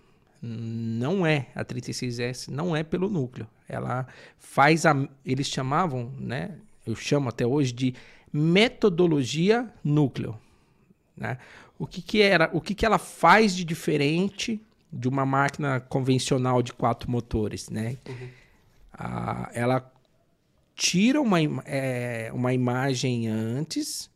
Não 0.41 1.25
é 1.25 1.47
a 1.55 1.65
36S, 1.65 2.49
não 2.49 2.75
é 2.75 2.83
pelo 2.83 3.09
núcleo. 3.09 3.47
Ela 3.67 4.05
faz 4.37 4.85
a. 4.85 4.95
Eles 5.25 5.47
chamavam, 5.47 6.11
né? 6.19 6.55
eu 6.85 6.95
chamo 6.95 7.29
até 7.29 7.45
hoje 7.45 7.73
de 7.73 7.95
metodologia 8.31 9.71
núcleo. 9.83 10.37
Né? 11.15 11.37
O 11.77 11.87
que, 11.87 12.01
que 12.01 12.21
era, 12.21 12.49
o 12.53 12.61
que, 12.61 12.75
que 12.75 12.85
ela 12.85 12.97
faz 12.97 13.55
de 13.55 13.63
diferente 13.63 14.61
de 14.91 15.07
uma 15.07 15.25
máquina 15.25 15.79
convencional 15.79 16.61
de 16.61 16.73
quatro 16.73 17.09
motores, 17.09 17.69
né? 17.69 17.97
Uhum. 18.07 18.29
Ah, 18.93 19.49
ela 19.53 19.91
tira 20.73 21.21
uma, 21.21 21.39
é, 21.65 22.31
uma 22.33 22.53
imagem 22.53 23.27
antes 23.27 24.09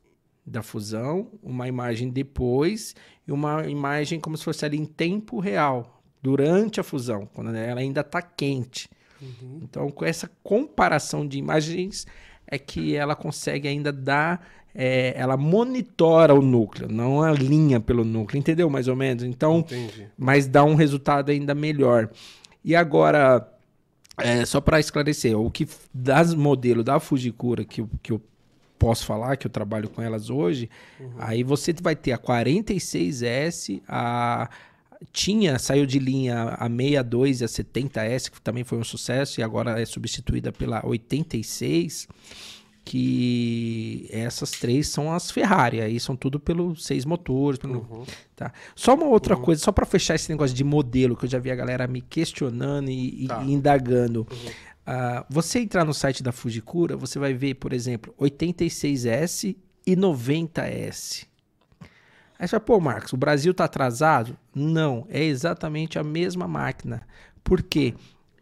da 0.46 0.64
fusão, 0.64 1.28
uma 1.44 1.68
imagem 1.68 2.10
depois 2.10 2.96
e 3.28 3.32
uma 3.32 3.68
imagem 3.68 4.20
como 4.20 4.38
se 4.38 4.44
fosse 4.44 4.66
ali 4.66 4.78
em 4.78 4.86
tempo 4.86 5.40
real, 5.40 6.02
durante 6.22 6.80
a 6.80 6.84
fusão, 6.84 7.26
quando 7.34 7.56
ela 7.56 7.80
ainda 7.80 8.02
está 8.02 8.22
quente. 8.22 8.90
Uhum. 9.22 9.60
Então, 9.64 9.90
com 9.92 10.06
essa 10.06 10.30
comparação 10.44 11.28
de 11.28 11.38
imagens, 11.38 12.08
é 12.48 12.58
que 12.58 12.96
ela 12.96 13.16
consegue 13.16 13.68
ainda 13.68 13.92
dar. 13.92 14.59
É, 14.74 15.14
ela 15.16 15.36
monitora 15.36 16.34
o 16.34 16.42
núcleo, 16.42 16.88
não 16.88 17.22
alinha 17.22 17.80
pelo 17.80 18.06
núcleo, 18.06 18.40
entendeu? 18.40 18.70
Mais 18.70 18.88
ou 18.88 18.96
menos. 18.96 19.24
Então, 19.24 19.60
Entendi. 19.60 20.08
mas 20.18 20.48
dá 20.48 20.64
um 20.64 20.76
resultado 20.76 21.32
ainda 21.32 21.56
melhor. 21.56 22.10
E 22.64 22.76
agora, 22.76 23.48
é, 24.18 24.46
só 24.46 24.62
para 24.62 24.80
esclarecer, 24.80 25.38
o 25.38 25.50
que 25.50 25.68
das 25.94 26.34
modelos 26.34 26.86
da 26.86 27.00
Fujikura 27.00 27.66
que, 27.66 27.84
que 28.02 28.12
eu 28.12 28.22
posso 28.78 29.06
falar, 29.06 29.36
que 29.36 29.46
eu 29.46 29.52
trabalho 29.52 29.90
com 29.90 30.02
elas 30.02 30.30
hoje, 30.30 30.70
uhum. 31.00 31.12
aí 31.18 31.44
você 31.44 31.74
vai 31.74 31.96
ter 31.96 32.14
a 32.14 32.18
46S, 32.18 33.82
a 33.88 34.50
tinha, 35.14 35.58
saiu 35.58 35.86
de 35.86 35.98
linha 35.98 36.56
a 36.58 36.68
62 36.68 37.42
e 37.42 37.44
a 37.44 37.48
70S, 37.48 38.30
que 38.30 38.42
também 38.42 38.64
foi 38.64 38.78
um 38.78 38.84
sucesso, 38.84 39.40
e 39.40 39.44
agora 39.44 39.80
é 39.80 39.86
substituída 39.86 40.52
pela 40.52 40.86
86, 40.86 42.08
que 42.90 44.08
essas 44.10 44.50
três 44.50 44.88
são 44.88 45.14
as 45.14 45.30
Ferrari, 45.30 45.80
aí 45.80 46.00
são 46.00 46.16
tudo 46.16 46.40
pelos 46.40 46.84
seis 46.84 47.06
motores. 47.06 47.60
Pelo, 47.60 47.86
uhum. 47.88 48.04
tá? 48.36 48.52
Só 48.76 48.96
uma 48.96 49.06
outra 49.06 49.36
uhum. 49.36 49.44
coisa, 49.44 49.62
só 49.62 49.72
para 49.72 49.86
fechar 49.86 50.16
esse 50.16 50.28
negócio 50.32 50.56
de 50.56 50.64
modelo, 50.64 51.16
que 51.16 51.26
eu 51.26 51.30
já 51.30 51.38
vi 51.38 51.52
a 51.52 51.56
galera 51.56 51.86
me 51.86 52.02
questionando 52.02 52.90
e, 52.90 53.28
tá. 53.28 53.44
e 53.44 53.54
indagando. 53.54 54.26
Uhum. 54.32 54.48
Uh, 54.48 55.24
você 55.30 55.60
entrar 55.60 55.86
no 55.86 55.94
site 55.94 56.24
da 56.24 56.32
Fujikura, 56.32 56.98
você 56.98 57.20
vai 57.20 57.32
ver, 57.32 57.54
por 57.56 57.74
exemplo, 57.74 58.12
86S 58.20 59.56
e 59.86 59.96
90S. 59.96 61.28
Aí 62.40 62.48
você 62.48 62.48
fala, 62.48 62.62
pô, 62.62 62.80
Marcos, 62.80 63.14
o 63.14 63.18
Brasil 63.18 63.52
está 63.52 63.66
atrasado? 63.66 64.36
Não, 64.56 65.06
é 65.10 65.24
exatamente 65.24 66.00
a 66.00 66.04
mesma 66.04 66.48
máquina. 66.48 67.04
Por 67.44 67.62
quê? 67.62 67.94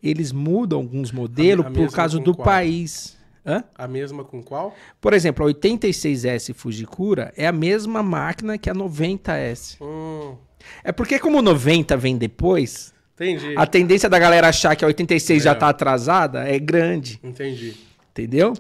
Eles 0.02 0.32
mudam 0.32 0.80
alguns 0.80 1.12
modelos 1.12 1.66
a, 1.66 1.68
a 1.68 1.72
por 1.74 1.92
causa 1.92 2.18
do 2.18 2.34
qual? 2.34 2.46
país. 2.46 3.17
Hã? 3.48 3.64
A 3.76 3.88
mesma 3.88 4.26
com 4.26 4.44
qual? 4.44 4.76
Por 5.00 5.14
exemplo, 5.14 5.48
a 5.48 5.50
86S 5.50 6.54
Fujikura 6.54 7.34
é 7.38 7.48
a 7.48 7.52
mesma 7.54 8.04
máquina 8.04 8.58
que 8.58 8.70
a 8.70 8.76
90S. 8.76 9.78
Hum. 9.82 10.36
É 10.84 10.92
porque 10.92 11.18
como 11.18 11.40
o 11.40 11.42
90 11.42 11.96
vem 11.96 12.18
depois, 12.18 12.94
Entendi. 13.16 13.54
a 13.56 13.66
tendência 13.66 14.10
da 14.10 14.20
galera 14.20 14.50
achar 14.50 14.76
que 14.76 14.84
a 14.84 14.88
86 14.88 15.40
é. 15.40 15.44
já 15.46 15.54
está 15.54 15.70
atrasada 15.70 16.48
é 16.48 16.60
grande. 16.60 17.22
Entendi. 17.24 17.76
Entendeu? 18.12 18.54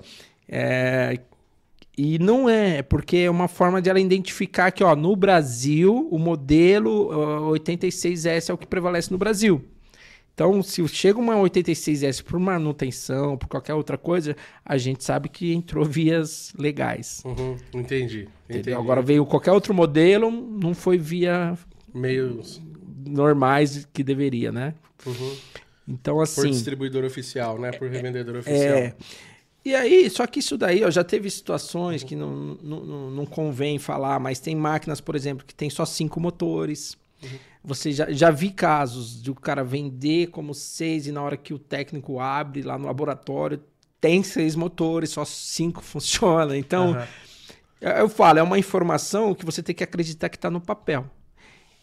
É, 0.47 1.19
e 1.97 2.17
não 2.19 2.47
é, 2.47 2.81
porque 2.81 3.17
é 3.17 3.29
uma 3.29 3.47
forma 3.47 3.81
de 3.81 3.89
ela 3.89 3.99
identificar 3.99 4.71
que, 4.71 4.83
ó, 4.83 4.95
no 4.95 5.15
Brasil, 5.15 6.07
o 6.11 6.19
modelo 6.19 7.09
86S 7.51 8.49
é 8.49 8.53
o 8.53 8.57
que 8.57 8.67
prevalece 8.67 9.11
no 9.11 9.17
Brasil. 9.17 9.65
Então, 10.37 10.61
se 10.61 10.87
chega 10.89 11.17
uma 11.17 11.33
86S 11.33 12.23
por 12.23 12.39
manutenção, 12.39 13.35
por 13.35 13.47
qualquer 13.47 13.73
outra 13.73 13.97
coisa, 13.97 14.35
a 14.63 14.77
gente 14.77 15.03
sabe 15.03 15.29
que 15.29 15.51
entrou 15.51 15.83
vias 15.89 16.53
legais. 16.55 17.23
Uhum, 17.25 17.57
entendi, 17.73 18.29
entendi. 18.47 18.71
Agora 18.71 19.01
veio 19.01 19.25
qualquer 19.25 19.51
outro 19.51 19.73
modelo, 19.73 20.29
não 20.29 20.75
foi 20.75 20.95
via 20.95 21.57
meios 21.91 22.61
normais 23.07 23.89
que 23.91 24.03
deveria, 24.03 24.51
né? 24.51 24.75
Uhum. 25.03 25.35
Então, 25.87 26.21
assim. 26.21 26.41
Por 26.41 26.51
distribuidor 26.51 27.03
oficial, 27.03 27.57
né? 27.59 27.71
Por 27.71 27.89
revendedor 27.89 28.35
é, 28.35 28.39
oficial. 28.39 28.77
É. 28.77 28.95
E 29.65 29.73
aí, 29.73 30.07
só 30.07 30.27
que 30.27 30.37
isso 30.37 30.55
daí, 30.55 30.83
ó, 30.83 30.91
já 30.91 31.03
teve 31.03 31.31
situações 31.31 32.03
que 32.03 32.15
não, 32.15 32.59
não, 32.61 33.09
não 33.09 33.25
convém 33.25 33.79
falar, 33.79 34.19
mas 34.19 34.39
tem 34.39 34.55
máquinas, 34.55 35.01
por 35.01 35.15
exemplo, 35.15 35.43
que 35.43 35.55
tem 35.55 35.67
só 35.71 35.83
cinco 35.83 36.19
motores. 36.19 36.95
Uhum. 37.23 37.29
Você 37.67 37.91
já, 37.91 38.09
já 38.09 38.31
vi 38.31 38.49
casos 38.49 39.21
de 39.21 39.29
o 39.29 39.35
cara 39.35 39.61
vender 39.61 40.27
como 40.27 40.53
seis 40.53 41.05
e 41.05 41.11
na 41.11 41.21
hora 41.21 41.35
que 41.35 41.53
o 41.53 41.59
técnico 41.59 42.17
abre 42.17 42.61
lá 42.61 42.77
no 42.77 42.85
laboratório 42.85 43.61
tem 43.99 44.23
seis 44.23 44.55
motores, 44.55 45.09
só 45.09 45.25
cinco 45.25 45.81
funcionam. 45.83 46.55
Então, 46.55 46.91
uhum. 46.91 47.05
eu 47.81 48.07
falo, 48.07 48.39
é 48.39 48.41
uma 48.41 48.57
informação 48.57 49.35
que 49.35 49.45
você 49.45 49.61
tem 49.61 49.75
que 49.75 49.83
acreditar 49.83 50.29
que 50.29 50.37
está 50.37 50.49
no 50.49 50.61
papel. 50.61 51.09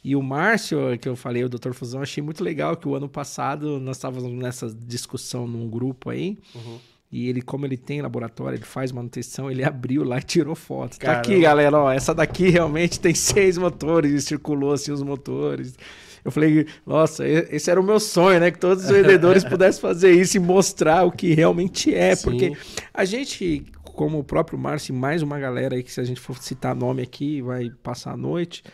E 0.02 0.16
o 0.16 0.22
Márcio, 0.22 0.98
que 0.98 1.06
eu 1.08 1.16
falei, 1.16 1.44
o 1.44 1.50
Dr. 1.50 1.72
Fusão, 1.74 2.00
achei 2.00 2.22
muito 2.22 2.42
legal 2.42 2.78
que 2.78 2.88
o 2.88 2.94
ano 2.94 3.08
passado 3.08 3.78
nós 3.78 3.98
estávamos 3.98 4.32
nessa 4.32 4.74
discussão 4.74 5.46
num 5.46 5.68
grupo 5.68 6.08
aí. 6.08 6.38
Uhum. 6.54 6.78
E 7.14 7.28
ele, 7.28 7.40
como 7.40 7.64
ele 7.64 7.76
tem 7.76 8.02
laboratório, 8.02 8.56
ele 8.56 8.64
faz 8.64 8.90
manutenção, 8.90 9.48
ele 9.48 9.62
abriu 9.64 10.02
lá 10.02 10.18
e 10.18 10.22
tirou 10.22 10.56
foto. 10.56 10.98
Tá 10.98 11.12
aqui, 11.12 11.38
galera, 11.38 11.78
ó, 11.78 11.92
essa 11.92 12.12
daqui 12.12 12.48
realmente 12.48 12.98
tem 12.98 13.14
seis 13.14 13.56
motores 13.56 14.12
e 14.12 14.20
circulou 14.20 14.72
assim 14.72 14.90
os 14.90 15.00
motores. 15.00 15.78
Eu 16.24 16.32
falei, 16.32 16.66
nossa, 16.84 17.24
esse 17.24 17.70
era 17.70 17.80
o 17.80 17.84
meu 17.84 18.00
sonho, 18.00 18.40
né? 18.40 18.50
Que 18.50 18.58
todos 18.58 18.82
os 18.82 18.90
vendedores 18.90 19.44
pudessem 19.44 19.80
fazer 19.80 20.10
isso 20.10 20.38
e 20.38 20.40
mostrar 20.40 21.04
o 21.04 21.12
que 21.12 21.32
realmente 21.34 21.94
é. 21.94 22.16
Sim. 22.16 22.24
Porque 22.24 22.52
a 22.92 23.04
gente, 23.04 23.64
como 23.84 24.18
o 24.18 24.24
próprio 24.24 24.58
Márcio 24.58 24.92
e 24.92 24.98
mais 24.98 25.22
uma 25.22 25.38
galera 25.38 25.76
aí, 25.76 25.84
que 25.84 25.92
se 25.92 26.00
a 26.00 26.04
gente 26.04 26.20
for 26.20 26.36
citar 26.38 26.74
nome 26.74 27.00
aqui, 27.00 27.40
vai 27.40 27.70
passar 27.80 28.14
a 28.14 28.16
noite 28.16 28.64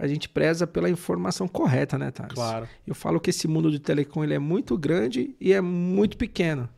a 0.00 0.06
gente 0.06 0.28
preza 0.28 0.64
pela 0.64 0.88
informação 0.88 1.48
correta, 1.48 1.98
né, 1.98 2.12
Thales? 2.12 2.32
Claro. 2.32 2.68
Eu 2.86 2.94
falo 2.94 3.18
que 3.18 3.30
esse 3.30 3.48
mundo 3.48 3.68
de 3.68 3.80
telecom 3.80 4.22
ele 4.22 4.32
é 4.34 4.38
muito 4.38 4.78
grande 4.78 5.34
e 5.40 5.52
é 5.52 5.60
muito 5.60 6.16
pequeno. 6.16 6.68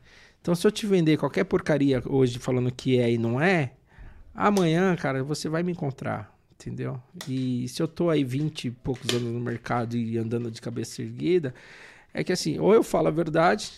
Então, 0.40 0.54
se 0.54 0.66
eu 0.66 0.70
te 0.70 0.86
vender 0.86 1.18
qualquer 1.18 1.44
porcaria 1.44 2.02
hoje 2.06 2.38
falando 2.38 2.72
que 2.72 2.98
é 2.98 3.12
e 3.12 3.18
não 3.18 3.40
é, 3.40 3.72
amanhã, 4.34 4.96
cara, 4.96 5.22
você 5.22 5.48
vai 5.48 5.62
me 5.62 5.72
encontrar, 5.72 6.34
entendeu? 6.54 7.00
E 7.28 7.68
se 7.68 7.82
eu 7.82 7.86
tô 7.86 8.08
aí 8.08 8.24
20 8.24 8.66
e 8.66 8.70
poucos 8.70 9.10
anos 9.14 9.32
no 9.32 9.40
mercado 9.40 9.96
e 9.96 10.16
andando 10.16 10.50
de 10.50 10.60
cabeça 10.60 11.02
erguida, 11.02 11.54
é 12.14 12.24
que 12.24 12.32
assim, 12.32 12.58
ou 12.58 12.72
eu 12.72 12.82
falo 12.82 13.08
a 13.08 13.10
verdade, 13.10 13.70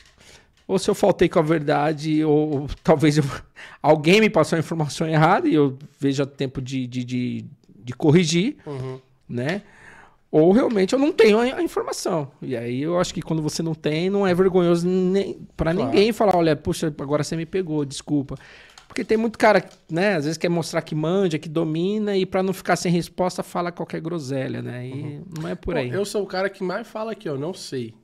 ou 0.67 0.79
se 0.79 0.89
eu 0.89 0.95
faltei 0.95 1.29
com 1.29 1.41
a 1.41 1.43
verdade, 1.43 2.25
ou, 2.25 2.61
ou 2.61 2.69
talvez 2.83 3.19
eu, 3.19 3.25
alguém 3.83 4.21
me 4.21 4.31
passou 4.31 4.57
a 4.57 4.61
informação 4.61 5.09
errada 5.09 5.49
e 5.49 5.55
eu 5.55 5.77
veja 5.99 6.25
tempo 6.25 6.63
de, 6.63 6.87
de, 6.87 7.05
de, 7.05 7.45
de 7.77 7.93
corrigir, 7.93 8.57
uhum. 8.65 9.01
né? 9.29 9.63
Ou 10.33 10.51
realmente 10.51 10.95
eu 10.95 10.99
não 10.99 11.13
tenho 11.13 11.39
a, 11.39 11.63
informação. 11.63 12.33
E 12.41 12.57
aí 12.57 12.81
eu 12.81 12.99
acho 12.99 13.13
que 13.13 13.21
quando 13.21 13.43
você 13.43 13.63
não 13.63 13.75
tem, 13.75 14.09
não 14.09 14.27
é 14.27 14.33
vergonhoso 14.35 14.89
nem, 14.89 15.39
para 15.55 15.75
claro. 15.75 15.91
ninguém 15.91 16.11
falar, 16.11 16.35
olha, 16.35 16.57
puxa, 16.57 16.87
agora 16.87 17.23
você 17.23 17.37
me 17.37 17.45
pegou, 17.45 17.85
desculpa. 17.85 18.37
Porque 18.89 19.05
tem 19.05 19.19
muito 19.19 19.39
cara, 19.39 19.63
né, 19.91 20.17
às 20.17 20.25
vezes 20.25 20.39
quer 20.39 20.49
mostrar 20.49 20.81
que 20.81 20.95
manja, 20.95 21.39
que 21.39 21.51
domina, 21.51 22.17
e 22.17 22.25
para 22.25 22.43
não 22.43 22.55
ficar 22.55 22.77
sem 22.77 22.91
resposta, 22.91 23.43
fala 23.43 23.71
qualquer 23.71 24.01
groselha, 24.01 24.63
né? 24.63 24.87
E 24.87 24.93
uhum. 24.93 25.25
não 25.39 25.49
é 25.49 25.55
por 25.55 25.77
aí. 25.77 25.91
eu 25.91 26.05
sou 26.05 26.23
o 26.23 26.27
cara 26.27 26.49
que 26.49 26.65
mais 26.65 26.89
fala 26.89 27.13
aqui, 27.13 27.29
ó, 27.29 27.37
não 27.37 27.53
sei. 27.53 27.95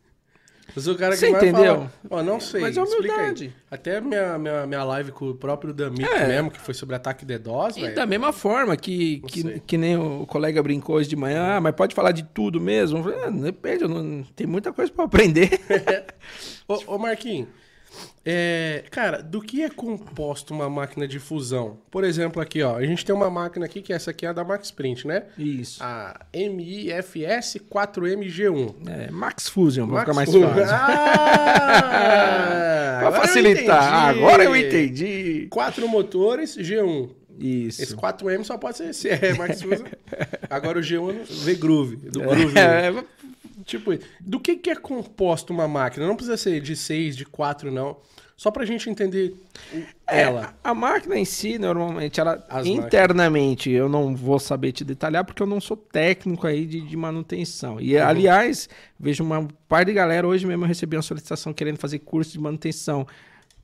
Eu 0.76 0.82
sou 0.82 0.94
o 0.94 0.96
cara 0.98 1.12
que 1.12 1.18
Você 1.20 1.30
vai 1.30 1.48
entendeu? 1.48 1.74
falar. 1.76 1.92
Ó, 2.10 2.22
não 2.22 2.38
sei. 2.38 2.60
Mas 2.60 2.76
é 2.76 2.82
humildade. 2.82 3.52
Até 3.70 4.00
minha, 4.00 4.38
minha, 4.38 4.66
minha 4.66 4.84
live 4.84 5.12
com 5.12 5.30
o 5.30 5.34
próprio 5.34 5.72
D'Amico 5.72 6.10
É. 6.12 6.28
mesmo, 6.28 6.50
que 6.50 6.60
foi 6.60 6.74
sobre 6.74 6.94
ataque 6.94 7.24
de 7.24 7.38
DOS, 7.38 7.76
E 7.76 7.80
velho. 7.82 7.94
da 7.94 8.06
mesma 8.06 8.32
forma 8.32 8.76
que, 8.76 9.20
que, 9.26 9.60
que 9.60 9.78
nem 9.78 9.96
o 9.96 10.26
colega 10.26 10.62
brincou 10.62 10.96
hoje 10.96 11.08
de 11.08 11.16
manhã, 11.16 11.56
ah, 11.56 11.60
mas 11.60 11.74
pode 11.74 11.94
falar 11.94 12.12
de 12.12 12.22
tudo 12.22 12.60
mesmo? 12.60 13.02
Falei, 13.02 13.18
ah, 13.24 13.30
depende, 13.30 13.84
não, 13.88 14.22
tem 14.36 14.46
muita 14.46 14.72
coisa 14.72 14.92
pra 14.92 15.04
aprender. 15.06 15.58
Ô, 16.68 16.94
ô 16.94 16.98
Marquinhos, 16.98 17.48
é, 18.24 18.84
cara, 18.90 19.22
do 19.22 19.40
que 19.40 19.62
é 19.62 19.70
composto 19.70 20.52
uma 20.52 20.68
máquina 20.68 21.08
de 21.08 21.18
fusão? 21.18 21.78
Por 21.90 22.04
exemplo, 22.04 22.42
aqui, 22.42 22.62
ó, 22.62 22.76
a 22.76 22.84
gente 22.84 23.04
tem 23.04 23.14
uma 23.14 23.30
máquina 23.30 23.64
aqui, 23.64 23.80
que 23.80 23.92
essa 23.92 24.10
aqui 24.10 24.26
é 24.26 24.28
a 24.28 24.32
da 24.32 24.44
Max 24.44 24.70
Print, 24.70 25.06
né? 25.06 25.24
Isso. 25.38 25.82
A 25.82 26.20
MIFS 26.34 27.56
4MG1. 27.70 28.74
É, 28.86 29.10
Max 29.10 29.48
Fusion, 29.48 29.86
pra 29.86 30.12
Max 30.12 30.30
ficar 30.30 30.46
mais 30.46 30.70
fácil. 30.70 30.74
Ah, 30.74 32.98
pra 33.00 33.08
eu 33.08 33.12
facilitar. 33.12 34.10
entendi. 34.10 34.24
Agora 34.24 34.44
eu 34.44 34.56
entendi. 34.56 35.46
Quatro 35.50 35.88
motores, 35.88 36.56
G1. 36.56 37.10
Isso. 37.38 37.82
Esse 37.82 37.96
4M 37.96 38.42
só 38.42 38.58
pode 38.58 38.78
ser 38.78 38.90
esse, 38.90 39.08
é, 39.08 39.32
Max 39.34 39.62
Fusion. 39.62 39.86
Agora 40.50 40.78
o 40.78 40.82
G1 40.82 41.24
V 41.24 41.54
Groove, 41.54 41.96
do 41.96 42.20
Groove. 42.20 42.58
É, 42.58 42.92
Tipo, 43.68 43.90
do 44.18 44.40
que, 44.40 44.56
que 44.56 44.70
é 44.70 44.74
composto 44.74 45.52
uma 45.52 45.68
máquina? 45.68 46.06
Não 46.06 46.16
precisa 46.16 46.38
ser 46.38 46.58
de 46.62 46.74
6, 46.74 47.14
de 47.14 47.26
4, 47.26 47.70
não. 47.70 47.98
Só 48.34 48.50
pra 48.50 48.64
gente 48.64 48.88
entender 48.88 49.34
o- 49.74 49.82
ela. 50.06 50.54
A 50.64 50.72
máquina 50.72 51.18
em 51.18 51.24
si, 51.24 51.58
normalmente, 51.58 52.18
ela 52.18 52.42
As 52.48 52.66
internamente, 52.66 53.68
eu 53.70 53.88
não 53.88 54.16
vou 54.16 54.38
saber 54.38 54.72
te 54.72 54.84
detalhar 54.84 55.22
porque 55.24 55.42
eu 55.42 55.46
não 55.46 55.60
sou 55.60 55.76
técnico 55.76 56.46
aí 56.46 56.64
de, 56.64 56.80
de 56.80 56.96
manutenção. 56.96 57.78
E, 57.80 57.98
aliás, 57.98 58.68
vejo 58.98 59.22
uma 59.22 59.46
par 59.68 59.84
de 59.84 59.92
galera, 59.92 60.26
hoje 60.26 60.46
mesmo 60.46 60.64
eu 60.64 60.68
recebi 60.68 60.96
uma 60.96 61.02
solicitação 61.02 61.52
querendo 61.52 61.76
fazer 61.78 61.98
curso 61.98 62.32
de 62.32 62.40
manutenção. 62.40 63.06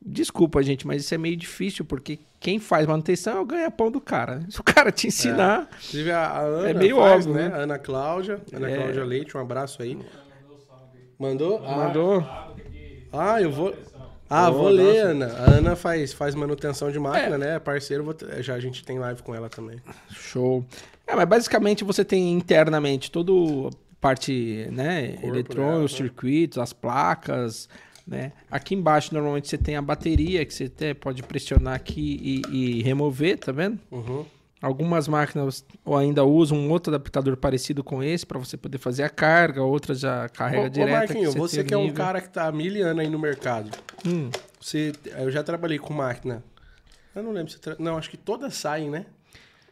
Desculpa, 0.06 0.62
gente, 0.62 0.86
mas 0.86 1.02
isso 1.02 1.14
é 1.14 1.18
meio 1.18 1.34
difícil, 1.36 1.84
porque 1.84 2.18
quem 2.38 2.58
faz 2.58 2.86
manutenção 2.86 3.38
é 3.38 3.40
o 3.40 3.44
ganha-pão 3.46 3.90
do 3.90 4.00
cara. 4.00 4.42
Se 4.50 4.60
o 4.60 4.62
cara 4.62 4.92
te 4.92 5.06
ensinar, 5.06 5.66
Inclusive 5.78 6.10
a, 6.10 6.26
a 6.26 6.40
Ana 6.40 6.70
É 6.70 6.74
meio 6.74 6.96
faz, 6.96 7.26
óbvio, 7.26 7.34
né? 7.42 7.48
né? 7.48 7.62
Ana 7.62 7.78
Cláudia. 7.78 8.40
Ana 8.52 8.70
É. 8.70 8.76
Cláudia 8.76 9.04
Leite, 9.04 9.36
um 9.36 9.40
abraço 9.40 9.82
aí. 9.82 9.98
Mandou? 11.18 11.62
Ah, 11.64 11.76
mandou. 11.76 12.26
Ah, 13.12 13.40
eu 13.40 13.50
vou. 13.50 13.74
Ah, 14.28 14.50
vou 14.50 14.68
ler. 14.68 15.06
Ana. 15.06 15.26
A 15.26 15.50
Ana 15.52 15.76
faz, 15.76 16.12
faz 16.12 16.34
manutenção 16.34 16.90
de 16.90 16.98
máquina, 16.98 17.38
né? 17.38 17.56
É 17.56 17.58
parceiro, 17.58 18.04
vou 18.04 18.14
já 18.40 18.54
a 18.54 18.60
gente 18.60 18.84
tem 18.84 18.98
live 18.98 19.22
com 19.22 19.34
ela 19.34 19.48
também. 19.48 19.78
Show. 20.10 20.64
É, 21.06 21.14
mas 21.14 21.28
basicamente 21.28 21.84
você 21.84 22.04
tem 22.04 22.32
internamente 22.32 23.10
toda 23.10 23.32
a 23.32 23.70
parte, 24.00 24.68
né, 24.70 25.16
dela, 25.54 25.78
os 25.78 25.92
circuitos, 25.94 26.58
as 26.58 26.72
placas, 26.72 27.68
né? 28.06 28.32
Aqui 28.50 28.74
embaixo 28.74 29.14
normalmente 29.14 29.48
você 29.48 29.58
tem 29.58 29.76
a 29.76 29.82
bateria 29.82 30.44
que 30.44 30.52
você 30.52 30.64
até 30.64 30.94
pode 30.94 31.22
pressionar 31.22 31.74
aqui 31.74 32.42
e, 32.50 32.78
e 32.78 32.82
remover, 32.82 33.38
tá 33.38 33.52
vendo? 33.52 33.78
Uhum. 33.90 34.24
Algumas 34.60 35.08
máquinas 35.08 35.64
ou 35.84 35.96
ainda 35.96 36.24
usam 36.24 36.56
um 36.56 36.70
outro 36.70 36.94
adaptador 36.94 37.36
parecido 37.36 37.84
com 37.84 38.02
esse 38.02 38.24
para 38.24 38.38
você 38.38 38.56
poder 38.56 38.78
fazer 38.78 39.02
a 39.02 39.10
carga, 39.10 39.62
outras 39.62 40.00
já 40.00 40.28
carrega 40.30 40.62
Ô, 40.62 40.66
ô 40.66 40.68
direta. 40.70 40.90
Marquinho, 40.90 41.32
você 41.32 41.38
você 41.38 41.56
tem 41.58 41.66
que 41.66 41.74
é 41.74 41.78
um 41.78 41.92
cara 41.92 42.20
que 42.20 42.30
tá 42.30 42.46
há 42.46 42.52
mil 42.52 42.86
anos 42.86 43.04
aí 43.04 43.10
no 43.10 43.18
mercado. 43.18 43.70
Hum, 44.06 44.30
Você, 44.60 44.92
eu 45.18 45.30
já 45.30 45.42
trabalhei 45.42 45.78
com 45.78 45.92
máquina. 45.92 46.42
Eu 47.14 47.22
não 47.22 47.32
lembro 47.32 47.52
se. 47.52 47.60
Tra... 47.60 47.76
Não, 47.78 47.96
acho 47.98 48.08
que 48.10 48.16
todas 48.16 48.54
saem, 48.54 48.90
né? 48.90 49.06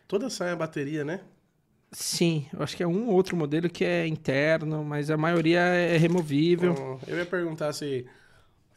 Todas 0.06 0.34
saem 0.34 0.52
a 0.52 0.56
bateria, 0.56 1.04
né? 1.04 1.20
sim, 1.92 2.46
eu 2.52 2.62
acho 2.62 2.74
que 2.74 2.82
é 2.82 2.86
um 2.86 3.08
ou 3.08 3.14
outro 3.14 3.36
modelo 3.36 3.68
que 3.68 3.84
é 3.84 4.06
interno, 4.06 4.82
mas 4.82 5.10
a 5.10 5.16
maioria 5.16 5.60
é 5.60 5.96
removível. 5.96 6.98
Eu 7.06 7.18
ia 7.18 7.26
perguntar 7.26 7.72
se. 7.72 8.06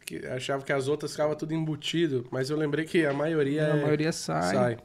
Que 0.05 0.25
achava 0.27 0.63
que 0.63 0.71
as 0.71 0.87
outras 0.87 1.11
ficavam 1.11 1.35
tudo 1.35 1.53
embutido, 1.53 2.27
mas 2.31 2.49
eu 2.49 2.57
lembrei 2.57 2.85
que 2.85 3.05
a 3.05 3.13
maioria. 3.13 3.73
a 3.73 3.77
é- 3.77 3.81
maioria 3.81 4.11
sai. 4.11 4.55
sai. 4.55 4.77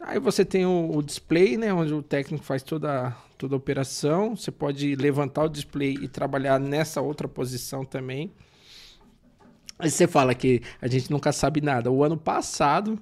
Aí 0.00 0.18
você 0.18 0.44
tem 0.44 0.66
o, 0.66 0.90
o 0.94 1.02
display, 1.02 1.56
né? 1.56 1.72
Onde 1.72 1.94
o 1.94 2.02
técnico 2.02 2.44
faz 2.44 2.62
toda, 2.62 3.16
toda 3.38 3.54
a 3.54 3.56
operação. 3.56 4.36
Você 4.36 4.50
pode 4.50 4.94
levantar 4.96 5.44
o 5.44 5.48
display 5.48 5.94
e 5.94 6.08
trabalhar 6.08 6.58
nessa 6.60 7.00
outra 7.00 7.26
posição 7.26 7.84
também. 7.84 8.30
Aí 9.78 9.90
você 9.90 10.06
fala 10.06 10.34
que 10.34 10.62
a 10.80 10.88
gente 10.88 11.10
nunca 11.10 11.32
sabe 11.32 11.60
nada. 11.60 11.90
O 11.90 12.02
ano 12.04 12.16
passado, 12.16 12.98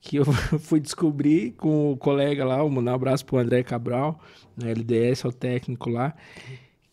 que 0.00 0.16
eu 0.16 0.24
fui 0.60 0.80
descobrir 0.80 1.52
com 1.52 1.92
o 1.92 1.96
colega 1.96 2.44
lá, 2.44 2.64
um 2.64 2.88
abraço 2.88 3.24
pro 3.24 3.38
André 3.38 3.62
Cabral, 3.62 4.20
no 4.56 4.68
LDS, 4.68 5.24
é 5.24 5.28
o 5.28 5.32
técnico 5.32 5.90
lá, 5.90 6.14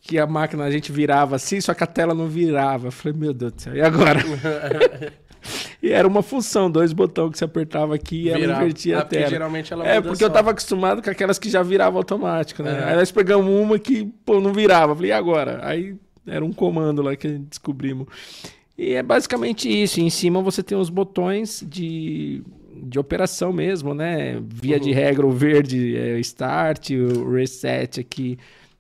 que 0.08 0.18
a 0.18 0.26
máquina 0.26 0.64
a 0.64 0.72
gente 0.72 0.92
virava 0.92 1.36
assim, 1.36 1.60
só 1.60 1.74
que 1.74 1.84
a 1.84 1.88
tela 1.88 2.14
não 2.14 2.28
virava. 2.28 2.88
Eu 2.88 2.92
falei, 2.92 3.18
meu 3.18 3.34
Deus 3.34 3.52
do 3.54 3.62
céu, 3.62 3.76
e 3.76 3.82
agora? 3.82 4.20
e 5.82 5.92
era 5.92 6.08
uma 6.08 6.22
função, 6.22 6.70
dois 6.70 6.92
botões 6.94 7.32
que 7.32 7.38
você 7.38 7.46
apertava 7.46 7.96
aqui 7.96 8.24
e 8.24 8.30
ela 8.30 8.40
Virava. 8.40 8.62
invertia 8.62 8.98
Ah, 8.98 9.02
a 9.02 9.06
tela. 9.06 9.30
geralmente 9.30 9.72
ela 9.74 9.88
É, 9.88 10.02
porque 10.02 10.24
eu 10.24 10.28
só. 10.28 10.34
tava 10.34 10.52
acostumado 10.52 11.02
com 11.02 11.10
aquelas 11.10 11.38
que 11.38 11.50
já 11.50 11.62
viravam 11.64 11.98
automático, 12.00 12.64
né? 12.64 12.80
É. 12.80 12.84
Aí 12.92 12.96
nós 12.96 13.12
pegamos 13.12 13.48
uma 13.50 13.78
que, 13.80 14.06
pô, 14.26 14.40
não 14.40 14.54
virava. 14.54 14.92
Eu 14.92 14.96
Falei, 14.96 15.12
e 15.12 15.14
agora? 15.14 15.60
Aí 15.64 15.96
era 16.26 16.44
um 16.44 16.52
comando 16.52 17.02
lá 17.02 17.16
que 17.16 17.28
a 17.28 17.30
gente 17.30 17.46
descobrimos. 17.50 18.08
E 18.78 18.94
é 18.94 19.04
basicamente 19.04 19.70
isso. 19.70 20.00
Em 20.02 20.10
cima 20.10 20.42
você 20.42 20.62
tem 20.62 20.78
os 20.78 20.90
botões 20.90 21.64
de, 21.68 22.42
de 22.84 23.00
operação 23.00 23.52
mesmo, 23.54 23.94
né? 23.94 24.42
Via 24.48 24.76
Uhum. 24.78 24.82
de 24.84 24.92
regra, 24.92 25.26
o 25.26 25.32
verde 25.32 25.96
é 25.98 26.14
o 26.16 26.20
start, 26.20 26.92
o 26.92 27.32
reset 27.32 28.00
aqui 28.00 28.38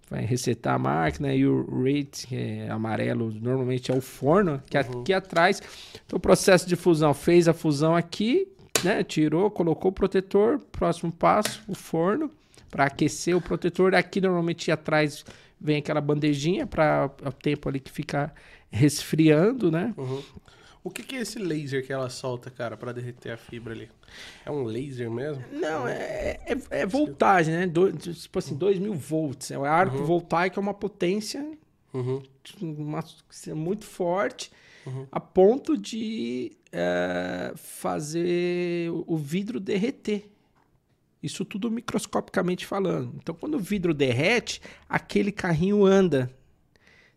vai 0.09 0.25
resetar 0.25 0.75
a 0.75 0.79
máquina 0.79 1.33
e 1.33 1.45
o 1.45 1.65
rate, 1.83 2.27
que 2.27 2.35
é 2.35 2.69
amarelo, 2.69 3.31
normalmente 3.31 3.91
é 3.91 3.95
o 3.95 4.01
forno, 4.01 4.61
que 4.69 4.77
Uhum. 4.77 5.01
aqui 5.01 5.13
atrás. 5.13 5.61
Então, 6.05 6.17
o 6.17 6.19
processo 6.19 6.67
de 6.67 6.75
fusão, 6.75 7.13
fez 7.13 7.47
a 7.47 7.53
fusão 7.53 7.95
aqui, 7.95 8.47
né? 8.83 9.03
Tirou, 9.03 9.51
colocou 9.51 9.91
o 9.91 9.93
protetor, 9.93 10.59
próximo 10.71 11.11
passo, 11.11 11.61
o 11.67 11.75
forno, 11.75 12.31
para 12.69 12.85
aquecer 12.85 13.35
o 13.35 13.41
protetor. 13.41 13.93
Aqui, 13.95 14.21
normalmente, 14.21 14.71
atrás 14.71 15.25
vem 15.59 15.77
aquela 15.77 15.99
bandejinha 15.99 16.65
para 16.67 17.09
o 17.25 17.31
tempo 17.31 17.67
ali 17.67 17.79
que 17.79 17.91
fica 17.91 18.33
resfriando, 18.71 19.71
né? 19.71 19.93
Uhum. 19.97 20.21
O 20.87 20.89
que, 20.89 21.03
que 21.03 21.15
é 21.15 21.21
esse 21.21 21.37
laser 21.39 21.85
que 21.85 21.91
ela 21.91 22.09
solta, 22.09 22.49
cara, 22.49 22.75
pra 22.77 22.91
derreter 22.91 23.31
a 23.31 23.37
fibra 23.37 23.73
ali? 23.73 23.89
É 24.45 24.51
um 24.51 24.63
laser 24.63 25.11
mesmo? 25.11 25.43
Não, 25.51 25.87
é, 25.87 26.39
é, 26.45 26.57
é 26.81 26.85
voltagem, 26.85 27.53
né? 27.53 27.67
Do, 27.67 27.91
tipo 27.91 28.39
assim, 28.39 28.55
2 28.55 28.79
mil 28.79 28.93
volts. 28.93 29.51
É 29.51 29.57
o 29.57 29.65
arco 29.65 30.03
voltaico 30.03 30.59
é 30.59 30.61
uma 30.61 30.73
potência 30.73 31.45
Uhum. 31.93 32.21
uma, 32.61 33.03
muito 33.55 33.85
forte 33.85 34.51
a 35.11 35.19
ponto 35.19 35.77
de 35.77 36.51
é, 36.71 37.53
fazer 37.55 38.89
o 39.05 39.17
vidro 39.17 39.59
derreter. 39.59 40.29
Isso 41.21 41.43
tudo 41.43 41.71
microscopicamente 41.71 42.65
falando. 42.65 43.13
Então, 43.17 43.35
quando 43.35 43.55
o 43.55 43.59
vidro 43.59 43.93
derrete, 43.93 44.61
aquele 44.87 45.31
carrinho 45.31 45.85
anda. 45.85 46.31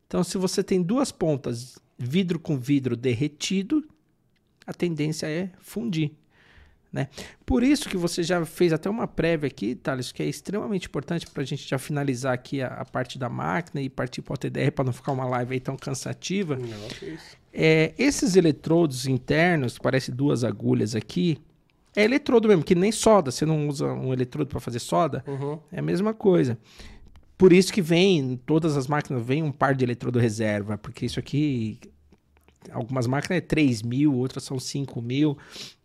Então, 0.07 0.25
se 0.25 0.37
você 0.39 0.65
tem 0.65 0.83
duas 0.83 1.13
pontas, 1.13 1.79
vidro 2.03 2.39
com 2.41 2.59
vidro 2.59 2.97
derretido, 2.97 3.85
a 4.67 4.73
tendência 4.73 5.27
é 5.27 5.51
fundir. 5.61 6.13
Né? 6.93 7.09
Por 7.47 7.63
isso 7.63 7.89
que 7.89 7.97
você 7.97 8.21
já 8.23 8.45
fez 8.45 8.73
até 8.73 8.91
uma 8.91 9.07
prévia 9.07 9.47
aqui, 9.47 9.77
Thales, 9.77 10.11
que 10.11 10.23
é 10.23 10.27
extremamente 10.27 10.87
importante 10.89 11.25
para 11.31 11.43
a 11.43 11.47
gente 11.47 11.69
já 11.69 11.79
finalizar 11.79 12.33
aqui 12.33 12.61
a, 12.63 12.67
a 12.69 12.85
parte 12.85 13.17
da 13.17 13.29
máquina 13.29 13.81
e 13.81 13.89
partir 13.89 14.23
para 14.23 14.35
o 14.35 14.37
TDR 14.37 14.73
para 14.75 14.85
não 14.87 14.93
ficar 14.93 15.13
uma 15.13 15.25
live 15.25 15.55
aí 15.55 15.61
tão 15.61 15.77
cansativa. 15.77 16.57
Não. 16.57 17.17
É, 17.53 17.93
esses 17.97 18.35
eletrodos 18.35 19.07
internos, 19.07 19.79
parece 19.79 20.11
duas 20.11 20.43
agulhas 20.43 20.97
aqui, 20.97 21.39
é 21.95 22.03
eletrodo 22.05 22.49
mesmo, 22.49 22.65
que 22.65 22.75
nem 22.75 22.91
soda. 22.91 23.31
Você 23.31 23.47
não 23.47 23.69
usa 23.69 23.87
um 23.87 24.13
eletrodo 24.13 24.49
para 24.49 24.59
fazer 24.61 24.81
soda, 24.81 25.23
Uhum. 25.29 25.61
é 25.71 25.79
a 25.79 25.83
mesma 25.83 26.13
coisa. 26.13 26.59
Por 27.41 27.55
isso 27.55 27.73
que 27.73 27.81
vem, 27.81 28.39
todas 28.45 28.77
as 28.77 28.87
máquinas 28.87 29.25
vem 29.25 29.43
um 29.43 29.51
par 29.51 29.75
de 29.75 29.83
eletrodo 29.83 30.19
reserva, 30.19 30.77
porque 30.77 31.07
isso 31.07 31.19
aqui, 31.19 31.81
algumas 32.71 33.07
máquinas 33.07 33.39
é 33.39 33.41
3 33.41 33.81
mil, 33.81 34.15
outras 34.15 34.45
são 34.45 34.61
5 34.61 35.01
mil, 35.01 35.39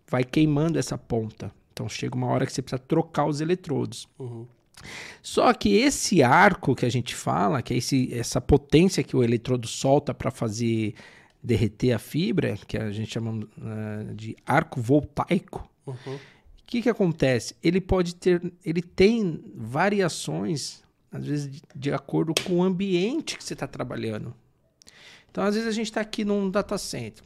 vai 0.05 0.25
queimando 0.25 0.77
essa 0.77 0.97
ponta. 0.97 1.49
Então 1.71 1.87
chega 1.87 2.13
uma 2.13 2.27
hora 2.27 2.45
que 2.45 2.51
você 2.51 2.61
precisa 2.61 2.77
trocar 2.77 3.25
os 3.25 3.39
eletrodos. 3.39 4.05
Uhum. 4.19 4.45
Só 5.23 5.53
que 5.53 5.77
esse 5.77 6.21
arco 6.21 6.75
que 6.75 6.85
a 6.85 6.89
gente 6.89 7.15
fala, 7.15 7.61
que 7.61 7.73
é 7.73 7.77
esse, 7.77 8.13
essa 8.13 8.41
potência 8.41 9.01
que 9.01 9.15
o 9.15 9.23
eletrodo 9.23 9.65
solta 9.65 10.13
para 10.13 10.31
fazer 10.31 10.93
derreter 11.41 11.93
a 11.93 11.99
fibra, 11.99 12.57
que 12.67 12.75
a 12.77 12.91
gente 12.91 13.13
chama 13.13 13.47
eh, 13.61 14.13
de 14.13 14.35
arco 14.45 14.81
voltaico, 14.81 15.69
Uhum. 15.87 16.15
o 16.15 16.19
que, 16.67 16.81
que 16.81 16.89
acontece? 16.89 17.55
Ele 17.63 17.79
pode 17.79 18.15
ter, 18.15 18.41
ele 18.65 18.81
tem 18.81 19.41
variações, 19.55 20.83
às 21.15 21.25
vezes, 21.25 21.49
de, 21.49 21.61
de 21.75 21.93
acordo 21.93 22.33
com 22.43 22.57
o 22.57 22.63
ambiente 22.63 23.37
que 23.37 23.43
você 23.43 23.53
está 23.53 23.67
trabalhando. 23.67 24.33
Então, 25.29 25.43
às 25.43 25.55
vezes, 25.55 25.67
a 25.69 25.71
gente 25.71 25.87
está 25.87 26.01
aqui 26.01 26.23
num 26.25 26.49
data 26.49 26.77
center. 26.77 27.23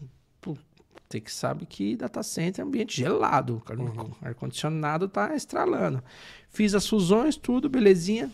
Você 1.09 1.19
que 1.19 1.31
sabe 1.31 1.65
que 1.65 1.95
data 1.95 2.21
center 2.21 2.63
é 2.63 2.67
ambiente 2.67 2.95
gelado. 2.95 3.63
O 3.67 4.25
ar-condicionado 4.25 5.05
está 5.05 5.35
estralando. 5.35 6.03
Fiz 6.49 6.75
as 6.75 6.87
fusões, 6.87 7.35
tudo, 7.35 7.67
belezinha. 7.67 8.31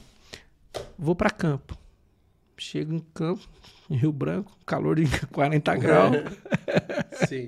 Vou 0.97 1.15
para 1.15 1.29
campo. 1.29 1.77
chego 2.57 2.93
em 2.93 2.99
campo, 3.13 3.47
em 3.89 3.95
Rio 3.97 4.11
Branco, 4.11 4.51
calor 4.65 4.97
de 4.97 5.05
40 5.31 5.75
graus. 5.77 6.17
Sim, 7.29 7.47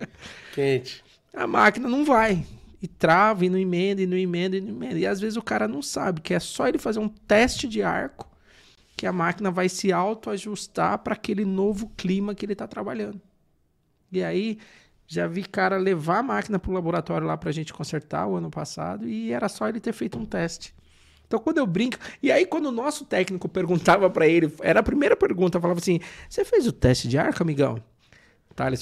quente. 0.56 1.04
A 1.34 1.46
máquina 1.46 1.90
não 1.90 2.06
vai. 2.06 2.46
E 2.82 2.88
trava, 2.88 3.46
e 3.46 3.50
não 3.50 3.58
emenda, 3.58 4.02
e 4.02 4.08
não 4.08 4.18
emenda, 4.18 4.58
e 4.58 4.62
não 4.62 4.70
emenda. 4.70 5.00
E 5.00 5.08
às 5.08 5.20
vezes 5.20 5.36
o 5.36 5.42
cara 5.42 5.68
não 5.68 5.82
sabe 5.82 6.22
que 6.22 6.34
é 6.34 6.40
só 6.40 6.68
ele 6.68 6.78
fazer 6.78 7.00
um 7.00 7.10
teste 7.10 7.68
de 7.68 7.82
arco 7.82 8.30
que 8.96 9.06
a 9.06 9.14
máquina 9.14 9.52
vai 9.52 9.70
se 9.70 9.92
autoajustar 9.92 11.00
para 11.00 11.14
aquele 11.14 11.46
novo 11.46 11.92
clima 11.96 12.34
que 12.34 12.46
ele 12.46 12.54
está 12.54 12.68
trabalhando. 12.68 13.22
E 14.12 14.24
aí, 14.24 14.58
já 15.08 15.28
vi 15.28 15.44
cara 15.44 15.78
levar 15.78 16.20
a 16.20 16.24
máquina 16.24 16.60
para 16.60 16.72
o 16.72 16.74
laboratório 16.74 17.28
lá 17.28 17.38
para 17.38 17.50
a 17.50 17.54
gente 17.54 17.74
consertar 17.74 18.28
o 18.28 18.36
ano 18.36 18.50
passado 18.50 19.08
e 19.08 19.32
era 19.32 19.48
só 19.48 19.70
ele 19.70 19.80
ter 19.80 19.94
feito 19.94 20.18
um 20.18 20.26
teste. 20.26 20.76
Então, 21.28 21.40
quando 21.40 21.58
eu 21.58 21.68
brinco. 21.68 21.98
E 22.24 22.32
aí, 22.32 22.46
quando 22.46 22.68
o 22.68 22.72
nosso 22.72 23.06
técnico 23.06 23.48
perguntava 23.50 24.10
para 24.10 24.28
ele, 24.28 24.52
era 24.62 24.80
a 24.80 24.84
primeira 24.84 25.16
pergunta, 25.16 25.60
falava 25.60 25.80
assim: 25.80 26.00
Você 26.30 26.44
fez 26.44 26.66
o 26.66 26.72
teste 26.72 27.08
de 27.08 27.18
arco, 27.18 27.44
amigão? 27.44 27.82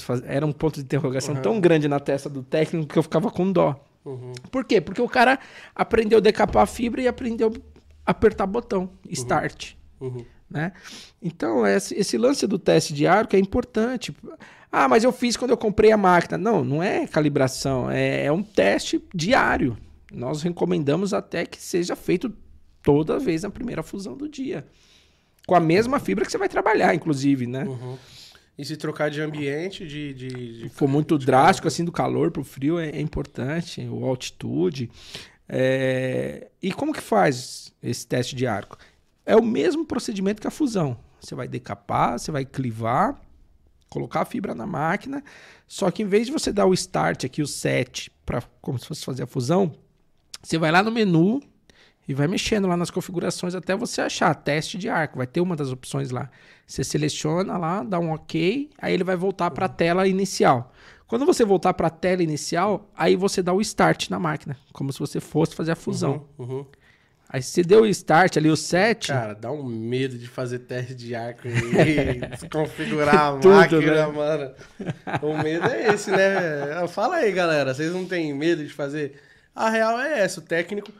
Faz... 0.02 0.22
Era 0.24 0.46
um 0.46 0.52
ponto 0.52 0.76
de 0.76 0.82
interrogação 0.82 1.34
Uhum. 1.34 1.42
tão 1.42 1.60
grande 1.60 1.88
na 1.88 2.00
testa 2.00 2.28
do 2.28 2.42
técnico 2.42 2.88
que 2.92 2.98
eu 2.98 3.02
ficava 3.02 3.30
com 3.30 3.50
dó. 3.50 3.78
Uhum. 4.04 4.32
Por 4.50 4.64
quê? 4.64 4.80
Porque 4.80 5.02
o 5.02 5.08
cara 5.08 5.38
aprendeu 5.74 6.18
a 6.18 6.20
decapar 6.20 6.62
a 6.62 6.66
fibra 6.66 7.02
e 7.02 7.08
aprendeu 7.08 7.52
a 8.04 8.10
apertar 8.12 8.46
botão, 8.46 8.90
start. 9.10 9.72
Uhum. 10.00 10.24
Né? 10.48 10.72
Então, 11.20 11.66
esse, 11.66 11.94
esse 11.94 12.16
lance 12.16 12.46
do 12.46 12.58
teste 12.58 12.94
de 12.94 13.06
arco 13.06 13.34
é 13.34 13.38
importante. 13.38 14.16
Ah, 14.70 14.88
mas 14.88 15.02
eu 15.02 15.10
fiz 15.10 15.36
quando 15.36 15.50
eu 15.50 15.56
comprei 15.56 15.90
a 15.90 15.96
máquina. 15.96 16.38
Não, 16.38 16.62
não 16.64 16.82
é 16.82 17.06
calibração, 17.06 17.90
é, 17.90 18.26
é 18.26 18.32
um 18.32 18.42
teste 18.42 19.02
diário. 19.14 19.76
Nós 20.12 20.42
recomendamos 20.42 21.12
até 21.12 21.44
que 21.44 21.60
seja 21.60 21.96
feito 21.96 22.32
toda 22.82 23.18
vez 23.18 23.42
na 23.42 23.50
primeira 23.50 23.82
fusão 23.82 24.16
do 24.16 24.28
dia. 24.28 24.64
Com 25.46 25.56
a 25.56 25.60
mesma 25.60 25.98
fibra 25.98 26.24
que 26.24 26.30
você 26.30 26.38
vai 26.38 26.48
trabalhar, 26.48 26.94
inclusive, 26.94 27.46
né? 27.46 27.64
Uhum. 27.64 27.98
E 28.58 28.64
se 28.64 28.76
trocar 28.76 29.10
de 29.10 29.20
ambiente, 29.20 29.86
de. 29.86 30.14
de, 30.14 30.28
de- 30.28 30.60
Se 30.62 30.68
for 30.70 30.88
muito 30.88 31.18
drástico, 31.18 31.68
assim, 31.68 31.84
do 31.84 31.92
calor 31.92 32.30
pro 32.30 32.42
frio, 32.42 32.78
é, 32.78 32.88
é 32.90 33.00
importante, 33.00 33.80
o 33.88 34.04
altitude. 34.04 34.90
É, 35.48 36.48
E 36.62 36.72
como 36.72 36.92
que 36.92 37.00
faz 37.00 37.72
esse 37.82 38.06
teste 38.06 38.34
de 38.34 38.46
arco? 38.46 38.76
É 39.24 39.36
o 39.36 39.42
mesmo 39.42 39.84
procedimento 39.84 40.40
que 40.40 40.46
a 40.46 40.50
fusão. 40.50 40.96
Você 41.20 41.34
vai 41.34 41.48
decapar, 41.48 42.18
você 42.18 42.30
vai 42.30 42.44
clivar, 42.44 43.20
colocar 43.88 44.22
a 44.22 44.24
fibra 44.24 44.54
na 44.54 44.66
máquina, 44.66 45.22
só 45.66 45.90
que 45.90 46.02
em 46.02 46.06
vez 46.06 46.26
de 46.26 46.32
você 46.32 46.52
dar 46.52 46.66
o 46.66 46.74
start 46.74 47.24
aqui, 47.24 47.42
o 47.42 47.46
set, 47.46 48.10
pra, 48.24 48.42
como 48.60 48.78
se 48.78 48.86
fosse 48.86 49.04
fazer 49.04 49.22
a 49.24 49.26
fusão, 49.26 49.74
você 50.42 50.58
vai 50.58 50.70
lá 50.70 50.82
no 50.82 50.90
menu 50.92 51.40
e 52.08 52.14
vai 52.14 52.28
mexendo 52.28 52.68
lá 52.68 52.76
nas 52.76 52.90
configurações 52.90 53.54
até 53.54 53.76
você 53.76 54.00
achar 54.00 54.34
teste 54.34 54.78
de 54.78 54.88
arco. 54.88 55.18
Vai 55.18 55.26
ter 55.26 55.40
uma 55.40 55.56
das 55.56 55.70
opções 55.70 56.10
lá. 56.10 56.30
Você 56.66 56.84
seleciona 56.84 57.56
lá, 57.56 57.82
dá 57.82 57.98
um 57.98 58.12
OK, 58.12 58.70
aí 58.78 58.94
ele 58.94 59.04
vai 59.04 59.16
voltar 59.16 59.50
para 59.50 59.66
a 59.66 59.68
tela 59.68 60.06
inicial. 60.06 60.72
Quando 61.06 61.24
você 61.24 61.44
voltar 61.44 61.72
para 61.74 61.86
a 61.86 61.90
tela 61.90 62.22
inicial, 62.22 62.90
aí 62.96 63.14
você 63.14 63.42
dá 63.42 63.52
o 63.52 63.60
start 63.60 64.10
na 64.10 64.18
máquina, 64.18 64.56
como 64.72 64.92
se 64.92 64.98
você 64.98 65.20
fosse 65.20 65.54
fazer 65.54 65.72
a 65.72 65.76
fusão. 65.76 66.26
Uhum, 66.38 66.46
uhum. 66.46 66.66
Aí 67.28 67.42
você 67.42 67.62
deu 67.62 67.82
o 67.82 67.86
start 67.86 68.36
ali, 68.36 68.48
o 68.48 68.56
set, 68.56 69.08
Cara, 69.08 69.34
dá 69.34 69.50
um 69.50 69.64
medo 69.64 70.16
de 70.16 70.28
fazer 70.28 70.60
teste 70.60 70.94
de 70.94 71.14
arco 71.14 71.48
e 71.48 72.20
desconfigurar 72.30 73.16
a 73.16 73.32
Tudo, 73.32 73.48
máquina, 73.54 73.80
né? 73.80 74.06
mano. 74.06 74.50
O 75.22 75.42
medo 75.42 75.66
é 75.66 75.92
esse, 75.92 76.10
né? 76.12 76.86
Fala 76.88 77.16
aí, 77.16 77.32
galera. 77.32 77.74
Vocês 77.74 77.92
não 77.92 78.04
têm 78.06 78.32
medo 78.32 78.64
de 78.64 78.72
fazer? 78.72 79.20
A 79.54 79.68
real 79.70 80.00
é 80.00 80.20
essa, 80.20 80.38
o 80.38 80.42
técnico. 80.42 80.92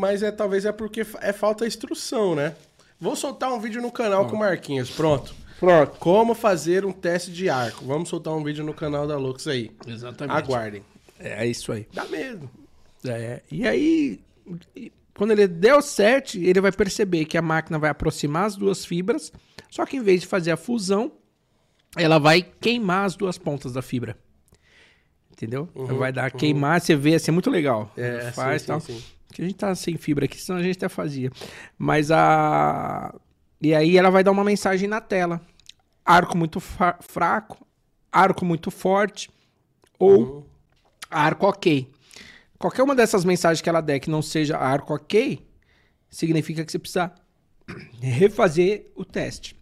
Mas 0.00 0.22
é 0.22 0.32
talvez 0.32 0.64
é 0.64 0.72
porque 0.72 1.06
é 1.20 1.32
falta 1.32 1.66
instrução, 1.66 2.34
né? 2.34 2.54
Vou 2.98 3.14
soltar 3.14 3.52
um 3.52 3.60
vídeo 3.60 3.82
no 3.82 3.92
canal 3.92 4.26
com 4.26 4.36
o 4.36 4.38
Marquinhos. 4.38 4.90
Pronto. 4.90 5.34
pronto. 5.58 5.98
Como 5.98 6.34
fazer 6.34 6.86
um 6.86 6.92
teste 6.92 7.30
de 7.30 7.50
arco. 7.50 7.84
Vamos 7.84 8.08
soltar 8.08 8.32
um 8.34 8.42
vídeo 8.42 8.64
no 8.64 8.72
canal 8.72 9.06
da 9.06 9.18
Lux 9.18 9.46
aí. 9.46 9.70
Exatamente. 9.86 10.36
Aguardem. 10.36 10.82
É 11.18 11.46
isso 11.46 11.70
aí. 11.70 11.86
Dá 11.92 12.06
medo. 12.06 12.48
É, 13.04 13.42
e 13.50 13.66
aí, 13.68 14.20
quando 15.14 15.32
ele 15.32 15.46
der 15.46 15.82
certo, 15.82 16.38
ele 16.38 16.60
vai 16.62 16.72
perceber 16.72 17.26
que 17.26 17.36
a 17.36 17.42
máquina 17.42 17.78
vai 17.78 17.90
aproximar 17.90 18.46
as 18.46 18.56
duas 18.56 18.86
fibras, 18.86 19.30
só 19.70 19.84
que 19.84 19.98
em 19.98 20.02
vez 20.02 20.22
de 20.22 20.26
fazer 20.26 20.50
a 20.50 20.56
fusão, 20.56 21.12
ela 21.94 22.18
vai 22.18 22.42
queimar 22.42 23.04
as 23.04 23.16
duas 23.16 23.36
pontas 23.36 23.74
da 23.74 23.82
fibra. 23.82 24.16
Entendeu? 25.30 25.68
vai 25.74 26.12
dar 26.12 26.30
queimar, 26.30 26.80
você 26.80 26.94
vê, 26.94 27.14
assim, 27.14 27.30
é 27.30 27.32
muito 27.32 27.50
legal. 27.50 27.92
Uhum, 27.96 28.04
É, 28.04 28.32
faz 28.32 28.62
sim, 28.62 28.68
tal. 28.68 28.80
sim, 28.80 28.98
sim. 28.98 29.19
Que 29.32 29.42
a 29.42 29.44
gente 29.44 29.56
tá 29.56 29.74
sem 29.74 29.96
fibra 29.96 30.24
aqui, 30.24 30.40
senão 30.40 30.58
a 30.58 30.62
gente 30.62 30.76
até 30.76 30.88
fazia. 30.88 31.30
Mas 31.78 32.10
a. 32.10 33.14
E 33.60 33.74
aí 33.74 33.96
ela 33.96 34.10
vai 34.10 34.24
dar 34.24 34.30
uma 34.30 34.44
mensagem 34.44 34.88
na 34.88 35.00
tela: 35.00 35.40
arco 36.04 36.36
muito 36.36 36.60
fraco, 36.60 37.66
arco 38.10 38.44
muito 38.44 38.70
forte, 38.70 39.30
ou 39.98 40.18
Uhum. 40.18 40.44
arco 41.10 41.46
ok. 41.46 41.90
Qualquer 42.58 42.82
uma 42.82 42.94
dessas 42.94 43.24
mensagens 43.24 43.62
que 43.62 43.68
ela 43.68 43.80
der 43.80 44.00
que 44.00 44.10
não 44.10 44.20
seja 44.20 44.58
arco 44.58 44.92
ok, 44.94 45.46
significa 46.10 46.64
que 46.64 46.70
você 46.72 46.78
precisa 46.78 47.12
refazer 48.00 48.90
o 48.94 49.04
teste. 49.04 49.56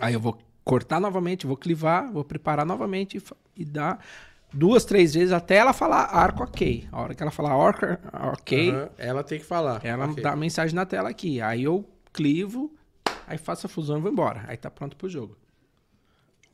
Aí 0.00 0.14
eu 0.14 0.20
vou 0.20 0.38
cortar 0.64 1.00
novamente, 1.00 1.46
vou 1.46 1.56
clivar, 1.56 2.12
vou 2.12 2.24
preparar 2.24 2.66
novamente 2.66 3.16
e, 3.18 3.22
e 3.62 3.64
dar 3.64 4.04
duas, 4.52 4.84
três 4.84 5.14
vezes 5.14 5.32
até 5.32 5.56
ela 5.56 5.72
falar 5.72 6.04
arco 6.04 6.42
ok. 6.44 6.86
A 6.90 7.00
hora 7.00 7.14
que 7.14 7.22
ela 7.22 7.30
falar 7.30 7.52
arco 7.54 7.86
ok, 8.32 8.70
Aham, 8.70 8.88
Ela 8.98 9.22
tem 9.22 9.38
que 9.38 9.44
falar. 9.44 9.80
ela 9.84 10.06
Ok. 10.10 10.22
dá 10.22 10.32
a 10.32 10.36
mensagem 10.36 10.74
na 10.74 10.84
tela 10.86 11.08
aqui. 11.08 11.40
Aí 11.40 11.64
eu 11.64 11.84
clivo, 12.12 12.72
aí 13.26 13.38
faço 13.38 13.66
a 13.66 13.68
fusão 13.68 13.98
e 13.98 14.00
vou 14.00 14.10
embora. 14.12 14.44
Aí 14.48 14.56
tá 14.56 14.70
pronto 14.70 14.96
pro 14.96 15.08
jogo. 15.08 15.36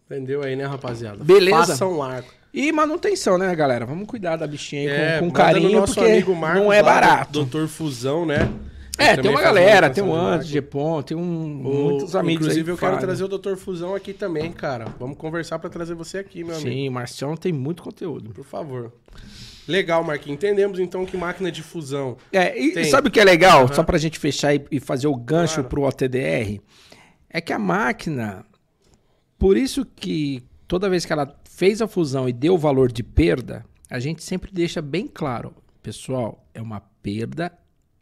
Entendeu 0.07 0.43
aí, 0.43 0.55
né, 0.55 0.65
rapaziada? 0.65 1.23
Beleza. 1.25 1.57
Faça 1.57 1.87
um 1.87 2.03
arco. 2.03 2.33
E 2.55 2.71
manutenção, 2.73 3.37
né, 3.37 3.55
galera? 3.55 3.85
Vamos 3.85 4.07
cuidar 4.07 4.37
da 4.37 4.47
bichinha 4.47 4.83
aí 4.83 4.89
É, 4.89 5.13
com, 5.15 5.19
com 5.21 5.27
no 5.27 5.33
carinho, 5.33 5.81
nosso 5.81 5.95
porque 5.95 6.11
amigo 6.11 6.35
Marcos 6.35 6.63
não 6.63 6.73
é 6.73 6.83
barato. 6.83 7.33
Doutor 7.33 7.69
Fusão, 7.69 8.25
né? 8.25 8.49
É, 8.99 9.17
tem 9.17 9.31
uma 9.31 9.41
galera, 9.43 9.91
tem 9.91 10.03
o 10.03 10.07
Anderson, 10.15 10.25
máquina. 10.31 10.45
Gepon, 10.45 11.03
tem 11.03 11.17
um, 11.17 11.61
O- 11.67 11.91
muitos 11.91 12.17
amigos 12.17 12.47
Inclusive, 12.47 12.71
aí 12.71 12.73
eu 12.73 12.79
que 12.79 12.85
quero 12.85 12.99
trazer 12.99 13.25
o 13.25 13.29
Doutor 13.29 13.57
Fusão 13.57 13.95
aqui 13.95 14.13
também, 14.13 14.51
cara. 14.53 14.87
Vamos 14.99 15.17
conversar 15.19 15.59
pra 15.59 15.69
trazer 15.69 15.95
você 15.95 16.19
aqui, 16.19 16.43
meu 16.43 16.55
amigo. 16.55 16.69
Sim, 16.71 16.89
o 16.89 16.93
Marcião 16.93 17.37
tem 17.37 17.53
muito 17.53 17.83
conteúdo. 17.83 18.31
Por 18.31 18.45
favor. 18.45 18.93
Legal, 19.69 20.03
Marquinhos. 20.05 20.37
Entendemos 20.37 20.79
então 20.79 21.05
que 21.05 21.17
máquina 21.17 21.51
de 21.51 21.63
fusão. 21.63 22.17
É, 22.33 22.59
e 22.59 22.73
Tem. 22.73 22.85
sabe 22.85 23.09
o 23.09 23.11
que 23.11 23.19
é 23.21 23.25
legal? 23.25 23.65
Aham. 23.65 23.75
Só 23.75 23.83
pra 23.83 23.99
gente 23.99 24.19
fechar 24.19 24.55
e, 24.55 24.65
e 24.71 24.81
fazer 24.81 25.09
o 25.09 25.17
gancho 25.17 25.57
Claro. 25.57 25.69
pro 25.69 25.83
OTDR, 25.83 26.61
é 27.29 27.41
que 27.41 27.53
a 27.53 27.59
máquina, 27.59 28.47
por 29.39 29.57
isso 29.57 29.85
que 29.85 30.43
toda 30.69 30.89
vez 30.89 31.05
que 31.05 31.13
ela 31.13 31.37
fez 31.45 31.83
a 31.83 31.89
fusão 31.89 32.29
e 32.29 32.33
deu 32.33 32.55
o 32.55 32.59
valor 32.59 32.91
de 32.93 33.03
perda, 33.03 33.65
a 33.91 33.99
gente 33.99 34.23
sempre 34.23 34.51
deixa 34.53 34.81
bem 34.81 35.07
claro, 35.07 35.53
pessoal, 35.83 36.45
é 36.55 36.63
uma 36.63 36.81
perda 37.03 37.53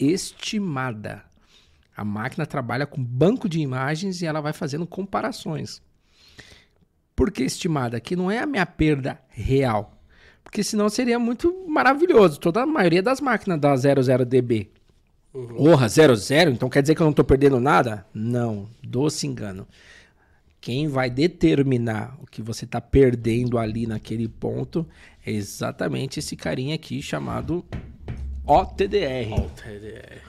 estimada. 0.05 1.25
A 1.97 2.05
máquina 2.05 2.45
trabalha 2.45 2.87
com 2.87 3.03
banco 3.03 3.49
de 3.49 3.61
imagens 3.61 4.21
e 4.21 4.27
ela 4.27 4.41
vai 4.41 4.53
fazendo 4.53 4.87
comparações. 4.87 5.81
Por 7.15 7.31
que 7.31 7.45
estimada? 7.45 8.01
Que 8.01 8.17
não 8.17 8.31
é 8.31 8.41
a 8.41 8.47
minha 8.47 8.67
perda 8.67 9.21
real. 9.29 9.97
Porque 10.43 10.63
senão 10.63 10.89
seria 10.89 11.19
muito 11.19 11.67
maravilhoso. 11.69 12.41
Toda 12.41 12.63
a 12.63 12.67
maioria 12.67 13.03
das 13.03 13.21
máquinas 13.21 13.61
dá 13.61 13.75
00dB. 13.75 14.69
Porra, 15.33 15.89
00? 15.89 16.51
Então 16.53 16.69
quer 16.69 16.83
dizer 16.83 16.95
que 16.95 17.03
eu 17.03 17.07
não 17.07 17.11
estou 17.11 17.25
perdendo 17.25 17.59
nada? 17.59 18.07
Não, 18.13 18.69
doce 18.83 19.27
engano. 19.27 19.67
Quem 20.61 20.89
vai 20.89 21.11
determinar 21.11 22.17
o 22.23 22.27
que 22.27 22.41
você 22.41 22.65
está 22.65 22.81
perdendo 22.81 23.59
ali 23.59 23.87
naquele 23.87 24.29
ponto 24.29 24.87
é 25.27 25.33
exatamente 25.33 26.21
esse 26.21 26.37
carinha 26.37 26.75
aqui 26.75 27.03
chamado 27.03 27.65
OTDR. 28.47 30.21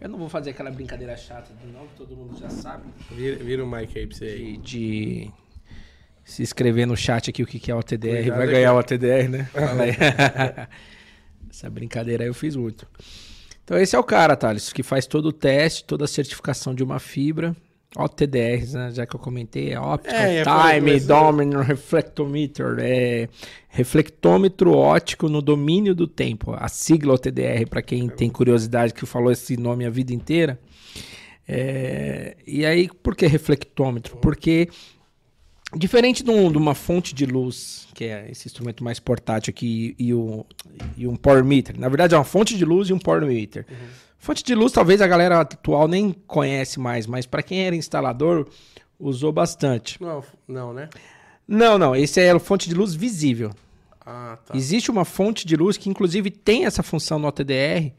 Eu 0.00 0.08
não 0.08 0.18
vou 0.18 0.28
fazer 0.28 0.50
aquela 0.50 0.70
brincadeira 0.70 1.16
chata 1.16 1.52
de 1.54 1.66
novo, 1.72 1.88
todo 1.96 2.14
mundo 2.14 2.38
já 2.38 2.50
sabe. 2.50 2.84
Vira, 3.10 3.42
vira 3.42 3.64
o 3.64 3.66
mic 3.66 3.98
aí 3.98 4.06
pra 4.06 4.16
você 4.16 4.24
aí. 4.26 4.56
De, 4.58 4.60
de 4.62 5.32
se 6.24 6.42
inscrever 6.42 6.86
no 6.86 6.96
chat 6.96 7.30
aqui 7.30 7.42
o 7.42 7.46
que 7.46 7.58
que 7.58 7.70
é 7.70 7.74
OTDR. 7.74 8.08
Cuidado 8.08 8.36
vai 8.36 8.46
ganhar 8.46 8.74
o 8.74 8.78
OTDR, 8.78 9.28
né? 9.28 9.48
Essa 11.48 11.70
brincadeira 11.70 12.24
aí 12.24 12.28
eu 12.28 12.34
fiz 12.34 12.54
muito. 12.54 12.86
Então 13.64 13.78
esse 13.78 13.96
é 13.96 13.98
o 13.98 14.04
cara, 14.04 14.36
Thales, 14.36 14.72
que 14.72 14.82
faz 14.82 15.06
todo 15.06 15.26
o 15.26 15.32
teste, 15.32 15.84
toda 15.84 16.04
a 16.04 16.08
certificação 16.08 16.74
de 16.74 16.82
uma 16.82 16.98
fibra. 16.98 17.56
OTDRs, 17.96 18.74
né? 18.74 18.90
Já 18.92 19.06
que 19.06 19.14
eu 19.14 19.20
comentei, 19.20 19.72
é 19.72 19.80
Optical 19.80 20.18
É, 20.20 20.36
é, 20.38 20.42
Time 20.42 20.92
mas- 20.92 21.06
Dominant 21.06 21.66
Reflectometer, 21.66 22.76
é 22.80 23.28
reflectômetro 23.68 24.72
óptico 24.72 25.28
no 25.28 25.40
domínio 25.42 25.94
do 25.94 26.06
tempo. 26.06 26.52
A 26.56 26.68
sigla 26.68 27.14
OTDR, 27.14 27.66
para 27.68 27.82
quem 27.82 28.08
tem 28.08 28.28
curiosidade, 28.30 28.92
que 28.94 29.04
falou 29.06 29.30
esse 29.32 29.56
nome 29.56 29.84
a 29.86 29.90
vida 29.90 30.12
inteira. 30.12 30.58
É, 31.46 32.36
e 32.46 32.64
aí, 32.64 32.88
por 33.02 33.14
que 33.14 33.26
reflectômetro? 33.26 34.16
Porque 34.16 34.68
Diferente 35.76 36.22
de, 36.22 36.30
um- 36.30 36.52
de 36.52 36.56
uma 36.56 36.72
fonte 36.72 37.12
de 37.12 37.26
luz, 37.26 37.88
que 37.94 38.04
é 38.04 38.30
esse 38.30 38.46
instrumento 38.46 38.84
mais 38.84 39.00
portátil 39.00 39.50
aqui, 39.50 39.92
e, 39.98 40.14
o, 40.14 40.46
e 40.96 41.04
um 41.04 41.16
power 41.16 41.44
meter. 41.44 41.76
Na 41.76 41.88
verdade, 41.88 42.14
é 42.14 42.18
uma 42.18 42.22
fonte 42.22 42.56
de 42.56 42.64
luz 42.64 42.90
e 42.90 42.92
um 42.92 42.98
power 42.98 43.26
meter. 43.26 43.66
Fonte 44.24 44.42
de 44.42 44.54
luz, 44.54 44.72
talvez 44.72 45.02
a 45.02 45.06
galera 45.06 45.38
atual 45.40 45.86
nem 45.86 46.10
conhece 46.26 46.80
mais, 46.80 47.06
mas 47.06 47.26
para 47.26 47.42
quem 47.42 47.66
era 47.66 47.76
instalador, 47.76 48.48
usou 48.98 49.30
bastante. 49.30 50.00
Não, 50.00 50.24
não, 50.48 50.72
né? 50.72 50.88
Não, 51.46 51.76
não, 51.76 51.94
esse 51.94 52.22
é 52.22 52.30
a 52.30 52.38
fonte 52.38 52.66
de 52.66 52.74
luz 52.74 52.94
visível. 52.94 53.50
Ah, 54.00 54.38
tá. 54.46 54.56
Existe 54.56 54.90
uma 54.90 55.04
fonte 55.04 55.46
de 55.46 55.54
luz 55.56 55.76
que 55.76 55.90
inclusive 55.90 56.30
tem 56.30 56.64
essa 56.64 56.82
função 56.82 57.18
no 57.18 57.28
OTDR, 57.28 57.92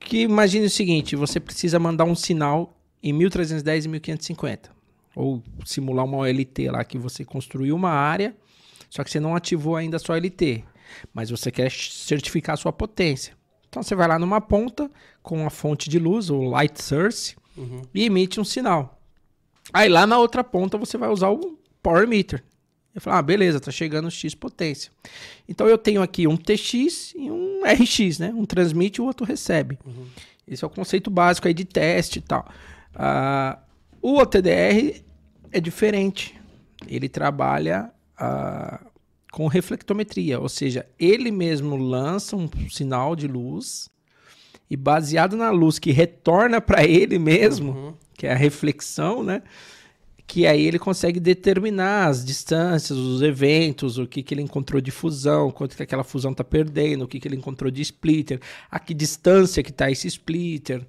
que 0.00 0.22
imagine 0.22 0.66
o 0.66 0.70
seguinte, 0.70 1.14
você 1.14 1.38
precisa 1.38 1.78
mandar 1.78 2.02
um 2.02 2.16
sinal 2.16 2.76
em 3.00 3.12
1310 3.12 3.84
e 3.84 3.88
1550, 3.88 4.70
ou 5.14 5.40
simular 5.64 6.04
uma 6.04 6.16
OLT 6.16 6.68
lá 6.68 6.82
que 6.82 6.98
você 6.98 7.24
construiu 7.24 7.76
uma 7.76 7.90
área, 7.90 8.34
só 8.90 9.04
que 9.04 9.10
você 9.12 9.20
não 9.20 9.36
ativou 9.36 9.76
ainda 9.76 9.98
a 9.98 10.00
sua 10.00 10.16
OLT, 10.16 10.64
mas 11.14 11.30
você 11.30 11.52
quer 11.52 11.70
certificar 11.70 12.54
a 12.54 12.56
sua 12.56 12.72
potência. 12.72 13.35
Então 13.76 13.82
você 13.82 13.94
vai 13.94 14.08
lá 14.08 14.18
numa 14.18 14.40
ponta 14.40 14.90
com 15.22 15.46
a 15.46 15.50
fonte 15.50 15.90
de 15.90 15.98
luz, 15.98 16.30
o 16.30 16.40
light 16.44 16.82
source, 16.82 17.36
Uhum. 17.54 17.82
e 17.94 18.04
emite 18.06 18.40
um 18.40 18.44
sinal. 18.44 18.98
Aí 19.70 19.86
lá 19.86 20.06
na 20.06 20.16
outra 20.18 20.42
ponta 20.42 20.78
você 20.78 20.96
vai 20.96 21.10
usar 21.10 21.28
o 21.28 21.58
power 21.82 22.08
meter. 22.08 22.42
Eu 22.94 23.02
falo, 23.02 23.18
ah, 23.18 23.22
beleza, 23.22 23.60
tá 23.60 23.70
chegando 23.70 24.10
X 24.10 24.34
potência. 24.34 24.90
Então 25.46 25.68
eu 25.68 25.76
tenho 25.76 26.00
aqui 26.00 26.26
um 26.26 26.38
TX 26.38 27.12
e 27.16 27.30
um 27.30 27.60
RX, 27.66 28.18
né? 28.18 28.32
Um 28.34 28.46
transmite 28.46 28.98
e 28.98 29.02
o 29.02 29.04
outro 29.04 29.26
recebe. 29.26 29.78
Esse 30.48 30.64
é 30.64 30.66
o 30.66 30.70
conceito 30.70 31.10
básico 31.10 31.46
aí 31.46 31.52
de 31.52 31.66
teste 31.66 32.18
e 32.20 32.22
tal. 32.22 32.48
Ah, 32.94 33.58
o 34.00 34.16
OTDR 34.16 35.02
é 35.52 35.60
diferente. 35.60 36.34
Ele 36.88 37.10
trabalha 37.10 37.90
ah, 38.16 38.80
com 39.36 39.48
reflectometria, 39.48 40.40
ou 40.40 40.48
seja, 40.48 40.86
ele 40.98 41.30
mesmo 41.30 41.76
lança 41.76 42.34
um 42.34 42.48
sinal 42.70 43.14
de 43.14 43.28
luz 43.28 43.90
e 44.70 44.74
baseado 44.78 45.36
na 45.36 45.50
luz 45.50 45.78
que 45.78 45.92
retorna 45.92 46.58
para 46.58 46.86
ele 46.86 47.18
mesmo, 47.18 47.72
Uhum. 47.72 47.94
que 48.16 48.26
é 48.26 48.32
a 48.32 48.34
reflexão, 48.34 49.22
né? 49.22 49.42
Que 50.26 50.46
aí 50.46 50.64
ele 50.64 50.78
consegue 50.78 51.20
determinar 51.20 52.06
as 52.06 52.24
distâncias, 52.24 52.98
os 52.98 53.20
eventos, 53.20 53.98
o 53.98 54.06
que, 54.06 54.22
que 54.22 54.32
ele 54.32 54.40
encontrou 54.40 54.80
de 54.80 54.90
fusão, 54.90 55.50
quanto 55.50 55.76
que 55.76 55.82
aquela 55.82 56.02
fusão 56.02 56.30
está 56.30 56.42
perdendo, 56.42 57.04
o 57.04 57.06
que, 57.06 57.20
que 57.20 57.28
ele 57.28 57.36
encontrou 57.36 57.70
de 57.70 57.82
splitter, 57.82 58.40
a 58.70 58.78
que 58.78 58.94
distância 58.94 59.62
que 59.62 59.68
está 59.70 59.90
esse 59.90 60.08
splitter, 60.08 60.80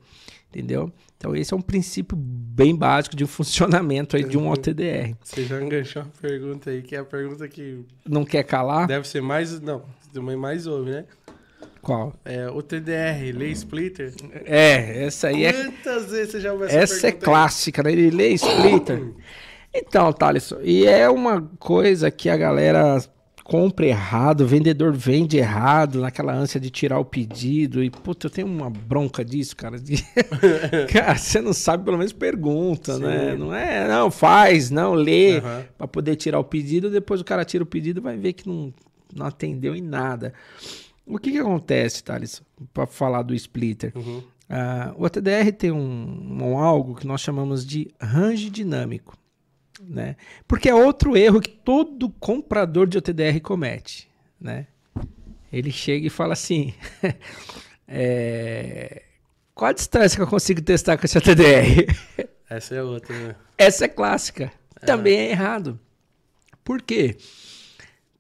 entendeu? 0.50 0.90
Então 1.18 1.36
esse 1.36 1.54
é 1.54 1.58
um 1.58 1.62
princípio 1.62 2.16
bem 2.18 2.76
básico 2.76 3.16
de 3.16 3.26
funcionamento 3.28 4.16
aí 4.16 4.24
de 4.24 4.38
um 4.38 4.50
OTDR. 4.50 5.16
Você 5.24 5.44
já 5.44 5.62
enganchou 5.62 6.04
uma 6.04 6.12
pergunta 6.22 6.70
aí, 6.70 6.82
que 6.82 6.96
é 6.96 7.00
a 7.00 7.06
pergunta 7.06 7.48
que 7.48 7.84
Não 8.08 8.24
quer 8.24 8.44
calar? 8.44 8.88
deve 8.88 9.08
ser 9.08 9.22
mais. 9.22 9.60
Não, 9.60 9.84
também 10.14 10.36
mais 10.36 10.68
ouve, 10.68 10.92
né? 10.92 11.06
Qual? 11.82 12.14
É, 12.26 12.50
o 12.50 12.62
TDR, 12.62 13.32
lei 13.34 13.52
splitter. 13.52 14.14
É, 14.46 15.06
essa 15.06 15.30
aí 15.30 15.46
é 15.46 15.54
Quantas 15.54 16.12
vezes 16.12 16.32
você 16.32 16.40
já 16.42 16.52
ouviu 16.52 16.68
essa 16.68 16.78
Essa 16.78 17.08
é 17.08 17.12
clássica, 17.14 17.82
né? 17.82 17.92
Ele 17.92 18.10
lê 18.12 18.30
splitter. 18.34 19.14
Então, 19.80 20.12
Thaleson, 20.12 20.58
e 20.64 20.88
é 20.88 21.08
uma 21.08 21.42
coisa 21.60 22.10
que 22.10 22.30
a 22.30 22.38
galera 22.38 22.98
compra 23.48 23.86
errado, 23.86 24.42
o 24.42 24.46
vendedor 24.48 24.92
vende 24.92 25.38
errado, 25.38 26.02
naquela 26.02 26.34
ânsia 26.34 26.60
de 26.60 26.70
tirar 26.70 27.00
o 27.00 27.06
pedido. 27.06 27.82
E, 27.82 27.90
puta, 27.90 28.28
eu 28.28 28.30
tenho 28.30 28.46
uma 28.48 28.70
bronca 28.70 29.24
disso, 29.24 29.56
cara. 29.56 29.80
de- 29.80 30.04
cara, 30.92 31.16
você 31.16 31.40
não 31.40 31.54
sabe, 31.54 31.86
pelo 31.86 31.98
menos 31.98 32.12
pergunta, 32.12 32.96
Sim. 32.96 33.04
né? 33.04 33.36
Não 33.38 33.54
é, 33.54 33.88
não, 33.88 34.12
faz, 34.12 34.70
não, 34.70 34.94
lê, 34.94 35.38
Aham. 35.38 35.64
pra 35.78 35.88
poder 35.88 36.18
tirar 36.18 36.40
o 36.40 36.44
pedido. 36.44 36.90
Depois 36.90 37.22
o 37.22 37.24
cara 37.24 37.46
tira 37.46 37.64
o 37.64 37.68
pedido 37.68 38.02
e 38.02 38.04
vai 38.04 38.18
ver 38.18 38.34
que 38.34 38.46
não, 38.48 38.74
não 39.16 39.26
atendeu 39.26 39.74
em 39.74 39.82
nada. 39.82 40.34
O 41.06 41.18
que 41.18 41.32
que 41.32 41.38
acontece, 41.38 42.04
Thales, 42.04 42.42
pra 42.74 42.86
falar 42.86 43.22
do 43.22 43.34
splitter? 43.34 43.94
Uhum. 43.96 44.22
Ah, 44.50 44.94
o 44.98 45.06
ATDR 45.06 45.52
tem 45.58 45.72
um, 45.72 46.38
um 46.42 46.58
algo 46.58 46.96
que 46.96 47.08
nós 47.08 47.22
chamamos 47.22 47.66
de 47.66 47.88
range 48.00 48.50
dinâmico, 48.50 49.16
né? 49.82 50.16
Porque 50.48 50.70
é 50.70 50.76
outro 50.76 51.16
erro 51.16 51.42
que 51.42 51.50
todo 51.50 52.10
comprador 52.10 52.88
de 52.88 52.98
OTDR 52.98 53.40
comete, 53.42 54.10
né? 54.40 54.68
Ele 55.52 55.72
chega 55.72 56.08
e 56.08 56.10
fala 56.10 56.34
assim, 56.34 56.74
é, 57.88 59.04
qual 59.54 59.70
a 59.70 59.74
distância 59.74 60.18
que 60.18 60.22
eu 60.22 60.28
consigo 60.28 60.62
testar 60.62 60.98
com 60.98 61.06
esse 61.06 61.18
ATDR? 61.18 61.88
Essa 62.50 62.76
é 62.76 62.84
outra, 62.84 63.18
né? 63.18 63.36
Essa 63.58 63.86
é 63.86 63.88
clássica. 63.88 64.52
Também 64.86 65.18
é 65.18 65.32
errado. 65.32 65.80
Por 66.64 66.82
quê? 66.82 67.18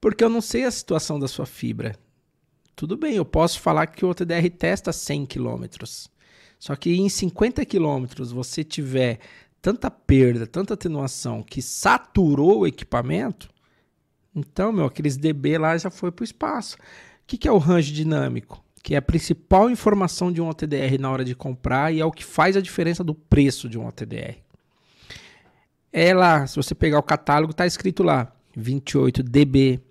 Porque 0.02 0.24
eu 0.24 0.30
não 0.30 0.42
sei 0.42 0.64
a 0.64 0.72
situação 0.72 1.20
da 1.20 1.28
sua 1.28 1.46
fibra. 1.46 1.96
Tudo 2.76 2.98
bem, 2.98 3.16
eu 3.16 3.26
posso 3.26 3.60
falar 3.60 3.88
que 3.88 4.06
o 4.06 4.10
OTDR 4.10 4.50
testa 4.50 4.92
100 4.92 5.26
km. 5.26 5.66
Só 6.60 6.76
que 6.76 6.96
em 6.96 7.08
50 7.08 7.66
km 7.66 8.06
você 8.34 8.64
tiver 8.64 9.20
tanta 9.68 9.92
perda, 9.92 10.48
tanta 10.48 10.76
atenuação 10.76 11.44
que 11.44 11.62
saturou 11.62 12.60
o 12.60 12.68
equipamento, 12.68 13.50
então, 14.34 14.72
meu, 14.72 14.86
aqueles 14.86 15.18
dB 15.18 15.58
lá 15.58 15.78
já 15.78 15.90
foi 15.90 16.10
para 16.10 16.24
o 16.24 16.24
espaço. 16.24 16.78
O 16.78 16.80
que, 17.28 17.38
que 17.38 17.50
é 17.50 17.52
o 17.52 17.58
range 17.58 17.92
dinâmico? 17.92 18.64
Que 18.82 18.96
é 18.96 18.98
a 18.98 19.02
principal 19.02 19.70
informação 19.70 20.32
de 20.32 20.42
um 20.42 20.48
OTDR 20.48 20.98
na 20.98 21.12
hora 21.12 21.26
de 21.26 21.36
comprar 21.36 21.94
e 21.94 22.00
é 22.00 22.06
o 22.06 22.14
que 22.14 22.24
faz 22.24 22.56
a 22.56 22.62
diferença 22.62 23.04
do 23.04 23.14
preço 23.14 23.68
de 23.68 23.78
um 23.78 23.86
OTDR. 23.86 24.38
É 25.92 26.14
lá, 26.14 26.48
se 26.48 26.56
você 26.56 26.74
pegar 26.74 27.00
o 27.00 27.04
catálogo, 27.04 27.52
tá 27.52 27.68
escrito 27.68 28.04
lá 28.04 28.34
28 28.56 29.22
dB, 29.22 29.82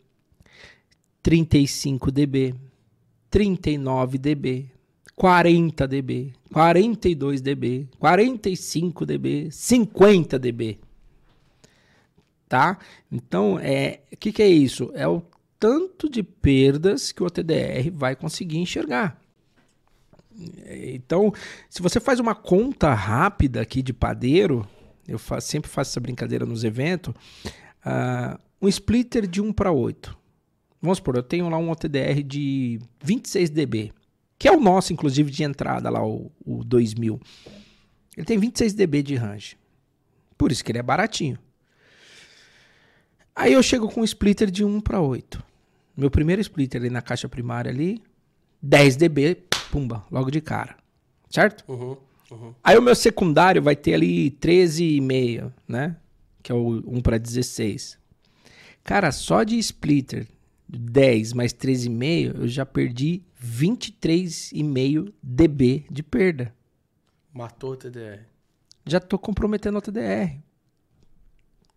35 1.23 2.11
dB, 2.11 2.55
39 3.29 4.17
dB, 4.17 4.71
40 5.17 5.89
dB, 5.89 6.33
42 6.53 7.41
dB, 7.41 7.89
45 7.99 9.07
dB, 9.07 9.49
50 9.51 10.39
dB. 10.39 10.79
Tá? 12.49 12.79
Então, 13.11 13.59
é, 13.59 14.01
o 14.13 14.17
que, 14.17 14.31
que 14.31 14.43
é 14.43 14.49
isso? 14.49 14.91
É 14.95 15.09
o 15.09 15.23
tanto 15.59 16.09
de 16.09 16.23
perdas 16.23 17.11
que 17.13 17.23
o 17.23 17.27
OTDR 17.27 17.91
vai 17.93 18.15
conseguir 18.15 18.59
enxergar. 18.59 19.19
Então, 20.93 21.33
se 21.71 21.81
você 21.81 21.99
faz 21.99 22.21
uma 22.21 22.35
conta 22.35 22.93
rápida 22.93 23.63
aqui 23.63 23.81
de 23.83 23.95
padeiro, 23.95 24.69
eu 25.09 25.19
fa- 25.19 25.41
sempre 25.41 25.71
faço 25.71 25.93
essa 25.93 26.01
brincadeira 26.01 26.45
nos 26.45 26.63
eventos, 26.63 27.15
ah, 27.83 28.39
um 28.61 28.69
splitter 28.69 29.27
de 29.27 29.41
1 29.41 29.51
para 29.53 29.73
8. 29.73 30.17
Vamos 30.81 30.99
supor, 30.99 31.17
eu 31.17 31.23
tenho 31.23 31.49
lá 31.49 31.57
um 31.57 31.71
OTDR 31.71 32.23
de 32.23 32.79
26 33.03 33.49
dB, 33.49 33.93
que 34.39 34.49
é 34.49 34.53
o 34.53 34.61
nosso, 34.61 34.93
inclusive, 34.93 35.31
de 35.31 35.43
entrada 35.43 35.89
lá, 35.89 36.05
o, 36.05 36.31
o 36.45 36.63
2000. 36.65 37.21
Ele 38.17 38.27
tem 38.27 38.39
26 38.39 38.75
dB 38.75 39.03
de 39.03 39.15
range. 39.15 39.57
Por 40.37 40.53
isso 40.53 40.65
que 40.65 40.73
ele 40.73 40.79
é 40.79 40.83
baratinho. 40.83 41.39
Aí 43.35 43.53
eu 43.53 43.63
chego 43.63 43.89
com 43.89 44.01
um 44.01 44.05
splitter 44.05 44.51
de 44.51 44.65
1 44.65 44.81
para 44.81 45.01
8. 45.01 45.43
Meu 45.97 46.11
primeiro 46.11 46.41
splitter 46.41 46.81
ali 46.81 46.91
na 46.91 47.03
caixa 47.03 47.29
primária 47.29 47.71
ali, 47.71 48.03
10 48.63 48.97
dB, 48.97 49.43
pumba, 49.71 50.05
logo 50.11 50.31
de 50.31 50.41
cara. 50.41 50.77
Certo? 51.31 51.65
Uhum. 51.69 51.97
Uhum. 52.31 52.55
Aí 52.63 52.77
o 52.77 52.83
meu 52.83 52.95
secundário 52.95 53.63
vai 53.63 53.77
ter 53.77 53.95
ali 53.95 54.31
13,5, 54.31 55.53
né? 55.67 55.97
Que 56.43 56.51
é 56.51 56.55
o 56.55 56.83
1 56.87 57.01
para 57.01 57.19
16. 57.19 57.99
Cara, 58.83 59.11
só 59.13 59.43
de 59.43 59.59
splitter 59.59 60.27
10 60.69 61.33
mais 61.33 61.53
13,5, 61.53 62.41
eu 62.41 62.49
já 62.49 62.67
perdi 62.67 63.23
23,5 63.43 65.13
dB 65.23 65.87
de 65.91 66.03
perda. 66.03 66.55
Matou 67.33 67.73
o 67.73 67.77
TDR. 67.77 68.21
Já 68.85 69.01
tô 69.01 69.19
comprometendo 69.19 69.79
o 69.79 69.83
TDR. 69.83 70.39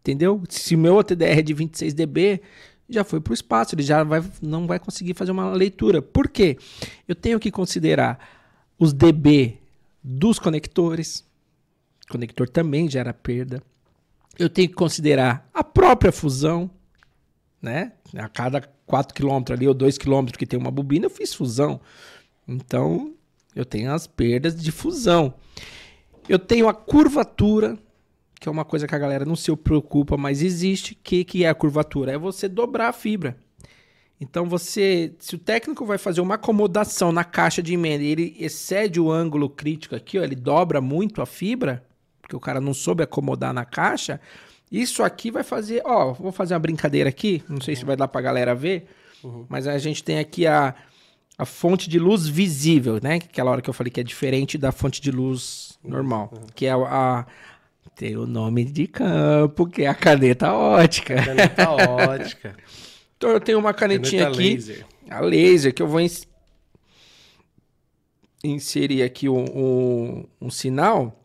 Entendeu? 0.01 0.41
Se 0.49 0.75
o 0.75 0.77
meu 0.77 0.95
OTDR 0.95 1.39
é 1.39 1.41
de 1.41 1.53
26 1.53 1.93
dB, 1.93 2.41
já 2.89 3.03
foi 3.03 3.19
para 3.19 3.31
o 3.31 3.33
espaço, 3.33 3.75
ele 3.75 3.83
já 3.83 4.03
vai, 4.03 4.23
não 4.41 4.65
vai 4.65 4.79
conseguir 4.79 5.13
fazer 5.13 5.31
uma 5.31 5.51
leitura. 5.51 6.01
Por 6.01 6.29
quê? 6.29 6.57
Eu 7.07 7.13
tenho 7.13 7.39
que 7.39 7.51
considerar 7.51 8.17
os 8.77 8.93
dB 8.93 9.59
dos 10.03 10.39
conectores. 10.39 11.25
O 12.07 12.13
conector 12.13 12.49
também 12.49 12.89
gera 12.89 13.13
perda. 13.13 13.61
Eu 14.37 14.49
tenho 14.49 14.69
que 14.69 14.75
considerar 14.75 15.47
a 15.53 15.63
própria 15.63 16.11
fusão, 16.11 16.71
né? 17.61 17.93
A 18.15 18.27
cada 18.27 18.61
4 18.85 19.13
km 19.13 19.53
ali 19.53 19.67
ou 19.67 19.73
2 19.73 19.97
km 19.97 20.25
que 20.37 20.45
tem 20.45 20.59
uma 20.59 20.71
bobina, 20.71 21.05
eu 21.05 21.09
fiz 21.09 21.33
fusão. 21.33 21.79
Então, 22.47 23.13
eu 23.55 23.65
tenho 23.65 23.91
as 23.91 24.07
perdas 24.07 24.55
de 24.55 24.71
fusão. 24.71 25.33
Eu 26.27 26.39
tenho 26.39 26.67
a 26.67 26.73
curvatura, 26.73 27.77
que 28.39 28.47
é 28.47 28.51
uma 28.51 28.65
coisa 28.65 28.87
que 28.87 28.95
a 28.95 28.99
galera 28.99 29.25
não 29.25 29.35
se 29.35 29.55
preocupa, 29.55 30.15
mas 30.17 30.41
existe. 30.41 30.93
O 30.93 30.97
que, 31.03 31.23
que 31.23 31.43
é 31.43 31.49
a 31.49 31.55
curvatura? 31.55 32.11
É 32.11 32.17
você 32.17 32.47
dobrar 32.47 32.89
a 32.89 32.93
fibra. 32.93 33.37
Então 34.21 34.45
você, 34.45 35.15
se 35.19 35.35
o 35.35 35.39
técnico 35.39 35.85
vai 35.85 35.97
fazer 35.97 36.19
uma 36.19 36.35
acomodação 36.35 37.11
na 37.11 37.23
caixa 37.23 37.63
de 37.63 37.73
emenda 37.73 38.03
e 38.03 38.07
ele 38.07 38.35
excede 38.37 38.99
o 38.99 39.09
ângulo 39.09 39.49
crítico 39.49 39.95
aqui, 39.95 40.19
ó, 40.19 40.23
ele 40.23 40.35
dobra 40.35 40.81
muito 40.81 41.21
a 41.21 41.25
fibra, 41.25 41.85
porque 42.21 42.35
o 42.35 42.39
cara 42.39 42.59
não 42.59 42.73
soube 42.73 43.01
acomodar 43.01 43.53
na 43.53 43.63
caixa, 43.63 44.19
isso 44.71 45.01
aqui 45.03 45.31
vai 45.31 45.43
fazer, 45.43 45.81
ó, 45.85 46.13
vou 46.13 46.31
fazer 46.31 46.53
uma 46.53 46.59
brincadeira 46.59 47.09
aqui, 47.09 47.43
não 47.49 47.59
sei 47.61 47.75
se 47.75 47.83
vai 47.85 47.95
dar 47.95 48.07
pra 48.07 48.21
galera 48.21 48.53
ver, 48.53 48.87
mas 49.47 49.67
a 49.67 49.77
gente 49.77 50.03
tem 50.03 50.19
aqui 50.19 50.45
a, 50.47 50.75
a 51.37 51.45
fonte 51.45 51.89
de 51.89 51.97
luz 51.99 52.27
visível, 52.27 52.99
né? 53.01 53.15
Aquela 53.15 53.51
hora 53.51 53.61
que 53.61 53.69
eu 53.69 53.73
falei 53.73 53.89
que 53.91 53.99
é 53.99 54.03
diferente 54.03 54.57
da 54.57 54.71
fonte 54.71 55.01
de 55.01 55.11
luz 55.11 55.77
normal, 55.83 56.31
que 56.55 56.65
é 56.65 56.71
a, 56.71 57.25
Tem 57.95 58.15
o 58.15 58.25
nome 58.27 58.63
de 58.65 58.87
campo, 58.87 59.65
que 59.67 59.81
é 59.83 59.87
a 59.87 59.95
caneta 59.95 60.53
ótica. 60.53 61.15
Caneta 61.23 61.69
ótica. 61.71 62.55
Então 63.17 63.29
eu 63.31 63.39
tenho 63.41 63.59
uma 63.59 63.73
canetinha 63.73 64.23
Caneta 64.25 64.39
aqui, 64.41 64.53
laser. 64.55 64.85
a 65.09 65.19
laser, 65.19 65.73
que 65.73 65.81
eu 65.81 65.87
vou 65.87 65.99
ins- 65.99 66.25
inserir 68.43 69.03
aqui 69.03 69.27
um, 69.27 69.43
um, 69.43 70.25
um 70.41 70.49
sinal. 70.49 71.15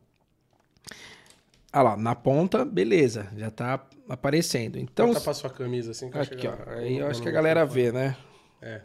Ah 1.76 1.82
lá, 1.82 1.96
na 1.96 2.14
ponta, 2.14 2.64
beleza, 2.64 3.28
já 3.36 3.50
tá 3.50 3.84
aparecendo. 4.08 4.78
Então, 4.78 5.10
Então, 5.10 5.20
pra 5.20 5.34
sua 5.34 5.50
camisa 5.50 5.90
assim 5.90 6.08
que 6.08 6.16
eu 6.16 6.22
aqui, 6.22 6.46
ó, 6.46 6.54
aí 6.70 6.98
eu 6.98 7.08
acho 7.08 7.20
que 7.20 7.28
a 7.28 7.32
galera 7.32 7.62
microfone. 7.66 7.84
vê, 7.86 7.92
né? 7.92 8.16
É, 8.62 8.80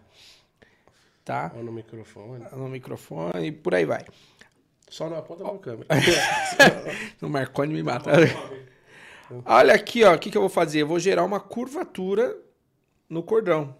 Tá? 1.23 1.51
ou 1.55 1.63
no 1.63 1.71
microfone. 1.71 2.43
No 2.51 2.67
microfone 2.67 3.45
e 3.45 3.51
por 3.51 3.75
aí 3.75 3.85
vai. 3.85 4.03
Só 4.89 5.07
não 5.07 5.17
aponta 5.17 5.43
pra 5.43 5.59
câmera. 5.59 5.87
No 7.21 7.29
Marconi 7.29 7.73
me 7.75 7.83
mata. 7.83 8.09
Olha 9.45 9.75
aqui, 9.75 10.03
ó, 10.03 10.15
o 10.15 10.17
que, 10.17 10.31
que 10.31 10.37
eu 10.37 10.41
vou 10.41 10.49
fazer? 10.49 10.81
Eu 10.81 10.87
vou 10.87 10.97
gerar 10.99 11.23
uma 11.23 11.39
curvatura 11.39 12.35
no 13.07 13.21
cordão. 13.21 13.75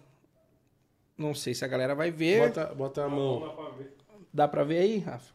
Não 1.18 1.34
sei 1.34 1.52
se 1.52 1.64
a 1.64 1.68
galera 1.68 1.96
vai 1.96 2.12
ver. 2.12 2.46
bota, 2.46 2.66
bota 2.74 3.04
a 3.04 3.08
mão. 3.08 3.68
Dá 4.32 4.46
pra 4.46 4.62
ver 4.62 4.78
aí, 4.78 4.98
Rafa? 4.98 5.34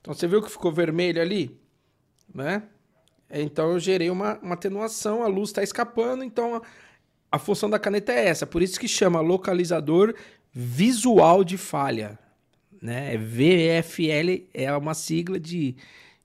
Então 0.00 0.14
você 0.14 0.28
viu 0.28 0.40
que 0.40 0.48
ficou 0.48 0.70
vermelho 0.70 1.20
ali? 1.20 1.60
Né? 2.32 2.62
Então 3.42 3.72
eu 3.72 3.78
gerei 3.80 4.10
uma, 4.10 4.38
uma 4.40 4.54
atenuação, 4.54 5.22
a 5.22 5.26
luz 5.26 5.50
está 5.50 5.62
escapando, 5.62 6.22
então 6.24 6.56
a, 6.56 6.62
a 7.32 7.38
função 7.38 7.68
da 7.68 7.78
caneta 7.78 8.12
é 8.12 8.26
essa. 8.26 8.46
Por 8.46 8.62
isso 8.62 8.78
que 8.78 8.88
chama 8.88 9.20
localizador 9.20 10.14
visual 10.52 11.42
de 11.44 11.56
falha. 11.56 12.18
Né? 12.80 13.14
É 13.14 13.18
VFL 13.18 14.44
é 14.52 14.76
uma 14.76 14.94
sigla 14.94 15.40
de 15.40 15.74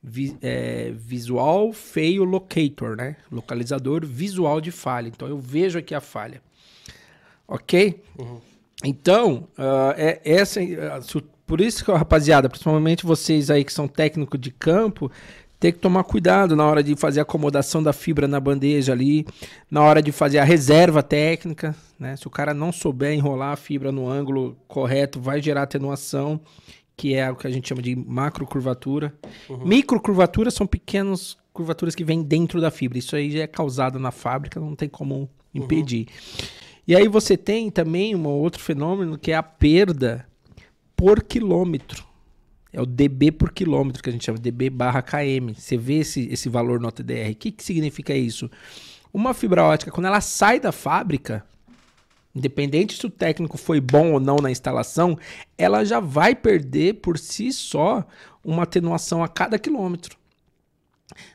vi- 0.03 0.37
é, 0.41 0.91
Visual 0.95 1.71
Fail 1.71 2.23
Locator, 2.23 2.95
né? 2.97 3.15
Localizador 3.31 4.05
visual 4.05 4.59
de 4.59 4.71
falha. 4.71 5.07
Então 5.07 5.27
eu 5.27 5.39
vejo 5.39 5.79
aqui 5.79 5.95
a 5.95 6.01
falha. 6.01 6.41
Ok? 7.47 8.01
Então, 8.83 9.47
ah, 9.57 9.93
é 9.97 10.21
essa, 10.23 10.59
ah, 10.61 10.99
por 11.45 11.59
isso 11.59 11.83
que, 11.83 11.91
rapaziada, 11.91 12.47
principalmente 12.49 13.05
vocês 13.05 13.49
aí 13.49 13.63
que 13.65 13.73
são 13.73 13.87
técnicos 13.87 14.39
de 14.39 14.51
campo, 14.51 15.11
tem 15.59 15.73
que 15.73 15.79
tomar 15.79 16.05
cuidado 16.05 16.55
na 16.55 16.65
hora 16.65 16.81
de 16.81 16.95
fazer 16.95 17.19
a 17.19 17.23
acomodação 17.23 17.83
da 17.83 17.91
fibra 17.91 18.27
na 18.27 18.39
bandeja 18.39 18.93
ali, 18.93 19.27
na 19.69 19.83
hora 19.83 20.01
de 20.01 20.11
fazer 20.11 20.39
a 20.39 20.43
reserva 20.43 21.03
técnica, 21.03 21.75
né? 21.99 22.15
Se 22.15 22.25
o 22.27 22.29
cara 22.29 22.53
não 22.53 22.71
souber 22.71 23.13
enrolar 23.13 23.51
a 23.51 23.57
fibra 23.57 23.91
no 23.91 24.07
ângulo 24.07 24.57
correto, 24.67 25.19
vai 25.19 25.41
gerar 25.41 25.63
atenuação, 25.63 26.39
que 26.95 27.13
é 27.13 27.29
o 27.29 27.35
que 27.35 27.45
a 27.45 27.49
gente 27.49 27.67
chama 27.67 27.81
de 27.81 27.93
macrocurvatura. 27.95 29.13
Microcurvaturas 29.65 30.53
são 30.53 30.65
pequenas 30.65 31.37
curvaturas 31.51 31.93
que 31.93 32.05
vêm 32.05 32.23
dentro 32.23 32.61
da 32.61 32.71
fibra. 32.71 32.97
Isso 32.97 33.15
aí 33.15 33.29
já 33.29 33.39
é 33.39 33.47
causado 33.47 33.99
na 33.99 34.11
fábrica, 34.11 34.61
não 34.61 34.75
tem 34.75 34.87
como 34.87 35.29
impedir. 35.53 36.07
E 36.87 36.95
aí 36.95 37.07
você 37.07 37.35
tem 37.35 37.69
também 37.69 38.15
um 38.15 38.25
outro 38.27 38.63
fenômeno 38.63 39.17
que 39.17 39.31
é 39.31 39.35
a 39.35 39.43
perda 39.43 40.25
por 40.95 41.21
quilômetro. 41.21 42.08
É 42.71 42.81
o 42.81 42.85
dB 42.85 43.31
por 43.31 43.51
quilômetro 43.51 44.01
que 44.03 44.09
a 44.09 44.13
gente 44.13 44.25
chama, 44.25 44.37
dB 44.37 44.69
barra 44.69 45.01
km. 45.01 45.53
Você 45.55 45.75
vê 45.75 45.99
esse, 45.99 46.27
esse 46.31 46.49
valor 46.49 46.79
no 46.79 46.91
TDR. 46.91 47.31
O 47.31 47.35
que, 47.35 47.51
que 47.51 47.63
significa 47.63 48.13
isso? 48.13 48.49
Uma 49.11 49.33
fibra 49.33 49.63
ótica, 49.63 49.91
quando 49.91 50.05
ela 50.05 50.21
sai 50.21 50.59
da 50.59 50.71
fábrica, 50.71 51.43
independente 52.35 52.95
se 52.95 53.05
o 53.05 53.09
técnico 53.09 53.57
foi 53.57 53.81
bom 53.81 54.13
ou 54.13 54.19
não 54.19 54.37
na 54.37 54.51
instalação, 54.51 55.17
ela 55.57 55.83
já 55.83 55.99
vai 55.99 56.35
perder 56.35 56.95
por 56.95 57.17
si 57.17 57.51
só 57.51 58.05
uma 58.43 58.63
atenuação 58.63 59.23
a 59.23 59.27
cada 59.27 59.57
quilômetro. 59.57 60.19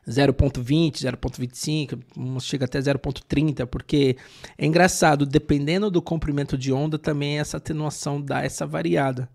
0.20, 0.09 1.02
0.25, 1.02 2.01
um 2.16 2.39
chega 2.39 2.65
até 2.65 2.78
0.30, 2.78 3.66
porque 3.66 4.16
é 4.56 4.65
engraçado, 4.65 5.27
dependendo 5.27 5.90
do 5.90 6.01
comprimento 6.01 6.56
de 6.56 6.73
onda, 6.73 6.97
também 6.97 7.40
essa 7.40 7.56
atenuação 7.56 8.20
dá 8.20 8.43
essa 8.43 8.65
variada. 8.65 9.28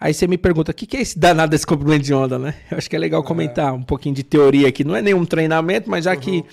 Aí 0.00 0.14
você 0.14 0.26
me 0.28 0.38
pergunta, 0.38 0.70
o 0.70 0.74
que, 0.74 0.86
que 0.86 0.96
é 0.96 1.00
esse 1.00 1.18
danado 1.18 1.50
desse 1.50 1.66
comprimento 1.66 2.04
de 2.04 2.14
onda, 2.14 2.38
né? 2.38 2.54
Eu 2.70 2.78
acho 2.78 2.88
que 2.88 2.94
é 2.94 2.98
legal 2.98 3.22
comentar 3.22 3.74
um 3.74 3.82
pouquinho 3.82 4.14
de 4.14 4.22
teoria 4.22 4.68
aqui. 4.68 4.84
Não 4.84 4.94
é 4.94 5.02
nenhum 5.02 5.24
treinamento, 5.24 5.90
mas 5.90 6.04
já 6.04 6.14
que, 6.14 6.44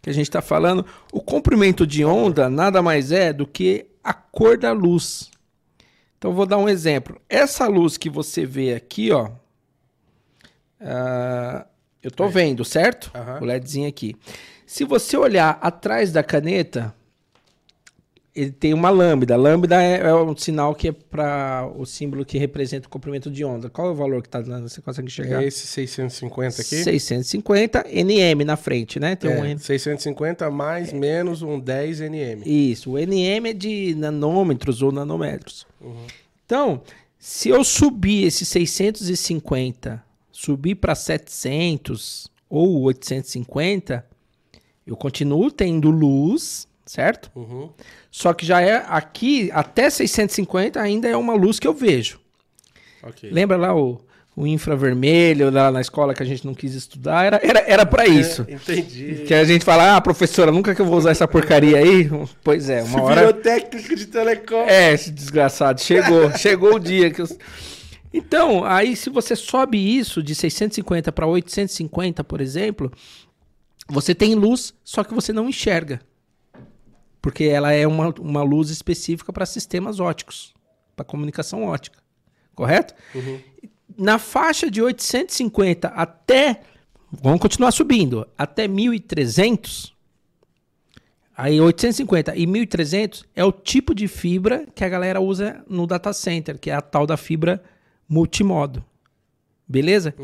que 0.00 0.08
a 0.08 0.12
gente 0.12 0.28
está 0.28 0.40
falando, 0.40 0.86
o 1.12 1.20
comprimento 1.20 1.86
de 1.86 2.04
onda 2.04 2.48
nada 2.48 2.80
mais 2.80 3.10
é 3.10 3.32
do 3.32 3.46
que 3.46 3.86
a 4.04 4.14
cor 4.14 4.56
da 4.56 4.72
luz. 4.72 5.30
Então 6.16 6.30
eu 6.30 6.34
vou 6.36 6.46
dar 6.46 6.58
um 6.58 6.68
exemplo. 6.68 7.20
Essa 7.28 7.66
luz 7.66 7.96
que 7.96 8.08
você 8.08 8.46
vê 8.46 8.74
aqui, 8.74 9.10
ó, 9.10 9.30
ah, 10.80 11.66
eu 12.00 12.10
tô 12.10 12.28
vendo, 12.28 12.64
certo? 12.64 13.10
Aham. 13.14 13.40
O 13.40 13.44
LEDzinho 13.44 13.88
aqui. 13.88 14.14
Se 14.66 14.84
você 14.84 15.16
olhar 15.16 15.58
atrás 15.60 16.12
da 16.12 16.22
caneta, 16.22 16.94
ele 18.34 18.50
tem 18.50 18.72
uma 18.72 18.88
lambda. 18.88 19.36
Lambda 19.36 19.82
é, 19.82 20.00
é 20.00 20.14
um 20.14 20.34
sinal 20.36 20.74
que 20.74 20.88
é 20.88 20.92
para 20.92 21.70
o 21.76 21.84
símbolo 21.84 22.24
que 22.24 22.38
representa 22.38 22.86
o 22.86 22.90
comprimento 22.90 23.30
de 23.30 23.44
onda. 23.44 23.68
Qual 23.68 23.88
é 23.88 23.90
o 23.90 23.94
valor 23.94 24.22
que 24.22 24.28
tá 24.28 24.40
dando? 24.40 24.68
Você 24.68 24.80
consegue 24.80 25.08
enxergar? 25.08 25.42
É 25.42 25.46
esse 25.46 25.66
650 25.66 26.62
aqui? 26.62 26.82
650 26.82 27.84
nm 27.88 28.44
na 28.44 28.56
frente, 28.56 28.98
né? 28.98 29.16
Tem 29.16 29.30
um 29.30 29.44
É, 29.44 29.50
N. 29.50 29.58
650 29.58 30.50
mais 30.50 30.92
menos 30.92 31.42
um 31.42 31.60
10 31.60 32.00
nm. 32.00 32.42
Isso, 32.46 32.92
o 32.92 32.98
nm 32.98 33.50
é 33.50 33.52
de 33.52 33.94
nanômetros 33.96 34.80
ou 34.80 34.90
nanômetros. 34.90 35.66
Uhum. 35.78 36.06
Então, 36.46 36.82
se 37.18 37.50
eu 37.50 37.62
subir 37.62 38.24
esse 38.24 38.46
650, 38.46 40.02
subir 40.30 40.76
para 40.76 40.94
700 40.94 42.28
ou 42.48 42.80
850, 42.82 44.04
eu 44.86 44.96
continuo 44.96 45.50
tendo 45.50 45.90
luz, 45.90 46.66
certo? 46.92 47.30
Uhum. 47.34 47.70
Só 48.10 48.34
que 48.34 48.44
já 48.44 48.60
é 48.60 48.84
aqui, 48.86 49.50
até 49.54 49.88
650 49.88 50.78
ainda 50.78 51.08
é 51.08 51.16
uma 51.16 51.32
luz 51.32 51.58
que 51.58 51.66
eu 51.66 51.72
vejo. 51.72 52.20
Ok. 53.02 53.30
Lembra 53.32 53.56
lá 53.56 53.74
o, 53.74 53.98
o 54.36 54.46
infravermelho 54.46 55.50
lá 55.50 55.70
na 55.70 55.80
escola 55.80 56.12
que 56.12 56.22
a 56.22 56.26
gente 56.26 56.44
não 56.44 56.52
quis 56.52 56.74
estudar? 56.74 57.24
Era, 57.24 57.40
era, 57.42 57.60
era 57.60 57.86
para 57.86 58.06
isso. 58.06 58.44
É, 58.46 58.52
entendi. 58.52 59.24
Que 59.26 59.32
a 59.32 59.42
gente 59.42 59.64
fala, 59.64 59.96
ah, 59.96 60.00
professora, 60.02 60.52
nunca 60.52 60.74
que 60.74 60.82
eu 60.82 60.86
vou 60.86 60.98
usar 60.98 61.12
essa 61.12 61.26
porcaria 61.26 61.78
aí. 61.78 62.10
Pois 62.44 62.68
é, 62.68 62.82
uma 62.82 62.90
Você 62.90 63.00
hora. 63.00 63.20
virou 63.20 63.32
técnico 63.40 63.96
de 63.96 64.06
telecom. 64.06 64.66
É, 64.68 64.92
esse 64.92 65.10
desgraçado, 65.10 65.80
chegou, 65.80 66.30
chegou 66.36 66.74
o 66.74 66.78
dia 66.78 67.10
que 67.10 67.22
os... 67.22 67.34
Então, 68.12 68.66
aí 68.66 68.94
se 68.94 69.08
você 69.08 69.34
sobe 69.34 69.78
isso 69.78 70.22
de 70.22 70.34
650 70.34 71.10
para 71.10 71.26
850, 71.26 72.22
por 72.22 72.42
exemplo, 72.42 72.92
você 73.88 74.14
tem 74.14 74.34
luz, 74.34 74.74
só 74.84 75.02
que 75.02 75.14
você 75.14 75.32
não 75.32 75.48
enxerga. 75.48 75.98
Porque 77.22 77.44
ela 77.44 77.72
é 77.72 77.86
uma, 77.86 78.12
uma 78.20 78.42
luz 78.42 78.68
específica 78.68 79.32
para 79.32 79.46
sistemas 79.46 80.00
óticos, 80.00 80.52
para 80.96 81.04
comunicação 81.04 81.64
ótica. 81.64 81.98
Correto? 82.54 82.94
Uhum. 83.14 83.40
Na 83.96 84.18
faixa 84.18 84.70
de 84.70 84.82
850 84.82 85.88
até. 85.88 86.60
Vamos 87.10 87.40
continuar 87.40 87.70
subindo. 87.70 88.26
Até 88.36 88.66
1300. 88.66 89.94
Aí 91.36 91.60
850 91.60 92.36
e 92.36 92.46
1300 92.46 93.24
é 93.34 93.44
o 93.44 93.52
tipo 93.52 93.94
de 93.94 94.08
fibra 94.08 94.66
que 94.74 94.84
a 94.84 94.88
galera 94.88 95.20
usa 95.20 95.64
no 95.68 95.86
data 95.86 96.12
center, 96.12 96.58
que 96.58 96.70
é 96.70 96.74
a 96.74 96.80
tal 96.80 97.06
da 97.06 97.16
fibra 97.16 97.62
multimodo. 98.08 98.84
Beleza? 99.66 100.14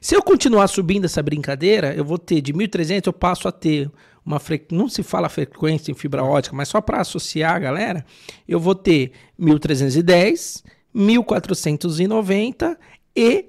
Se 0.00 0.16
eu 0.16 0.22
continuar 0.22 0.66
subindo 0.66 1.04
essa 1.04 1.22
brincadeira, 1.22 1.94
eu 1.94 2.04
vou 2.04 2.18
ter 2.18 2.40
de 2.40 2.52
1300 2.52 3.06
eu 3.06 3.12
passo 3.12 3.46
a 3.46 3.52
ter 3.52 3.88
uma 4.26 4.40
fre... 4.40 4.66
não 4.72 4.88
se 4.88 5.04
fala 5.04 5.28
frequência 5.28 5.92
em 5.92 5.94
fibra 5.94 6.24
ótica, 6.24 6.56
mas 6.56 6.68
só 6.68 6.80
para 6.80 7.00
associar 7.00 7.54
a 7.54 7.58
galera, 7.60 8.04
eu 8.48 8.58
vou 8.58 8.74
ter 8.74 9.12
1310, 9.38 10.64
1490 10.92 12.76
e 13.14 13.44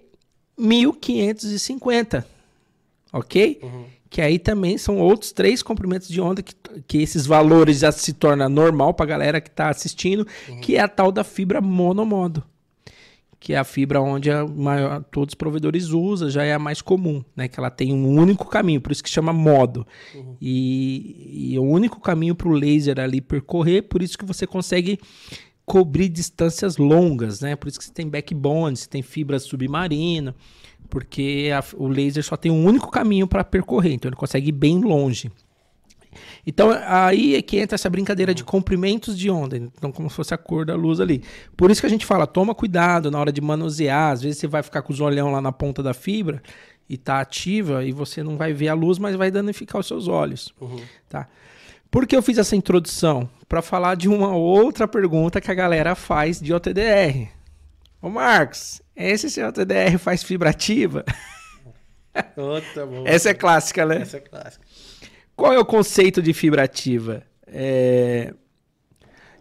1550. 0.55 2.27
OK? 3.11 3.61
Que 4.09 4.21
aí 4.21 4.37
também 4.37 4.77
são 4.77 4.99
outros 4.99 5.31
três 5.31 5.63
comprimentos 5.63 6.07
de 6.07 6.21
onda 6.21 6.43
que, 6.43 6.53
que 6.87 6.99
esses 6.99 7.25
valores 7.25 7.79
já 7.79 7.91
se 7.91 8.13
torna 8.13 8.47
normal 8.47 8.93
para 8.93 9.05
a 9.05 9.09
galera 9.09 9.41
que 9.41 9.49
está 9.49 9.69
assistindo, 9.69 10.27
que 10.61 10.75
é 10.75 10.79
a 10.79 10.87
tal 10.87 11.11
da 11.11 11.23
fibra 11.23 11.59
monomodo 11.59 12.43
que 13.39 13.53
é 13.53 13.57
a 13.57 13.63
fibra 13.63 14.01
onde 14.01 14.31
a 14.31 14.45
maior, 14.47 15.03
todos 15.11 15.31
os 15.33 15.35
provedores 15.35 15.89
usam, 15.89 16.29
já 16.29 16.43
é 16.43 16.53
a 16.53 16.59
mais 16.59 16.81
comum, 16.81 17.23
né? 17.35 17.47
Que 17.47 17.59
ela 17.59 17.69
tem 17.69 17.93
um 17.93 18.07
único 18.19 18.45
caminho, 18.47 18.81
por 18.81 18.91
isso 18.91 19.03
que 19.03 19.09
chama 19.09 19.31
modo. 19.31 19.85
E, 20.41 21.51
e 21.51 21.55
é 21.55 21.59
o 21.59 21.63
único 21.63 21.99
caminho 21.99 22.33
para 22.35 22.47
o 22.47 22.51
laser 22.51 22.99
ali 22.99 23.21
percorrer, 23.21 23.83
por 23.83 24.01
isso 24.01 24.17
que 24.17 24.25
você 24.25 24.47
consegue 24.47 24.99
cobrir 25.65 26.09
distâncias 26.09 26.77
longas, 26.77 27.41
né? 27.41 27.55
Por 27.55 27.67
isso 27.67 27.77
que 27.77 27.85
você 27.85 27.91
tem 27.91 28.07
backbone, 28.07 28.75
você 28.75 28.87
tem 28.87 29.01
fibra 29.01 29.37
submarina, 29.37 30.33
porque 30.89 31.49
a- 31.53 31.63
o 31.77 31.87
laser 31.87 32.23
só 32.23 32.37
tem 32.37 32.51
um 32.51 32.65
único 32.65 32.89
caminho 32.89 33.27
para 33.27 33.43
percorrer, 33.43 33.93
então 33.93 34.09
ele 34.09 34.15
consegue 34.15 34.49
ir 34.49 34.53
bem 34.53 34.79
longe. 34.79 35.29
Então 36.45 36.69
aí 36.85 37.35
é 37.35 37.41
que 37.41 37.57
entra 37.57 37.75
essa 37.75 37.89
brincadeira 37.89 38.33
de 38.33 38.43
comprimentos 38.43 39.17
de 39.17 39.29
onda, 39.29 39.57
então 39.57 39.91
como 39.91 40.09
se 40.09 40.15
fosse 40.15 40.33
a 40.33 40.37
cor 40.37 40.65
da 40.65 40.75
luz 40.75 40.99
ali. 40.99 41.23
Por 41.55 41.69
isso 41.71 41.81
que 41.81 41.87
a 41.87 41.89
gente 41.89 42.05
fala, 42.05 42.25
toma 42.27 42.55
cuidado 42.55 43.09
na 43.11 43.19
hora 43.19 43.31
de 43.31 43.41
manusear, 43.41 44.11
às 44.13 44.21
vezes 44.21 44.37
você 44.39 44.47
vai 44.47 44.63
ficar 44.63 44.81
com 44.81 44.91
os 44.93 44.99
olhão 44.99 45.31
lá 45.31 45.41
na 45.41 45.51
ponta 45.51 45.81
da 45.83 45.93
fibra 45.93 46.41
e 46.89 46.97
tá 46.97 47.19
ativa 47.19 47.83
e 47.83 47.91
você 47.91 48.23
não 48.23 48.37
vai 48.37 48.53
ver 48.53 48.69
a 48.69 48.73
luz, 48.73 48.97
mas 48.97 49.15
vai 49.15 49.29
danificar 49.29 49.79
os 49.81 49.87
seus 49.87 50.07
olhos, 50.07 50.53
Uhum. 50.61 50.79
tá? 51.09 51.27
Por 51.91 52.05
que 52.05 52.15
eu 52.15 52.21
fiz 52.21 52.37
essa 52.37 52.55
introdução? 52.55 53.29
Para 53.47 53.61
falar 53.61 53.95
de 53.95 54.09
uma 54.09 54.35
outra 54.35 54.87
pergunta 54.87 55.39
que 55.39 55.49
a 55.49 55.53
galera 55.53 55.95
faz 55.95 56.39
de 56.39 56.53
OTDR. 56.53 57.29
Ô 58.01 58.09
Marcos, 58.09 58.81
esse 58.95 59.29
seu 59.29 59.47
OTDR 59.47 59.97
faz 59.97 60.21
fibra 60.21 60.49
ativa? 60.49 61.05
Oh, 62.35 62.59
tá. 62.73 62.81
Essa 63.05 63.29
é 63.29 63.33
clássica, 63.33 63.85
né? 63.85 64.01
Essa 64.01 64.17
é 64.17 64.19
clássica. 64.19 64.65
Qual 65.37 65.53
é 65.53 65.59
o 65.59 65.63
conceito 65.63 66.21
de 66.21 66.33
fibra 66.33 66.63
ativa? 66.63 67.23
É, 67.45 68.33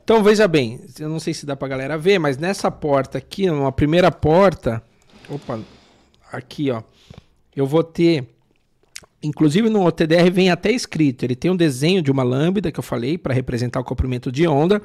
Então 0.05 0.23
veja 0.23 0.47
bem, 0.47 0.81
eu 1.01 1.09
não 1.09 1.19
sei 1.19 1.35
se 1.35 1.45
dá 1.45 1.57
pra 1.57 1.67
galera 1.67 1.99
ver, 1.99 2.19
mas 2.21 2.37
nessa 2.39 2.71
porta 2.71 3.19
aqui, 3.19 3.47
numa 3.49 3.73
primeira 3.73 4.13
porta, 4.13 4.81
opa, 5.29 5.59
aqui 6.31 6.71
ó, 6.71 6.83
eu 7.57 7.67
vou 7.67 7.83
ter, 7.83 8.25
inclusive 9.21 9.69
no 9.69 9.85
OTDR 9.85 10.31
vem 10.31 10.51
até 10.51 10.71
escrito, 10.71 11.25
ele 11.25 11.35
tem 11.35 11.51
um 11.51 11.57
desenho 11.57 12.03
de 12.03 12.13
uma 12.13 12.23
lambda 12.23 12.71
que 12.71 12.79
eu 12.79 12.85
falei 12.85 13.19
para 13.19 13.35
representar 13.35 13.81
o 13.81 13.85
comprimento 13.85 14.31
de 14.31 14.47
onda 14.47 14.81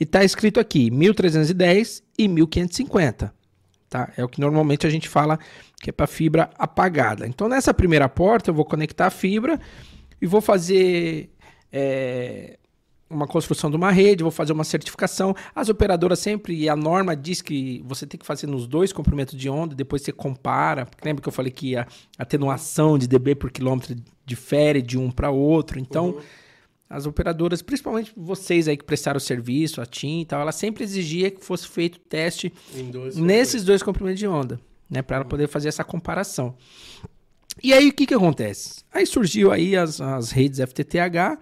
e 0.00 0.04
tá 0.06 0.24
escrito 0.24 0.58
aqui 0.58 0.90
1310 0.90 2.02
e 2.18 2.26
1550, 2.26 3.32
tá? 3.88 4.12
É 4.16 4.24
o 4.24 4.28
que 4.28 4.40
normalmente 4.40 4.86
a 4.86 4.90
gente 4.90 5.08
fala 5.08 5.38
que 5.80 5.90
é 5.90 5.92
para 5.92 6.06
fibra 6.08 6.50
apagada. 6.58 7.26
Então 7.26 7.48
nessa 7.48 7.72
primeira 7.72 8.08
porta 8.08 8.50
eu 8.50 8.54
vou 8.54 8.64
conectar 8.64 9.06
a 9.06 9.10
fibra 9.10 9.60
e 10.20 10.26
vou 10.26 10.40
fazer 10.40 11.30
é, 11.72 12.58
uma 13.08 13.26
construção 13.26 13.70
de 13.70 13.76
uma 13.76 13.90
rede, 13.90 14.22
vou 14.22 14.32
fazer 14.32 14.52
uma 14.52 14.64
certificação. 14.64 15.34
As 15.54 15.68
operadoras 15.68 16.18
sempre, 16.18 16.54
e 16.54 16.68
a 16.68 16.76
norma 16.76 17.14
diz 17.14 17.40
que 17.40 17.82
você 17.84 18.06
tem 18.06 18.18
que 18.18 18.26
fazer 18.26 18.46
nos 18.46 18.66
dois 18.66 18.92
comprimentos 18.92 19.38
de 19.38 19.48
onda, 19.48 19.74
depois 19.74 20.02
você 20.02 20.12
compara. 20.12 20.86
Lembra 21.04 21.22
que 21.22 21.28
eu 21.28 21.32
falei 21.32 21.52
que 21.52 21.76
a 21.76 21.86
atenuação 22.18 22.98
de 22.98 23.06
dB 23.06 23.34
por 23.34 23.50
quilômetro 23.50 23.96
difere 24.24 24.82
de 24.82 24.98
um 24.98 25.10
para 25.10 25.30
outro? 25.30 25.78
Então, 25.78 26.18
as 26.88 27.06
operadoras, 27.06 27.62
principalmente 27.62 28.12
vocês 28.16 28.68
aí 28.68 28.76
que 28.76 28.84
prestaram 28.84 29.18
o 29.18 29.20
serviço, 29.20 29.80
a 29.80 29.86
TIM 29.86 30.20
e 30.20 30.24
tal, 30.24 30.40
ela 30.40 30.52
sempre 30.52 30.84
exigia 30.84 31.30
que 31.30 31.44
fosse 31.44 31.68
feito 31.68 31.98
teste 31.98 32.52
dois 32.92 33.16
nesses 33.16 33.64
dois 33.64 33.82
comprimentos 33.82 34.18
de 34.18 34.26
onda, 34.26 34.60
né, 34.88 35.02
para 35.02 35.16
ela 35.16 35.24
poder 35.24 35.48
fazer 35.48 35.68
essa 35.68 35.84
comparação. 35.84 36.54
E 37.62 37.72
aí 37.72 37.88
o 37.88 37.92
que 37.92 38.06
que 38.06 38.14
acontece? 38.14 38.84
Aí 38.92 39.06
surgiu 39.06 39.50
aí 39.50 39.76
as, 39.76 40.00
as 40.00 40.30
redes 40.30 40.60
FTTH, 40.60 41.38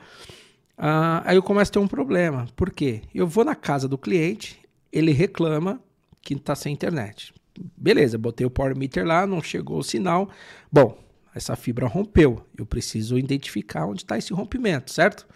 ah, 0.76 1.22
aí 1.24 1.36
eu 1.36 1.42
começo 1.42 1.70
a 1.70 1.74
ter 1.74 1.78
um 1.78 1.88
problema. 1.88 2.46
Por 2.56 2.70
quê? 2.70 3.02
Eu 3.14 3.26
vou 3.26 3.44
na 3.44 3.54
casa 3.54 3.88
do 3.88 3.98
cliente, 3.98 4.60
ele 4.92 5.12
reclama 5.12 5.80
que 6.22 6.34
está 6.34 6.54
sem 6.54 6.72
internet. 6.72 7.32
Beleza, 7.76 8.18
botei 8.18 8.46
o 8.46 8.50
power 8.50 8.76
meter 8.76 9.06
lá, 9.06 9.26
não 9.26 9.42
chegou 9.42 9.78
o 9.78 9.84
sinal. 9.84 10.28
Bom, 10.70 10.98
essa 11.34 11.56
fibra 11.56 11.86
rompeu. 11.86 12.44
Eu 12.56 12.66
preciso 12.66 13.18
identificar 13.18 13.86
onde 13.86 14.02
está 14.02 14.16
esse 14.16 14.32
rompimento, 14.32 14.92
certo? 14.92 15.26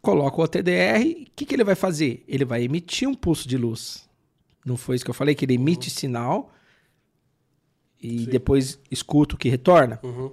Coloco 0.00 0.42
o 0.42 0.48
TDR, 0.48 1.02
o 1.02 1.30
que, 1.34 1.44
que 1.44 1.54
ele 1.54 1.64
vai 1.64 1.74
fazer? 1.74 2.24
Ele 2.26 2.44
vai 2.44 2.62
emitir 2.62 3.08
um 3.08 3.14
pulso 3.14 3.48
de 3.48 3.56
luz. 3.56 4.08
Não 4.64 4.76
foi 4.76 4.96
isso 4.96 5.04
que 5.04 5.10
eu 5.10 5.14
falei? 5.14 5.34
Que 5.34 5.44
ele 5.44 5.54
emite 5.54 5.90
sinal 5.90 6.52
e 8.02 8.20
Sim. 8.20 8.24
depois 8.26 8.78
escuta 8.90 9.34
o 9.34 9.38
que 9.38 9.48
retorna? 9.48 10.00
Uhum. 10.02 10.32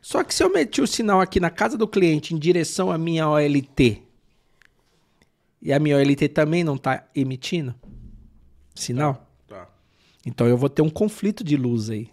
Só 0.00 0.24
que 0.24 0.34
se 0.34 0.42
eu 0.42 0.50
meter 0.50 0.80
o 0.80 0.86
sinal 0.86 1.20
aqui 1.20 1.38
na 1.38 1.50
casa 1.50 1.76
do 1.76 1.86
cliente 1.86 2.34
em 2.34 2.38
direção 2.38 2.90
à 2.90 2.96
minha 2.96 3.28
OLT 3.28 4.02
e 5.60 5.72
a 5.72 5.78
minha 5.78 5.96
OLT 5.96 6.28
também 6.28 6.64
não 6.64 6.76
está 6.76 7.06
emitindo 7.14 7.74
sinal, 8.74 9.26
Tá. 9.46 9.68
então 10.24 10.46
eu 10.46 10.56
vou 10.56 10.70
ter 10.70 10.80
um 10.80 10.88
conflito 10.88 11.44
de 11.44 11.56
luz 11.56 11.90
aí. 11.90 12.08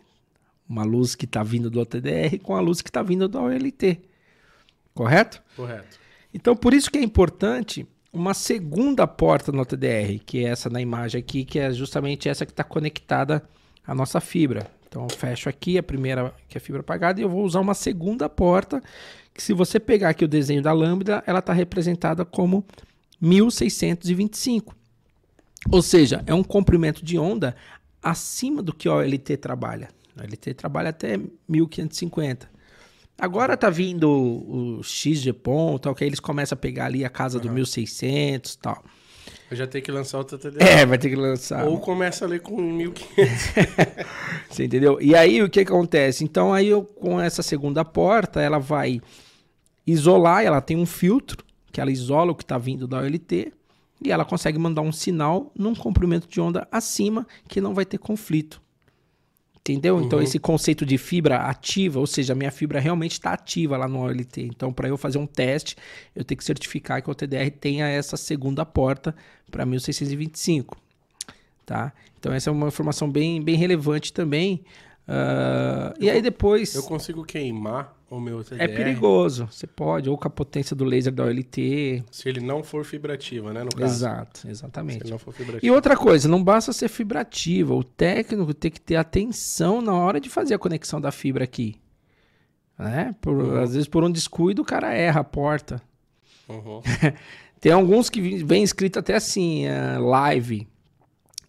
Uma 0.68 0.84
luz 0.84 1.16
que 1.16 1.24
está 1.24 1.44
vindo 1.44 1.70
do 1.70 1.80
OTDR 1.80 2.38
com 2.44 2.54
a 2.54 2.60
luz 2.60 2.82
que 2.82 2.90
está 2.90 3.02
vindo 3.02 3.30
da 3.30 3.42
OLT. 3.42 4.02
Correto? 4.94 5.42
Correto. 5.56 5.98
Então, 6.34 6.58
por 6.58 6.74
isso 6.74 6.92
que 6.92 6.98
é 6.98 7.02
importante 7.02 7.88
uma 8.12 8.34
segunda 8.34 9.08
porta 9.08 9.50
no 9.52 9.62
OTDR, 9.62 10.20
que 10.26 10.40
é 10.44 10.50
essa 10.50 10.70
na 10.70 10.82
imagem 10.82 11.20
aqui, 11.20 11.46
que 11.46 11.58
é 11.58 11.72
justamente 11.72 12.28
essa 12.28 12.46
que 12.46 12.52
está 12.52 12.66
conectada 12.66 13.48
à 13.86 13.96
nossa 13.96 14.20
fibra. 14.20 14.70
Então, 14.88 15.04
eu 15.04 15.10
fecho 15.10 15.50
aqui 15.50 15.78
a 15.78 15.84
primeira, 15.84 16.34
que 16.48 16.58
é 16.58 16.60
a 16.60 16.62
fibra 16.62 16.82
apagada, 16.82 17.20
e 17.20 17.24
eu 17.24 17.30
vou 17.30 17.44
usar 17.44 17.60
uma 17.60 17.74
segunda 17.74 18.30
porta, 18.30 18.82
que 19.34 19.44
se 19.44 19.54
você 19.54 19.80
pegar 19.80 20.10
aqui 20.10 20.26
o 20.26 20.28
desenho 20.28 20.62
da 20.62 20.72
lambda, 20.72 21.24
ela 21.28 21.40
está 21.40 21.54
representada 21.54 22.24
como 22.24 22.66
1625. 23.20 24.76
Ou 25.72 25.82
seja, 25.82 26.24
é 26.26 26.34
um 26.34 26.44
comprimento 26.44 27.04
de 27.04 27.18
onda 27.18 27.56
acima 28.02 28.62
do 28.62 28.74
que 28.74 28.88
o 28.88 28.94
OLT 28.94 29.38
trabalha. 29.38 29.90
O 30.16 30.22
OLT 30.22 30.54
trabalha 30.54 30.90
até 30.90 31.20
1550. 31.48 32.50
Agora 33.20 33.58
tá 33.58 33.70
vindo 33.70 34.10
o 34.10 34.84
XG 34.84 35.34
tal, 35.82 35.96
que 35.96 36.04
aí 36.04 36.10
eles 36.10 36.20
começam 36.20 36.56
a 36.56 36.60
pegar 36.60 36.86
ali 36.86 37.04
a 37.04 37.10
casa 37.10 37.40
do 37.40 37.52
1600 37.52 38.54
e 38.54 38.58
tal. 38.60 38.84
Eu 39.50 39.56
já 39.56 39.66
tenho 39.66 39.84
que 39.84 39.92
lançar 39.92 40.18
outra 40.18 40.38
TDR. 40.38 40.62
É, 40.62 40.86
vai 40.86 40.98
ter 40.98 41.10
que 41.10 41.16
lançar. 41.16 41.66
Ou 41.66 41.80
começa 41.80 42.26
ali 42.26 42.40
com 42.40 42.62
1500. 42.62 43.26
Você 44.50 44.66
entendeu? 44.66 44.98
E 45.02 45.16
aí 45.16 45.42
o 45.42 45.50
que 45.50 45.64
que 45.64 45.72
acontece? 45.72 46.24
Então 46.24 46.54
aí 46.54 46.68
eu 46.68 46.84
com 46.84 47.20
essa 47.20 47.42
segunda 47.42 47.86
porta, 47.86 48.42
ela 48.42 48.60
vai 48.60 49.02
isolar, 49.86 50.44
ela 50.44 50.60
tem 50.60 50.76
um 50.76 50.86
filtro 50.86 51.46
que 51.72 51.80
ela 51.80 51.92
isola 51.92 52.32
o 52.32 52.36
que 52.36 52.44
está 52.44 52.58
vindo 52.58 52.88
da 52.88 53.00
OLT 53.00 53.54
e 54.04 54.12
ela 54.12 54.26
consegue 54.26 54.60
mandar 54.60 54.82
um 54.82 54.92
sinal 54.92 55.52
num 55.58 55.74
comprimento 55.74 56.28
de 56.28 56.42
onda 56.42 56.68
acima 56.72 57.26
que 57.48 57.62
não 57.62 57.74
vai 57.74 57.86
ter 57.86 57.98
conflito. 57.98 58.62
Entendeu? 59.68 60.00
Então, 60.00 60.22
esse 60.22 60.40
conceito 60.40 60.86
de 60.86 60.98
fibra 60.98 61.38
ativa, 61.40 62.00
ou 62.00 62.08
seja, 62.08 62.32
a 62.32 62.36
minha 62.36 62.52
fibra 62.52 62.80
realmente 62.80 63.14
está 63.14 63.34
ativa 63.34 63.76
lá 63.76 63.88
no 63.88 64.00
OLT. 64.00 64.44
Então, 64.44 64.72
para 64.72 64.88
eu 64.88 64.98
fazer 64.98 65.18
um 65.18 65.28
teste, 65.28 65.76
eu 66.16 66.24
tenho 66.24 66.38
que 66.38 66.44
certificar 66.46 67.02
que 67.02 67.10
o 67.10 67.16
TDR 67.16 67.50
tenha 67.52 67.88
essa 67.88 68.16
segunda 68.16 68.66
porta 68.66 69.14
para 69.52 69.66
1625. 69.66 70.78
Tá? 71.66 71.92
Então, 72.18 72.34
essa 72.34 72.50
é 72.50 72.54
uma 72.54 72.68
informação 72.68 73.12
bem, 73.12 73.42
bem 73.42 73.56
relevante 73.56 74.14
também. 74.14 74.64
Ah, 75.08 75.94
e 76.00 76.10
aí 76.10 76.22
depois. 76.22 76.76
Eu 76.76 76.84
consigo 76.84 77.24
queimar 77.24 77.97
o 78.10 78.20
meu 78.20 78.44
TDR 78.44 78.62
É 78.62 78.68
perigoso. 78.68 79.48
Você 79.52 79.68
pode, 79.68 80.10
ou 80.10 80.18
com 80.18 80.28
a 80.28 80.32
potência 80.32 80.76
do 80.76 80.86
laser 80.86 81.14
da 81.14 81.26
OLT. 81.26 82.04
se 82.12 82.30
ele 82.30 82.40
não 82.40 82.64
for 82.64 82.86
fibrativa, 82.86 83.52
né? 83.54 83.64
No 83.64 83.70
caso. 83.72 83.94
Exato, 83.94 84.40
Se 84.40 84.48
exatamente. 84.50 85.04
ele 85.04 85.10
não 85.12 85.20
for 85.20 85.34
fibrativa. 85.34 85.66
E 85.66 85.70
outra 85.72 85.96
coisa, 85.98 86.28
não 86.28 86.44
basta 86.44 86.72
ser 86.72 86.88
fibrativa, 86.88 87.74
o 87.74 87.84
técnico 87.84 88.54
tem 88.54 88.72
que 88.72 88.80
ter 88.82 88.96
atenção 88.96 89.82
na 89.82 89.94
hora 89.94 90.20
de 90.20 90.30
fazer 90.30 90.54
a 90.54 90.60
conexão 90.60 91.02
da 91.02 91.12
fibra 91.12 91.44
aqui. 91.44 91.76
Né? 92.80 93.16
Por- 93.22 93.58
Às 93.60 93.74
vezes 93.74 93.88
por 93.88 94.04
um 94.04 94.12
descuido 94.12 94.62
o 94.62 94.66
cara 94.66 94.94
erra 94.94 95.22
a 95.22 95.24
porta. 95.24 95.82
Uhum. 96.48 96.82
Tem 97.60 97.72
alguns 97.72 98.10
que 98.10 98.44
vem 98.44 98.62
escrito 98.64 99.00
até 99.00 99.16
assim, 99.16 99.66
eh, 99.66 99.98
live. 99.98 100.68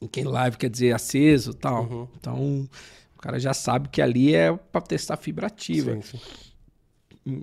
E 0.00 0.08
Quem 0.08 0.24
live 0.24 0.56
quer 0.56 0.70
dizer 0.70 0.94
aceso 0.94 1.50
e 1.50 1.54
tal. 1.54 1.84
Uhum. 1.84 2.08
Então 2.18 2.68
o 3.16 3.20
cara 3.20 3.38
já 3.38 3.52
sabe 3.52 3.88
que 3.90 4.00
ali 4.00 4.34
é 4.34 4.50
para 4.52 4.80
testar 4.80 5.16
fibra 5.18 5.48
ativa. 5.48 5.92
Sim, 5.92 6.00
sim. 6.02 6.18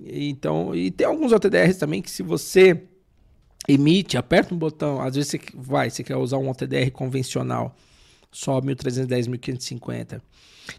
Então, 0.06 0.74
e 0.74 0.90
tem 0.90 1.06
alguns 1.06 1.32
OTDRs 1.32 1.76
também 1.78 2.02
que 2.02 2.10
se 2.10 2.22
você 2.22 2.82
emite, 3.68 4.16
aperta 4.16 4.54
um 4.54 4.58
botão, 4.58 5.00
às 5.00 5.14
vezes 5.14 5.30
você 5.30 5.40
vai, 5.54 5.90
você 5.90 6.02
quer 6.02 6.16
usar 6.16 6.38
um 6.38 6.48
OTDR 6.48 6.90
convencional, 6.92 7.74
só 8.30 8.60
1310, 8.60 9.26
1550, 9.28 10.22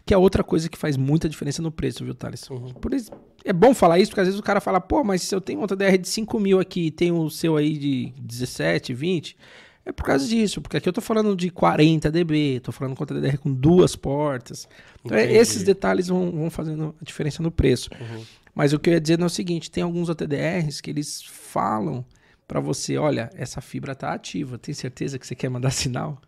que 0.06 0.14
é 0.14 0.18
outra 0.18 0.44
coisa 0.44 0.68
que 0.68 0.78
faz 0.78 0.96
muita 0.96 1.28
diferença 1.28 1.60
no 1.60 1.70
preço, 1.72 2.04
viu, 2.04 2.14
Thales? 2.14 2.48
Uhum. 2.48 2.72
Por 2.74 2.94
isso, 2.94 3.10
é 3.44 3.52
bom 3.52 3.74
falar 3.74 3.98
isso, 3.98 4.10
porque 4.10 4.20
às 4.20 4.26
vezes 4.26 4.40
o 4.40 4.42
cara 4.42 4.60
fala, 4.60 4.80
pô, 4.80 5.02
mas 5.02 5.22
se 5.22 5.34
eu 5.34 5.40
tenho 5.40 5.60
um 5.60 5.64
OTDR 5.64 5.98
de 5.98 6.08
5 6.08 6.38
mil 6.38 6.60
aqui 6.60 6.86
e 6.86 6.90
tem 6.90 7.10
o 7.12 7.28
seu 7.30 7.56
aí 7.56 7.76
de 7.76 8.12
17, 8.20 8.94
20, 8.94 9.36
é 9.84 9.92
por 9.92 10.04
causa 10.04 10.26
disso, 10.26 10.60
porque 10.60 10.76
aqui 10.76 10.86
eu 10.88 10.92
tô 10.92 11.00
falando 11.00 11.34
de 11.34 11.48
40 11.48 12.10
dB, 12.10 12.60
tô 12.60 12.70
falando 12.70 12.94
com 12.94 13.02
OTDR 13.04 13.38
com 13.38 13.50
duas 13.50 13.96
portas. 13.96 14.68
Então, 15.02 15.16
é- 15.16 15.24
Entendi. 15.24 15.38
esses 15.38 15.62
detalhes 15.62 16.08
vão, 16.08 16.30
vão 16.30 16.50
fazendo 16.50 16.94
a 17.00 17.04
diferença 17.04 17.42
no 17.42 17.50
preço. 17.50 17.88
Uhum. 17.98 18.22
Mas 18.58 18.72
o 18.72 18.78
que 18.80 18.90
eu 18.90 18.94
ia 18.94 19.00
dizer 19.00 19.20
é 19.20 19.24
o 19.24 19.28
seguinte: 19.28 19.70
tem 19.70 19.84
alguns 19.84 20.08
OTDRs 20.08 20.80
que 20.80 20.90
eles 20.90 21.22
falam 21.22 22.04
para 22.48 22.58
você, 22.58 22.98
olha, 22.98 23.30
essa 23.36 23.60
fibra 23.60 23.94
tá 23.94 24.12
ativa, 24.12 24.58
tem 24.58 24.74
certeza 24.74 25.16
que 25.16 25.24
você 25.24 25.36
quer 25.36 25.48
mandar 25.48 25.70
sinal? 25.70 26.20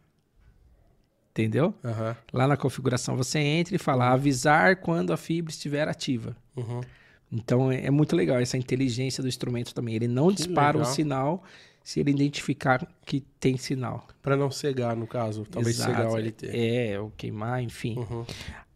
Entendeu? 1.32 1.74
Aham. 1.85 2.16
Lá 2.32 2.47
na 2.47 2.57
configuração 2.57 3.16
você 3.16 3.40
entra 3.40 3.74
e 3.74 3.78
fala 3.78 4.11
avisar 4.12 4.77
quando 4.77 5.12
a 5.12 5.16
fibra 5.16 5.51
estiver 5.51 5.89
ativa. 5.89 6.36
Uhum. 6.57 6.81
Então 7.32 7.73
é, 7.73 7.86
é 7.86 7.90
muito 7.90 8.15
legal 8.15 8.39
essa 8.39 8.57
inteligência 8.57 9.23
do 9.23 9.28
instrumento 9.28 9.74
também. 9.74 9.97
Ele 9.97 10.07
não 10.09 10.28
Que 10.28 10.36
dispara 10.36 10.77
o 10.77 10.81
legal. 10.81 10.94
sinal 10.94 11.43
se 11.82 11.98
ele 11.98 12.12
identificar 12.12 12.86
que 13.05 13.20
tem 13.40 13.57
sinal. 13.57 14.07
Pra 14.23 14.36
não 14.36 14.52
cegar, 14.52 14.94
no 14.94 15.07
caso. 15.07 15.44
Talvez 15.51 15.77
Exato. 15.77 15.90
cegar 15.90 16.12
o 16.12 16.16
LT. 16.16 16.47
É, 16.47 17.01
ou 17.01 17.11
queimar, 17.16 17.61
enfim. 17.61 17.98
Uhum. 17.98 18.24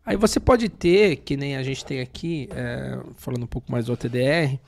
Aí 0.07 0.17
você 0.17 0.39
pode 0.39 0.69
ter, 0.69 1.17
que 1.17 1.37
nem 1.37 1.57
a 1.57 1.63
gente 1.63 1.85
tem 1.85 2.01
aqui, 2.01 2.49
é, 2.55 2.99
falando 3.17 3.45
um 3.45 3.47
pouco 3.47 3.73
mais 3.73 3.87
do 3.87 3.93
OTDR, 3.93 4.59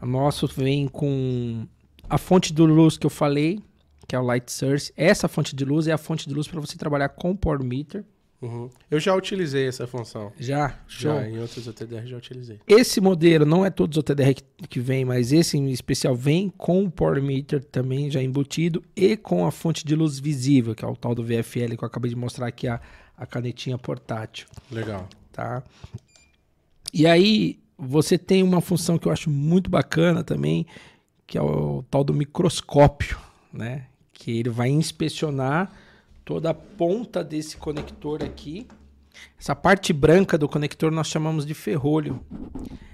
o 0.00 0.06
nosso 0.06 0.46
vem 0.46 0.86
com 0.86 1.66
a 2.08 2.16
fonte 2.16 2.52
de 2.52 2.62
luz 2.62 2.96
que 2.96 3.06
eu 3.06 3.10
falei, 3.10 3.60
que 4.06 4.14
é 4.14 4.18
o 4.18 4.22
Light 4.22 4.52
Source. 4.52 4.92
Essa 4.96 5.26
fonte 5.26 5.56
de 5.56 5.64
luz 5.64 5.88
é 5.88 5.92
a 5.92 5.98
fonte 5.98 6.28
de 6.28 6.34
luz 6.34 6.46
para 6.46 6.60
você 6.60 6.76
trabalhar 6.76 7.08
com 7.08 7.32
o 7.32 7.36
Power 7.36 7.62
Meter, 7.62 8.04
Uhum. 8.42 8.68
Eu 8.90 8.98
já 8.98 9.14
utilizei 9.14 9.68
essa 9.68 9.86
função. 9.86 10.32
Já? 10.36 10.80
Show. 10.88 11.14
Já, 11.14 11.28
em 11.28 11.38
outros 11.38 11.68
OTDR 11.68 12.04
já 12.04 12.16
utilizei. 12.16 12.58
Esse 12.66 13.00
modelo, 13.00 13.46
não 13.46 13.64
é 13.64 13.70
todos 13.70 13.96
os 13.96 14.00
OTDR 14.00 14.34
que, 14.34 14.42
que 14.68 14.80
vem, 14.80 15.04
mas 15.04 15.32
esse 15.32 15.56
em 15.56 15.70
especial 15.70 16.16
vem 16.16 16.50
com 16.50 16.82
o 16.82 16.90
Power 16.90 17.22
Meter 17.22 17.62
também 17.62 18.10
já 18.10 18.20
embutido 18.20 18.82
e 18.96 19.16
com 19.16 19.46
a 19.46 19.52
fonte 19.52 19.86
de 19.86 19.94
luz 19.94 20.18
visível, 20.18 20.74
que 20.74 20.84
é 20.84 20.88
o 20.88 20.96
tal 20.96 21.14
do 21.14 21.22
VFL 21.22 21.76
que 21.78 21.84
eu 21.84 21.86
acabei 21.86 22.10
de 22.10 22.16
mostrar 22.16 22.48
aqui, 22.48 22.66
a, 22.66 22.80
a 23.22 23.26
canetinha 23.26 23.78
portátil. 23.78 24.48
Legal. 24.68 25.08
Tá? 25.30 25.62
E 26.92 27.06
aí, 27.06 27.60
você 27.78 28.18
tem 28.18 28.42
uma 28.42 28.60
função 28.60 28.98
que 28.98 29.06
eu 29.06 29.12
acho 29.12 29.30
muito 29.30 29.70
bacana 29.70 30.24
também, 30.24 30.66
que 31.24 31.38
é 31.38 31.42
o 31.42 31.84
tal 31.88 32.02
do 32.02 32.12
microscópio, 32.12 33.16
né? 33.52 33.86
Que 34.12 34.38
ele 34.40 34.50
vai 34.50 34.70
inspecionar 34.70 35.72
toda 36.24 36.50
a 36.50 36.54
ponta 36.54 37.22
desse 37.22 37.56
conector 37.56 38.24
aqui. 38.24 38.66
Essa 39.38 39.56
parte 39.56 39.92
branca 39.92 40.38
do 40.38 40.48
conector 40.48 40.92
nós 40.92 41.08
chamamos 41.08 41.44
de 41.44 41.54
ferrolho. 41.54 42.20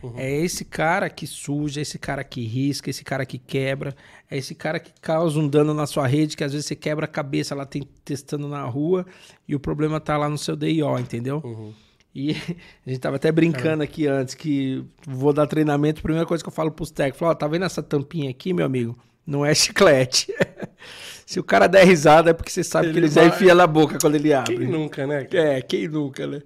Uhum. 0.03 0.15
É 0.17 0.31
esse 0.31 0.65
cara 0.65 1.11
que 1.11 1.27
suja, 1.27 1.81
esse 1.81 1.99
cara 1.99 2.25
que 2.25 2.45
risca, 2.45 2.89
esse 2.89 3.05
cara 3.05 3.27
que 3.27 3.39
quebra, 3.39 3.95
é 4.31 4.37
esse 4.37 4.55
cara 4.55 4.81
que 4.81 4.93
causa 5.01 5.39
um 5.39 5.47
dano 5.47 5.75
na 5.75 5.87
sua 5.87 6.07
rede, 6.07 6.37
que 6.37 6.45
às 6.45 6.53
vezes 6.53 6.67
você 6.67 6.77
quebra 6.77 7.05
a 7.05 7.09
cabeça 7.09 7.55
lá 7.55 7.67
tem, 7.67 7.83
testando 8.05 8.49
na 8.49 8.65
rua 8.65 9.05
e 9.47 9.55
o 9.55 9.61
problema 9.61 10.01
tá 10.01 10.17
lá 10.17 10.29
no 10.29 10.39
seu 10.39 10.57
DIO, 10.57 10.99
entendeu? 10.99 11.43
Uhum. 11.45 11.73
E 12.15 12.33
a 12.87 12.91
gente 12.91 13.01
tava 13.01 13.17
até 13.17 13.31
brincando 13.31 13.83
aqui 13.83 14.07
antes 14.07 14.35
que 14.35 14.85
vou 15.07 15.33
dar 15.33 15.47
treinamento, 15.47 16.01
a 16.01 16.03
primeira 16.03 16.27
coisa 16.27 16.43
que 16.43 16.49
eu 16.49 16.53
falo 16.53 16.71
pros 16.71 16.91
técnicos, 16.91 17.23
ó, 17.23 17.31
oh, 17.31 17.35
tá 17.35 17.47
vendo 17.47 17.65
essa 17.65 17.83
tampinha 17.83 18.31
aqui, 18.31 18.53
meu 18.53 18.65
amigo? 18.65 18.97
Não 19.29 19.45
é 19.45 19.55
chiclete. 19.55 20.33
Se 21.27 21.39
o 21.39 21.45
cara 21.45 21.67
der 21.67 21.85
risada 21.85 22.31
é 22.31 22.33
porque 22.33 22.51
você 22.51 22.65
sabe 22.65 22.87
ele 22.87 22.93
que 22.95 22.99
ele 23.01 23.09
vai... 23.09 23.29
já 23.29 23.37
enfia 23.37 23.55
na 23.55 23.67
boca 23.67 23.99
quando 24.01 24.15
ele 24.15 24.33
abre. 24.33 24.57
Quem 24.57 24.67
nunca, 24.67 25.07
né? 25.07 25.29
É, 25.31 25.61
quem 25.61 25.87
nunca, 25.87 26.27
né? 26.27 26.41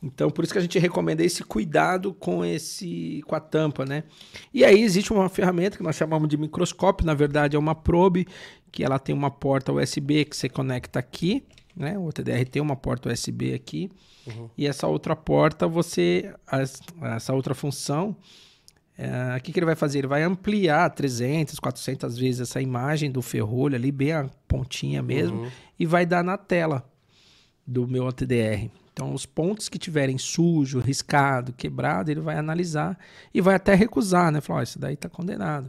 Então, 0.00 0.30
por 0.30 0.44
isso 0.44 0.52
que 0.52 0.58
a 0.60 0.62
gente 0.62 0.78
recomenda 0.78 1.24
esse 1.24 1.42
cuidado 1.42 2.14
com 2.14 2.44
esse 2.44 3.20
com 3.26 3.34
a 3.34 3.40
tampa, 3.40 3.84
né? 3.84 4.04
E 4.52 4.64
aí 4.64 4.80
existe 4.80 5.12
uma 5.12 5.28
ferramenta 5.28 5.76
que 5.76 5.82
nós 5.82 5.96
chamamos 5.96 6.28
de 6.28 6.36
microscópio, 6.36 7.04
na 7.04 7.14
verdade 7.14 7.56
é 7.56 7.58
uma 7.58 7.74
probe 7.74 8.28
que 8.70 8.84
ela 8.84 9.00
tem 9.00 9.12
uma 9.12 9.30
porta 9.30 9.72
USB 9.72 10.24
que 10.24 10.36
você 10.36 10.48
conecta 10.48 11.00
aqui, 11.00 11.42
né? 11.74 11.98
O 11.98 12.12
TDR 12.12 12.44
tem 12.48 12.62
uma 12.62 12.76
porta 12.76 13.10
USB 13.10 13.54
aqui. 13.54 13.90
Uhum. 14.24 14.48
E 14.56 14.68
essa 14.68 14.86
outra 14.86 15.16
porta, 15.16 15.66
você 15.66 16.32
essa 17.02 17.34
outra 17.34 17.54
função 17.54 18.16
é, 18.96 19.36
o 19.36 19.40
que, 19.40 19.52
que 19.52 19.58
ele 19.58 19.66
vai 19.66 19.74
fazer? 19.74 19.98
Ele 19.98 20.06
vai 20.06 20.22
ampliar 20.22 20.88
300, 20.90 21.58
400 21.58 22.16
vezes 22.16 22.40
essa 22.42 22.60
imagem 22.60 23.10
do 23.10 23.20
ferrolho 23.20 23.74
ali, 23.74 23.90
bem 23.90 24.12
a 24.12 24.28
pontinha 24.46 25.02
mesmo, 25.02 25.42
uhum. 25.42 25.50
e 25.78 25.84
vai 25.84 26.06
dar 26.06 26.22
na 26.22 26.38
tela 26.38 26.84
do 27.66 27.88
meu 27.88 28.04
OTDR. 28.04 28.70
Então, 28.92 29.12
os 29.12 29.26
pontos 29.26 29.68
que 29.68 29.78
tiverem 29.78 30.16
sujo, 30.16 30.78
riscado, 30.78 31.52
quebrado, 31.52 32.10
ele 32.10 32.20
vai 32.20 32.36
analisar 32.36 32.96
e 33.32 33.40
vai 33.40 33.56
até 33.56 33.74
recusar, 33.74 34.30
né? 34.30 34.40
Falar, 34.40 34.60
oh, 34.60 34.62
isso 34.62 34.78
daí 34.78 34.94
está 34.94 35.08
condenado. 35.08 35.68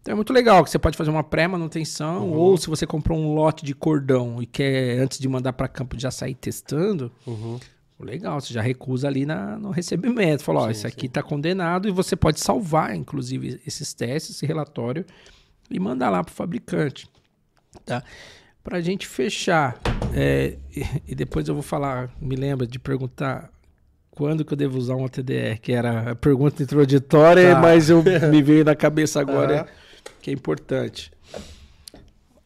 Então 0.00 0.12
é 0.12 0.14
muito 0.14 0.32
legal 0.32 0.62
que 0.62 0.70
você 0.70 0.78
pode 0.78 0.96
fazer 0.96 1.10
uma 1.10 1.24
pré-manutenção, 1.24 2.30
uhum. 2.30 2.36
ou 2.36 2.56
se 2.56 2.68
você 2.68 2.86
comprou 2.86 3.18
um 3.18 3.34
lote 3.34 3.64
de 3.64 3.74
cordão 3.74 4.40
e 4.40 4.46
quer, 4.46 5.00
antes 5.00 5.18
de 5.18 5.28
mandar 5.28 5.52
para 5.52 5.66
campo, 5.66 5.98
já 5.98 6.12
sair 6.12 6.34
testando, 6.36 7.10
uhum. 7.26 7.58
Legal, 7.98 8.40
você 8.40 8.52
já 8.52 8.60
recusa 8.60 9.08
ali 9.08 9.24
na, 9.24 9.58
no 9.58 9.70
recebimento. 9.70 10.42
Fala, 10.44 10.62
ó, 10.62 10.70
esse 10.70 10.86
aqui 10.86 11.06
está 11.06 11.22
condenado 11.22 11.88
e 11.88 11.90
você 11.90 12.14
pode 12.14 12.40
salvar, 12.40 12.94
inclusive, 12.94 13.60
esses 13.66 13.94
testes, 13.94 14.36
esse 14.36 14.44
relatório 14.44 15.04
e 15.70 15.80
mandar 15.80 16.10
lá 16.10 16.22
para 16.22 16.30
o 16.30 16.34
fabricante. 16.34 17.08
Tá? 17.84 18.02
Para 18.62 18.78
a 18.78 18.80
gente 18.80 19.06
fechar, 19.06 19.80
é, 20.14 20.58
e 21.06 21.14
depois 21.14 21.48
eu 21.48 21.54
vou 21.54 21.62
falar, 21.62 22.10
me 22.20 22.36
lembra 22.36 22.66
de 22.66 22.78
perguntar 22.78 23.50
quando 24.10 24.44
que 24.44 24.52
eu 24.52 24.56
devo 24.56 24.78
usar 24.78 24.94
um 24.94 25.04
OTDR, 25.04 25.60
que 25.60 25.72
era 25.72 26.10
a 26.10 26.14
pergunta 26.14 26.62
introdutória, 26.62 27.54
tá. 27.54 27.60
mas 27.60 27.88
eu 27.88 28.02
me 28.30 28.42
veio 28.42 28.64
na 28.64 28.74
cabeça 28.74 29.20
agora 29.20 29.62
uhum. 29.62 30.12
que 30.20 30.30
é 30.30 30.32
importante. 30.32 31.10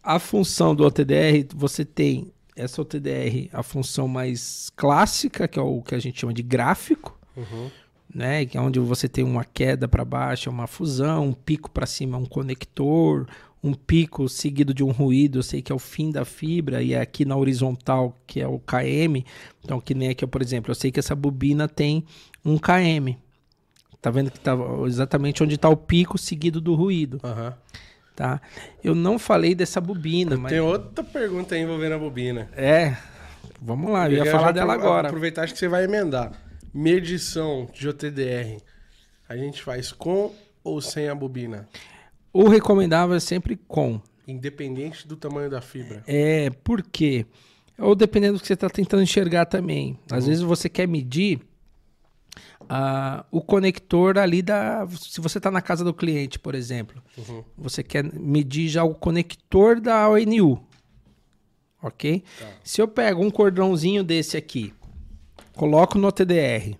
A 0.02 0.18
função 0.18 0.74
do 0.74 0.84
OTDR, 0.84 1.46
você 1.54 1.84
tem 1.84 2.32
essa 2.60 2.82
OTDR 2.82 3.48
a 3.52 3.62
função 3.62 4.06
mais 4.06 4.70
clássica, 4.76 5.48
que 5.48 5.58
é 5.58 5.62
o 5.62 5.82
que 5.82 5.94
a 5.94 5.98
gente 5.98 6.20
chama 6.20 6.32
de 6.32 6.42
gráfico, 6.42 7.18
uhum. 7.36 7.70
né? 8.14 8.44
Que 8.46 8.56
é 8.56 8.60
onde 8.60 8.78
você 8.78 9.08
tem 9.08 9.24
uma 9.24 9.44
queda 9.44 9.88
para 9.88 10.04
baixo, 10.04 10.50
uma 10.50 10.66
fusão, 10.66 11.28
um 11.28 11.32
pico 11.32 11.70
para 11.70 11.86
cima, 11.86 12.18
um 12.18 12.26
conector, 12.26 13.26
um 13.62 13.74
pico 13.74 14.28
seguido 14.28 14.72
de 14.72 14.82
um 14.82 14.90
ruído, 14.90 15.38
eu 15.38 15.42
sei 15.42 15.60
que 15.60 15.70
é 15.70 15.74
o 15.74 15.78
fim 15.78 16.10
da 16.10 16.24
fibra, 16.24 16.82
e 16.82 16.94
é 16.94 17.00
aqui 17.00 17.24
na 17.24 17.36
horizontal, 17.36 18.16
que 18.26 18.40
é 18.40 18.48
o 18.48 18.58
KM. 18.58 19.24
Então, 19.62 19.80
que 19.80 19.94
nem 19.94 20.08
aqui, 20.08 20.26
por 20.26 20.40
exemplo, 20.40 20.70
eu 20.70 20.74
sei 20.74 20.90
que 20.90 20.98
essa 20.98 21.14
bobina 21.14 21.68
tem 21.68 22.04
um 22.44 22.58
KM. 22.58 23.16
Tá 24.00 24.10
vendo 24.10 24.30
que 24.30 24.40
tá 24.40 24.56
exatamente 24.86 25.42
onde 25.42 25.56
está 25.56 25.68
o 25.68 25.76
pico 25.76 26.16
seguido 26.16 26.60
do 26.60 26.74
ruído. 26.74 27.20
Uhum. 27.22 27.52
Tá? 28.20 28.38
Eu 28.84 28.94
não 28.94 29.18
falei 29.18 29.54
dessa 29.54 29.80
bobina, 29.80 30.36
mas... 30.36 30.52
Tem 30.52 30.60
outra 30.60 31.02
pergunta 31.02 31.54
aí 31.54 31.62
envolvendo 31.62 31.94
a 31.94 31.98
bobina. 31.98 32.50
É, 32.52 32.94
vamos 33.58 33.90
lá, 33.90 34.10
eu 34.10 34.18
ia 34.18 34.24
eu 34.24 34.30
falar 34.30 34.52
dela 34.52 34.74
agora. 34.74 35.08
Aproveitar, 35.08 35.44
acho 35.44 35.54
que 35.54 35.58
você 35.58 35.68
vai 35.68 35.84
emendar. 35.84 36.30
Medição 36.74 37.66
de 37.72 37.88
OTDR, 37.88 38.60
a 39.26 39.34
gente 39.38 39.62
faz 39.62 39.90
com 39.90 40.34
ou 40.62 40.82
sem 40.82 41.08
a 41.08 41.14
bobina? 41.14 41.66
O 42.30 42.46
recomendável 42.46 43.16
é 43.16 43.20
sempre 43.20 43.58
com. 43.66 43.98
Independente 44.28 45.08
do 45.08 45.16
tamanho 45.16 45.48
da 45.48 45.62
fibra. 45.62 46.02
É, 46.06 46.50
por 46.62 46.82
quê? 46.82 47.24
Ou 47.78 47.94
dependendo 47.94 48.34
do 48.34 48.42
que 48.42 48.46
você 48.46 48.52
está 48.52 48.68
tentando 48.68 49.02
enxergar 49.02 49.46
também. 49.46 49.98
Às 50.10 50.24
uhum. 50.24 50.28
vezes 50.28 50.42
você 50.42 50.68
quer 50.68 50.86
medir 50.86 51.40
o 53.30 53.40
conector 53.40 54.18
ali 54.18 54.42
da. 54.42 54.86
Se 54.98 55.20
você 55.20 55.38
está 55.38 55.50
na 55.50 55.60
casa 55.60 55.84
do 55.84 55.92
cliente, 55.92 56.38
por 56.38 56.54
exemplo, 56.54 57.02
uhum. 57.16 57.42
você 57.56 57.82
quer 57.82 58.04
medir 58.04 58.68
já 58.68 58.84
o 58.84 58.94
conector 58.94 59.80
da 59.80 60.08
ONU. 60.08 60.62
Ok? 61.82 62.22
Tá. 62.38 62.46
Se 62.62 62.80
eu 62.80 62.86
pego 62.86 63.24
um 63.24 63.30
cordãozinho 63.30 64.04
desse 64.04 64.36
aqui, 64.36 64.72
coloco 65.54 65.98
no 65.98 66.12
TDR 66.12 66.76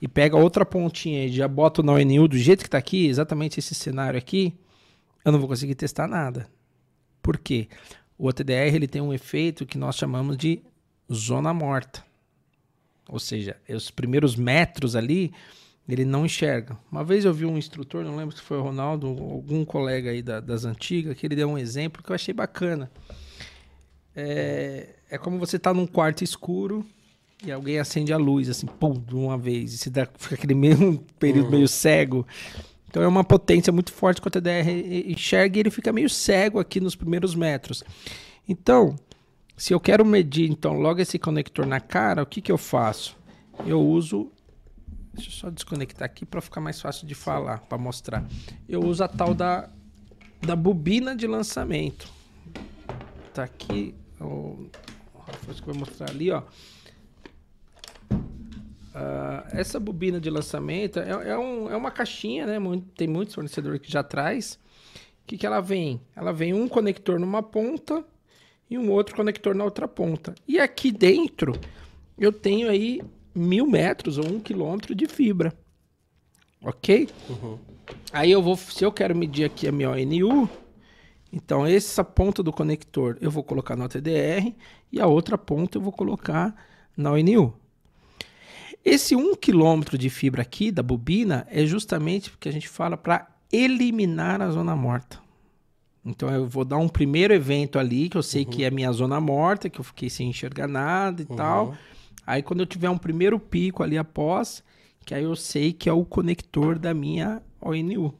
e 0.00 0.06
pego 0.06 0.38
outra 0.38 0.64
pontinha 0.64 1.26
e 1.26 1.32
já 1.32 1.48
boto 1.48 1.82
na 1.82 1.92
ONU 1.92 2.28
do 2.28 2.38
jeito 2.38 2.60
que 2.60 2.68
está 2.68 2.78
aqui, 2.78 3.06
exatamente 3.06 3.58
esse 3.58 3.74
cenário 3.74 4.18
aqui, 4.18 4.54
eu 5.24 5.32
não 5.32 5.38
vou 5.40 5.48
conseguir 5.48 5.74
testar 5.74 6.06
nada. 6.06 6.48
Por 7.20 7.38
quê? 7.38 7.68
O 8.16 8.28
OTDR 8.28 8.74
ele 8.74 8.86
tem 8.86 9.02
um 9.02 9.12
efeito 9.12 9.66
que 9.66 9.76
nós 9.76 9.96
chamamos 9.96 10.36
de 10.36 10.62
zona 11.12 11.52
morta. 11.52 12.05
Ou 13.08 13.18
seja, 13.18 13.56
os 13.68 13.90
primeiros 13.90 14.34
metros 14.36 14.96
ali, 14.96 15.32
ele 15.88 16.04
não 16.04 16.26
enxerga. 16.26 16.76
Uma 16.90 17.04
vez 17.04 17.24
eu 17.24 17.32
vi 17.32 17.44
um 17.44 17.56
instrutor, 17.56 18.04
não 18.04 18.16
lembro 18.16 18.34
se 18.34 18.42
foi 18.42 18.58
o 18.58 18.62
Ronaldo, 18.62 19.06
algum 19.06 19.64
colega 19.64 20.10
aí 20.10 20.22
da, 20.22 20.40
das 20.40 20.64
antigas, 20.64 21.16
que 21.16 21.26
ele 21.26 21.36
deu 21.36 21.48
um 21.48 21.58
exemplo 21.58 22.02
que 22.02 22.10
eu 22.10 22.14
achei 22.14 22.34
bacana. 22.34 22.90
É, 24.14 24.88
é 25.10 25.18
como 25.18 25.38
você 25.38 25.58
tá 25.58 25.72
num 25.72 25.86
quarto 25.86 26.24
escuro 26.24 26.84
e 27.44 27.52
alguém 27.52 27.78
acende 27.78 28.12
a 28.12 28.16
luz, 28.16 28.48
assim, 28.48 28.66
pum, 28.66 28.94
de 28.94 29.14
uma 29.14 29.38
vez. 29.38 29.74
E 29.74 29.78
se 29.78 29.90
dá, 29.90 30.08
fica 30.18 30.34
aquele 30.34 30.54
mesmo 30.56 31.04
período 31.18 31.46
uhum. 31.46 31.52
meio 31.52 31.68
cego. 31.68 32.26
Então 32.88 33.02
é 33.02 33.06
uma 33.06 33.22
potência 33.22 33.72
muito 33.72 33.92
forte 33.92 34.20
que 34.20 34.26
o 34.26 34.30
TDR 34.30 34.68
enxerga 35.06 35.58
e 35.58 35.60
ele 35.60 35.70
fica 35.70 35.92
meio 35.92 36.08
cego 36.08 36.58
aqui 36.58 36.80
nos 36.80 36.96
primeiros 36.96 37.34
metros. 37.34 37.84
Então, 38.48 38.96
se 39.56 39.72
eu 39.72 39.80
quero 39.80 40.04
medir, 40.04 40.50
então, 40.50 40.74
logo 40.74 41.00
esse 41.00 41.18
conector 41.18 41.64
na 41.64 41.80
cara, 41.80 42.22
o 42.22 42.26
que, 42.26 42.42
que 42.42 42.52
eu 42.52 42.58
faço? 42.58 43.16
Eu 43.66 43.80
uso. 43.80 44.30
Deixa 45.14 45.30
eu 45.30 45.34
só 45.34 45.50
desconectar 45.50 46.04
aqui 46.04 46.26
para 46.26 46.42
ficar 46.42 46.60
mais 46.60 46.78
fácil 46.78 47.06
de 47.06 47.14
falar, 47.14 47.60
para 47.60 47.78
mostrar. 47.78 48.22
Eu 48.68 48.84
uso 48.84 49.02
a 49.02 49.08
tal 49.08 49.32
da, 49.32 49.70
da 50.42 50.54
bobina 50.54 51.16
de 51.16 51.26
lançamento. 51.26 52.06
Tá 53.32 53.44
aqui. 53.44 53.94
O 54.20 54.68
Rafael 55.26 55.56
vai 55.64 55.74
mostrar 55.74 56.10
ali, 56.10 56.30
ó. 56.30 56.42
Uh, 58.10 59.44
essa 59.52 59.80
bobina 59.80 60.20
de 60.20 60.28
lançamento 60.28 60.98
é, 60.98 61.10
é, 61.10 61.38
um, 61.38 61.70
é 61.70 61.76
uma 61.76 61.90
caixinha, 61.90 62.46
né? 62.46 62.58
tem 62.94 63.08
muitos 63.08 63.34
fornecedores 63.34 63.80
que 63.80 63.90
já 63.90 64.02
traz. 64.02 64.58
O 65.22 65.26
que, 65.26 65.38
que 65.38 65.46
ela 65.46 65.60
vem? 65.60 66.00
Ela 66.14 66.32
vem 66.32 66.52
um 66.52 66.68
conector 66.68 67.18
numa 67.18 67.42
ponta 67.42 68.04
e 68.70 68.78
um 68.78 68.90
outro 68.90 69.14
conector 69.14 69.54
na 69.54 69.64
outra 69.64 69.86
ponta. 69.86 70.34
E 70.46 70.58
aqui 70.58 70.90
dentro 70.90 71.58
eu 72.18 72.32
tenho 72.32 72.68
aí 72.68 73.00
mil 73.34 73.66
metros 73.66 74.18
ou 74.18 74.26
um 74.26 74.40
quilômetro 74.40 74.94
de 74.94 75.06
fibra. 75.06 75.52
Ok? 76.62 77.08
Uhum. 77.28 77.58
Aí 78.12 78.30
eu 78.30 78.42
vou, 78.42 78.56
se 78.56 78.84
eu 78.84 78.90
quero 78.90 79.14
medir 79.14 79.44
aqui 79.44 79.68
a 79.68 79.72
minha 79.72 79.90
ONU, 79.90 80.48
então 81.32 81.66
essa 81.66 82.02
ponta 82.02 82.42
do 82.42 82.52
conector 82.52 83.16
eu 83.20 83.30
vou 83.30 83.44
colocar 83.44 83.76
na 83.76 83.88
TDR 83.88 84.52
e 84.90 85.00
a 85.00 85.06
outra 85.06 85.36
ponta 85.36 85.78
eu 85.78 85.82
vou 85.82 85.92
colocar 85.92 86.54
na 86.96 87.12
ONU. 87.12 87.54
Esse 88.84 89.16
um 89.16 89.34
quilômetro 89.34 89.98
de 89.98 90.08
fibra 90.08 90.42
aqui 90.42 90.70
da 90.70 90.82
bobina 90.82 91.46
é 91.50 91.66
justamente 91.66 92.30
porque 92.30 92.48
a 92.48 92.52
gente 92.52 92.68
fala 92.68 92.96
para 92.96 93.28
eliminar 93.52 94.40
a 94.40 94.50
zona 94.50 94.74
morta. 94.76 95.25
Então 96.06 96.28
eu 96.30 96.46
vou 96.46 96.64
dar 96.64 96.76
um 96.76 96.88
primeiro 96.88 97.34
evento 97.34 97.78
ali, 97.78 98.08
que 98.08 98.16
eu 98.16 98.22
sei 98.22 98.44
uhum. 98.44 98.50
que 98.50 98.64
é 98.64 98.70
minha 98.70 98.92
zona 98.92 99.20
morta, 99.20 99.68
que 99.68 99.80
eu 99.80 99.84
fiquei 99.84 100.08
sem 100.08 100.30
enxergar 100.30 100.68
nada 100.68 101.22
e 101.22 101.26
uhum. 101.28 101.36
tal. 101.36 101.74
Aí 102.24 102.42
quando 102.42 102.60
eu 102.60 102.66
tiver 102.66 102.88
um 102.88 102.96
primeiro 102.96 103.40
pico 103.40 103.82
ali 103.82 103.98
após, 103.98 104.62
que 105.04 105.14
aí 105.14 105.24
eu 105.24 105.34
sei 105.34 105.72
que 105.72 105.88
é 105.88 105.92
o 105.92 106.04
conector 106.04 106.78
da 106.78 106.94
minha 106.94 107.42
ONU. 107.60 108.14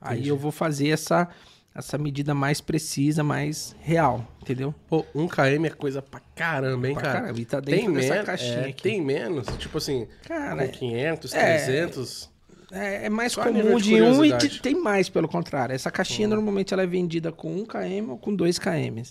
Aí 0.00 0.16
Entendi. 0.16 0.28
eu 0.28 0.36
vou 0.36 0.50
fazer 0.50 0.88
essa, 0.88 1.28
essa 1.74 1.98
medida 1.98 2.34
mais 2.34 2.60
precisa, 2.60 3.22
mais 3.22 3.76
real, 3.80 4.26
entendeu? 4.40 4.74
Pô, 4.88 5.04
1 5.14 5.28
km 5.28 5.64
é 5.66 5.70
coisa 5.70 6.00
pra 6.00 6.20
caramba, 6.34 6.88
hein, 6.88 6.94
Pra 6.94 7.02
cara? 7.02 7.20
caramba, 7.20 7.40
e 7.40 7.44
tá 7.44 7.60
dentro 7.60 7.84
tem 7.84 7.92
dessa 7.92 8.22
caixinha 8.24 8.60
é, 8.60 8.68
aqui. 8.70 8.82
Tem 8.82 9.00
menos, 9.00 9.46
tipo 9.58 9.78
assim, 9.78 10.08
Cara, 10.26 10.66
com 10.66 10.72
500, 10.72 11.34
é, 11.34 11.56
300. 11.64 12.29
É, 12.72 13.06
é 13.06 13.08
mais 13.10 13.32
Só 13.32 13.42
a 13.42 13.44
comum 13.46 13.76
de 13.78 13.82
de, 13.84 14.02
um 14.02 14.24
e 14.24 14.36
de- 14.36 14.60
tem 14.60 14.74
mais, 14.80 15.08
pelo 15.08 15.26
contrário. 15.28 15.74
Essa 15.74 15.90
caixinha 15.90 16.28
normalmente 16.28 16.72
ela 16.72 16.82
é 16.82 16.86
vendida 16.86 17.32
com 17.32 17.52
1 17.56 17.64
km 17.66 18.10
ou 18.10 18.18
com 18.18 18.34
2 18.34 18.58
km. 18.58 19.02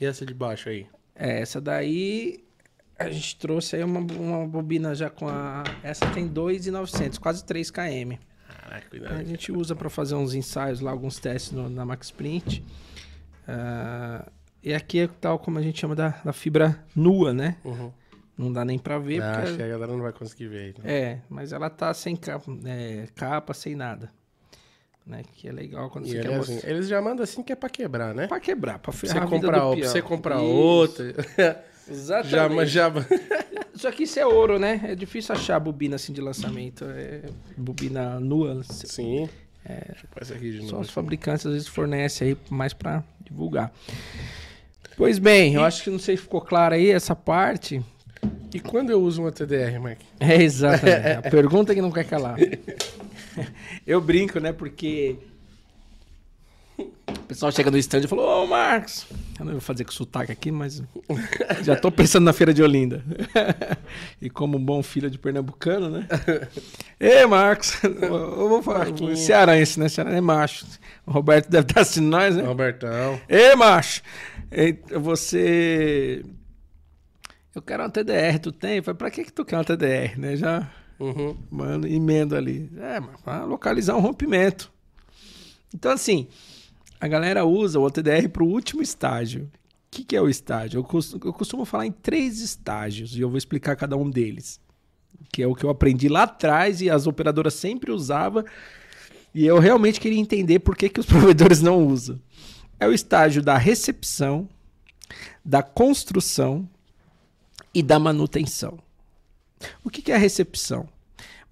E 0.00 0.04
essa 0.06 0.24
de 0.24 0.32
baixo 0.32 0.68
aí? 0.70 0.86
É, 1.14 1.40
essa 1.40 1.60
daí 1.60 2.42
a 2.98 3.10
gente 3.10 3.36
trouxe 3.36 3.76
aí 3.76 3.84
uma, 3.84 4.00
uma 4.00 4.46
bobina 4.46 4.94
já 4.94 5.10
com 5.10 5.28
a. 5.28 5.62
Essa 5.82 6.06
tem 6.08 6.26
2,900, 6.26 7.18
quase 7.18 7.44
3 7.44 7.70
km. 7.70 8.16
Caraca, 8.48 8.86
A 8.86 8.88
cuidado. 8.90 9.26
gente 9.26 9.52
usa 9.52 9.74
para 9.76 9.90
fazer 9.90 10.14
uns 10.14 10.34
ensaios 10.34 10.80
lá, 10.80 10.90
alguns 10.90 11.18
testes 11.18 11.52
no- 11.52 11.68
na 11.68 11.84
Max 11.84 12.10
Print. 12.10 12.64
Ah, 13.46 14.24
e 14.62 14.72
aqui 14.72 15.00
é 15.00 15.08
tal 15.20 15.38
como 15.38 15.58
a 15.58 15.62
gente 15.62 15.80
chama 15.80 15.94
da, 15.94 16.10
da 16.24 16.32
fibra 16.32 16.82
nua, 16.94 17.32
né? 17.34 17.56
Uhum. 17.64 17.92
Não 18.36 18.52
dá 18.52 18.64
nem 18.64 18.78
para 18.78 18.98
ver. 18.98 19.22
Ah, 19.22 19.32
porque 19.32 19.48
acho 19.48 19.56
que 19.56 19.62
a 19.62 19.68
galera 19.68 19.92
não 19.92 20.02
vai 20.02 20.12
conseguir 20.12 20.48
ver 20.48 20.74
né? 20.78 20.84
É, 20.84 21.18
mas 21.28 21.52
ela 21.52 21.68
tá 21.68 21.92
sem 21.92 22.16
capa, 22.16 22.50
é, 22.64 23.06
capa 23.14 23.52
sem 23.52 23.74
nada. 23.74 24.10
Né? 25.06 25.22
Que 25.34 25.48
é 25.48 25.52
legal 25.52 25.90
quando 25.90 26.06
E 26.06 26.10
você 26.10 26.20
quer 26.20 26.30
é 26.30 26.36
mostrar. 26.36 26.56
assim, 26.56 26.66
eles 26.68 26.88
já 26.88 27.00
mandam 27.02 27.24
assim 27.24 27.42
que 27.42 27.52
é 27.52 27.56
pra 27.56 27.68
quebrar, 27.68 28.14
né? 28.14 28.28
Pra 28.28 28.40
quebrar, 28.40 28.78
pra 28.78 28.92
ferrar 28.92 29.28
você 29.28 29.36
comprar, 29.36 29.60
pra 29.60 29.88
você 29.88 30.02
comprar 30.02 30.40
outra. 30.40 31.12
já, 31.36 31.62
Exatamente. 31.90 32.66
já, 32.70 32.90
Só 33.74 33.90
que 33.90 34.04
isso 34.04 34.18
é 34.18 34.26
ouro, 34.26 34.58
né? 34.58 34.80
É 34.84 34.94
difícil 34.94 35.34
achar 35.34 35.58
bobina 35.58 35.96
assim 35.96 36.12
de 36.12 36.20
lançamento. 36.20 36.84
É 36.88 37.22
bobina 37.56 38.20
nua. 38.20 38.62
Sim. 38.64 39.28
Deixa 39.66 40.04
eu 40.04 40.08
pôr 40.10 40.22
essa 40.22 40.34
aqui 40.34 40.52
de 40.52 40.58
Só 40.66 40.72
novo. 40.72 40.80
os 40.82 40.90
fabricantes 40.90 41.46
às 41.46 41.52
vezes 41.52 41.68
fornecem 41.68 42.28
aí 42.28 42.36
mais 42.50 42.72
pra 42.72 43.02
divulgar. 43.24 43.72
Pois 44.96 45.18
bem, 45.18 45.54
eu 45.54 45.64
acho 45.64 45.82
que 45.82 45.90
não 45.90 45.98
sei 45.98 46.16
se 46.16 46.22
ficou 46.22 46.40
claro 46.40 46.74
aí 46.74 46.90
essa 46.90 47.16
parte. 47.16 47.82
E 48.54 48.60
quando 48.60 48.90
eu 48.90 49.00
uso 49.00 49.22
uma 49.22 49.32
TDR, 49.32 49.80
Mike? 49.80 50.04
É 50.20 50.42
exatamente. 50.42 51.26
A 51.26 51.30
pergunta 51.30 51.74
que 51.74 51.80
não 51.80 51.90
quer 51.90 52.04
calar. 52.04 52.36
Eu 53.86 54.00
brinco, 54.00 54.38
né? 54.38 54.52
Porque 54.52 55.16
o 56.78 57.20
pessoal 57.26 57.50
chega 57.50 57.70
no 57.70 57.78
stand 57.78 58.00
e 58.00 58.06
falou: 58.06 58.44
Ô, 58.44 58.46
Marcos. 58.46 59.06
Eu 59.38 59.46
não 59.46 59.52
vou 59.52 59.60
fazer 59.60 59.84
com 59.84 59.90
sotaque 59.90 60.30
aqui, 60.30 60.52
mas 60.52 60.82
já 61.64 61.74
tô 61.74 61.90
pensando 61.90 62.24
na 62.24 62.32
feira 62.32 62.52
de 62.52 62.62
Olinda. 62.62 63.02
E 64.20 64.28
como 64.28 64.58
um 64.58 64.64
bom 64.64 64.82
filho 64.82 65.10
de 65.10 65.18
pernambucano, 65.18 65.88
né? 65.88 66.06
Ei, 67.00 67.24
Marcos. 67.24 67.82
Eu 67.82 68.48
vou 68.48 68.62
falar. 68.62 68.80
Marquinhos. 68.80 69.20
Cearense, 69.20 69.80
né? 69.80 69.88
Cearense 69.88 70.18
é 70.18 70.20
macho. 70.20 70.66
O 71.06 71.10
Roberto 71.10 71.48
deve 71.48 71.64
estar 71.64 71.80
assistindo 71.80 72.08
nós, 72.08 72.36
né? 72.36 72.42
Robertão. 72.42 73.18
Ei, 73.28 73.56
macho! 73.56 74.02
Você. 75.00 76.22
Eu 77.54 77.60
quero 77.62 77.82
uma 77.82 77.90
TDR, 77.90 78.38
tu 78.40 78.50
tem? 78.52 78.80
Falei, 78.82 78.96
pra 78.98 79.10
que, 79.10 79.24
que 79.24 79.32
tu 79.32 79.44
quer 79.44 79.56
uma 79.56 79.64
TDR, 79.64 80.18
né? 80.18 80.36
Já, 80.36 80.70
Uhum. 80.98 81.36
mano, 81.50 81.86
emendo 81.86 82.34
ali. 82.36 82.70
É, 82.78 82.98
mas 83.00 83.20
pra 83.20 83.44
localizar 83.44 83.96
um 83.96 84.00
rompimento. 84.00 84.72
Então, 85.74 85.92
assim, 85.92 86.28
a 87.00 87.06
galera 87.08 87.44
usa 87.44 87.78
o 87.78 87.82
OTDR 87.82 88.28
pro 88.28 88.46
último 88.46 88.80
estágio. 88.82 89.44
O 89.44 89.50
que, 89.90 90.04
que 90.04 90.16
é 90.16 90.20
o 90.22 90.28
estágio? 90.28 90.78
Eu 90.78 90.84
costumo, 90.84 91.20
eu 91.24 91.32
costumo 91.32 91.64
falar 91.64 91.86
em 91.86 91.92
três 91.92 92.40
estágios 92.40 93.14
e 93.16 93.20
eu 93.20 93.28
vou 93.28 93.36
explicar 93.36 93.76
cada 93.76 93.96
um 93.96 94.08
deles. 94.08 94.58
Que 95.30 95.42
é 95.42 95.46
o 95.46 95.54
que 95.54 95.64
eu 95.64 95.70
aprendi 95.70 96.08
lá 96.08 96.22
atrás 96.22 96.80
e 96.80 96.88
as 96.88 97.06
operadoras 97.06 97.54
sempre 97.54 97.90
usavam. 97.90 98.44
E 99.34 99.44
eu 99.46 99.58
realmente 99.58 100.00
queria 100.00 100.18
entender 100.18 100.60
por 100.60 100.76
que, 100.76 100.88
que 100.88 101.00
os 101.00 101.06
provedores 101.06 101.60
não 101.60 101.86
usam. 101.86 102.18
É 102.80 102.86
o 102.88 102.92
estágio 102.92 103.42
da 103.42 103.58
recepção, 103.58 104.48
da 105.44 105.62
construção 105.62 106.68
e 107.74 107.82
da 107.82 107.98
manutenção. 107.98 108.78
O 109.84 109.90
que, 109.90 110.02
que 110.02 110.12
é 110.12 110.14
a 110.14 110.18
recepção? 110.18 110.88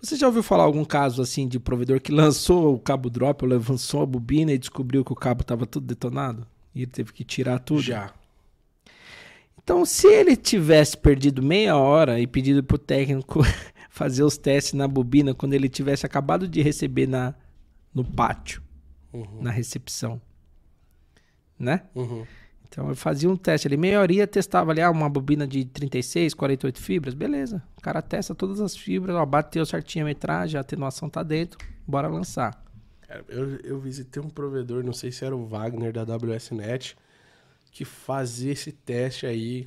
Você 0.02 0.16
já 0.16 0.26
ouviu 0.26 0.42
falar 0.42 0.64
algum 0.64 0.84
caso 0.84 1.20
assim 1.22 1.46
de 1.46 1.60
provedor 1.60 2.00
que 2.00 2.10
lançou 2.12 2.74
o 2.74 2.78
cabo 2.78 3.10
drop, 3.10 3.44
ou 3.44 3.50
lançou 3.50 4.02
a 4.02 4.06
bobina 4.06 4.52
e 4.52 4.58
descobriu 4.58 5.04
que 5.04 5.12
o 5.12 5.16
cabo 5.16 5.42
estava 5.42 5.66
tudo 5.66 5.86
detonado? 5.86 6.46
E 6.74 6.82
ele 6.82 6.90
teve 6.90 7.12
que 7.12 7.24
tirar 7.24 7.58
tudo? 7.58 7.82
Já. 7.82 8.12
Então, 9.62 9.84
se 9.84 10.06
ele 10.06 10.36
tivesse 10.36 10.96
perdido 10.96 11.42
meia 11.42 11.76
hora 11.76 12.18
e 12.18 12.26
pedido 12.26 12.62
pro 12.64 12.78
técnico 12.78 13.40
fazer 13.90 14.22
os 14.22 14.36
testes 14.36 14.72
na 14.72 14.88
bobina 14.88 15.34
quando 15.34 15.52
ele 15.54 15.68
tivesse 15.68 16.06
acabado 16.06 16.48
de 16.48 16.62
receber 16.62 17.06
na, 17.06 17.34
no 17.94 18.04
pátio, 18.04 18.62
Uhum. 19.12 19.42
na 19.42 19.50
recepção, 19.50 20.20
né? 21.58 21.82
Uhum. 21.94 22.24
Então 22.70 22.88
eu 22.88 22.94
fazia 22.94 23.28
um 23.28 23.36
teste 23.36 23.66
ali, 23.66 23.76
meia 23.76 24.00
horinha, 24.00 24.28
testava 24.28 24.70
ali 24.70 24.80
ah, 24.80 24.90
uma 24.92 25.10
bobina 25.10 25.44
de 25.44 25.64
36, 25.64 26.34
48 26.34 26.80
fibras, 26.80 27.14
beleza. 27.14 27.60
O 27.76 27.80
cara 27.80 28.00
testa 28.00 28.32
todas 28.32 28.60
as 28.60 28.76
fibras, 28.76 29.16
ó, 29.16 29.26
bateu 29.26 29.66
certinho 29.66 30.04
a 30.04 30.08
metragem, 30.08 30.56
a 30.56 30.60
atenuação 30.60 31.10
tá 31.10 31.24
dentro, 31.24 31.58
bora 31.84 32.06
lançar. 32.06 32.64
Eu, 33.28 33.56
eu 33.64 33.80
visitei 33.80 34.22
um 34.22 34.30
provedor, 34.30 34.84
não 34.84 34.92
sei 34.92 35.10
se 35.10 35.24
era 35.24 35.34
o 35.34 35.46
Wagner 35.46 35.92
da 35.92 36.04
WSNet, 36.04 36.96
que 37.72 37.84
fazia 37.84 38.52
esse 38.52 38.70
teste 38.70 39.26
aí. 39.26 39.66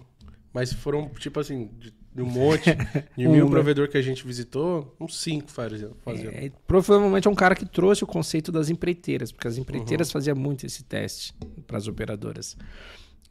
Mas 0.53 0.71
foram, 0.71 1.09
tipo 1.09 1.41
assim, 1.41 1.69
de, 1.77 1.93
de 2.13 2.21
um 2.21 2.25
monte, 2.25 2.75
de 3.17 3.27
Um, 3.27 3.31
mil 3.31 3.49
provedor 3.49 3.89
que 3.89 3.97
a 3.97 4.01
gente 4.01 4.25
visitou, 4.25 4.95
uns 4.99 5.19
cinco 5.19 5.49
faziam. 5.51 5.95
É, 6.05 6.51
provavelmente 6.67 7.27
é 7.27 7.31
um 7.31 7.35
cara 7.35 7.55
que 7.55 7.65
trouxe 7.65 8.03
o 8.03 8.07
conceito 8.07 8.51
das 8.51 8.69
empreiteiras, 8.69 9.31
porque 9.31 9.47
as 9.47 9.57
empreiteiras 9.57 10.11
faziam 10.11 10.35
muito 10.35 10.65
esse 10.65 10.83
teste 10.83 11.33
para 11.65 11.77
as 11.77 11.87
operadoras. 11.87 12.55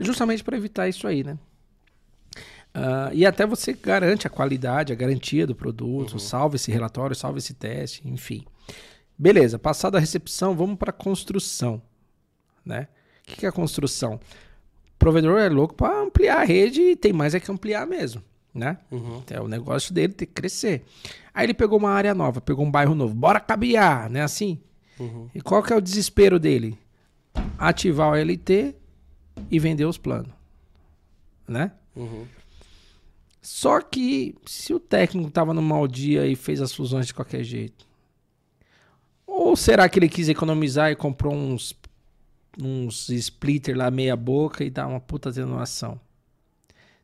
Justamente 0.00 0.42
para 0.42 0.56
evitar 0.56 0.88
isso 0.88 1.06
aí, 1.06 1.22
né? 1.22 1.38
Ah, 2.74 3.10
e 3.12 3.26
até 3.26 3.46
você 3.46 3.72
garante 3.72 4.26
a 4.26 4.30
qualidade, 4.30 4.92
a 4.92 4.96
garantia 4.96 5.46
do 5.46 5.54
produto, 5.54 6.18
salva 6.18 6.56
esse 6.56 6.70
relatório, 6.70 7.14
salva 7.14 7.38
esse 7.38 7.54
teste, 7.54 8.02
enfim. 8.08 8.44
Beleza, 9.18 9.58
passada 9.58 9.98
a 9.98 10.00
recepção, 10.00 10.56
vamos 10.56 10.78
para 10.78 10.90
a 10.90 10.94
construção, 10.94 11.82
né? 12.64 12.88
O 13.22 13.26
que, 13.26 13.36
que 13.36 13.46
é 13.46 13.48
a 13.48 13.52
construção? 13.52 14.14
O 14.14 14.98
provedor 14.98 15.38
é 15.38 15.48
louco 15.48 15.74
para 15.74 16.00
ampliar 16.00 16.40
a 16.40 16.44
rede 16.44 16.80
e 16.80 16.96
tem 16.96 17.12
mais 17.12 17.34
é 17.34 17.40
que 17.40 17.50
ampliar 17.50 17.86
mesmo, 17.86 18.22
né? 18.54 18.78
Uhum. 18.90 19.22
É 19.30 19.40
o 19.40 19.48
negócio 19.48 19.92
dele 19.94 20.12
tem 20.12 20.26
que 20.26 20.34
crescer. 20.34 20.84
Aí 21.32 21.46
ele 21.46 21.54
pegou 21.54 21.78
uma 21.78 21.90
área 21.90 22.14
nova, 22.14 22.40
pegou 22.40 22.64
um 22.64 22.70
bairro 22.70 22.94
novo. 22.94 23.14
Bora 23.14 23.40
cabear, 23.40 24.10
né? 24.10 24.22
Assim. 24.22 24.60
Uhum. 24.98 25.28
E 25.34 25.40
qual 25.40 25.62
que 25.62 25.72
é 25.72 25.76
o 25.76 25.80
desespero 25.80 26.38
dele? 26.38 26.78
Ativar 27.58 28.10
o 28.10 28.14
LT 28.14 28.74
e 29.50 29.58
vender 29.58 29.84
os 29.84 29.96
planos. 29.96 30.32
Né? 31.48 31.72
Uhum. 31.96 32.26
Só 33.40 33.80
que 33.80 34.36
se 34.46 34.72
o 34.72 34.78
técnico 34.78 35.30
tava 35.30 35.52
no 35.52 35.62
mau 35.62 35.88
dia 35.88 36.26
e 36.26 36.36
fez 36.36 36.60
as 36.60 36.72
fusões 36.72 37.06
de 37.06 37.14
qualquer 37.14 37.42
jeito. 37.42 37.86
Ou 39.26 39.56
será 39.56 39.88
que 39.88 39.98
ele 39.98 40.08
quis 40.08 40.28
economizar 40.28 40.90
e 40.90 40.96
comprou 40.96 41.34
uns 41.34 41.74
uns 42.60 43.08
splitter 43.08 43.74
lá 43.74 43.90
meia 43.90 44.14
boca 44.14 44.62
e 44.62 44.68
dá 44.68 44.86
uma 44.86 45.00
puta 45.00 45.30
atenuação? 45.30 45.98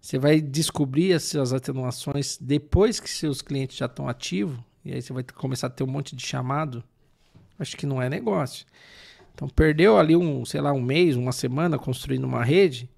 Você 0.01 0.19
vai 0.19 0.41
descobrir 0.41 1.13
as 1.13 1.25
suas 1.25 1.53
atenuações 1.53 2.39
depois 2.41 3.01
que 3.01 3.11
seus 3.11 3.43
clientes 3.43 3.77
já 3.77 3.87
estão 3.87 4.09
ativos 4.09 4.59
e 4.85 4.93
aí 4.93 5.03
você 5.03 5.13
vai 5.13 5.23
começar 5.23 5.67
a 5.67 5.71
ter 5.71 5.85
um 5.85 5.89
monte 5.89 6.15
de 6.15 6.25
chamado. 6.25 6.83
Acho 7.59 7.77
que 7.77 7.85
não 7.85 8.01
é 8.01 8.09
negócio. 8.09 8.65
Então 9.35 9.49
perdeu 9.49 9.99
ali 9.99 10.17
um, 10.17 10.45
sei 10.45 10.61
lá, 10.61 10.73
um 10.73 10.81
mês, 10.81 11.17
uma 11.17 11.33
semana 11.33 11.79
construindo 11.79 12.25
uma 12.25 12.43
rede, 12.43 12.89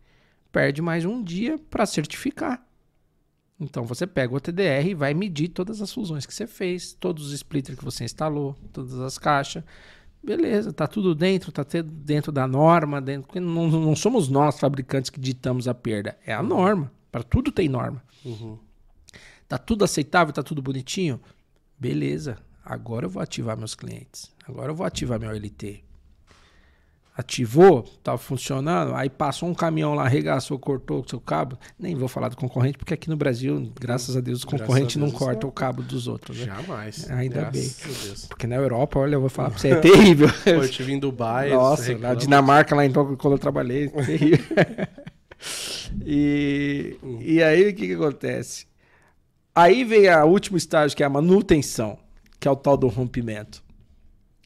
perde 0.52 0.80
mais 0.80 1.04
um 1.04 1.22
dia 1.22 1.58
para 1.70 1.84
certificar. 1.86 2.64
Então 3.58 3.84
você 3.84 4.06
pega 4.06 4.34
o 4.34 4.40
TDR 4.40 4.88
e 4.88 4.94
vai 4.94 5.12
medir 5.12 5.48
todas 5.48 5.82
as 5.82 5.92
fusões 5.92 6.24
que 6.24 6.32
você 6.32 6.46
fez, 6.46 6.94
todos 6.94 7.26
os 7.26 7.32
splitters 7.32 7.78
que 7.78 7.84
você 7.84 8.04
instalou, 8.04 8.56
todas 8.72 8.98
as 9.00 9.18
caixas. 9.18 9.62
Beleza, 10.22 10.72
tá 10.72 10.86
tudo 10.86 11.14
dentro, 11.14 11.50
tá 11.50 11.64
tudo 11.64 11.90
dentro 11.90 12.30
da 12.30 12.46
norma, 12.46 13.00
dentro, 13.00 13.40
não, 13.40 13.68
não 13.68 13.96
somos 13.96 14.28
nós 14.28 14.60
fabricantes 14.60 15.08
que 15.08 15.18
ditamos 15.18 15.66
a 15.66 15.74
perda, 15.74 16.18
é 16.26 16.32
a 16.32 16.42
norma. 16.42 16.92
Para 17.10 17.22
tudo 17.22 17.50
tem 17.50 17.68
norma. 17.68 18.02
Uhum. 18.24 18.58
Tá 19.48 19.58
tudo 19.58 19.84
aceitável, 19.84 20.32
tá 20.32 20.42
tudo 20.42 20.62
bonitinho? 20.62 21.20
Beleza. 21.78 22.38
Agora 22.64 23.06
eu 23.06 23.10
vou 23.10 23.22
ativar 23.22 23.56
meus 23.56 23.74
clientes. 23.74 24.30
Agora 24.46 24.70
eu 24.70 24.74
vou 24.74 24.86
ativar 24.86 25.18
meu 25.18 25.30
LT. 25.30 25.82
Ativou, 27.20 27.82
tá 28.02 28.16
funcionando, 28.16 28.94
aí 28.94 29.10
passou 29.10 29.46
um 29.46 29.54
caminhão 29.54 29.94
lá, 29.94 30.04
arregaçou, 30.04 30.58
cortou 30.58 31.02
o 31.04 31.08
seu 31.08 31.20
cabo. 31.20 31.58
Nem 31.78 31.94
vou 31.94 32.08
falar 32.08 32.30
do 32.30 32.36
concorrente, 32.36 32.78
porque 32.78 32.94
aqui 32.94 33.10
no 33.10 33.16
Brasil, 33.16 33.70
graças 33.78 34.16
a 34.16 34.20
Deus, 34.20 34.38
os 34.38 34.44
Graças 34.44 34.66
concorrentes 34.66 34.96
a 34.96 35.00
não 35.00 35.08
Deus, 35.08 35.20
não. 35.20 35.48
o 35.50 35.52
cabo 35.52 35.82
dos 35.82 36.08
outros. 36.08 36.38
Né? 36.38 36.46
Jamais. 36.46 37.10
Ainda 37.10 37.40
Graças 37.42 38.04
Deus. 38.04 38.26
Porque 38.26 38.46
na 38.46 38.56
Europa, 38.56 38.98
olha, 38.98 39.16
eu 39.16 39.20
vou 39.20 39.28
falar 39.28 39.50
pra 39.50 39.58
você, 39.58 39.72
é 39.72 39.76
terrível. 39.80 40.28
Pô, 40.28 40.50
eu 40.50 40.64
estive 40.64 40.92
em 40.92 40.98
Dubai. 40.98 41.50
Nossa, 41.50 41.96
na. 41.98 42.14
Dinamarca, 42.14 42.74
lá 42.74 42.86
em 42.86 42.90
Tóquio, 42.90 43.18
quando 43.18 43.34
eu 43.34 43.38
trabalhei, 43.38 43.88
terrível. 43.88 44.46
e, 46.04 46.96
e 47.20 47.42
aí, 47.42 47.68
o 47.68 47.74
que 47.74 47.86
que 47.86 47.94
acontece? 47.94 48.66
Aí 49.54 49.84
vem 49.84 50.08
a 50.08 50.24
último 50.24 50.56
estágio, 50.56 50.96
que 50.96 51.02
é 51.02 51.06
a 51.06 51.10
manutenção, 51.10 51.98
que 52.38 52.48
é 52.48 52.50
o 52.50 52.56
tal 52.56 52.78
do 52.78 52.88
rompimento. 52.88 53.62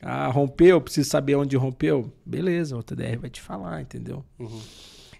Ah, 0.06 0.28
rompeu, 0.28 0.82
preciso 0.82 1.08
saber 1.08 1.34
onde 1.34 1.56
rompeu. 1.56 2.12
Beleza, 2.26 2.76
o 2.76 2.82
TDR 2.82 3.18
vai 3.18 3.30
te 3.30 3.40
falar, 3.40 3.80
entendeu? 3.80 4.22
Uhum. 4.38 4.60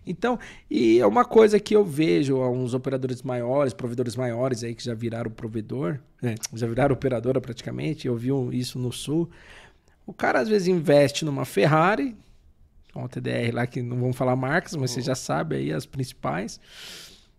Então, 0.07 0.39
e 0.71 0.99
é 0.99 1.07
uma 1.07 1.25
coisa 1.25 1.59
que 1.59 1.75
eu 1.75 1.83
vejo 1.83 2.37
uns 2.37 2.75
operadores 2.75 3.23
maiores, 3.23 3.73
provedores 3.73 4.15
maiores 4.15 4.63
aí 4.63 4.75
que 4.75 4.85
já 4.85 4.93
viraram 4.93 5.31
provedor, 5.31 5.99
né? 6.21 6.35
já 6.53 6.67
viraram 6.67 6.95
operadora 6.95 7.41
praticamente, 7.41 8.07
eu 8.07 8.15
vi 8.15 8.29
isso 8.53 8.79
no 8.79 8.93
Sul. 8.93 9.31
O 10.07 10.13
cara 10.13 10.41
às 10.41 10.49
vezes 10.51 10.69
investe 10.69 11.25
numa 11.25 11.47
Ferrari, 11.47 12.15
o 12.95 13.09
TDR 13.09 13.55
lá, 13.55 13.67
que 13.67 13.81
não 13.81 13.99
vamos 13.99 14.17
falar 14.17 14.37
marcas, 14.37 14.77
mas 14.77 14.91
uhum. 14.91 14.97
você 14.97 15.01
já 15.01 15.15
sabe 15.15 15.57
aí 15.57 15.73
as 15.73 15.87
principais. 15.87 16.61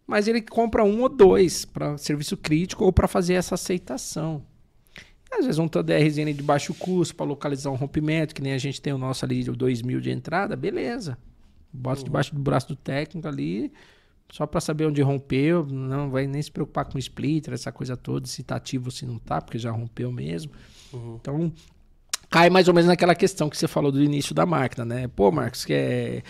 Mas 0.07 0.27
ele 0.27 0.41
compra 0.41 0.83
um 0.83 1.01
ou 1.01 1.09
dois 1.09 1.63
para 1.63 1.95
serviço 1.99 2.35
crítico 2.35 2.83
ou 2.83 2.91
para 2.91 3.07
fazer 3.07 3.35
essa 3.35 3.53
aceitação. 3.53 4.43
Às 5.37 5.45
vezes 5.45 5.59
um 5.59 5.67
TDRzinho 5.67 6.33
de 6.33 6.43
baixo 6.43 6.73
custo 6.73 7.15
para 7.15 7.25
localizar 7.25 7.69
um 7.69 7.75
rompimento, 7.75 8.33
que 8.33 8.41
nem 8.41 8.53
a 8.53 8.57
gente 8.57 8.81
tem 8.81 8.93
o 8.93 8.97
nosso 8.97 9.25
ali 9.25 9.43
de 9.43 9.51
2 9.51 9.81
mil 9.81 9.99
de 9.99 10.11
entrada, 10.11 10.55
beleza. 10.55 11.17
Bota 11.71 11.99
uhum. 11.99 12.05
debaixo 12.05 12.33
do 12.33 12.41
braço 12.41 12.67
do 12.67 12.75
técnico 12.75 13.27
ali, 13.27 13.71
só 14.31 14.45
para 14.45 14.61
saber 14.61 14.85
onde 14.85 15.01
rompeu, 15.01 15.65
não 15.65 16.09
vai 16.09 16.25
nem 16.25 16.41
se 16.41 16.51
preocupar 16.51 16.85
com 16.85 16.97
splitter, 16.97 17.53
essa 17.53 17.71
coisa 17.71 17.95
toda, 17.95 18.27
se 18.27 18.43
tá 18.43 18.55
ativo 18.55 18.85
ou 18.85 18.91
se 18.91 19.05
não 19.05 19.19
tá, 19.19 19.41
porque 19.41 19.59
já 19.59 19.71
rompeu 19.71 20.11
mesmo. 20.11 20.51
Uhum. 20.93 21.17
Então, 21.21 21.53
cai 22.29 22.49
mais 22.49 22.67
ou 22.67 22.73
menos 22.73 22.87
naquela 22.87 23.13
questão 23.13 23.49
que 23.49 23.57
você 23.57 23.67
falou 23.67 23.91
do 23.91 24.01
início 24.01 24.33
da 24.33 24.45
máquina, 24.45 24.85
né? 24.85 25.07
Pô, 25.07 25.31
Marcos, 25.31 25.65
que 25.65 25.73
é 25.73 26.23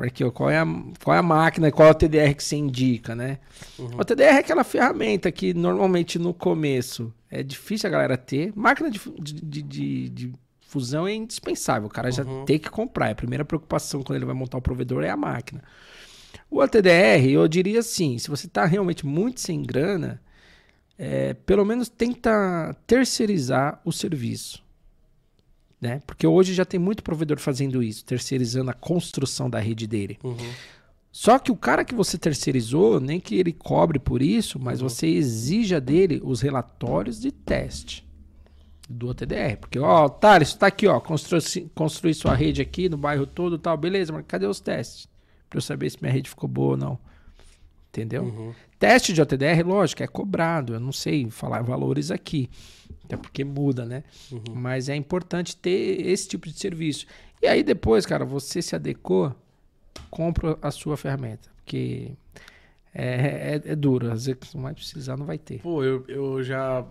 porque 0.00 0.30
qual 0.30 0.48
é, 0.48 0.58
a, 0.58 0.66
qual 1.04 1.14
é 1.14 1.18
a 1.18 1.22
máquina, 1.22 1.70
qual 1.70 1.88
é 1.88 1.90
o 1.90 1.94
TDR 1.94 2.34
que 2.34 2.42
você 2.42 2.56
indica, 2.56 3.14
né? 3.14 3.38
Uhum. 3.78 3.98
O 3.98 4.02
TDR 4.02 4.22
é 4.22 4.38
aquela 4.38 4.64
ferramenta 4.64 5.30
que 5.30 5.52
normalmente 5.52 6.18
no 6.18 6.32
começo 6.32 7.12
é 7.30 7.42
difícil 7.42 7.86
a 7.86 7.92
galera 7.92 8.16
ter. 8.16 8.50
Máquina 8.56 8.90
de, 8.90 8.98
de, 9.20 9.62
de, 9.62 10.08
de 10.08 10.32
fusão 10.62 11.06
é 11.06 11.12
indispensável, 11.12 11.86
o 11.86 11.90
cara 11.90 12.08
uhum. 12.08 12.14
já 12.14 12.24
tem 12.46 12.58
que 12.58 12.70
comprar. 12.70 13.08
É 13.08 13.12
a 13.12 13.14
primeira 13.14 13.44
preocupação 13.44 14.02
quando 14.02 14.16
ele 14.16 14.24
vai 14.24 14.34
montar 14.34 14.56
o 14.56 14.62
provedor 14.62 15.04
é 15.04 15.10
a 15.10 15.16
máquina. 15.18 15.62
O 16.50 16.62
ATDR, 16.62 17.28
eu 17.30 17.46
diria 17.46 17.80
assim, 17.80 18.16
se 18.16 18.30
você 18.30 18.46
está 18.46 18.64
realmente 18.64 19.04
muito 19.04 19.38
sem 19.38 19.62
grana, 19.62 20.18
é, 20.96 21.34
pelo 21.34 21.62
menos 21.62 21.90
tenta 21.90 22.74
terceirizar 22.86 23.82
o 23.84 23.92
serviço. 23.92 24.64
Né? 25.80 26.02
Porque 26.06 26.26
hoje 26.26 26.52
já 26.52 26.64
tem 26.64 26.78
muito 26.78 27.02
provedor 27.02 27.38
fazendo 27.38 27.82
isso, 27.82 28.04
terceirizando 28.04 28.70
a 28.70 28.74
construção 28.74 29.48
da 29.48 29.58
rede 29.58 29.86
dele. 29.86 30.18
Uhum. 30.22 30.36
Só 31.10 31.38
que 31.38 31.50
o 31.50 31.56
cara 31.56 31.84
que 31.84 31.94
você 31.94 32.18
terceirizou, 32.18 33.00
nem 33.00 33.18
que 33.18 33.34
ele 33.34 33.52
cobre 33.52 33.98
por 33.98 34.22
isso, 34.22 34.58
mas 34.60 34.80
uhum. 34.80 34.88
você 34.88 35.06
exija 35.06 35.80
dele 35.80 36.20
os 36.22 36.40
relatórios 36.40 37.18
de 37.18 37.32
teste 37.32 38.06
do 38.88 39.08
OTDR. 39.08 39.56
Porque, 39.58 39.78
ó, 39.78 40.08
Thales, 40.08 40.54
tá 40.54 40.66
aqui, 40.66 40.86
ó, 40.86 41.00
construir, 41.00 41.70
construir 41.74 42.14
sua 42.14 42.34
rede 42.34 42.60
aqui 42.60 42.88
no 42.88 42.96
bairro 42.96 43.26
todo 43.26 43.58
tal, 43.58 43.76
beleza, 43.76 44.12
mas 44.12 44.24
cadê 44.26 44.46
os 44.46 44.60
testes? 44.60 45.08
Para 45.48 45.58
eu 45.58 45.62
saber 45.62 45.90
se 45.90 45.98
minha 46.00 46.12
rede 46.12 46.28
ficou 46.28 46.48
boa 46.48 46.72
ou 46.72 46.76
não. 46.76 46.98
Entendeu? 47.88 48.24
Uhum. 48.24 48.54
Teste 48.78 49.12
de 49.12 49.20
OTDR, 49.20 49.66
lógico, 49.66 50.02
é 50.02 50.06
cobrado. 50.06 50.74
Eu 50.74 50.80
não 50.80 50.92
sei 50.92 51.28
falar 51.28 51.62
valores 51.62 52.10
aqui. 52.10 52.48
Até 53.10 53.16
porque 53.16 53.42
muda, 53.42 53.84
né? 53.84 54.04
Uhum. 54.30 54.54
Mas 54.54 54.88
é 54.88 54.94
importante 54.94 55.56
ter 55.56 56.06
esse 56.06 56.28
tipo 56.28 56.48
de 56.48 56.56
serviço. 56.56 57.06
E 57.42 57.46
aí 57.48 57.64
depois, 57.64 58.06
cara, 58.06 58.24
você 58.24 58.62
se 58.62 58.76
adequou, 58.76 59.34
compra 60.08 60.56
a 60.62 60.70
sua 60.70 60.96
ferramenta. 60.96 61.50
Porque 61.56 62.12
é, 62.94 63.54
é, 63.64 63.72
é 63.72 63.76
duro. 63.76 64.12
Às 64.12 64.26
vezes 64.26 64.54
não 64.54 64.62
vai 64.62 64.74
precisar, 64.74 65.16
não 65.16 65.26
vai 65.26 65.38
ter. 65.38 65.60
Pô, 65.60 65.82
eu, 65.82 66.04
eu 66.06 66.42
já 66.42 66.86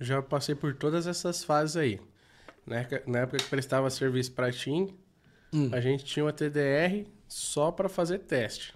já 0.00 0.22
passei 0.22 0.54
por 0.54 0.74
todas 0.74 1.06
essas 1.06 1.42
fases 1.42 1.76
aí. 1.76 2.00
Na 2.66 2.76
época, 2.76 3.02
na 3.06 3.18
época 3.20 3.38
que 3.38 3.50
prestava 3.50 3.90
serviço 3.90 4.32
para 4.32 4.52
TIM, 4.52 4.94
hum. 5.52 5.68
a 5.72 5.80
gente 5.80 6.04
tinha 6.04 6.24
uma 6.24 6.32
TDR 6.32 7.06
só 7.28 7.72
para 7.72 7.88
fazer 7.88 8.20
teste. 8.20 8.74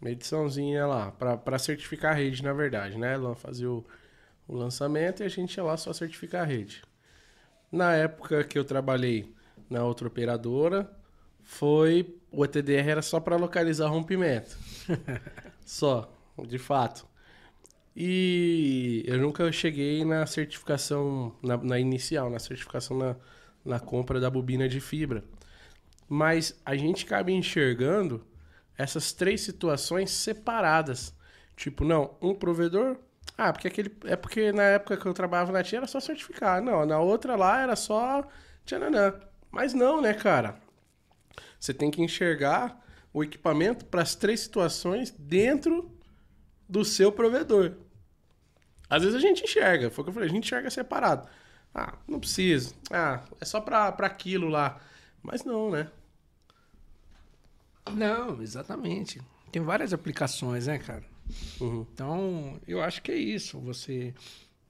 Mediçãozinha 0.00 0.86
lá, 0.86 1.10
para 1.10 1.58
certificar 1.58 2.12
a 2.12 2.14
rede, 2.14 2.42
na 2.44 2.52
verdade, 2.52 2.96
né? 2.96 3.14
Fazia 3.36 3.68
o, 3.68 3.84
o 4.48 4.56
lançamento 4.56 5.22
e 5.22 5.26
a 5.26 5.28
gente 5.28 5.54
ia 5.56 5.62
lá 5.62 5.76
só 5.76 5.92
certificar 5.92 6.42
a 6.42 6.46
rede. 6.46 6.82
Na 7.70 7.94
época 7.94 8.42
que 8.42 8.58
eu 8.58 8.64
trabalhei 8.64 9.32
na 9.68 9.84
outra 9.84 10.08
operadora, 10.08 10.90
foi 11.42 12.18
o 12.32 12.46
TDR 12.46 12.88
era 12.88 13.02
só 13.02 13.20
para 13.20 13.36
localizar 13.36 13.88
rompimento. 13.88 14.56
só, 15.64 16.10
de 16.46 16.58
fato. 16.58 17.06
E 17.94 19.04
eu 19.06 19.18
nunca 19.18 19.50
cheguei 19.52 20.04
na 20.04 20.24
certificação, 20.24 21.34
na, 21.42 21.56
na 21.56 21.78
inicial, 21.78 22.30
na 22.30 22.38
certificação 22.38 22.96
na, 22.96 23.16
na 23.64 23.80
compra 23.80 24.20
da 24.20 24.30
bobina 24.30 24.68
de 24.68 24.80
fibra. 24.80 25.24
Mas 26.08 26.58
a 26.64 26.76
gente 26.76 27.04
acaba 27.04 27.30
enxergando 27.30 28.24
essas 28.76 29.12
três 29.12 29.40
situações 29.40 30.10
separadas. 30.10 31.14
Tipo, 31.56 31.84
não, 31.84 32.16
um 32.22 32.34
provedor. 32.34 32.96
Ah, 33.38 33.52
porque 33.52 33.68
aquele. 33.68 33.96
É 34.04 34.16
porque 34.16 34.50
na 34.50 34.64
época 34.64 34.96
que 34.96 35.06
eu 35.06 35.14
trabalhava 35.14 35.52
na 35.52 35.62
TIA 35.62 35.78
era 35.78 35.86
só 35.86 36.00
certificar. 36.00 36.60
Não, 36.60 36.84
na 36.84 36.98
outra 36.98 37.36
lá 37.36 37.62
era 37.62 37.76
só. 37.76 38.26
Tchananã. 38.66 39.14
Mas 39.48 39.72
não, 39.72 40.02
né, 40.02 40.12
cara? 40.12 40.60
Você 41.58 41.72
tem 41.72 41.88
que 41.88 42.02
enxergar 42.02 42.84
o 43.12 43.22
equipamento 43.22 43.84
para 43.86 44.02
as 44.02 44.16
três 44.16 44.40
situações 44.40 45.10
dentro 45.12 45.96
do 46.68 46.84
seu 46.84 47.12
provedor. 47.12 47.76
Às 48.90 49.02
vezes 49.02 49.16
a 49.16 49.20
gente 49.20 49.44
enxerga, 49.44 49.90
foi 49.90 50.02
o 50.02 50.04
que 50.04 50.10
eu 50.10 50.14
falei, 50.14 50.28
a 50.28 50.32
gente 50.32 50.44
enxerga 50.44 50.70
separado. 50.70 51.28
Ah, 51.74 51.94
não 52.08 52.18
preciso. 52.18 52.74
Ah, 52.90 53.22
é 53.40 53.44
só 53.44 53.60
pra 53.60 53.88
aquilo 53.88 54.48
lá. 54.48 54.80
Mas 55.22 55.44
não, 55.44 55.70
né? 55.70 55.88
Não, 57.92 58.42
exatamente. 58.42 59.20
Tem 59.52 59.62
várias 59.62 59.92
aplicações, 59.92 60.66
né, 60.66 60.78
cara? 60.78 61.04
Uhum. 61.60 61.86
Então, 61.92 62.60
eu 62.66 62.82
acho 62.82 63.02
que 63.02 63.12
é 63.12 63.16
isso. 63.16 63.58
Você 63.60 64.14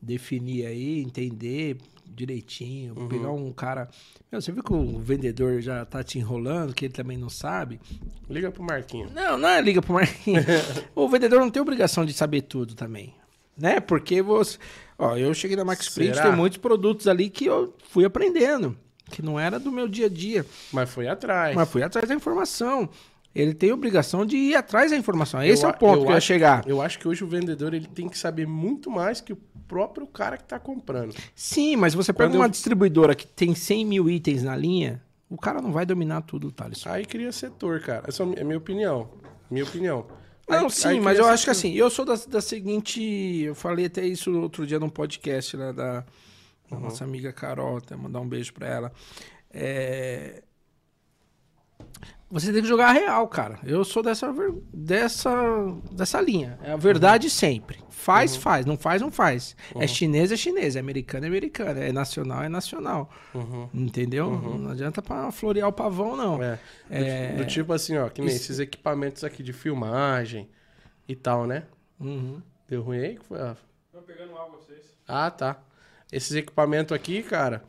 definir 0.01 0.67
aí, 0.67 1.01
entender 1.01 1.77
direitinho, 2.07 2.95
uhum. 2.97 3.09
pegar 3.09 3.31
um 3.31 3.53
cara. 3.53 3.89
Meu, 4.31 4.41
você 4.41 4.51
viu 4.51 4.63
que 4.63 4.73
o 4.73 4.99
vendedor 4.99 5.61
já 5.61 5.85
tá 5.85 6.03
te 6.03 6.19
enrolando, 6.19 6.75
que 6.75 6.87
ele 6.87 6.95
também 6.95 7.19
não 7.19 7.29
sabe? 7.29 7.81
Liga 8.29 8.51
pro 8.51 8.63
Marquinho. 8.63 9.11
Não, 9.15 9.37
não 9.37 9.49
é 9.49 9.61
liga 9.61 9.83
pro 9.83 9.95
Marquinho. 9.95 10.41
o 10.95 11.09
vendedor 11.09 11.41
não 11.41 11.51
tem 11.51 11.61
obrigação 11.61 12.05
de 12.05 12.13
saber 12.13 12.43
tudo 12.43 12.75
também 12.75 13.15
né? 13.59 13.81
Porque 13.81 14.23
você. 14.23 14.57
Ó, 14.99 15.17
eu 15.17 15.35
cheguei 15.35 15.57
na 15.57 15.65
Max 15.65 15.89
Print, 15.89 16.21
tem 16.21 16.33
muitos 16.33 16.59
produtos 16.59 17.09
ali 17.09 17.29
que 17.29 17.47
eu 17.47 17.75
fui 17.89 18.05
aprendendo, 18.05 18.77
que 19.11 19.21
não 19.21 19.39
era 19.39 19.59
do 19.59 19.73
meu 19.73 19.89
dia 19.89 20.07
a 20.07 20.09
dia. 20.09 20.47
Mas 20.73 20.89
fui 20.89 21.09
atrás. 21.09 21.55
Mas 21.55 21.69
fui 21.69 21.83
atrás 21.83 22.09
da 22.09 22.15
informação. 22.15 22.89
Ele 23.41 23.55
tem 23.55 23.73
obrigação 23.73 24.27
de 24.27 24.37
ir 24.37 24.57
atrás 24.57 24.91
da 24.91 24.97
informação. 24.97 25.43
Esse 25.43 25.65
eu, 25.65 25.71
é 25.71 25.73
o 25.73 25.77
ponto 25.77 26.05
que 26.05 26.11
eu 26.11 26.15
ia 26.15 26.21
chegar. 26.21 26.65
Eu 26.67 26.83
acho 26.83 26.99
que 26.99 27.07
hoje 27.07 27.23
o 27.23 27.27
vendedor 27.27 27.73
ele 27.73 27.87
tem 27.87 28.09
que 28.09 28.19
saber 28.19 28.47
muito 28.47 28.91
mais 28.91 29.21
que 29.21 29.33
o 29.33 29.37
próprio 29.69 30.07
cara 30.07 30.37
que 30.37 30.45
está 30.45 30.59
comprando. 30.59 31.15
Sim, 31.35 31.77
mas 31.77 31.95
você 31.95 32.13
Quando 32.13 32.31
pega 32.31 32.39
uma 32.39 32.47
eu... 32.47 32.51
distribuidora 32.51 33.15
que 33.15 33.27
tem 33.27 33.55
100 33.55 33.85
mil 33.85 34.11
itens 34.11 34.43
na 34.43 34.57
linha, 34.57 35.03
o 35.29 35.37
cara 35.37 35.61
não 35.61 35.73
vai 35.73 35.85
dominar 35.85 36.23
tudo, 36.23 36.51
Thales. 36.51 36.87
Aí 36.87 37.05
cria 37.05 37.31
setor, 37.31 37.81
cara. 37.81 38.05
Essa 38.09 38.23
é 38.23 38.41
a 38.41 38.45
minha 38.45 38.59
opinião. 38.59 39.11
Minha 39.51 39.65
opinião. 39.65 40.07
Não, 40.49 40.65
aí, 40.65 40.71
sim, 40.71 40.89
aí 40.89 41.01
mas 41.01 41.19
eu 41.19 41.27
acho 41.27 41.45
que 41.45 41.51
assim, 41.51 41.75
eu 41.75 41.91
sou 41.91 42.05
da, 42.05 42.15
da 42.15 42.41
seguinte. 42.41 43.01
Eu 43.43 43.55
falei 43.55 43.87
até 43.87 44.07
isso 44.07 44.33
outro 44.41 44.67
dia 44.67 44.81
num 44.81 44.89
podcast 44.89 45.57
né, 45.57 45.73
da, 45.73 46.01
da 46.01 46.05
uhum. 46.73 46.81
nossa 46.81 47.05
amiga 47.05 47.33
Carol, 47.33 47.77
até 47.77 47.95
mandar 47.95 48.21
um 48.21 48.29
beijo 48.29 48.55
pra 48.55 48.67
ela. 48.67 48.93
É, 49.51 50.43
você 52.31 52.53
tem 52.53 52.61
que 52.61 52.69
jogar 52.69 52.93
real, 52.93 53.27
cara. 53.27 53.59
Eu 53.65 53.85
sou 53.85 54.03
dessa, 54.03 54.35
dessa, 54.73 55.33
dessa 55.91 56.21
linha. 56.21 56.59
É 56.63 56.73
a 56.73 56.77
verdade 56.77 57.27
uhum. 57.27 57.31
sempre. 57.31 57.79
Faz, 57.89 58.35
uhum. 58.35 58.41
faz. 58.41 58.67
Não 58.67 58.77
faz, 58.77 59.01
não 59.01 59.11
faz. 59.11 59.57
É 59.75 59.79
uhum. 59.79 59.83
É 59.83 59.87
chinês, 59.87 60.31
é 60.31 60.37
chinês. 60.37 60.77
É 60.77 60.81
americano, 60.81 61.25
é 61.25 61.29
americano. 61.29 61.81
É 61.81 61.91
nacional, 61.91 62.43
é 62.43 62.49
nacional. 62.49 63.11
Uhum. 63.35 63.69
Entendeu? 63.73 64.27
Uhum. 64.27 64.59
Não 64.59 64.71
adianta 64.73 65.01
pra 65.01 65.33
florear 65.33 65.69
o 65.69 65.73
pavão, 65.73 66.17
não. 66.17 66.43
É. 66.43 66.59
é... 66.91 67.33
Do, 67.33 67.39
do, 67.39 67.47
tipo 67.47 67.73
assim, 67.73 67.97
ó, 67.97 68.11
que 68.11 68.21
nem 68.21 68.29
Isso. 68.29 68.45
esses 68.45 68.59
equipamentos 68.59 69.25
aqui 69.25 69.43
de 69.43 69.55
filmagem 69.55 70.51
e 71.09 71.17
tal, 71.17 71.47
né? 71.47 71.65
Uhum. 71.99 72.43
Deu 72.69 72.83
ruim 72.83 72.99
aí? 72.99 73.19
Foi, 73.27 73.41
ah. 73.41 73.57
Tô 73.91 74.03
pegando 74.03 74.37
água 74.37 74.59
vocês. 74.59 74.95
Ah, 75.07 75.31
tá. 75.31 75.59
Esses 76.13 76.37
equipamentos 76.37 76.93
aqui, 76.93 77.23
cara, 77.23 77.63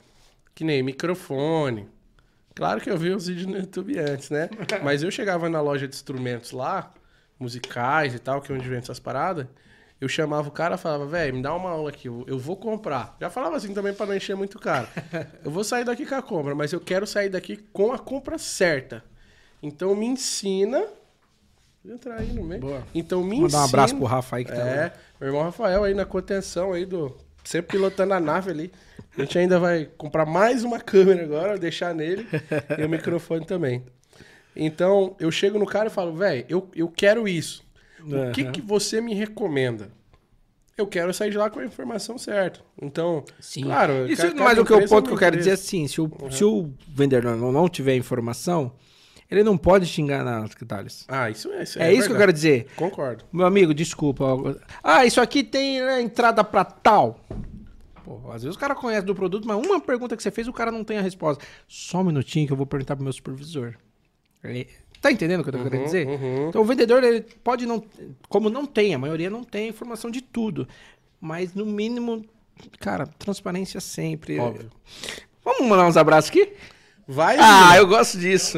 que 0.53 0.65
nem 0.65 0.83
microfone 0.83 1.87
Claro 2.55 2.81
que 2.81 2.89
eu 2.89 2.97
vi 2.97 3.09
os 3.11 3.27
vídeos 3.27 3.45
no 3.47 3.57
YouTube 3.57 3.97
antes, 3.99 4.29
né? 4.29 4.49
Mas 4.83 5.01
eu 5.03 5.09
chegava 5.11 5.47
na 5.49 5.61
loja 5.61 5.87
de 5.87 5.95
instrumentos 5.95 6.51
lá, 6.51 6.91
musicais 7.39 8.13
e 8.13 8.19
tal, 8.19 8.41
que 8.41 8.51
é 8.51 8.55
onde 8.55 8.67
vem 8.67 8.79
essas 8.79 8.99
paradas. 8.99 9.47
Eu 10.01 10.07
chamava 10.07 10.47
o 10.47 10.51
cara 10.51 10.75
e 10.75 10.77
falava, 10.77 11.05
velho, 11.05 11.35
me 11.35 11.41
dá 11.41 11.53
uma 11.53 11.69
aula 11.71 11.89
aqui, 11.89 12.07
eu 12.07 12.39
vou 12.39 12.55
comprar. 12.55 13.17
Já 13.19 13.29
falava 13.29 13.57
assim 13.57 13.73
também 13.73 13.93
para 13.93 14.05
não 14.05 14.15
encher 14.15 14.35
muito 14.35 14.57
caro. 14.57 14.87
Eu 15.43 15.51
vou 15.51 15.63
sair 15.63 15.83
daqui 15.83 16.05
com 16.05 16.15
a 16.15 16.21
compra, 16.21 16.55
mas 16.55 16.71
eu 16.71 16.79
quero 16.79 17.05
sair 17.05 17.27
daqui 17.29 17.57
com 17.57 17.91
a 17.91 17.99
compra 17.99 18.37
certa. 18.37 19.03
Então 19.61 19.93
me 19.95 20.05
ensina 20.05 20.85
Entrar 21.85 22.19
aí 22.19 22.27
no 22.33 22.43
meio. 22.43 22.61
Boa. 22.61 22.83
Então 22.93 23.23
me 23.23 23.39
Mandar 23.39 23.41
um 23.41 23.45
ensina- 23.45 23.63
abraço 23.65 23.95
pro 23.95 24.05
Rafa 24.05 24.35
aí 24.35 24.45
que 24.45 24.51
tá 24.51 24.57
É, 24.57 24.93
meu 25.19 25.29
irmão 25.29 25.43
Rafael 25.43 25.83
aí 25.83 25.93
na 25.93 26.05
contenção 26.05 26.73
aí 26.73 26.85
do. 26.85 27.15
Sempre 27.43 27.71
pilotando 27.77 28.13
a 28.13 28.19
nave 28.19 28.51
ali. 28.51 28.71
A 29.17 29.21
gente 29.21 29.37
ainda 29.39 29.59
vai 29.59 29.85
comprar 29.97 30.25
mais 30.25 30.63
uma 30.63 30.79
câmera 30.79 31.23
agora, 31.23 31.57
deixar 31.57 31.93
nele 31.95 32.27
e 32.77 32.83
o 32.83 32.87
microfone 32.89 33.45
também. 33.45 33.83
Então, 34.55 35.15
eu 35.19 35.31
chego 35.31 35.57
no 35.57 35.65
cara 35.65 35.87
e 35.87 35.91
falo, 35.91 36.13
velho, 36.15 36.45
eu, 36.49 36.69
eu 36.75 36.87
quero 36.89 37.27
isso. 37.27 37.63
O 38.01 38.31
que, 38.31 38.45
que 38.45 38.61
você 38.61 39.01
me 39.01 39.13
recomenda? 39.13 39.89
Eu 40.77 40.87
quero 40.87 41.13
sair 41.13 41.29
de 41.31 41.37
lá 41.37 41.49
com 41.49 41.59
a 41.59 41.65
informação 41.65 42.17
certa. 42.17 42.61
Então, 42.81 43.23
Sim. 43.39 43.63
claro. 43.63 44.09
Isso, 44.09 44.21
ca- 44.21 44.33
mas 44.43 44.57
o 44.57 44.63
que 44.63 44.71
o 44.71 44.75
empresa 44.75 44.93
é 44.93 44.95
ponto 44.97 45.07
que 45.07 45.13
eu 45.13 45.17
quero 45.17 45.35
dizer 45.35 45.49
é 45.49 45.53
assim, 45.53 45.85
se 45.87 45.99
o, 45.99 46.09
se 46.31 46.43
o 46.45 46.71
vendedor 46.87 47.35
não, 47.35 47.51
não 47.51 47.67
tiver 47.67 47.95
informação, 47.97 48.71
ele 49.29 49.43
não 49.43 49.57
pode 49.57 49.85
te 49.91 50.01
enganar, 50.01 50.47
Thales. 50.67 51.05
Ah, 51.07 51.29
isso 51.29 51.51
é. 51.51 51.63
Isso 51.63 51.79
É, 51.79 51.93
isso 51.93 52.07
que 52.07 52.13
eu 52.13 52.17
quero 52.17 52.33
dizer. 52.33 52.67
Concordo. 52.75 53.23
Meu 53.31 53.45
amigo, 53.45 53.73
desculpa. 53.73 54.25
Ah, 54.83 55.05
isso 55.05 55.21
aqui 55.21 55.43
tem 55.43 55.81
né, 55.81 56.01
entrada 56.01 56.43
pra 56.43 56.63
tal. 56.65 57.19
Pô, 58.03 58.31
às 58.31 58.41
vezes 58.43 58.55
o 58.55 58.59
cara 58.59 58.73
conhece 58.73 59.05
do 59.05 59.13
produto, 59.13 59.47
mas 59.47 59.57
uma 59.65 59.79
pergunta 59.79 60.17
que 60.17 60.23
você 60.23 60.31
fez, 60.31 60.47
o 60.47 60.53
cara 60.53 60.71
não 60.71 60.83
tem 60.83 60.97
a 60.97 61.01
resposta. 61.01 61.43
Só 61.67 61.99
um 61.99 62.05
minutinho 62.05 62.47
que 62.47 62.53
eu 62.53 62.57
vou 62.57 62.65
perguntar 62.65 62.95
pro 62.95 63.03
meu 63.03 63.13
supervisor. 63.13 63.75
Ele- 64.43 64.67
Tá 65.01 65.09
entendendo 65.11 65.39
o 65.39 65.43
que 65.43 65.49
eu 65.49 65.53
tô 65.53 65.63
querendo 65.63 65.85
dizer? 65.85 66.05
uhum. 66.07 66.49
Então 66.49 66.61
o 66.61 66.65
vendedor, 66.65 67.01
ele 67.03 67.21
pode 67.41 67.65
não. 67.65 67.81
Como 68.27 68.49
não 68.49 68.65
tem, 68.65 68.93
a 68.93 68.97
maioria 68.97 69.29
não 69.29 69.45
tem 69.45 69.69
informação 69.69 70.11
de 70.11 70.19
tudo. 70.21 70.67
Mas 71.21 71.53
no 71.53 71.65
mínimo, 71.65 72.25
cara, 72.81 73.07
transparência 73.17 73.79
sempre. 73.79 74.37
Óbvio. 74.39 74.69
Vamos 75.45 75.69
mandar 75.69 75.87
uns 75.87 75.95
abraços 75.95 76.29
aqui? 76.29 76.51
Vai, 77.07 77.37
Ah, 77.39 77.77
eu 77.77 77.87
gosto 77.87 78.17
disso. 78.19 78.57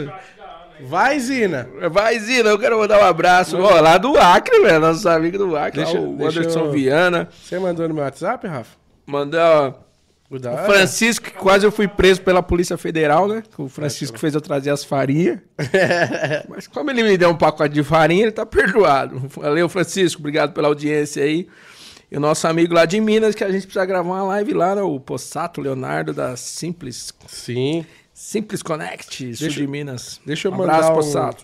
Vai, 0.87 1.19
Zina. 1.19 1.67
Vai, 1.91 2.19
Zina, 2.19 2.49
eu 2.49 2.59
quero 2.59 2.77
mandar 2.77 2.99
um 3.01 3.05
abraço. 3.05 3.57
Ó, 3.57 3.79
lá 3.79 3.97
do 3.97 4.17
Acre, 4.17 4.59
velho. 4.61 4.79
Nosso 4.79 5.07
amigo 5.09 5.37
do 5.37 5.55
Acre, 5.55 5.83
Deixa- 5.83 5.99
o 5.99 6.15
deixa 6.15 6.39
Anderson 6.39 6.59
eu- 6.65 6.71
Viana. 6.71 7.29
Você 7.43 7.59
mandou 7.59 7.87
no 7.87 7.93
meu 7.93 8.03
WhatsApp, 8.03 8.47
Rafa? 8.47 8.75
Mandar 9.05 9.73
O 10.29 10.35
o? 10.37 10.39
Francisco, 10.65 11.25
que 11.25 11.31
quase 11.31 11.65
eu 11.65 11.71
fui 11.71 11.87
preso 11.87 12.21
pela 12.21 12.41
Polícia 12.41 12.77
Federal, 12.77 13.27
né? 13.27 13.43
O 13.57 13.67
Francisco 13.67 14.17
fez 14.17 14.33
eu 14.33 14.41
trazer 14.41 14.69
as 14.69 14.83
farinhas. 14.83 15.39
Mas 16.47 16.67
como 16.67 16.89
ele 16.91 17.03
me 17.03 17.17
deu 17.17 17.29
um 17.29 17.35
pacote 17.37 17.73
de 17.73 17.83
farinha, 17.83 18.23
ele 18.23 18.31
tá 18.31 18.45
perdoado. 18.45 19.21
Valeu, 19.29 19.67
Francisco. 19.67 20.19
Obrigado 20.21 20.53
pela 20.53 20.67
audiência 20.67 21.23
aí. 21.23 21.47
E 22.09 22.17
o 22.17 22.19
nosso 22.19 22.45
amigo 22.45 22.73
lá 22.73 22.83
de 22.85 22.99
Minas, 22.99 23.33
que 23.35 23.43
a 23.43 23.49
gente 23.49 23.63
precisa 23.63 23.85
gravar 23.85 24.09
uma 24.09 24.23
live 24.23 24.53
lá, 24.53 24.75
né? 24.75 24.81
O 24.81 24.99
Possato 24.99 25.61
Leonardo 25.61 26.13
da 26.13 26.35
Simples. 26.35 27.13
Sim. 27.27 27.85
Simples 28.23 28.61
Connect, 28.61 29.15
sul 29.35 29.47
Deixa- 29.47 29.59
de 29.61 29.65
Minas. 29.67 30.21
deixa 30.25 30.47
eu 30.47 30.51
um 30.51 30.57
mandar 30.57 30.75
abraço, 30.75 30.91
um- 30.91 30.95
Possato. 30.95 31.43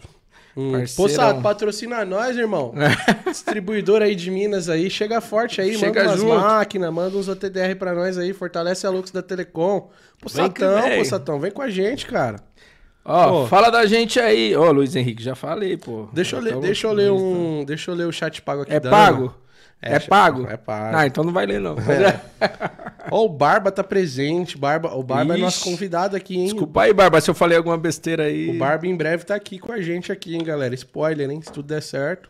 Parceirão. 0.56 0.95
Poçado, 0.95 1.41
patrocina 1.41 2.04
nós, 2.06 2.36
irmão. 2.38 2.74
Distribuidor 3.26 4.02
aí 4.02 4.16
de 4.16 4.30
Minas 4.32 4.70
aí. 4.70 4.90
Chega 4.90 5.20
forte 5.22 5.60
aí, 5.62 5.76
Chega 5.78 6.02
manda 6.04 6.10
umas 6.12 6.20
junto. 6.22 6.36
máquinas, 6.36 6.94
manda 6.94 7.18
uns 7.18 7.28
OTDR 7.28 7.76
pra 7.78 7.94
nós 7.94 8.18
aí. 8.18 8.34
Fortalece 8.34 8.86
a 8.88 8.90
Lux 8.90 9.12
da 9.12 9.22
Telecom. 9.22 9.90
Poçatão, 10.22 10.82
vem. 10.82 10.98
Poçatão, 10.99 11.40
vem 11.40 11.52
com 11.52 11.62
a 11.62 11.70
gente, 11.70 12.06
cara. 12.08 12.40
Ó, 13.06 13.30
Pô. 13.44 13.48
fala 13.48 13.70
da 13.70 13.86
gente 13.86 14.20
aí. 14.20 14.56
Ô, 14.56 14.72
Luiz 14.72 14.95
Henrique, 14.95 15.24
já 15.24 15.36
falei, 15.36 15.78
pô. 15.78 16.08
Deixa 16.12 16.36
eu 16.36 16.41
ler, 16.41 16.49
Tamo- 16.52 16.62
deixa 16.62 16.88
eu 16.88 16.94
ler 16.94 17.12
um, 17.12 17.64
deixa 17.64 17.91
eu 17.91 17.95
ler 17.95 18.06
o 18.08 18.12
chat 18.12 18.41
pago 18.41 18.64
aqui 18.64 18.74
É 18.74 18.80
pago? 18.80 19.26
Ana. 19.26 19.34
É, 19.82 19.95
É, 19.95 19.99
pago? 19.99 20.48
é 20.49 20.58
pago. 20.58 20.98
Ah, 20.98 21.06
então 21.06 21.24
não 21.24 21.32
vai 21.32 21.45
ler, 21.45 21.60
não. 21.62 21.76
Ó, 23.12 23.26
o 23.26 23.30
Barba 23.30 23.72
tá 23.72 23.84
presente. 23.84 24.58
Barba, 24.58 24.94
o 24.95 25.04
Barba 25.04 25.36
é 25.36 25.38
nosso 25.38 25.60
Ixi. 25.62 25.70
convidado 25.70 26.16
aqui, 26.16 26.36
hein? 26.38 26.45
Desculpa 26.45 26.82
aí, 26.84 26.94
Barba, 26.94 27.22
se 27.22 27.30
eu 27.30 27.36
falei 27.36 27.58
alguma 27.58 27.78
besteira 27.78 28.24
aí. 28.24 28.49
O 28.49 28.58
Barba 28.58 28.88
em 28.88 28.95
breve 28.95 29.24
tá 29.24 29.36
aqui 29.36 29.60
com 29.60 29.72
a 29.72 29.80
gente 29.80 30.12
aqui, 30.12 30.36
hein, 30.36 30.44
galera. 30.44 30.74
Spoiler, 30.74 31.30
hein? 31.30 31.41
Se 31.41 31.52
tudo 31.52 31.68
der 31.68 31.82
certo. 31.82 32.28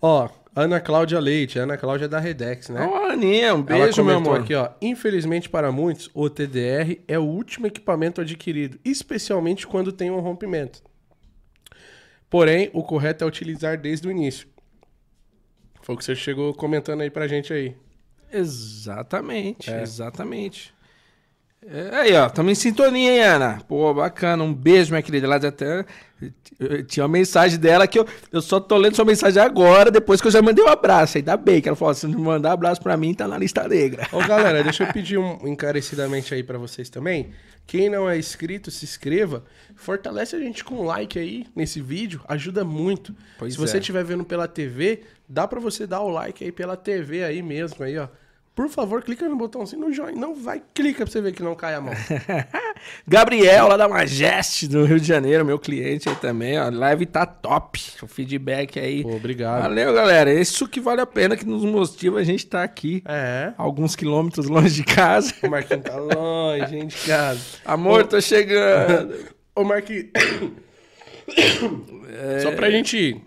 Ó, 0.00 0.28
Ana 0.56 0.80
Cláudia 0.80 1.20
Leite. 1.20 1.58
Ana 1.58 1.76
Cláudia 1.76 2.08
da 2.08 2.18
Redex, 2.18 2.70
né? 2.70 2.88
Ó, 2.90 3.10
Aninha, 3.10 3.54
um 3.54 3.64
Ela 3.68 3.84
beijo, 3.84 4.02
meu 4.02 4.16
amor. 4.16 4.40
aqui, 4.40 4.54
ó. 4.54 4.70
Infelizmente 4.80 5.48
para 5.50 5.70
muitos, 5.70 6.10
o 6.14 6.28
TDR 6.30 6.98
é 7.06 7.18
o 7.18 7.22
último 7.24 7.66
equipamento 7.66 8.20
adquirido, 8.22 8.78
especialmente 8.84 9.66
quando 9.66 9.92
tem 9.92 10.10
um 10.10 10.20
rompimento. 10.20 10.82
Porém, 12.30 12.70
o 12.72 12.82
correto 12.82 13.22
é 13.22 13.26
utilizar 13.26 13.78
desde 13.78 14.08
o 14.08 14.10
início. 14.10 14.48
Foi 15.84 15.94
o 15.94 15.98
que 15.98 16.04
você 16.04 16.16
chegou 16.16 16.52
comentando 16.54 17.02
aí 17.02 17.10
pra 17.10 17.28
gente 17.28 17.52
aí. 17.52 17.76
Exatamente, 18.32 19.70
É. 19.70 19.82
exatamente. 19.82 20.72
É, 21.66 21.96
aí, 21.96 22.12
ó, 22.14 22.28
tamo 22.28 22.50
em 22.50 22.54
sintonia, 22.54 23.10
hein, 23.10 23.22
Ana? 23.22 23.62
Pô, 23.66 23.92
bacana. 23.94 24.42
Um 24.44 24.52
beijo, 24.52 24.90
minha 24.90 25.02
querida. 25.02 25.26
Ela 25.26 25.36
até. 25.36 25.84
eu 26.60 26.84
Tinha 26.86 27.04
uma 27.04 27.08
mensagem 27.08 27.58
dela 27.58 27.86
que 27.86 27.98
eu, 27.98 28.06
eu 28.30 28.42
só 28.42 28.60
tô 28.60 28.76
lendo 28.76 28.94
sua 28.96 29.04
mensagem 29.06 29.42
agora, 29.42 29.90
depois 29.90 30.20
que 30.20 30.26
eu 30.26 30.30
já 30.30 30.42
mandei 30.42 30.62
um 30.62 30.68
abraço. 30.68 31.16
Ainda 31.16 31.38
bem 31.38 31.62
que 31.62 31.68
ela 31.68 31.76
falou: 31.76 31.94
se 31.94 32.06
não 32.06 32.18
mandar 32.18 32.52
abraço 32.52 32.82
pra 32.82 32.98
mim, 32.98 33.14
tá 33.14 33.26
na 33.26 33.38
lista 33.38 33.66
negra. 33.66 34.06
Ô, 34.12 34.18
galera, 34.26 34.62
deixa 34.62 34.84
eu 34.84 34.92
pedir 34.92 35.16
um 35.16 35.38
encarecidamente 35.48 36.34
aí 36.34 36.42
pra 36.42 36.58
vocês 36.58 36.90
também. 36.90 37.30
Quem 37.66 37.88
não 37.88 38.08
é 38.08 38.18
inscrito, 38.18 38.70
se 38.70 38.84
inscreva. 38.84 39.44
Fortalece 39.74 40.36
a 40.36 40.38
gente 40.38 40.62
com 40.62 40.76
um 40.76 40.82
like 40.84 41.18
aí 41.18 41.46
nesse 41.56 41.80
vídeo, 41.80 42.20
ajuda 42.28 42.64
muito. 42.64 43.14
Pois 43.38 43.54
se 43.54 43.58
você 43.58 43.76
é. 43.76 43.80
estiver 43.80 44.04
vendo 44.04 44.24
pela 44.24 44.46
TV, 44.46 45.02
dá 45.28 45.48
pra 45.48 45.60
você 45.60 45.86
dar 45.86 46.00
o 46.00 46.08
like 46.08 46.44
aí 46.44 46.52
pela 46.52 46.76
TV 46.76 47.24
aí 47.24 47.42
mesmo, 47.42 47.82
aí, 47.82 47.98
ó. 47.98 48.08
Por 48.54 48.68
favor, 48.68 49.02
clica 49.02 49.28
no 49.28 49.34
botãozinho 49.34 49.82
no 49.82 49.92
joinha. 49.92 50.16
Não 50.16 50.32
vai, 50.36 50.62
clica 50.72 51.04
pra 51.04 51.12
você 51.12 51.20
ver 51.20 51.32
que 51.32 51.42
não 51.42 51.56
cai 51.56 51.74
a 51.74 51.80
mão. 51.80 51.92
Gabriel, 53.06 53.66
lá 53.66 53.76
da 53.76 53.88
Majeste, 53.88 54.68
do 54.68 54.84
Rio 54.84 55.00
de 55.00 55.08
Janeiro, 55.08 55.44
meu 55.44 55.58
cliente 55.58 56.08
aí 56.08 56.14
também, 56.14 56.56
ó. 56.60 56.70
Live 56.70 57.06
tá 57.06 57.26
top. 57.26 57.80
O 58.00 58.06
feedback 58.06 58.78
aí. 58.78 59.02
Pô, 59.02 59.16
obrigado. 59.16 59.62
Valeu, 59.62 59.92
galera. 59.92 60.32
Isso 60.32 60.68
que 60.68 60.80
vale 60.80 61.00
a 61.00 61.06
pena, 61.06 61.36
que 61.36 61.44
nos 61.44 61.64
motiva 61.64 62.20
a 62.20 62.24
gente 62.24 62.46
tá 62.46 62.62
aqui. 62.62 63.02
É. 63.08 63.52
Alguns 63.58 63.96
quilômetros 63.96 64.46
longe 64.46 64.74
de 64.76 64.84
casa. 64.84 65.34
O 65.42 65.50
Marquinhos 65.50 65.82
tá 65.82 65.96
longe, 65.96 66.66
gente, 66.68 67.08
cara. 67.08 67.38
Amor, 67.64 68.06
tô 68.06 68.20
chegando. 68.20 69.14
Ô, 69.52 69.64
Marquinhos. 69.64 70.06
Só 72.40 72.52
pra 72.52 72.70
gente. 72.70 73.20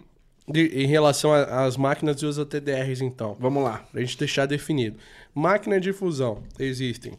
Em 0.53 0.87
relação 0.87 1.33
às 1.33 1.75
máquinas 1.75 2.21
e 2.21 2.25
os 2.25 2.37
OTDRs, 2.37 3.01
então. 3.01 3.35
Vamos 3.39 3.63
lá. 3.63 3.79
Pra 3.91 4.01
gente 4.01 4.17
deixar 4.17 4.45
definido. 4.45 4.97
Máquina 5.33 5.79
de 5.79 5.91
fusão. 5.91 6.43
Existem 6.57 7.13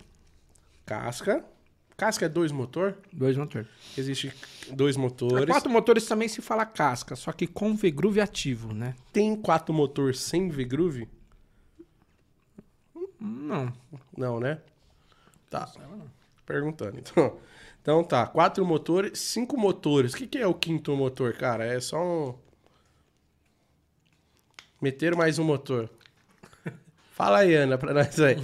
casca. 0.86 1.44
Casca 1.96 2.26
é 2.26 2.28
dois 2.28 2.52
motor? 2.52 2.96
Dois 3.12 3.36
motores. 3.36 3.66
Existe 3.96 4.32
dois 4.70 4.96
motores. 4.96 5.46
Quatro 5.46 5.70
motores 5.70 6.06
também 6.06 6.28
se 6.28 6.40
fala 6.40 6.64
casca, 6.64 7.16
só 7.16 7.32
que 7.32 7.46
com 7.46 7.74
V-groove 7.74 8.20
ativo, 8.20 8.72
né? 8.72 8.94
Tem 9.12 9.34
quatro 9.34 9.74
motor 9.74 10.14
sem 10.14 10.48
V-groove? 10.48 11.08
Não. 13.20 13.72
Não, 14.16 14.38
né? 14.38 14.60
Tá. 15.50 15.70
Perguntando, 16.46 16.98
então. 16.98 17.36
Então 17.82 18.04
tá, 18.04 18.26
quatro 18.26 18.64
motores, 18.66 19.18
cinco 19.18 19.56
motores. 19.56 20.12
O 20.12 20.16
que, 20.16 20.26
que 20.26 20.38
é 20.38 20.46
o 20.46 20.52
quinto 20.52 20.94
motor, 20.94 21.32
cara? 21.32 21.64
É 21.64 21.80
só 21.80 21.98
um. 21.98 22.34
Meter 24.80 25.16
mais 25.16 25.38
um 25.38 25.44
motor. 25.44 25.90
Fala 27.12 27.38
aí, 27.38 27.54
Ana, 27.54 27.76
pra 27.76 27.92
nós 27.92 28.18
aí. 28.20 28.36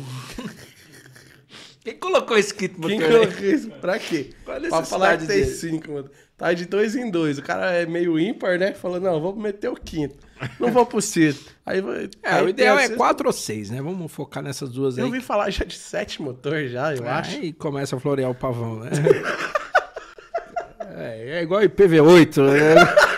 Quem 1.85 1.97
colocou 1.97 2.36
esse 2.36 2.52
kit 2.52 2.74
motor 2.74 2.90
Quem 2.90 3.01
colocou 3.01 3.44
isso? 3.44 3.70
Pra 3.70 3.98
quê? 3.98 4.31
Qual 4.44 4.56
a 4.56 4.61
pra 4.61 4.85
falar 4.85 5.19
que 5.19 5.23
necessidade 5.23 5.27
tem 5.27 5.44
dele? 5.44 5.55
cinco, 5.55 5.93
mano. 5.93 6.11
Tá 6.36 6.52
de 6.52 6.66
dois 6.66 6.97
em 6.97 7.09
dois. 7.09 7.39
O 7.39 7.43
cara 7.43 7.70
é 7.73 7.86
meio 7.86 8.19
ímpar, 8.19 8.59
né? 8.59 8.74
Falou, 8.74 8.98
não, 8.98 9.20
vou 9.20 9.36
meter 9.36 9.69
o 9.69 9.77
quinto. 9.77 10.16
Não 10.59 10.73
vou 10.73 10.85
pro 10.85 11.01
sexto. 11.01 11.52
Aí, 11.65 11.81
É, 12.20 12.31
aí 12.31 12.44
o 12.44 12.48
ideal 12.48 12.77
é 12.78 12.89
quatro 12.89 13.28
ou 13.28 13.32
seis, 13.32 13.70
né? 13.70 13.81
Vamos 13.81 14.11
focar 14.11 14.43
nessas 14.43 14.70
duas 14.70 14.97
aí. 14.97 15.02
Eu 15.02 15.06
ouvi 15.06 15.20
falar 15.20 15.48
já 15.51 15.65
de 15.65 15.77
sete 15.77 16.20
motor 16.20 16.66
já, 16.66 16.97
eu 16.97 17.09
acho. 17.09 17.36
Aí 17.36 17.52
começa 17.52 17.94
a 17.94 18.01
florear 18.01 18.28
o 18.28 18.35
pavão, 18.35 18.81
né? 18.81 18.90
é, 20.97 21.39
é 21.39 21.43
igual 21.43 21.61
IPv8, 21.62 22.43
né? 22.43 23.13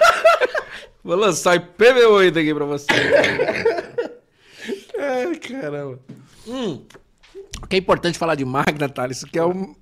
Vou 1.06 1.14
lançar 1.14 1.56
IPv8 1.56 2.36
aqui 2.36 2.52
pra 2.52 2.64
você. 2.64 2.88
Ai, 4.98 5.36
caramba. 5.36 6.00
O 6.48 7.66
que 7.68 7.76
é 7.76 7.78
importante 7.78 8.18
falar 8.18 8.34
de 8.34 8.44
máquina, 8.44 8.88
Thales, 8.88 9.22
que 9.22 9.38
é 9.38 9.46
um... 9.46 9.72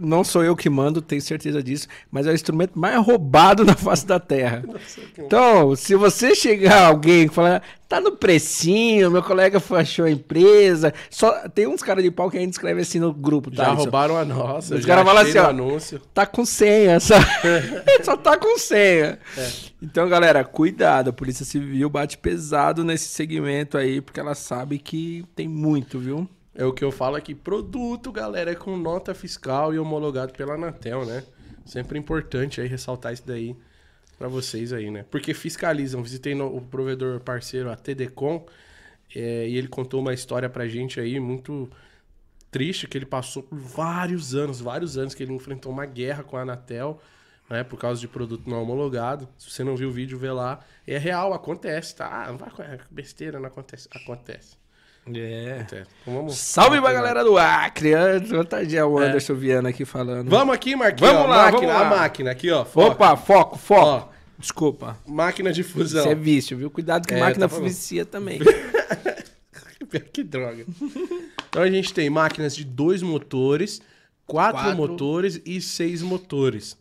Não 0.00 0.24
sou 0.24 0.42
eu 0.42 0.56
que 0.56 0.68
mando, 0.70 1.02
tenho 1.02 1.20
certeza 1.20 1.62
disso, 1.62 1.88
mas 2.10 2.26
é 2.26 2.30
o 2.30 2.34
instrumento 2.34 2.78
mais 2.78 3.04
roubado 3.04 3.64
na 3.66 3.74
face 3.74 4.06
da 4.06 4.18
Terra. 4.18 4.62
Então, 5.18 5.74
se 5.76 5.94
você 5.94 6.34
chegar 6.34 6.86
alguém 6.86 7.24
e 7.24 7.28
falar, 7.28 7.62
tá 7.88 8.00
no 8.00 8.12
precinho, 8.12 9.10
meu 9.10 9.22
colega 9.22 9.62
achou 9.72 10.04
a 10.04 10.10
empresa, 10.10 10.94
só 11.10 11.48
tem 11.48 11.66
uns 11.66 11.82
caras 11.82 12.02
de 12.02 12.10
pau 12.10 12.30
que 12.30 12.38
ainda 12.38 12.50
escreve 12.50 12.80
assim 12.80 12.98
no 12.98 13.12
grupo, 13.12 13.50
Já 13.52 13.64
Thales. 13.64 13.80
roubaram 13.80 14.16
a 14.16 14.24
nossa. 14.24 14.76
Os 14.76 14.82
já 14.82 14.88
caras 14.88 15.04
falam 15.04 15.22
assim, 15.22 15.38
ó. 15.38 15.48
anúncio. 15.48 16.00
Tá 16.14 16.24
com 16.24 16.44
senha, 16.44 16.98
só, 17.00 17.14
só 18.02 18.16
tá 18.16 18.36
com 18.36 18.58
senha. 18.58 19.18
Então, 19.82 20.08
galera, 20.08 20.44
cuidado. 20.44 21.10
A 21.10 21.12
Polícia 21.12 21.44
Civil 21.44 21.90
bate 21.90 22.16
pesado 22.16 22.84
nesse 22.84 23.08
segmento 23.08 23.76
aí, 23.76 24.00
porque 24.00 24.20
ela 24.20 24.34
sabe 24.34 24.78
que 24.78 25.24
tem 25.34 25.48
muito, 25.48 25.98
viu? 25.98 26.28
É 26.54 26.64
o 26.64 26.72
que 26.72 26.84
eu 26.84 26.92
falo 26.92 27.16
aqui. 27.16 27.34
Produto, 27.34 28.12
galera, 28.12 28.50
é 28.52 28.54
com 28.54 28.76
nota 28.76 29.14
fiscal 29.14 29.72
e 29.72 29.78
homologado 29.78 30.32
pela 30.34 30.54
Anatel, 30.54 31.06
né? 31.06 31.24
Sempre 31.64 31.98
importante 31.98 32.60
aí 32.60 32.68
ressaltar 32.68 33.12
isso 33.12 33.26
daí. 33.26 33.56
para 34.18 34.28
vocês 34.28 34.72
aí, 34.72 34.90
né? 34.90 35.04
Porque 35.10 35.34
fiscalizam. 35.34 36.02
Visitei 36.02 36.34
no, 36.34 36.54
o 36.54 36.60
provedor 36.60 37.20
parceiro, 37.20 37.70
a 37.70 37.76
TDCom, 37.76 38.46
é, 39.14 39.48
e 39.48 39.56
ele 39.56 39.68
contou 39.68 40.00
uma 40.00 40.14
história 40.14 40.48
pra 40.48 40.68
gente 40.68 41.00
aí 41.00 41.18
muito 41.18 41.70
triste, 42.50 42.86
que 42.86 42.98
ele 42.98 43.06
passou 43.06 43.42
por 43.42 43.58
vários 43.58 44.34
anos, 44.34 44.60
vários 44.60 44.98
anos 44.98 45.14
que 45.14 45.22
ele 45.22 45.32
enfrentou 45.32 45.72
uma 45.72 45.86
guerra 45.86 46.22
com 46.22 46.36
a 46.36 46.42
Anatel, 46.42 47.00
né? 47.48 47.64
Por 47.64 47.78
causa 47.78 48.00
de 48.00 48.08
produto 48.08 48.48
não 48.48 48.62
homologado. 48.62 49.28
Se 49.38 49.50
você 49.50 49.64
não 49.64 49.76
viu 49.76 49.88
o 49.88 49.92
vídeo, 49.92 50.18
vê 50.18 50.30
lá. 50.30 50.60
É 50.86 50.98
real, 50.98 51.32
acontece, 51.32 51.96
tá? 51.96 52.24
Ah, 52.24 52.30
não 52.30 52.38
vai 52.38 52.50
com 52.50 52.62
besteira, 52.90 53.40
não 53.40 53.46
acontece. 53.48 53.88
Acontece. 53.90 54.61
É. 55.06 55.56
acontece. 55.56 55.90
Então, 56.02 56.14
vamos, 56.14 56.36
Salve 56.36 56.80
pra 56.80 56.92
galera 56.92 57.24
do 57.24 57.36
Acre. 57.36 57.90
Dia 58.66 58.86
o 58.86 58.98
Anderson 58.98 59.34
Viana 59.34 59.70
aqui 59.70 59.84
falando. 59.84 60.28
Vamos 60.28 60.54
aqui, 60.54 60.76
Marquinhos. 60.76 61.12
Vamos 61.12 61.26
ó, 61.26 61.30
lá, 61.30 61.36
máquina, 61.44 61.60
vamos 61.60 61.74
lá. 61.74 61.86
A 61.86 61.98
máquina 61.98 62.30
aqui, 62.30 62.50
ó. 62.50 62.64
foca. 62.64 62.92
Opa, 62.92 63.16
foco, 63.16 63.58
foco. 63.58 63.86
Ó. 64.08 64.08
Desculpa. 64.38 64.98
Máquina 65.06 65.52
de 65.52 65.62
fusão. 65.62 66.02
Isso 66.02 66.10
é 66.10 66.14
vício, 66.14 66.56
viu? 66.56 66.70
Cuidado 66.70 67.06
que 67.06 67.14
É, 67.14 67.20
máquina 67.20 67.48
tá 67.48 67.58
vicia 67.58 68.04
também. 68.04 68.40
que 70.12 70.22
droga. 70.24 70.64
Então 71.48 71.62
a 71.62 71.70
gente 71.70 71.92
tem 71.92 72.08
máquinas 72.08 72.54
de 72.56 72.64
dois 72.64 73.02
motores, 73.02 73.80
quatro, 74.26 74.62
Quatro. 74.62 74.76
motores 74.76 75.40
e 75.44 75.60
seis 75.60 76.00
motores. 76.02 76.76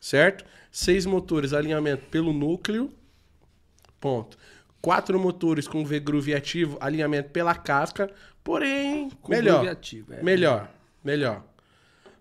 Certo? 0.00 0.44
Seis 0.70 1.04
motores, 1.06 1.52
alinhamento 1.52 2.04
pelo 2.10 2.32
núcleo. 2.32 2.92
Ponto. 4.00 4.36
Quatro 4.84 5.18
motores 5.18 5.66
com 5.66 5.84
V-groove 5.84 6.34
ativo, 6.34 6.76
alinhamento 6.80 7.30
pela 7.30 7.54
casca. 7.54 8.10
Porém, 8.42 9.08
Com 9.22 9.30
melhor. 9.32 9.66
ativo, 9.66 10.12
é. 10.12 10.22
Melhor. 10.22 10.70
Melhor. 11.02 11.42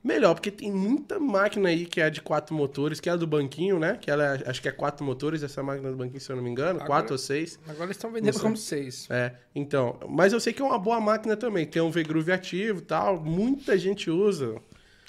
Melhor, 0.01 0.33
porque 0.33 0.51
tem 0.51 0.69
muita 0.71 1.17
máquina 1.19 1.69
aí 1.69 1.85
que 1.85 2.01
é 2.01 2.09
de 2.09 2.21
quatro 2.21 2.53
motores, 2.53 2.99
que 2.99 3.07
é 3.09 3.11
a 3.13 3.15
do 3.15 3.25
banquinho, 3.25 3.79
né? 3.79 3.97
Que 3.99 4.11
ela 4.11 4.35
é- 4.37 4.49
acho 4.49 4.61
que 4.61 4.67
é 4.67 4.71
quatro 4.71 5.05
motores, 5.05 5.43
essa 5.43 5.63
máquina 5.63 5.89
do 5.91 5.95
banquinho, 5.97 6.19
se 6.19 6.29
eu 6.29 6.35
não 6.35 6.43
me 6.43 6.49
engano. 6.49 6.71
Agora- 6.71 6.85
Quatro 6.87 7.13
ou 7.13 7.17
seis. 7.17 7.57
Agora 7.65 7.85
eles 7.85 7.95
estão 7.97 8.11
vendendo 8.11 8.37
como 8.39 8.55
seis. 8.57 9.07
É, 9.09 9.33
então. 9.55 9.97
Mas 10.09 10.33
eu 10.33 10.39
sei 10.41 10.51
que 10.51 10.61
é 10.61 10.65
uma 10.65 10.77
boa 10.79 10.99
máquina 10.99 11.37
também. 11.37 11.65
Tem 11.65 11.81
um 11.81 11.89
V-Groove 11.89 12.31
ativo 12.33 12.79
e 12.79 12.83
tal. 12.83 13.19
Muita 13.21 13.77
gente 13.77 14.09
usa. 14.09 14.55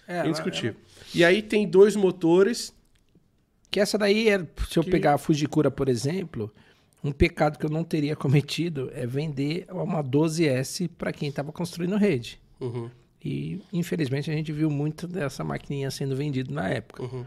É, 0.06 0.18
ela- 0.18 0.28
indiscutível. 0.28 0.76
E 1.14 1.24
aí 1.24 1.42
tem 1.42 1.66
dois 1.68 1.96
motores. 1.96 2.72
Que 3.70 3.80
essa 3.80 3.98
daí, 3.98 4.28
é, 4.28 4.38
se 4.68 4.78
eu 4.78 4.84
Que- 4.84 4.90
pegar 4.90 5.14
a 5.14 5.18
Fujikura, 5.18 5.72
por 5.72 5.88
exemplo, 5.88 6.52
um 7.04 7.12
pecado 7.12 7.58
que 7.58 7.66
eu 7.66 7.70
não 7.70 7.84
teria 7.84 8.16
cometido 8.16 8.90
é 8.94 9.06
vender 9.06 9.66
uma 9.70 10.02
12S 10.02 10.88
para 10.96 11.12
quem 11.12 11.28
estava 11.28 11.52
construindo 11.52 11.96
rede. 11.96 12.40
Uhum, 12.60 12.90
E, 13.22 13.60
infelizmente, 13.72 14.30
a 14.30 14.34
gente 14.34 14.50
viu 14.52 14.70
muito 14.70 15.06
dessa 15.06 15.44
maquininha 15.44 15.90
sendo 15.90 16.16
vendida 16.16 16.52
na 16.52 16.68
época. 16.68 17.02
uhum. 17.02 17.24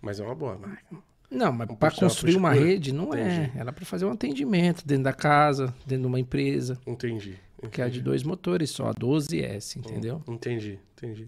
Mas 0.00 0.18
é 0.18 0.24
uma 0.24 0.34
boa 0.34 0.58
máquina. 0.58 1.00
Não, 1.30 1.52
mas 1.52 1.68
para 1.78 1.94
construir 1.94 2.36
uma 2.36 2.52
rede 2.52 2.92
não 2.92 3.14
é. 3.14 3.36
Entendi. 3.44 3.58
Ela 3.58 3.70
é 3.70 3.72
para 3.72 3.84
fazer 3.86 4.04
um 4.04 4.10
atendimento 4.10 4.84
dentro 4.86 5.04
da 5.04 5.12
casa, 5.12 5.72
dentro 5.86 6.02
de 6.02 6.06
uma 6.08 6.20
empresa, 6.20 6.78
Entendi. 6.86 7.36
que 7.70 7.80
é 7.80 7.88
de 7.88 8.02
dois 8.02 8.22
motores 8.22 8.68
só, 8.70 8.88
a 8.88 8.94
12S, 8.94 9.76
entendeu? 9.76 10.22
Entendi, 10.28 10.78
entendi. 10.96 11.24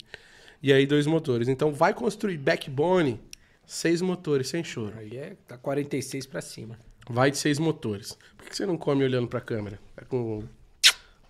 E 0.62 0.72
aí 0.72 0.86
dois 0.86 1.06
motores. 1.06 1.48
Então 1.48 1.72
vai 1.72 1.94
construir 1.94 2.36
backbone, 2.36 3.18
seis 3.64 4.02
motores, 4.02 4.48
sem 4.48 4.62
choro. 4.64 4.92
Aí 4.98 5.16
é, 5.16 5.36
tá 5.46 5.56
46 5.56 6.26
para 6.26 6.40
cima. 6.42 6.78
Vai 7.08 7.30
de 7.30 7.38
seis 7.38 7.58
motores. 7.58 8.18
Por 8.36 8.46
que 8.46 8.56
você 8.56 8.66
não 8.66 8.76
come 8.76 9.04
olhando 9.04 9.28
pra 9.28 9.40
câmera? 9.40 9.78
Tá 9.94 10.04
com... 10.04 10.44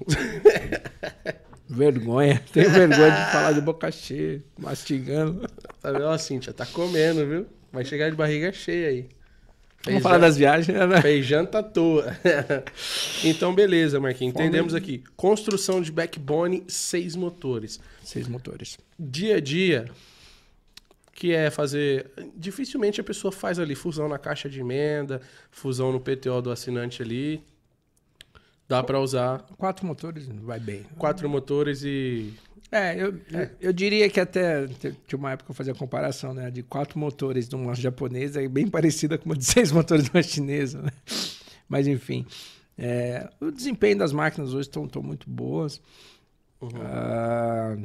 Vergonha. 1.69 2.43
Tenho 2.53 2.71
vergonha 2.71 3.11
de 3.11 3.33
falar 3.33 3.53
de 3.53 3.61
boca 3.61 3.91
cheia, 3.91 4.43
mastigando. 4.59 5.49
Tá 5.81 5.91
vendo? 5.91 6.05
Ó, 6.05 6.19
Cíntia, 6.19 6.53
tá 6.53 6.67
comendo, 6.67 7.27
viu? 7.27 7.47
Vai 7.73 7.85
chegar 7.85 8.11
de 8.11 8.17
barriga 8.17 8.53
cheia 8.53 8.89
aí. 8.89 9.09
Vamos 9.87 10.03
falar 10.03 10.19
das 10.19 10.37
viagens, 10.37 10.67
né? 10.89 11.03
Fez 11.03 11.27
janta 11.27 11.59
à 11.59 11.63
toa. 11.63 12.17
então, 13.23 13.55
beleza, 13.55 14.01
Marquinhos. 14.01 14.35
Entendemos 14.35 14.75
aqui. 14.75 15.05
Construção 15.15 15.83
de 15.83 15.93
backbone, 15.93 16.65
seis 16.69 17.15
motores. 17.15 17.79
Seis 18.03 18.27
motores. 18.27 18.79
Dia 18.99 19.37
a 19.37 19.41
dia, 19.41 19.87
que 21.15 21.32
é 21.32 21.51
fazer. 21.51 22.11
Dificilmente 22.36 23.01
a 23.01 23.05
pessoa 23.05 23.31
faz 23.32 23.59
ali 23.59 23.74
fusão 23.74 24.09
na 24.09 24.19
caixa 24.19 24.49
de 24.49 24.61
emenda, 24.61 25.20
fusão 25.51 25.93
no 25.93 26.01
PTO 26.01 26.43
do 26.43 26.51
assinante 26.51 27.03
ali. 27.03 27.43
Dá 28.69 28.82
pra 28.82 28.99
usar 28.99 29.43
Quatro 29.59 29.86
motores 29.86 30.27
vai 30.27 30.59
bem. 30.59 30.85
quatro 30.99 31.28
motores 31.28 31.82
e. 31.85 32.32
É, 32.73 32.97
eu, 33.01 33.20
eu 33.61 33.73
diria 33.73 34.09
que 34.11 34.19
até 34.19 34.66
tinha 35.07 35.19
uma 35.19 35.31
época 35.32 35.45
que 35.47 35.51
eu 35.53 35.55
fazia 35.55 35.74
comparação, 35.74 36.35
né? 36.35 36.51
De 36.51 36.62
quatro 36.62 36.99
motores 36.99 37.49
de 37.49 37.55
uma 37.55 37.74
japonesa 37.74 38.43
é 38.43 38.49
bem 38.49 38.66
parecida 38.70 39.16
com 39.16 39.27
uma 39.27 39.36
de 39.36 39.45
seis 39.45 39.70
motores 39.70 40.05
de 40.05 40.11
uma 40.11 40.23
chinesa, 40.23 40.82
né? 40.82 40.91
Mas 41.69 41.86
enfim. 41.86 42.27
é, 42.77 43.28
o 43.41 43.51
desempenho 43.53 43.99
das 43.99 44.12
máquinas 44.12 44.53
hoje 44.55 44.69
estão 44.69 44.89
muito 45.03 45.28
boas. 45.31 45.81
Ah, 46.82 47.77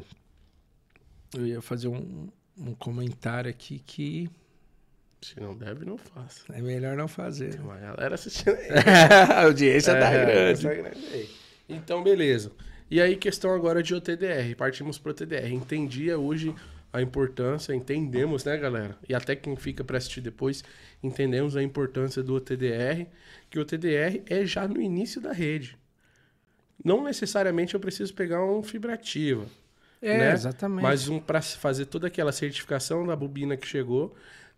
eu 1.36 1.46
ia 1.46 1.62
fazer 1.62 1.90
um, 1.90 2.30
um 2.60 2.74
comentário 2.74 3.50
aqui 3.50 3.80
que 3.86 4.30
Se 5.22 5.40
não 5.40 5.56
deve, 5.56 5.86
não 5.86 5.98
faça. 5.98 6.42
é 6.54 6.62
melhor 6.62 6.96
não 6.98 7.08
fazer. 7.08 7.52
Tem 7.52 7.62
uma 7.62 7.78
galera 7.78 8.16
assistindo 8.16 8.56
aí. 8.56 8.68
A 9.34 9.44
audiência 9.44 9.94
tá 9.94 10.12
É, 10.12 10.26
grande. 10.26 10.64
tá 10.64 10.74
grande 10.74 11.06
aí. 11.14 11.30
Então, 11.68 12.04
beleza. 12.04 12.52
E 12.90 13.00
aí, 13.00 13.16
questão 13.16 13.54
agora 13.54 13.84
de 13.84 13.94
OTDR. 13.94 14.56
Partimos 14.58 14.98
pro 14.98 15.12
OTDR. 15.12 15.52
Entendia 15.52 16.18
hoje 16.18 16.56
a 16.92 17.02
importância, 17.02 17.74
entendemos, 17.76 18.44
né, 18.44 18.58
galera? 18.58 18.98
E 19.08 19.14
até 19.14 19.36
quem 19.36 19.56
fica 19.56 19.84
para 19.84 19.98
assistir 20.00 20.22
depois, 20.22 20.64
entendemos 21.04 21.56
a 21.56 21.62
importância 21.62 22.24
do 22.24 22.34
OTDR, 22.34 23.06
que 23.50 23.60
o 23.60 23.62
OTDR 23.62 24.24
é 24.26 24.44
já 24.44 24.68
no 24.68 24.82
início 24.82 25.22
da 25.22 25.32
rede. 25.32 25.78
Não 26.84 27.04
necessariamente 27.04 27.76
eu 27.76 27.80
preciso 27.80 28.12
pegar 28.16 28.44
um 28.44 28.64
fibra 28.64 28.94
ativa. 28.96 29.46
É, 30.02 30.18
né? 30.18 30.34
exatamente. 30.34 30.84
Mas 30.84 31.08
um 31.10 31.20
para 31.20 31.42
fazer 31.42 31.86
toda 31.86 32.08
aquela 32.08 32.32
certificação 32.32 33.06
da 33.06 33.16
bobina 33.16 33.58
que 33.58 33.68
chegou, 33.68 34.16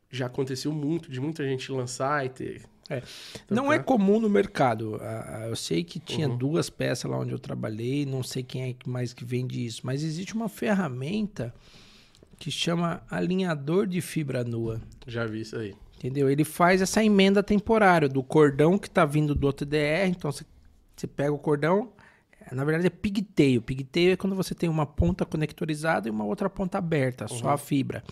já 0.09 0.27
aconteceu 0.27 0.71
muito, 0.71 1.11
de 1.11 1.19
muita 1.19 1.43
gente 1.43 1.71
lançar 1.71 2.25
e 2.25 2.29
ter. 2.29 2.61
É. 2.89 3.01
Não 3.49 3.71
é 3.71 3.77
Trocar. 3.77 3.83
comum 3.85 4.19
no 4.19 4.29
mercado. 4.29 4.99
Eu 5.47 5.55
sei 5.55 5.83
que 5.83 5.97
tinha 5.99 6.27
Uhum. 6.27 6.37
duas 6.37 6.69
peças 6.69 7.09
lá 7.09 7.17
onde 7.17 7.31
eu 7.31 7.39
trabalhei, 7.39 8.05
não 8.05 8.21
sei 8.21 8.43
quem 8.43 8.63
é 8.69 8.73
que 8.73 8.89
mais 8.89 9.13
que 9.13 9.23
vende 9.23 9.65
isso, 9.65 9.81
mas 9.85 10.03
existe 10.03 10.33
uma 10.33 10.49
ferramenta 10.49 11.53
que 12.37 12.51
chama 12.51 13.01
alinhador 13.09 13.87
de 13.87 14.01
fibra 14.01 14.43
nua. 14.43 14.81
Já 15.07 15.25
vi 15.25 15.41
isso 15.41 15.55
aí. 15.57 15.73
Entendeu? 15.97 16.29
Ele 16.29 16.43
faz 16.43 16.81
essa 16.81 17.03
emenda 17.03 17.41
temporária 17.43 18.09
do 18.09 18.21
cordão 18.23 18.77
que 18.77 18.87
está 18.87 19.05
vindo 19.05 19.33
do 19.35 19.45
outro 19.45 19.65
DR. 19.65 20.07
Então 20.09 20.31
você, 20.31 20.43
pega 21.15 21.31
o 21.31 21.37
cordão, 21.39 21.93
é, 21.99 22.00
na 22.55 22.63
verdade 22.63 22.87
é 22.87 22.89
pigtail. 22.89 23.61
Pigtail 23.61 24.13
é 24.13 24.15
quando 24.17 24.35
você 24.35 24.53
tem 24.53 24.69
uma 24.69 24.85
ponta 24.85 25.25
conectorizada 25.25 26.07
e 26.07 26.11
uma 26.11 26.23
outra 26.25 26.49
ponta 26.49 26.77
aberta, 26.77 27.27
só 27.27 27.49
a 27.49 27.57
fibra. 27.57 28.03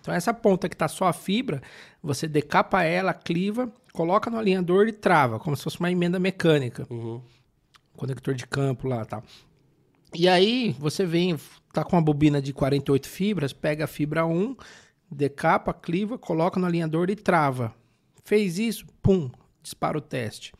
Então 0.00 0.14
essa 0.14 0.32
ponta 0.32 0.68
que 0.68 0.74
está 0.74 0.88
só 0.88 1.06
a 1.06 1.12
fibra, 1.12 1.60
você 2.02 2.26
decapa 2.26 2.82
ela, 2.82 3.12
cliva, 3.12 3.70
coloca 3.92 4.30
no 4.30 4.38
alinhador 4.38 4.88
e 4.88 4.92
trava, 4.92 5.38
como 5.38 5.56
se 5.56 5.62
fosse 5.64 5.78
uma 5.78 5.90
emenda 5.90 6.18
mecânica 6.18 6.86
Uhum. 6.90 7.20
conector 7.96 8.34
de 8.34 8.46
campo 8.46 8.88
lá 8.88 9.04
tal. 9.04 9.22
E 10.14 10.28
aí 10.28 10.74
você 10.78 11.04
vem, 11.04 11.36
tá 11.72 11.84
com 11.84 11.96
uma 11.96 12.02
bobina 12.02 12.40
de 12.40 12.52
48 12.52 13.08
fibras, 13.08 13.52
pega 13.52 13.84
a 13.84 13.86
fibra 13.88 14.26
1, 14.26 14.56
decapa, 15.10 15.72
cliva, 15.74 16.16
coloca 16.18 16.58
no 16.58 16.66
alinhador 16.66 17.10
e 17.10 17.16
trava. 17.16 17.74
Fez 18.24 18.58
isso, 18.58 18.86
pum, 19.02 19.30
dispara 19.62 19.98
o 19.98 20.00
teste. 20.00 20.52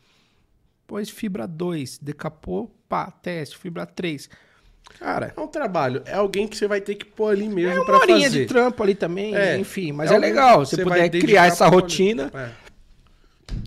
Depois 0.91 1.09
fibra 1.09 1.47
2, 1.47 1.99
decapou, 2.01 2.69
pá, 2.89 3.09
teste, 3.09 3.57
fibra 3.57 3.85
3. 3.85 4.29
Cara, 4.99 5.33
É 5.37 5.39
um 5.39 5.47
trabalho. 5.47 6.01
É 6.05 6.15
alguém 6.15 6.45
que 6.45 6.57
você 6.57 6.67
vai 6.67 6.81
ter 6.81 6.95
que 6.95 7.05
pôr 7.05 7.29
ali 7.31 7.45
é 7.45 7.47
mesmo 7.49 7.75
uma 7.75 7.85
pra 7.85 7.97
horinha 7.99 8.27
fazer. 8.27 8.39
de 8.41 8.45
trampo 8.45 8.83
ali 8.83 8.93
também, 8.93 9.33
É, 9.33 9.57
enfim, 9.57 9.93
mas 9.93 10.11
é 10.11 10.15
é, 10.15 10.17
legal. 10.17 10.65
Se 10.65 10.75
você 10.75 10.83
puder 10.83 11.09
criar 11.09 11.45
essa 11.45 11.65
rotina. 11.65 12.29
É. 12.33 12.49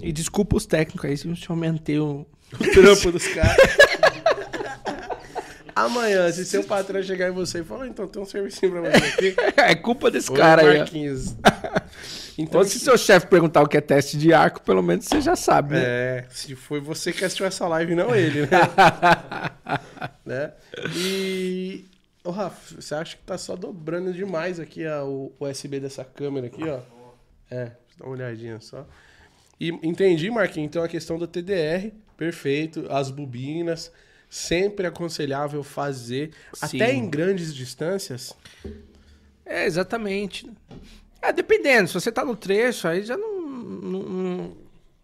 E 0.03 0.13
desculpa 0.13 0.55
os 0.55 0.67
técnicos 0.67 1.09
aí 1.09 1.17
se 1.17 1.27
eu 1.27 1.35
aumentei 1.49 1.99
o. 1.99 2.27
O 2.61 2.71
trampo 2.73 3.11
dos 3.11 3.27
caras. 3.33 3.57
Amanhã, 5.75 6.31
se 6.31 6.45
seu 6.45 6.63
patrão 6.63 7.03
chegar 7.03 7.31
em 7.31 7.33
você 7.33 7.61
e 7.61 7.65
falar, 7.65 7.87
então 7.89 8.07
tem 8.07 8.21
um 8.21 8.27
servicinho 8.27 8.71
pra 8.71 8.81
você 8.83 8.97
aqui. 9.07 9.35
é 9.57 9.75
culpa 9.75 10.11
desse 10.11 10.31
Oi, 10.31 10.37
cara 10.37 10.61
aí. 10.61 10.79
Marquinhos. 10.79 11.35
Então, 12.37 12.61
Ou 12.61 12.67
se 12.67 12.79
seu 12.81 12.99
chefe 12.99 13.27
perguntar 13.29 13.63
o 13.63 13.69
que 13.69 13.77
é 13.77 13.81
teste 13.81 14.17
de 14.19 14.33
arco, 14.33 14.61
pelo 14.63 14.83
menos 14.83 15.05
você 15.07 15.21
já 15.21 15.37
sabe, 15.37 15.75
né? 15.75 15.83
É, 15.85 16.27
se 16.31 16.55
foi 16.57 16.81
você 16.81 17.13
que 17.13 17.25
assistiu 17.25 17.47
essa 17.47 17.67
live, 17.69 17.95
não 17.95 18.15
ele, 18.15 18.43
né? 18.43 18.49
né? 20.25 20.53
E. 20.97 21.85
Ô, 22.25 22.31
Rafa, 22.31 22.81
você 22.81 22.95
acha 22.95 23.17
que 23.17 23.23
tá 23.23 23.37
só 23.37 23.55
dobrando 23.55 24.13
demais 24.13 24.59
aqui 24.59 24.87
a- 24.87 25.05
o 25.05 25.31
USB 25.39 25.79
dessa 25.79 26.03
câmera 26.05 26.47
aqui, 26.47 26.63
ó? 26.69 26.81
É, 27.51 27.73
dá 27.99 28.07
uma 28.07 28.11
olhadinha 28.15 28.59
só. 28.61 28.87
E 29.61 29.69
entendi, 29.69 30.31
Marquinhos, 30.31 30.67
então 30.67 30.83
a 30.83 30.89
questão 30.89 31.19
do 31.19 31.27
TDR, 31.27 31.93
perfeito, 32.17 32.87
as 32.91 33.11
bobinas, 33.11 33.93
sempre 34.29 34.87
aconselhável 34.87 35.63
fazer, 35.63 36.31
Sim. 36.55 36.77
até 36.79 36.93
em 36.93 37.09
grandes 37.09 37.55
distâncias. 37.55 38.35
É, 39.47 39.67
exatamente. 39.67 40.51
É, 41.29 41.33
dependendo, 41.33 41.89
se 41.89 41.95
você 41.95 42.11
tá 42.13 42.25
no 42.25 42.37
trecho, 42.37 42.87
aí 42.89 43.03
já 43.03 43.17
não, 43.17 43.41
não, 43.43 44.57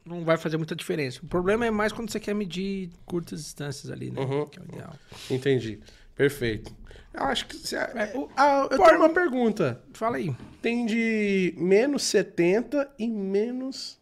não, 0.05 0.25
vai 0.25 0.37
fazer 0.37 0.57
muita 0.57 0.75
diferença. 0.77 1.21
O 1.23 1.27
problema 1.27 1.65
é 1.67 1.71
mais 1.71 1.93
quando 1.93 2.11
você 2.11 2.21
quer 2.21 2.35
medir 2.35 2.91
curtas 3.07 3.43
distâncias 3.45 3.91
ali, 3.91 4.11
né? 4.11 4.21
Uhum. 4.21 4.47
Que 4.47 4.59
é 4.59 4.63
o 4.63 4.65
ideal. 4.67 4.95
Entendi. 5.31 5.81
Perfeito. 6.15 6.75
Eu 7.15 7.25
acho 7.25 7.47
que. 7.47 7.57
se- 7.57 7.75
É, 7.77 8.13
o- 8.15 8.29
Ah, 8.37 8.69
eu 8.71 8.77
Por- 8.77 8.87
tenho 8.87 8.99
uma 9.01 9.09
pergunta. 9.11 9.81
Fala 9.95 10.17
aí. 10.17 10.35
Tem 10.63 10.85
de 10.87 11.55
menos 11.57 12.03
70 12.05 12.89
e 12.99 13.09
menos. 13.09 13.99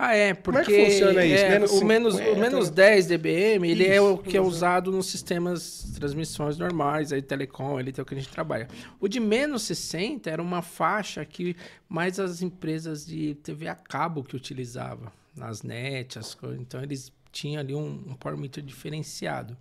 Ah, 0.00 0.14
é, 0.14 0.32
Como 0.32 0.56
é 0.56 0.62
porque 0.62 0.76
que 0.76 0.84
funciona 0.92 1.24
isso? 1.24 1.44
é, 1.44 1.48
Menos 1.48 1.72
o, 1.72 1.84
menos, 1.84 2.14
50? 2.14 2.36
o 2.36 2.40
menos 2.40 2.70
10 2.70 3.06
dBm, 3.08 3.64
ele 3.66 3.84
é 3.84 4.00
o 4.00 4.14
Isso, 4.14 4.22
que 4.22 4.36
é 4.36 4.40
usado 4.40 4.92
nos 4.92 5.06
sistemas 5.06 5.82
de 5.86 5.94
transmissões 5.98 6.56
normais, 6.56 7.12
aí 7.12 7.20
telecom, 7.20 7.80
ele 7.80 7.92
é 7.96 8.00
o 8.00 8.04
que 8.04 8.14
a 8.14 8.16
gente 8.16 8.28
trabalha. 8.30 8.68
O 9.00 9.08
de 9.08 9.18
menos 9.18 9.62
60 9.64 10.30
era 10.30 10.40
uma 10.40 10.62
faixa 10.62 11.24
que 11.24 11.56
mais 11.88 12.20
as 12.20 12.42
empresas 12.42 13.04
de 13.04 13.34
TV 13.42 13.66
a 13.66 13.74
cabo 13.74 14.22
que 14.22 14.36
utilizavam, 14.36 15.10
nas 15.34 15.64
net, 15.64 16.16
as 16.16 16.32
coisas. 16.32 16.60
Então 16.60 16.80
eles 16.80 17.12
tinham 17.32 17.58
ali 17.60 17.74
um, 17.74 18.04
um 18.06 18.14
power 18.14 18.38
meter 18.38 18.62
diferenciado. 18.62 19.56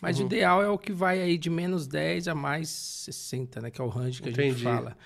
Mas 0.00 0.16
Uhum. 0.18 0.24
o 0.24 0.26
ideal 0.28 0.62
é 0.62 0.68
o 0.70 0.78
que 0.78 0.92
vai 0.92 1.20
aí 1.20 1.36
de 1.36 1.50
menos 1.50 1.86
10 1.86 2.28
a 2.28 2.34
mais 2.34 2.70
60, 2.70 3.60
né? 3.60 3.70
Que 3.70 3.80
é 3.82 3.84
o 3.84 3.88
range 3.88 4.22
que 4.22 4.28
a 4.30 4.32
Entendi. 4.32 4.50
gente 4.52 4.62
fala. 4.62 4.96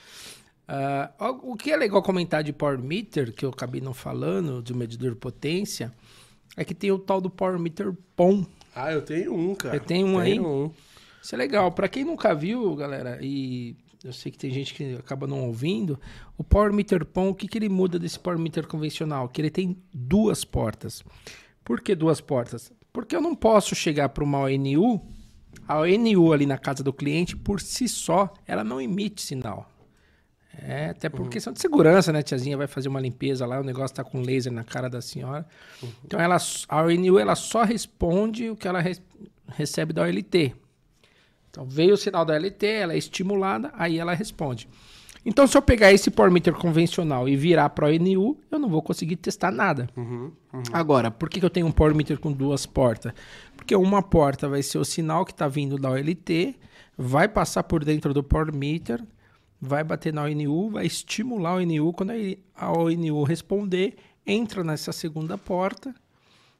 Ah, 0.66 1.12
o 1.42 1.56
que 1.56 1.70
é 1.70 1.76
legal 1.76 2.02
comentar 2.02 2.42
de 2.42 2.52
Power 2.52 2.78
Meter, 2.78 3.32
que 3.32 3.44
eu 3.44 3.50
acabei 3.50 3.80
não 3.80 3.92
falando, 3.92 4.62
de 4.62 4.72
medidor 4.74 5.10
de 5.10 5.16
potência, 5.16 5.92
é 6.56 6.64
que 6.64 6.74
tem 6.74 6.90
o 6.90 6.98
tal 6.98 7.20
do 7.20 7.30
Power 7.30 7.58
Meter 7.58 7.92
POM. 8.16 8.44
Ah, 8.74 8.92
eu 8.92 9.02
tenho 9.02 9.34
um, 9.34 9.54
cara. 9.54 9.78
Você 9.78 9.84
tem 9.84 10.04
um 10.04 10.18
aí? 10.18 10.32
Tenho 10.32 10.46
um. 10.46 10.70
Isso 11.22 11.34
é 11.34 11.38
legal. 11.38 11.70
Para 11.72 11.88
quem 11.88 12.04
nunca 12.04 12.34
viu, 12.34 12.74
galera, 12.74 13.18
e 13.20 13.76
eu 14.02 14.12
sei 14.12 14.32
que 14.32 14.38
tem 14.38 14.50
gente 14.50 14.74
que 14.74 14.94
acaba 14.94 15.26
não 15.26 15.46
ouvindo, 15.46 15.98
o 16.36 16.42
Power 16.42 16.72
Meter 16.72 17.04
POM, 17.04 17.28
o 17.28 17.34
que, 17.34 17.46
que 17.46 17.58
ele 17.58 17.68
muda 17.68 17.98
desse 17.98 18.18
Power 18.18 18.38
Meter 18.38 18.66
convencional? 18.66 19.28
Que 19.28 19.40
ele 19.40 19.50
tem 19.50 19.76
duas 19.92 20.44
portas. 20.44 21.04
Por 21.64 21.80
que 21.80 21.94
duas 21.94 22.20
portas? 22.20 22.72
Porque 22.92 23.14
eu 23.14 23.20
não 23.20 23.34
posso 23.34 23.74
chegar 23.74 24.08
para 24.08 24.24
uma 24.24 24.40
ONU, 24.40 25.00
a 25.66 25.78
ONU 25.78 26.32
ali 26.32 26.44
na 26.44 26.58
casa 26.58 26.82
do 26.82 26.92
cliente, 26.92 27.36
por 27.36 27.60
si 27.60 27.88
só, 27.88 28.32
ela 28.46 28.64
não 28.64 28.80
emite 28.80 29.22
sinal. 29.22 29.70
É, 30.60 30.90
até 30.90 31.08
por 31.08 31.28
questão 31.30 31.52
de 31.52 31.60
segurança, 31.60 32.12
né? 32.12 32.22
Tiazinha 32.22 32.56
vai 32.56 32.66
fazer 32.66 32.88
uma 32.88 33.00
limpeza 33.00 33.46
lá, 33.46 33.58
o 33.60 33.64
negócio 33.64 33.96
tá 33.96 34.04
com 34.04 34.20
laser 34.20 34.52
na 34.52 34.62
cara 34.62 34.88
da 34.90 35.00
senhora. 35.00 35.46
Então 36.04 36.20
ela, 36.20 36.36
a 36.68 36.82
ONU 36.82 37.18
ela 37.18 37.34
só 37.34 37.62
responde 37.64 38.50
o 38.50 38.56
que 38.56 38.68
ela 38.68 38.80
res- 38.80 39.00
recebe 39.48 39.92
da 39.94 40.02
OLT. 40.02 40.54
Então 41.50 41.64
veio 41.66 41.94
o 41.94 41.96
sinal 41.96 42.24
da 42.24 42.34
OLT, 42.34 42.66
ela 42.66 42.92
é 42.94 42.98
estimulada, 42.98 43.70
aí 43.74 43.98
ela 43.98 44.14
responde. 44.14 44.68
Então 45.24 45.46
se 45.46 45.56
eu 45.56 45.62
pegar 45.62 45.92
esse 45.92 46.10
power 46.10 46.30
meter 46.30 46.52
convencional 46.52 47.28
e 47.28 47.36
virar 47.36 47.70
para 47.70 47.86
ONU, 47.86 48.36
eu 48.50 48.58
não 48.58 48.68
vou 48.68 48.82
conseguir 48.82 49.16
testar 49.16 49.50
nada. 49.52 49.88
Agora, 50.72 51.10
por 51.10 51.30
que, 51.30 51.40
que 51.40 51.46
eu 51.46 51.50
tenho 51.50 51.66
um 51.66 51.72
power 51.72 51.94
meter 51.94 52.18
com 52.18 52.32
duas 52.32 52.66
portas? 52.66 53.12
Porque 53.56 53.74
uma 53.76 54.02
porta 54.02 54.48
vai 54.48 54.62
ser 54.62 54.78
o 54.78 54.84
sinal 54.84 55.24
que 55.24 55.32
está 55.32 55.46
vindo 55.48 55.78
da 55.78 55.90
OLT, 55.90 56.56
vai 56.98 57.28
passar 57.28 57.62
por 57.62 57.84
dentro 57.84 58.12
do 58.12 58.22
power 58.22 58.52
meter, 58.54 59.02
vai 59.64 59.84
bater 59.84 60.12
na 60.12 60.24
ONU, 60.24 60.70
vai 60.70 60.84
estimular 60.84 61.50
a 61.50 61.54
ONU. 61.54 61.92
Quando 61.92 62.10
a 62.56 62.72
ONU 62.72 63.22
responder, 63.22 63.94
entra 64.26 64.64
nessa 64.64 64.90
segunda 64.90 65.38
porta. 65.38 65.94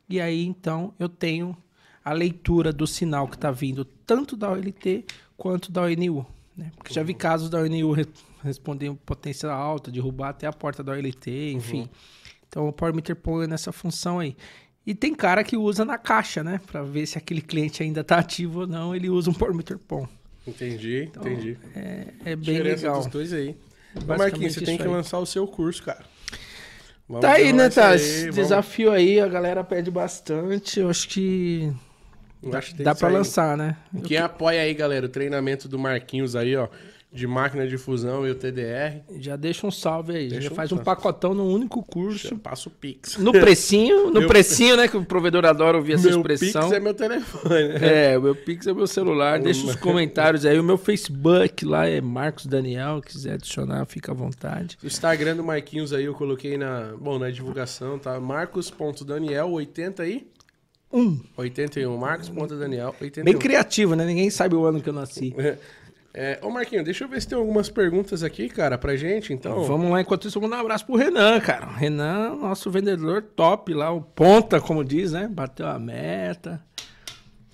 E 0.08 0.20
aí, 0.20 0.46
então, 0.46 0.94
eu 1.00 1.08
tenho 1.08 1.56
a 2.04 2.12
leitura 2.12 2.72
do 2.72 2.86
sinal 2.86 3.26
que 3.26 3.34
está 3.34 3.50
vindo 3.50 3.84
tanto 3.84 4.36
da 4.36 4.50
OLT 4.52 5.04
quanto 5.36 5.72
da 5.72 5.82
ONU. 5.82 6.24
Né? 6.56 6.70
Porque 6.76 6.94
já 6.94 7.02
vi 7.02 7.12
casos 7.12 7.50
da 7.50 7.58
ONU 7.58 7.90
re 7.90 8.06
responder 8.44 8.86
em 8.86 8.94
potência 8.94 9.50
alta, 9.50 9.90
derrubar 9.90 10.30
até 10.30 10.46
a 10.48 10.52
porta 10.52 10.82
da 10.82 10.92
OLT, 10.92 11.52
enfim. 11.52 11.88
Então, 12.48 12.68
o 12.68 12.72
Power 12.72 12.94
Meter 12.94 13.16
põe 13.16 13.46
nessa 13.46 13.72
função 13.72 14.18
aí. 14.18 14.36
E 14.84 14.94
tem 14.94 15.14
cara 15.14 15.42
que 15.42 15.56
usa 15.56 15.84
na 15.84 15.96
caixa, 15.96 16.42
né? 16.42 16.60
Para 16.66 16.82
ver 16.82 17.06
se 17.06 17.16
aquele 17.16 17.40
cliente 17.40 17.82
ainda 17.82 18.00
está 18.02 18.18
ativo 18.18 18.60
ou 18.60 18.66
não, 18.66 18.94
ele 18.94 19.08
usa 19.08 19.30
um 19.30 19.32
Power 19.32 19.54
Meter 19.54 19.78
POM. 19.78 20.06
Entendi, 20.47 21.10
entendi. 21.16 21.56
É, 21.74 22.06
é 22.24 22.36
bem 22.36 22.55
Diferença 22.56 22.82
legal. 22.82 22.97
dos 22.98 23.06
dois 23.06 23.32
aí. 23.32 23.56
Basicamente 23.94 24.19
Marquinhos, 24.19 24.55
você 24.55 24.60
tem 24.64 24.77
que 24.77 24.82
aí. 24.82 24.89
lançar 24.89 25.19
o 25.19 25.27
seu 25.27 25.47
curso, 25.47 25.82
cara. 25.82 26.01
Vamos 27.09 27.20
Tá 27.23 27.32
aí, 27.32 27.52
né, 27.52 27.69
tá? 27.69 27.94
Esse 27.94 28.20
vamos- 28.23 28.36
desafio 28.36 28.90
aí, 28.90 29.20
a 29.20 29.28
galera 29.28 29.62
pede 29.62 29.90
bastante. 29.90 30.81
Eu 30.81 30.89
acho 30.89 31.09
que 31.09 31.70
Eu 32.43 32.56
acho 32.56 32.74
que 32.74 32.82
dá 32.82 32.94
sair. 32.94 33.12
lançar, 33.12 33.56
né? 33.56 33.77
Quem 34.05 34.16
apoia 34.16 34.62
aí, 34.62 34.73
galera, 34.74 35.06
o 35.06 35.09
treinamento 35.09 35.69
do 35.69 35.78
Marquinhos 35.78 36.35
aí, 36.35 36.56
ó, 36.56 36.69
de 37.12 37.26
máquina 37.26 37.66
de 37.68 37.76
fusão 37.76 38.26
e 38.26 38.30
o 38.30 38.34
TDR, 38.34 39.02
Já 39.18 39.36
deixa 39.36 39.66
um 39.66 39.70
salve 39.70 40.16
aí. 40.16 40.28
Deixa 40.28 40.48
já 40.48 40.52
um 40.52 40.55
faz 40.55 40.72
um 40.72 40.76
salve. 40.76 40.84
pacotão 40.86 41.34
num 41.34 41.47
único 41.52 41.82
curso. 41.82 42.39
passa 42.39 42.70
o 42.70 42.72
Pix. 42.72 43.18
No 43.18 43.32
precinho, 43.32 44.06
no 44.10 44.20
Meu- 44.20 44.28
precinho, 44.28 44.76
né? 44.78 44.89
Que 44.89 44.97
o 44.97 45.05
provedor 45.05 45.44
adora 45.44 45.76
ouvir 45.76 45.93
essa 45.93 46.09
Meu 46.09 46.16
expressão. 46.16 46.62
Pix 46.62 46.72
é 46.72 46.80
meu 46.80 46.94
telefone, 46.94 47.68
né? 47.68 48.12
É, 48.12 48.18
o 48.18 48.22
meu 48.22 48.34
Pix 48.34 48.66
é 48.66 48.72
meu 48.72 48.86
celular. 48.86 49.39
Deixa 49.39 49.66
os 49.66 49.76
comentários 49.76 50.47
aí. 50.47 50.59
O 50.59 50.64
meu 50.64 50.78
Facebook 50.78 51.66
lá 51.66 51.86
é 51.86 52.01
Marcos 52.01 52.47
Daniel. 52.47 53.02
Quiser 53.02 53.34
adicionar, 53.34 53.84
fica 53.84 54.12
à 54.12 54.14
vontade. 54.14 54.78
O 54.82 54.86
Instagram 54.86 55.36
do 55.36 55.44
Marquinhos 55.44 55.93
aí 55.93 56.05
eu 56.06 56.14
coloquei 56.14 56.56
na, 56.56 56.94
bom, 56.98 57.18
na 57.18 57.30
divulgação, 57.30 57.98
tá? 57.98 58.18
Marcos.daniel80 58.18 60.01
aí. 60.01 60.26
Um. 60.90 61.20
81, 61.36 61.97
Marcos.daniel 61.97 62.94
81. 63.01 63.24
Bem 63.24 63.39
criativo, 63.39 63.94
né? 63.94 64.05
Ninguém 64.05 64.28
sabe 64.30 64.55
o 64.55 64.64
ano 64.64 64.80
que 64.80 64.89
eu 64.89 64.93
nasci. 64.94 65.34
É, 66.14 66.39
ô 66.43 66.51
Marquinhos, 66.51 66.84
deixa 66.84 67.05
eu 67.05 67.09
ver 67.09 67.22
se 67.22 67.28
tem 67.28 67.39
algumas 67.39 67.70
perguntas 67.70 68.22
aqui, 68.22 68.48
cara, 68.48 68.76
pra 68.76 68.97
gente, 68.97 69.32
então. 69.32 69.64
Vamos 69.64 69.90
lá, 69.90 70.01
enquanto 70.01 70.28
isso, 70.28 70.39
vamos 70.39 70.55
dar 70.55 70.59
um 70.59 70.64
abraço 70.64 70.84
pro 70.84 70.94
Renan, 70.97 71.40
cara. 71.40 71.66
Renan, 71.66 72.36
nosso 72.36 72.70
vendedor 72.70 73.22
top 73.22 73.72
lá, 73.72 73.90
o 73.90 74.02
ponta, 74.02 74.60
como 74.60 74.84
diz, 74.84 75.12
né? 75.12 75.26
Bateu 75.26 75.66
a 75.66 75.78
meta. 75.78 76.62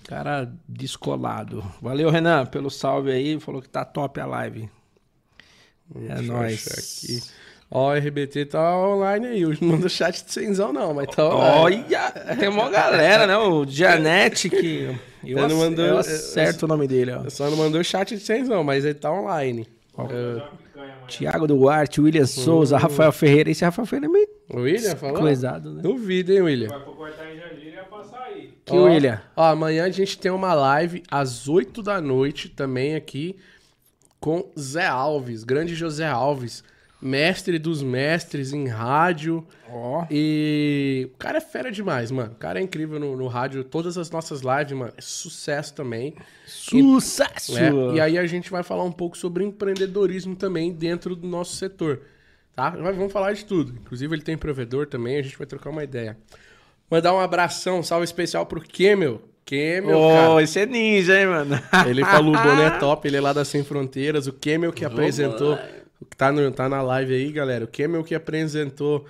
Cara 0.03 0.51
descolado. 0.67 1.63
Valeu, 1.81 2.09
Renan, 2.09 2.45
pelo 2.47 2.69
salve 2.69 3.11
aí. 3.11 3.39
Falou 3.39 3.61
que 3.61 3.69
tá 3.69 3.85
top 3.85 4.19
a 4.19 4.25
live. 4.25 4.69
É 5.95 6.15
Deixa 6.15 6.21
nóis. 6.23 6.67
aqui. 6.67 7.23
Ó, 7.71 7.91
o 7.91 7.95
RBT 7.95 8.45
tá 8.47 8.75
online 8.75 9.27
aí. 9.27 9.45
Hoje 9.45 9.63
não 9.63 9.73
manda 9.73 9.87
chat 9.87 10.25
de 10.25 10.33
cenzão, 10.33 10.73
não, 10.73 10.95
mas 10.95 11.07
tá 11.15 11.23
online. 11.23 11.85
Olha, 11.87 12.35
tem 12.35 12.49
uma 12.49 12.69
galera, 12.69 13.27
né? 13.27 13.37
O 13.37 13.65
Janete 13.67 14.49
que. 14.49 14.97
Eu, 15.23 15.43
ac- 15.45 15.53
mandou- 15.53 15.85
eu 15.85 15.97
acerto 15.97 16.65
o 16.65 16.67
nome 16.67 16.87
dele, 16.87 17.11
ó. 17.11 17.29
Só 17.29 17.49
não 17.49 17.57
mandou 17.57 17.83
chat 17.83 18.15
de 18.15 18.21
cenzão, 18.21 18.63
mas 18.63 18.85
ele 18.85 18.93
tá 18.95 19.11
online. 19.11 19.67
Tiago 21.07 21.47
Duarte, 21.47 21.99
William 21.99 22.25
Souza, 22.25 22.77
Rafael 22.77 23.11
Ferreira. 23.11 23.49
Esse 23.49 23.65
Rafael 23.65 23.85
Ferreira 23.85 24.05
é 24.07 24.09
meio 24.09 24.27
O 24.49 24.61
William 24.61 24.95
falou? 24.95 25.17
coisado, 25.19 25.73
né? 25.73 25.81
Duvido, 25.81 26.31
hein, 26.31 26.41
William? 26.41 26.69
Vai 26.69 26.79
cortar 26.81 27.25
em 27.33 27.37
Jandira 27.37 27.81
e 27.85 27.89
passar 27.89 28.21
aí. 28.23 28.53
Que 28.65 28.75
Ó, 28.77 28.83
William? 28.85 29.21
Ó, 29.35 29.43
amanhã 29.43 29.85
a 29.85 29.89
gente 29.89 30.17
tem 30.17 30.31
uma 30.31 30.53
live 30.53 31.03
às 31.09 31.47
8 31.49 31.81
da 31.81 31.99
noite 31.99 32.47
também 32.49 32.95
aqui 32.95 33.35
com 34.19 34.49
Zé 34.57 34.85
Alves, 34.85 35.43
grande 35.43 35.75
José 35.75 36.05
Alves, 36.07 36.63
mestre 37.01 37.57
dos 37.57 37.81
mestres 37.81 38.51
em 38.53 38.67
rádio. 38.67 39.45
Ó. 39.69 40.05
E 40.09 41.09
o 41.13 41.17
cara 41.17 41.37
é 41.37 41.41
fera 41.41 41.71
demais, 41.71 42.11
mano. 42.11 42.31
O 42.31 42.35
cara 42.35 42.59
é 42.59 42.61
incrível 42.63 42.99
no, 42.99 43.15
no 43.15 43.27
rádio. 43.27 43.63
Todas 43.63 43.97
as 43.97 44.11
nossas 44.11 44.41
lives, 44.41 44.73
mano, 44.73 44.93
é 44.97 45.01
sucesso 45.01 45.73
também. 45.73 46.15
Sucesso! 46.45 47.53
né? 47.53 47.71
E 47.95 48.01
aí 48.01 48.17
a 48.17 48.25
gente 48.25 48.51
vai 48.51 48.63
falar 48.63 48.83
um 48.83 48.91
pouco 48.91 49.17
sobre 49.17 49.43
empreendedorismo 49.43 50.35
também 50.35 50.71
dentro 50.71 51.15
do 51.15 51.27
nosso 51.27 51.55
setor, 51.55 52.01
tá? 52.55 52.71
Nós 52.71 52.95
vamos 52.95 53.13
falar 53.13 53.33
de 53.33 53.45
tudo. 53.45 53.73
Inclusive 53.79 54.15
ele 54.15 54.23
tem 54.23 54.37
provedor 54.37 54.87
também, 54.87 55.17
a 55.17 55.21
gente 55.21 55.37
vai 55.37 55.47
trocar 55.47 55.69
uma 55.69 55.83
ideia. 55.83 56.17
Mandar 56.89 57.13
um 57.13 57.19
abração, 57.19 57.79
um 57.79 57.83
salve 57.83 58.03
especial 58.03 58.45
pro 58.45 58.59
Kemel. 58.59 59.21
Kemel, 59.45 59.97
Ô, 59.97 60.09
cara. 60.09 60.43
esse 60.43 60.59
é 60.59 60.65
ninja, 60.65 61.19
hein, 61.19 61.27
mano? 61.27 61.59
Ele 61.87 62.03
falou, 62.03 62.35
o 62.35 62.37
dono 62.37 62.61
é 62.61 62.69
top, 62.77 63.07
ele 63.07 63.17
é 63.17 63.21
lá 63.21 63.33
da 63.33 63.43
Sem 63.43 63.63
Fronteiras. 63.63 64.27
O 64.27 64.33
Kemel 64.33 64.71
que 64.71 64.85
apresentou, 64.85 65.57
que 66.09 66.15
tá, 66.15 66.31
no, 66.31 66.51
tá 66.51 66.69
na 66.69 66.81
live 66.81 67.13
aí, 67.13 67.31
galera. 67.31 67.65
O 67.65 67.67
Kemel 67.67 68.03
que 68.03 68.15
apresentou 68.15 69.05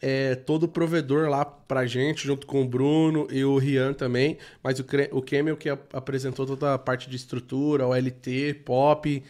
é, 0.00 0.34
todo 0.34 0.64
o 0.64 0.68
provedor 0.68 1.28
lá 1.28 1.44
pra 1.44 1.86
gente, 1.86 2.26
junto 2.26 2.46
com 2.46 2.62
o 2.62 2.68
Bruno 2.68 3.28
e 3.30 3.44
o 3.44 3.56
Rian 3.56 3.92
também. 3.92 4.38
Mas 4.62 4.80
o, 4.80 4.86
o 5.12 5.22
Kemel 5.22 5.56
que 5.56 5.68
apresentou 5.68 6.46
toda 6.46 6.74
a 6.74 6.78
parte 6.78 7.08
de 7.08 7.16
estrutura, 7.16 7.86
o 7.86 7.94
LT, 7.94 8.62
pop. 8.64 9.22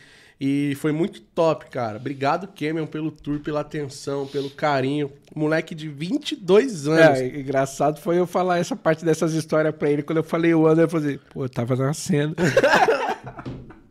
E 0.44 0.74
foi 0.76 0.90
muito 0.90 1.20
top, 1.20 1.70
cara. 1.70 1.98
Obrigado, 1.98 2.48
Kemel, 2.48 2.86
pelo 2.88 3.12
tour, 3.12 3.38
pela 3.38 3.60
atenção, 3.60 4.26
pelo 4.26 4.50
carinho. 4.50 5.12
Moleque 5.36 5.72
de 5.72 5.88
22 5.88 6.88
anos. 6.88 7.20
É, 7.20 7.38
engraçado 7.38 8.00
foi 8.00 8.18
eu 8.18 8.26
falar 8.26 8.58
essa 8.58 8.74
parte 8.74 9.04
dessas 9.04 9.34
histórias 9.34 9.72
pra 9.72 9.88
ele. 9.88 10.02
Quando 10.02 10.18
eu 10.18 10.24
falei 10.24 10.52
o 10.52 10.66
ano, 10.66 10.80
eu 10.80 10.88
falei, 10.88 11.20
pô, 11.32 11.44
eu 11.44 11.48
tava 11.48 11.76
nascendo. 11.76 12.34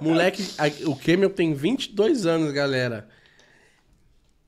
Moleque, 0.00 0.44
a- 0.58 0.88
o 0.90 0.94
Kemel 0.96 1.30
tem 1.30 1.52
22 1.54 2.26
anos, 2.26 2.52
galera. 2.52 3.08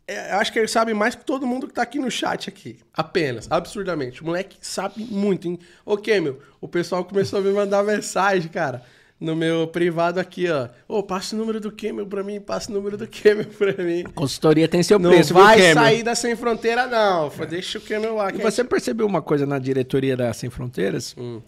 É, 0.07 0.33
eu 0.33 0.39
acho 0.39 0.53
que 0.53 0.59
ele 0.59 0.67
sabe 0.69 0.93
mais 0.93 1.15
que 1.15 1.25
todo 1.25 1.47
mundo 1.47 1.69
que 1.69 1.73
tá 1.75 1.83
aqui 1.83 1.99
no 1.99 2.11
chat 2.11 2.49
aqui. 2.49 2.79
Apenas, 2.93 3.47
absurdamente. 3.51 4.23
O 4.23 4.27
moleque 4.27 4.57
sabe 4.61 5.05
muito, 5.05 5.47
hein? 5.47 5.59
Ô, 5.85 5.97
Kemel, 5.97 6.39
o 6.61 6.67
pessoal 6.67 7.05
começou 7.05 7.39
a 7.39 7.43
me 7.43 7.51
mandar 7.53 7.83
mensagem, 7.85 8.49
cara. 8.51 8.83
no 9.21 9.37
meu 9.37 9.67
privado 9.69 10.19
aqui, 10.19 10.49
ó. 10.51 10.69
Ô, 10.89 11.03
passa 11.03 11.37
o 11.37 11.39
número 11.39 11.61
do 11.61 11.71
Camel 11.71 12.07
pra 12.07 12.25
mim, 12.25 12.41
passa 12.41 12.71
o 12.71 12.75
número 12.75 12.97
do 12.97 13.07
Camel 13.07 13.45
pra 13.59 13.85
mim. 13.85 14.03
Consultoria 14.15 14.67
tem 14.67 14.83
seu 14.83 14.99
Não 14.99 15.11
preço, 15.11 15.35
viu, 15.35 15.43
vai 15.45 15.59
Cameron? 15.59 15.81
sair 15.81 16.03
da 16.03 16.15
Sem 16.15 16.35
Fronteira, 16.35 16.87
não. 16.87 17.29
Deixa 17.47 17.77
o 17.77 17.83
Camel 17.83 18.15
lá. 18.15 18.31
E 18.33 18.39
você 18.39 18.65
percebeu 18.65 19.07
uma 19.07 19.21
coisa 19.21 19.45
na 19.45 19.59
diretoria 19.59 20.17
da 20.17 20.33
Sem 20.33 20.49
Fronteiras? 20.49 21.15
Hum. 21.19 21.43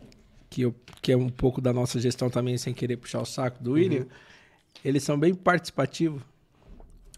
Que, 0.55 0.61
eu, 0.63 0.75
que 1.01 1.11
é 1.11 1.17
um 1.17 1.31
pouco 1.31 1.63
da 1.63 1.73
nossa 1.73 1.99
gestão 1.99 2.29
também, 2.29 2.59
sem 2.59 2.75
querer 2.75 2.99
puxar 2.99 3.23
o 3.23 3.25
saco 3.25 3.63
do 3.65 3.71
Uhum. 3.71 3.77
William. 3.77 4.07
Eles 4.85 5.03
são 5.03 5.19
bem 5.19 5.35
participativos. 5.35 6.21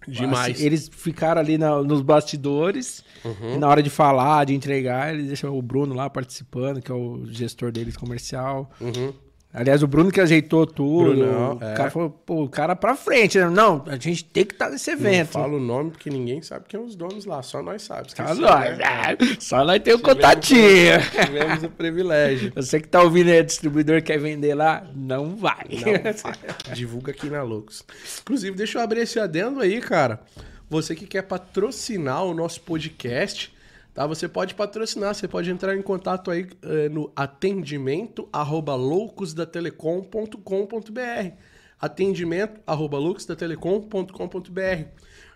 Demais. 0.06 0.54
Assim, 0.56 0.64
eles 0.66 0.88
ficaram 0.92 1.40
ali 1.40 1.58
na- 1.58 1.82
nos 1.82 2.00
bastidores, 2.00 3.02
Uhum. 3.24 3.54
e 3.54 3.58
na 3.58 3.66
hora 3.68 3.82
de 3.82 3.90
falar, 3.90 4.44
de 4.44 4.54
entregar, 4.54 5.12
eles 5.14 5.26
deixam 5.26 5.56
o 5.58 5.60
Bruno 5.62 5.94
lá 5.94 6.08
participando, 6.08 6.80
que 6.80 6.92
é 6.92 6.94
o 6.94 7.24
gestor 7.26 7.72
deles 7.72 7.96
comercial. 7.96 8.70
Uhum. 8.80 9.12
Aliás, 9.56 9.84
o 9.84 9.86
Bruno 9.86 10.10
que 10.10 10.20
ajeitou 10.20 10.66
tudo. 10.66 11.14
Brunão, 11.14 11.58
o 11.60 11.64
é. 11.64 11.74
cara 11.74 11.88
falou, 11.88 12.10
pô, 12.10 12.42
o 12.42 12.48
cara 12.48 12.74
pra 12.74 12.96
frente. 12.96 13.38
né? 13.38 13.48
Não, 13.48 13.84
a 13.86 13.94
gente 13.96 14.24
tem 14.24 14.44
que 14.44 14.52
estar 14.52 14.68
nesse 14.68 14.90
Não 14.90 14.98
evento. 14.98 15.28
fala 15.28 15.54
o 15.56 15.60
nome 15.60 15.92
porque 15.92 16.10
ninguém 16.10 16.42
sabe 16.42 16.64
quem 16.68 16.80
são 16.80 16.88
os 16.88 16.96
donos 16.96 17.24
lá, 17.24 17.40
só 17.40 17.62
nós 17.62 17.82
sabemos. 17.82 18.12
Só 18.16 18.22
Esqueci, 18.24 18.40
nós, 18.40 18.78
né? 18.78 19.16
só 19.38 19.64
nós 19.64 19.80
temos 19.80 20.02
contatinho. 20.02 20.94
Tivemos 21.24 21.62
o 21.62 21.68
privilégio. 21.70 22.52
Você 22.56 22.80
que 22.80 22.88
tá 22.88 23.00
ouvindo 23.00 23.30
aí, 23.30 23.44
distribuidor 23.44 24.02
quer 24.02 24.18
vender 24.18 24.54
lá, 24.54 24.84
não 24.92 25.36
vai. 25.36 25.64
Não, 25.70 26.12
vai. 26.32 26.74
Divulga 26.74 27.12
aqui 27.12 27.30
na 27.30 27.44
Lux. 27.44 27.84
Inclusive, 28.22 28.56
deixa 28.56 28.78
eu 28.78 28.82
abrir 28.82 29.02
esse 29.02 29.20
adendo 29.20 29.60
aí, 29.60 29.80
cara. 29.80 30.20
Você 30.68 30.96
que 30.96 31.06
quer 31.06 31.22
patrocinar 31.22 32.24
o 32.24 32.34
nosso 32.34 32.60
podcast, 32.62 33.53
tá? 33.94 34.06
Você 34.06 34.28
pode 34.28 34.54
patrocinar, 34.54 35.14
você 35.14 35.26
pode 35.26 35.50
entrar 35.50 35.74
em 35.76 35.82
contato 35.82 36.30
aí 36.30 36.46
eh, 36.62 36.90
no 36.90 37.10
atendimento 37.16 38.28
arroba 38.32 38.74
loucosdatelecom.com.br 38.74 41.54
atendimento 41.84 42.60
arroba 42.66 42.98
loucosdatelecom.com.br 42.98 44.84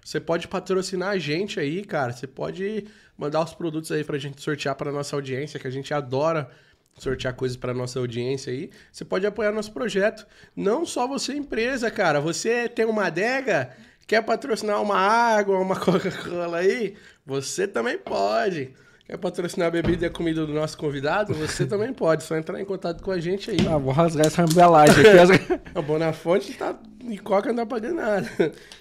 Você 0.05 0.21
pode 0.21 0.49
patrocinar 0.49 1.11
a 1.11 1.19
gente 1.19 1.61
aí, 1.61 1.85
cara. 1.85 2.13
Você 2.13 2.27
pode 2.27 2.87
mandar 3.17 3.45
os 3.45 3.55
produtos 3.55 3.93
aí 3.93 4.05
pra 4.05 4.19
gente 4.19 4.41
sortear 4.41 4.75
pra 4.75 4.91
nossa 4.91 5.15
audiência, 5.15 5.61
que 5.61 5.67
a 5.67 5.71
gente 5.71 5.93
adora 5.93 6.51
sortear 6.97 7.35
coisas 7.35 7.57
para 7.57 7.75
nossa 7.75 7.99
audiência 7.99 8.53
aí. 8.53 8.71
Você 8.91 9.05
pode 9.05 9.27
apoiar 9.27 9.53
nosso 9.53 9.73
projeto. 9.73 10.27
Não 10.57 10.87
só 10.87 11.07
você, 11.07 11.35
empresa, 11.35 11.91
cara. 11.91 12.21
Você 12.21 12.69
tem 12.69 12.85
uma 12.85 13.07
adega, 13.07 13.71
quer 14.09 14.23
patrocinar 14.23 14.83
uma 14.83 14.97
água, 14.97 15.59
uma 15.59 15.77
Coca-Cola 15.79 16.59
aí? 16.59 16.97
Você 17.25 17.69
também 17.69 17.99
pode. 17.99 18.73
Quer 19.07 19.19
patrocinar 19.19 19.69
a 19.69 19.71
bebida 19.71 20.07
e 20.07 20.09
a 20.09 20.11
comida 20.11 20.45
do 20.45 20.53
nosso 20.53 20.77
convidado? 20.77 21.35
Você 21.35 21.65
também 21.69 21.93
pode. 21.93 22.25
Só 22.25 22.37
entrar 22.37 22.61
em 22.61 22.65
contato 22.65 23.03
com 23.03 23.11
a 23.11 23.21
gente 23.21 23.51
aí. 23.51 23.59
Ah, 23.69 23.77
vou 23.79 23.93
rasgar 23.93 24.27
essa 24.27 24.43
embelagem 24.43 24.97
aqui. 25.07 25.61
A 25.79 25.81
Bonafonte 25.81 26.53
tá 26.55 26.77
e 27.09 27.19
Coca 27.19 27.51
não 27.51 27.57
dá 27.57 27.67
pagando 27.67 27.97
nada. 27.97 28.29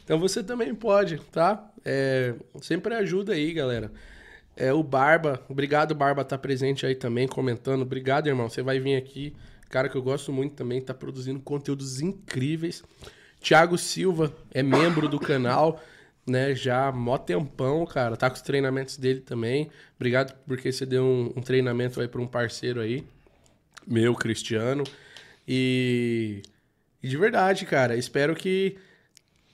Então 0.03 0.17
você 0.19 0.41
também 0.41 0.73
pode, 0.73 1.17
tá? 1.31 1.69
É, 1.85 2.33
sempre 2.61 2.95
ajuda 2.95 3.33
aí, 3.33 3.53
galera. 3.53 3.91
É, 4.55 4.73
o 4.73 4.81
Barba, 4.81 5.39
obrigado, 5.47 5.93
Barba, 5.93 6.25
tá 6.25 6.37
presente 6.37 6.85
aí 6.85 6.95
também, 6.95 7.27
comentando. 7.27 7.83
Obrigado, 7.83 8.27
irmão. 8.27 8.49
Você 8.49 8.61
vai 8.61 8.79
vir 8.79 8.95
aqui. 8.95 9.35
Cara 9.69 9.87
que 9.87 9.95
eu 9.95 10.01
gosto 10.01 10.31
muito 10.33 10.55
também, 10.55 10.81
tá 10.81 10.93
produzindo 10.93 11.39
conteúdos 11.41 12.01
incríveis. 12.01 12.83
Thiago 13.48 13.78
Silva 13.78 14.36
é 14.53 14.61
membro 14.61 15.07
do 15.07 15.18
canal, 15.18 15.82
né? 16.28 16.53
Já 16.53 16.91
mó 16.91 17.18
tempão, 17.18 17.86
cara. 17.86 18.18
Tá 18.18 18.30
com 18.30 18.36
os 18.36 18.41
treinamentos 18.41 18.98
dele 18.98 19.22
também. 19.22 19.72
Obrigado 19.95 20.36
porque 20.45 20.69
você 20.69 20.86
deu 20.86 21.02
um, 21.02 21.34
um 21.34 21.41
treinamento 21.41 22.02
aí 22.02 22.10
pra 22.10 22.19
um 22.19 22.28
parceiro 22.28 22.82
aí. 22.82 23.06
Meu, 23.88 24.14
Cristiano. 24.15 24.84
E, 25.48 26.41
e 27.02 27.07
de 27.07 27.15
verdade, 27.15 27.65
cara, 27.65 27.95
espero 27.95 28.36
que, 28.36 28.78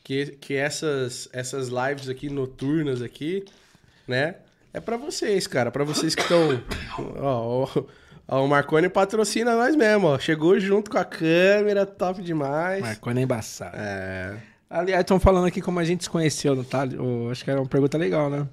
que, 0.04 0.38
que 0.38 0.56
essas, 0.56 1.30
essas 1.32 1.68
lives 1.68 2.10
aqui 2.10 2.30
noturnas 2.30 3.00
aqui, 3.00 3.46
né? 4.08 4.38
É 4.74 4.80
pra 4.80 4.98
vocês, 4.98 5.46
cara. 5.46 5.70
Pra 5.70 5.84
vocês 5.84 6.16
que 6.16 6.24
estão. 6.24 6.60
Ó, 6.98 7.68
ó, 7.78 7.84
ó, 8.28 8.44
o 8.44 8.48
Marconi 8.48 8.90
patrocina 8.90 9.56
nós 9.56 9.76
mesmo, 9.76 10.08
ó. 10.08 10.20
Chegou 10.20 10.60
junto 10.60 10.92
com 10.92 10.98
a 10.98 11.06
câmera, 11.06 11.86
top 11.86 12.22
demais. 12.22 12.82
Marconi 12.82 13.22
é 13.22 13.24
embaçado. 13.24 13.76
É. 13.78 14.36
Aliás, 14.70 15.02
estão 15.02 15.20
falando 15.20 15.46
aqui 15.46 15.62
como 15.62 15.80
a 15.80 15.84
gente 15.84 16.04
se 16.04 16.10
conheceu, 16.10 16.56
não 16.56 16.64
tá? 16.64 16.84
Acho 17.32 17.44
que 17.44 17.52
era 17.52 17.60
uma 17.62 17.68
pergunta 17.68 17.98
legal, 17.98 18.30
né? 18.30 18.48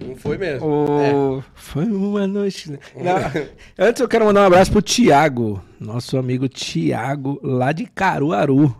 Não 0.00 0.14
foi 0.14 0.38
mesmo. 0.38 0.86
É. 1.00 1.44
Foi 1.54 1.84
uma 1.84 2.26
noite. 2.26 2.70
né? 2.70 2.78
Antes 3.76 4.00
eu 4.00 4.08
quero 4.08 4.24
mandar 4.24 4.42
um 4.42 4.46
abraço 4.46 4.70
pro 4.70 4.80
Tiago, 4.80 5.60
nosso 5.80 6.16
amigo 6.16 6.48
Tiago, 6.48 7.40
lá 7.42 7.72
de 7.72 7.86
Caruaru. 7.86 8.74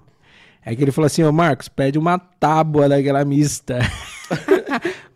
É 0.64 0.76
que 0.76 0.82
ele 0.82 0.92
falou 0.92 1.06
assim, 1.06 1.24
ô 1.24 1.32
Marcos, 1.32 1.68
pede 1.68 1.98
uma 1.98 2.18
tábua 2.18 2.88
daquela 2.88 3.24
mista. 3.24 3.78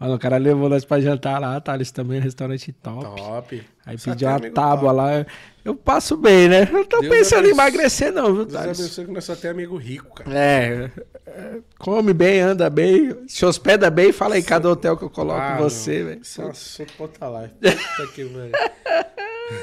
Mano, 0.02 0.14
o 0.14 0.18
cara 0.18 0.36
levou 0.36 0.68
nós 0.68 0.84
pra 0.84 1.00
jantar 1.00 1.40
lá, 1.40 1.60
Thales 1.60 1.90
também, 1.90 2.20
restaurante 2.20 2.72
top. 2.72 3.04
Top. 3.04 3.62
Aí 3.86 3.98
Só 3.98 4.10
pediu 4.10 4.28
tem 4.28 4.36
uma 4.48 4.50
tábua 4.54 4.92
top. 4.92 4.96
lá. 4.96 5.26
Eu 5.64 5.74
passo 5.76 6.16
bem, 6.16 6.48
né? 6.48 6.64
Eu 6.68 6.72
não 6.72 6.84
tô 6.84 7.00
Deus 7.00 7.14
pensando 7.14 7.46
em 7.46 7.50
emagrecer, 7.50 8.12
não, 8.12 8.34
viu, 8.34 8.44
Deus 8.44 8.52
Thales? 8.60 8.80
abençoe 8.80 9.04
que 9.06 9.12
nós 9.12 9.24
só 9.24 9.36
temos 9.36 9.56
amigo 9.56 9.76
rico, 9.76 10.12
cara. 10.14 10.30
É, 10.36 10.90
é, 11.26 11.58
come 11.78 12.12
bem, 12.12 12.40
anda 12.40 12.68
bem, 12.68 13.16
se 13.28 13.46
hospeda 13.46 13.88
bem, 13.90 14.12
fala 14.12 14.34
aí 14.34 14.42
cada 14.42 14.68
hotel 14.68 14.96
que 14.96 15.04
eu 15.04 15.10
coloco 15.10 15.40
Ah, 15.40 15.56
você, 15.58 16.02
velho. 16.02 16.20
Isso 16.20 16.42
é 16.42 16.46
um 16.46 16.50
assunto 16.50 16.92
pra 16.94 17.02
outra 17.04 17.28
live. 17.28 17.52
Puta 17.54 18.12
que 18.12 18.24
pariu. 18.24 18.52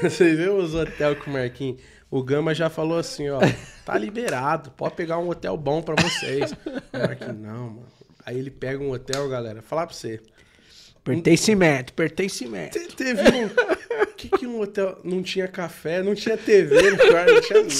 Vocês 0.10 0.38
viram 0.38 0.58
os 0.58 0.74
hotéis 0.74 1.18
com 1.18 1.30
o 1.30 1.32
Marquinhos? 1.34 1.80
O 2.10 2.22
Gama 2.22 2.54
já 2.54 2.68
falou 2.70 2.98
assim, 2.98 3.28
ó. 3.30 3.40
Tá 3.84 3.96
liberado, 3.98 4.70
pode 4.72 4.94
pegar 4.94 5.18
um 5.18 5.28
hotel 5.28 5.56
bom 5.56 5.80
pra 5.82 5.94
vocês. 5.96 6.52
Marquinhos, 6.92 7.38
não, 7.38 7.66
mano. 7.70 7.99
Aí 8.24 8.38
ele 8.38 8.50
pega 8.50 8.82
um 8.82 8.90
hotel, 8.90 9.28
galera. 9.28 9.62
Falar 9.62 9.86
pra 9.86 9.94
você. 9.94 10.20
Pertencimento, 11.02 11.92
pertencimento. 11.94 12.78
Te- 12.78 12.94
Teve 12.94 13.22
um. 13.22 13.46
O 14.02 14.06
que, 14.16 14.28
que 14.28 14.46
um 14.46 14.60
hotel. 14.60 14.98
Não 15.02 15.22
tinha 15.22 15.48
café, 15.48 16.02
não 16.02 16.14
tinha 16.14 16.36
TV 16.36 16.90
no 16.90 16.98
quarto, 16.98 17.32
não 17.34 17.40
tinha 17.40 17.62
nada. 17.62 17.70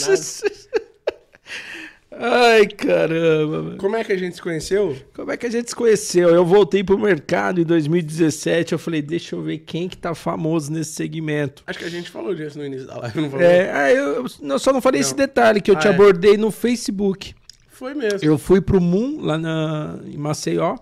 Ai, 2.12 2.66
caramba, 2.66 3.62
mano. 3.62 3.76
Como 3.78 3.94
é 3.96 4.02
que 4.02 4.12
a 4.12 4.16
gente 4.16 4.34
se 4.36 4.42
conheceu? 4.42 4.96
Como 5.14 5.30
é 5.30 5.36
que 5.36 5.46
a 5.46 5.50
gente 5.50 5.68
se 5.70 5.76
conheceu? 5.76 6.28
Eu 6.30 6.44
voltei 6.44 6.82
pro 6.82 6.98
mercado 6.98 7.60
em 7.60 7.64
2017, 7.64 8.72
eu 8.72 8.78
falei, 8.78 9.00
deixa 9.00 9.36
eu 9.36 9.42
ver 9.42 9.58
quem 9.58 9.88
que 9.88 9.96
tá 9.96 10.12
famoso 10.14 10.72
nesse 10.72 10.92
segmento. 10.92 11.62
Acho 11.66 11.78
que 11.78 11.84
a 11.84 11.88
gente 11.90 12.10
falou 12.10 12.34
disso 12.34 12.58
no 12.58 12.66
início 12.66 12.86
da 12.86 12.96
live, 12.98 13.20
não 13.20 13.30
falou? 13.30 13.46
É, 13.46 13.70
aí 13.72 13.96
eu, 13.96 14.26
eu 14.42 14.58
só 14.58 14.72
não 14.72 14.80
falei 14.82 15.00
esse 15.00 15.12
Não. 15.12 15.18
detalhe, 15.18 15.60
que 15.60 15.70
eu 15.70 15.76
te 15.76 15.86
Ah, 15.86 15.92
é. 15.92 15.94
abordei 15.94 16.36
no 16.36 16.50
Facebook. 16.50 17.32
Foi 17.80 17.94
mesmo. 17.94 18.18
Eu 18.22 18.36
fui 18.36 18.60
pro 18.60 18.78
Moon, 18.78 19.22
lá 19.22 19.38
na, 19.38 19.98
em 20.04 20.18
Maceió, 20.18 20.76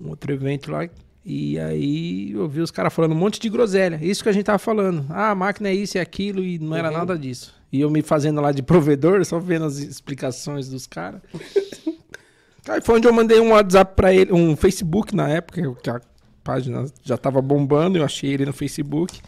um 0.00 0.08
outro 0.08 0.32
evento 0.32 0.72
lá, 0.72 0.88
e 1.22 1.58
aí 1.58 2.32
eu 2.32 2.48
vi 2.48 2.62
os 2.62 2.70
caras 2.70 2.94
falando 2.94 3.12
um 3.12 3.16
monte 3.18 3.38
de 3.38 3.50
groselha. 3.50 3.98
Isso 4.00 4.22
que 4.22 4.30
a 4.30 4.32
gente 4.32 4.46
tava 4.46 4.58
falando. 4.58 5.04
Ah, 5.10 5.32
a 5.32 5.34
máquina 5.34 5.68
é 5.68 5.74
isso 5.74 5.98
e 5.98 6.00
aquilo, 6.00 6.42
e 6.42 6.58
não 6.58 6.74
era 6.74 6.88
Uhum. 6.90 6.96
nada 6.96 7.18
disso. 7.18 7.54
E 7.70 7.82
eu 7.82 7.90
me 7.90 8.00
fazendo 8.00 8.40
lá 8.40 8.50
de 8.50 8.62
provedor, 8.62 9.22
só 9.26 9.38
vendo 9.38 9.66
as 9.66 9.76
explicações 9.76 10.70
dos 10.70 10.86
caras. 10.86 11.20
aí 12.66 12.80
foi 12.80 12.96
onde 12.96 13.06
eu 13.06 13.12
mandei 13.12 13.38
um 13.38 13.50
WhatsApp 13.50 13.94
pra 13.94 14.14
ele, 14.14 14.32
um 14.32 14.56
Facebook 14.56 15.14
na 15.14 15.28
época, 15.28 15.60
que 15.82 15.90
a 15.90 16.00
página 16.42 16.86
já 17.04 17.18
tava 17.18 17.42
bombando, 17.42 17.98
eu 17.98 18.04
achei 18.06 18.30
ele 18.32 18.46
no 18.46 18.54
Facebook. 18.54 19.20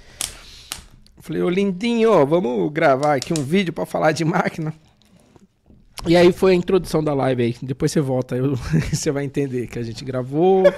Falei, 1.18 1.42
ô 1.42 1.50
lindinho, 1.50 2.24
vamos 2.24 2.72
gravar 2.72 3.16
aqui 3.16 3.38
um 3.38 3.42
vídeo 3.44 3.74
pra 3.74 3.84
falar 3.84 4.12
de 4.12 4.24
máquina. 4.24 4.72
E 6.06 6.16
aí 6.16 6.32
foi 6.32 6.52
a 6.52 6.54
introdução 6.54 7.02
da 7.02 7.12
live 7.14 7.42
aí. 7.42 7.56
Depois 7.62 7.90
você 7.92 8.00
volta, 8.00 8.36
eu- 8.36 8.54
você 8.92 9.10
vai 9.10 9.24
entender 9.24 9.66
que 9.66 9.78
a 9.78 9.82
gente 9.82 10.04
gravou. 10.04 10.64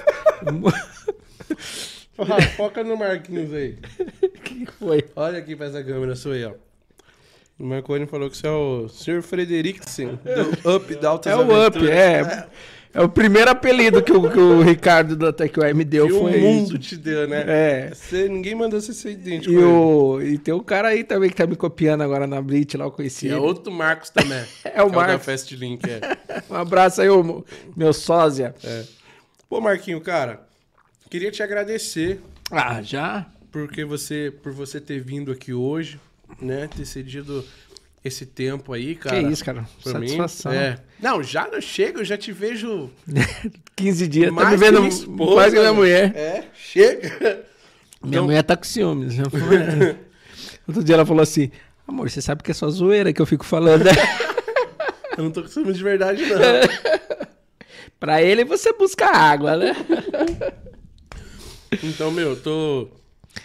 Ah, 2.17 2.41
foca 2.55 2.83
no 2.83 2.95
Marquinhos 2.97 3.51
aí. 3.53 3.77
O 4.23 4.29
que 4.43 4.65
foi? 4.77 5.03
Olha 5.15 5.39
aqui 5.39 5.55
pra 5.55 5.67
essa 5.67 5.83
câmera, 5.83 6.15
sou 6.15 6.35
eu. 6.35 6.57
O 7.57 7.63
Marconi 7.65 8.05
falou 8.05 8.29
que 8.29 8.37
você 8.37 8.45
é 8.47 8.51
o 8.51 8.87
Sr. 8.89 9.21
Frederiksen, 9.23 10.19
do 10.63 10.75
Up 10.75 10.93
da 10.95 11.09
Altas 11.09 11.31
É 11.31 11.35
o 11.35 11.41
Up, 11.43 11.53
Aventuras. 11.53 11.89
é. 11.89 12.47
É 12.93 13.01
o 13.01 13.07
primeiro 13.07 13.49
apelido 13.49 14.03
que 14.03 14.11
o, 14.11 14.29
que 14.29 14.37
o 14.37 14.61
Ricardo 14.61 15.15
da 15.15 15.31
TechWeb 15.31 15.73
me 15.73 15.85
deu. 15.85 16.07
Que 16.07 16.13
o 16.13 16.19
foi 16.21 16.37
mundo 16.39 16.69
isso. 16.75 16.79
te 16.79 16.97
deu, 16.97 17.27
né? 17.27 17.43
É. 17.47 17.91
Você, 17.93 18.27
ninguém 18.27 18.53
mandou 18.53 18.81
você 18.81 18.93
ser 18.93 19.11
idêntico. 19.11 19.53
E, 19.53 19.57
o, 19.57 20.21
e 20.21 20.37
tem 20.37 20.53
um 20.53 20.59
cara 20.59 20.89
aí 20.89 21.03
também 21.03 21.29
que 21.29 21.35
tá 21.35 21.47
me 21.47 21.55
copiando 21.55 22.01
agora 22.01 22.27
na 22.27 22.41
Blitz, 22.41 22.75
lá 22.75 22.85
eu 22.85 22.91
conheci. 22.91 23.27
E 23.27 23.31
é 23.31 23.37
outro 23.37 23.71
Marcos 23.71 24.09
também. 24.09 24.43
É 24.65 24.81
o 24.83 24.87
que 24.87 24.91
da 24.91 24.97
Marcos. 24.97 25.25
Fast 25.25 25.55
Link, 25.55 25.83
é. 25.89 26.01
Um 26.49 26.55
abraço 26.55 27.01
aí, 27.01 27.09
ô, 27.09 27.43
meu 27.75 27.93
sósia. 27.93 28.53
é. 28.63 28.83
Pô, 29.49 29.59
Marquinho, 29.61 29.99
cara, 30.01 30.41
queria 31.09 31.29
te 31.31 31.43
agradecer 31.43 32.21
Ah, 32.49 32.81
já? 32.81 33.25
porque 33.51 33.83
você, 33.83 34.33
por 34.41 34.53
você 34.53 34.79
ter 34.79 35.01
vindo 35.01 35.29
aqui 35.31 35.53
hoje, 35.53 35.99
né? 36.41 36.69
Ter 36.73 36.85
cedido 36.85 37.43
esse 38.03 38.25
tempo 38.25 38.73
aí, 38.73 38.95
cara. 38.95 39.21
que 39.23 39.29
isso, 39.29 39.43
cara. 39.45 39.65
Pra 39.83 39.91
Satisfação. 39.93 40.51
mim. 40.51 40.57
É. 40.57 40.77
Não, 40.99 41.21
já 41.23 41.47
não 41.47 41.61
chega, 41.61 41.99
eu 41.99 42.05
já 42.05 42.17
te 42.17 42.31
vejo 42.31 42.89
15 43.75 44.07
dias, 44.07 44.29
tá 44.29 44.31
mais 44.33 44.49
me 44.49 44.53
que 44.55 44.59
vendo 44.63 44.79
minha 44.79 44.89
esposa, 44.89 45.35
mais 45.35 45.53
que 45.53 45.59
minha 45.59 45.71
né? 45.71 45.77
mulher. 45.77 46.15
É, 46.15 46.43
chega. 46.55 47.09
Minha 47.19 48.13
Então- 48.17 48.23
mulher 48.25 48.43
tá 48.43 48.55
com 48.57 48.63
ciúmes. 48.63 49.17
Eu 49.19 49.29
falei, 49.29 49.97
Outro 50.67 50.83
dia 50.83 50.95
ela 50.95 51.05
falou 51.05 51.21
assim: 51.21 51.51
Amor, 51.87 52.09
você 52.09 52.21
sabe 52.21 52.41
que 52.43 52.51
é 52.51 52.53
só 52.53 52.69
zoeira 52.69 53.11
que 53.13 53.21
eu 53.21 53.25
fico 53.25 53.45
falando. 53.45 53.83
né?" 53.85 53.91
Eu 55.17 55.25
não 55.25 55.31
tô 55.31 55.41
com 55.41 55.47
ciúme 55.49 55.73
de 55.73 55.83
verdade, 55.83 56.23
não. 56.25 56.39
Pra 57.99 58.21
ele 58.23 58.43
você 58.45 58.71
busca 58.73 59.05
água, 59.07 59.57
né? 59.57 59.75
Então, 61.83 62.11
meu, 62.11 62.35
tô, 62.35 62.87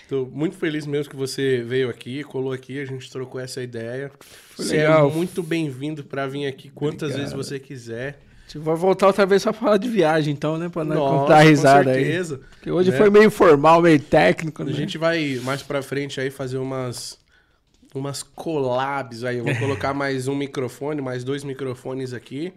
tô 0.08 0.26
muito 0.26 0.56
feliz 0.56 0.86
mesmo 0.86 1.10
que 1.10 1.16
você 1.16 1.62
veio 1.62 1.88
aqui, 1.90 2.22
colou 2.24 2.52
aqui, 2.52 2.80
a 2.80 2.84
gente 2.84 3.10
trocou 3.10 3.40
essa 3.40 3.62
ideia. 3.62 4.10
Você 4.56 4.76
legal. 4.78 5.08
é 5.10 5.12
muito 5.12 5.42
bem-vindo 5.42 6.02
pra 6.04 6.26
vir 6.26 6.46
aqui 6.46 6.68
quantas 6.70 7.10
Obrigado. 7.10 7.30
vezes 7.32 7.32
você 7.48 7.58
quiser. 7.58 8.18
A 8.46 8.48
gente 8.48 8.58
vai 8.58 8.76
voltar 8.76 9.08
outra 9.08 9.26
vez 9.26 9.42
pra 9.42 9.52
falar 9.52 9.76
de 9.76 9.88
viagem, 9.88 10.32
então, 10.32 10.56
né? 10.56 10.68
Pra 10.68 10.84
não 10.84 10.94
Nossa, 10.96 11.18
contar 11.22 11.40
risada 11.40 11.84
com 11.84 11.90
aí. 11.90 12.04
certeza. 12.04 12.40
Porque 12.50 12.70
hoje 12.70 12.90
né? 12.92 12.96
foi 12.96 13.10
meio 13.10 13.30
formal, 13.30 13.82
meio 13.82 13.98
técnico, 13.98 14.62
A 14.62 14.64
né? 14.64 14.72
gente 14.72 14.96
vai 14.96 15.40
mais 15.42 15.62
pra 15.62 15.82
frente 15.82 16.20
aí 16.20 16.30
fazer 16.30 16.58
umas 16.58 17.18
umas 17.94 18.22
collabs 18.22 19.24
aí. 19.24 19.38
Eu 19.38 19.44
vou 19.44 19.56
colocar 19.56 19.92
mais 19.94 20.28
um 20.28 20.34
microfone, 20.36 21.00
mais 21.00 21.24
dois 21.24 21.42
microfones 21.42 22.12
aqui. 22.12 22.52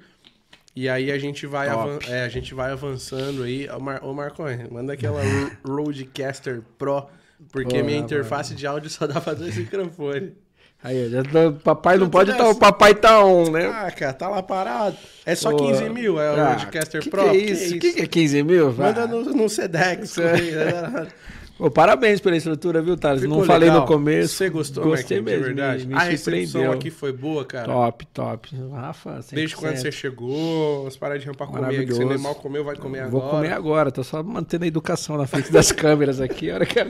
E 0.75 0.87
aí 0.87 1.11
a 1.11 1.17
gente 1.17 1.45
vai, 1.47 1.67
é, 2.07 2.23
a 2.23 2.29
gente 2.29 2.53
vai 2.53 2.71
avançando 2.71 3.43
aí. 3.43 3.67
Ô, 3.69 3.79
Mar 3.79 4.03
ô 4.03 4.13
Marconi, 4.13 4.67
manda 4.69 4.93
aquela 4.93 5.21
Ro- 5.65 5.75
Rodecaster 5.83 6.61
Pro, 6.77 7.07
porque 7.51 7.69
Pô, 7.79 7.83
minha 7.83 7.95
mano. 7.95 8.05
interface 8.05 8.53
de 8.55 8.65
áudio 8.67 8.89
só 8.89 9.07
dá 9.07 9.19
pra 9.21 9.33
dois 9.33 9.55
microfones. 9.57 10.31
Aí, 10.81 11.09
já 11.09 11.21
tá- 11.23 11.51
papai 11.61 11.97
não 11.97 12.05
Tudo 12.05 12.11
pode 12.13 12.31
estar, 12.31 12.43
dessa. 12.43 12.55
o 12.55 12.59
papai 12.59 12.95
tá 12.95 13.25
on, 13.25 13.51
né? 13.51 13.65
Ah, 13.67 13.91
cara, 13.91 14.13
tá 14.13 14.29
lá 14.29 14.41
parado. 14.41 14.95
É 15.25 15.35
só 15.35 15.51
Pô. 15.51 15.57
15 15.67 15.89
mil, 15.89 16.17
é 16.21 16.31
o 16.31 16.39
Ah, 16.41 16.55
Pro? 17.11 17.23
Que 17.31 17.35
é 17.35 17.35
isso? 17.35 17.75
O 17.75 17.79
que, 17.79 17.91
que 17.93 18.01
é 18.01 18.07
15 18.07 18.43
mil? 18.43 18.71
Manda 18.71 19.03
Ah. 19.03 19.07
no, 19.07 19.23
no 19.25 19.49
Sedex. 19.49 20.15
Ô, 21.59 21.69
parabéns 21.69 22.21
pela 22.21 22.37
estrutura, 22.37 22.81
viu, 22.81 22.95
Thales? 22.95 23.21
Ficou 23.21 23.39
Não 23.39 23.43
falei 23.45 23.67
legal? 23.67 23.81
no 23.81 23.87
começo. 23.87 24.35
Você 24.35 24.49
gostou, 24.49 24.83
Gostei 24.85 25.19
Marquinhos, 25.19 25.25
de 25.25 25.31
mesmo, 25.49 25.55
verdade? 25.57 25.85
me- 25.87 25.93
me 25.93 25.99
a 25.99 26.03
recepção 26.03 26.71
aqui 26.71 26.89
foi 26.89 27.11
boa, 27.11 27.43
cara. 27.43 27.65
Top, 27.65 28.05
top. 28.13 28.49
Rafa, 28.71 29.21
100%. 29.21 29.35
Desde 29.35 29.55
quando 29.57 29.75
você 29.75 29.91
chegou, 29.91 30.87
as 30.87 30.95
paradinhas 30.95 31.35
pra 31.35 31.45
comer, 31.45 31.85
que 31.85 31.91
você 31.93 32.05
nem 32.05 32.17
mal 32.17 32.33
comeu, 32.35 32.63
vai 32.63 32.77
comer 32.77 33.07
Vou 33.09 33.19
agora. 33.21 33.35
comer 33.35 33.51
agora, 33.53 33.91
tô 33.91 34.03
só 34.05 34.23
mantendo 34.23 34.63
a 34.63 34.67
educação 34.67 35.17
na 35.17 35.27
frente 35.27 35.51
das 35.51 35.69
câmeras 35.73 36.21
aqui. 36.21 36.49
A 36.49 36.55
hora 36.55 36.65
que, 36.65 36.79
a 36.79 36.87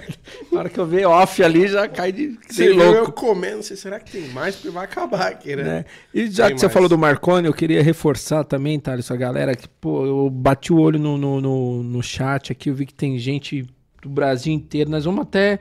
hora 0.56 0.70
que 0.70 0.80
eu 0.80 0.86
ver 0.86 1.08
off 1.08 1.44
ali, 1.44 1.68
já 1.68 1.88
cai 1.88 2.12
de 2.12 2.38
Você 2.48 2.54
ser 2.54 2.74
viu 2.76 2.82
eu 2.84 2.94
louco. 2.98 3.12
comendo, 3.14 3.56
não 3.56 3.64
sei, 3.64 3.76
será 3.76 4.00
que 4.00 4.12
tem 4.12 4.28
mais? 4.30 4.56
Porque 4.56 4.70
vai 4.70 4.84
acabar 4.86 5.30
aqui, 5.32 5.56
né? 5.56 5.64
né? 5.64 5.86
E 6.14 6.28
já 6.30 6.46
Tem 6.46 6.54
que 6.54 6.60
você 6.60 6.68
mais. 6.68 6.74
falou 6.74 6.88
do 6.88 6.98
Marconi, 6.98 7.48
eu 7.48 7.54
queria 7.56 7.82
reforçar 7.82 8.44
também, 8.44 8.80
Thales, 8.80 9.10
a 9.10 9.16
galera 9.16 9.56
que, 9.56 9.68
pô, 9.68 10.06
eu 10.06 10.30
bati 10.30 10.72
o 10.72 10.80
olho 10.80 11.00
no, 11.00 11.18
no, 11.18 11.42
no, 11.42 11.82
no 11.84 12.04
chat 12.04 12.52
aqui, 12.52 12.70
eu 12.70 12.76
vi 12.76 12.86
que 12.86 12.94
tem 12.94 13.18
gente 13.18 13.66
do 14.02 14.10
Brasil 14.10 14.54
inteiro. 14.54 14.90
Nós 14.90 15.06
vamos 15.06 15.22
até 15.22 15.60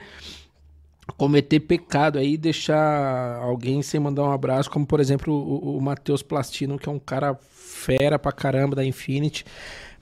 cometer 1.17 1.61
pecado 1.61 2.19
aí 2.19 2.37
deixar 2.37 3.39
alguém 3.39 3.83
sem 3.83 3.99
mandar 3.99 4.25
um 4.25 4.33
abraço, 4.33 4.71
como 4.71 4.87
por 4.87 5.01
exemplo 5.01 5.33
o, 5.33 5.77
o 5.77 5.81
Matheus 5.81 6.23
Plastino, 6.23 6.79
que 6.79 6.89
é 6.89 6.93
um 6.93 6.99
cara 6.99 7.35
fera 7.41 8.19
pra 8.19 8.33
caramba 8.33 8.77
da 8.77 8.85
Infinity. 8.85 9.45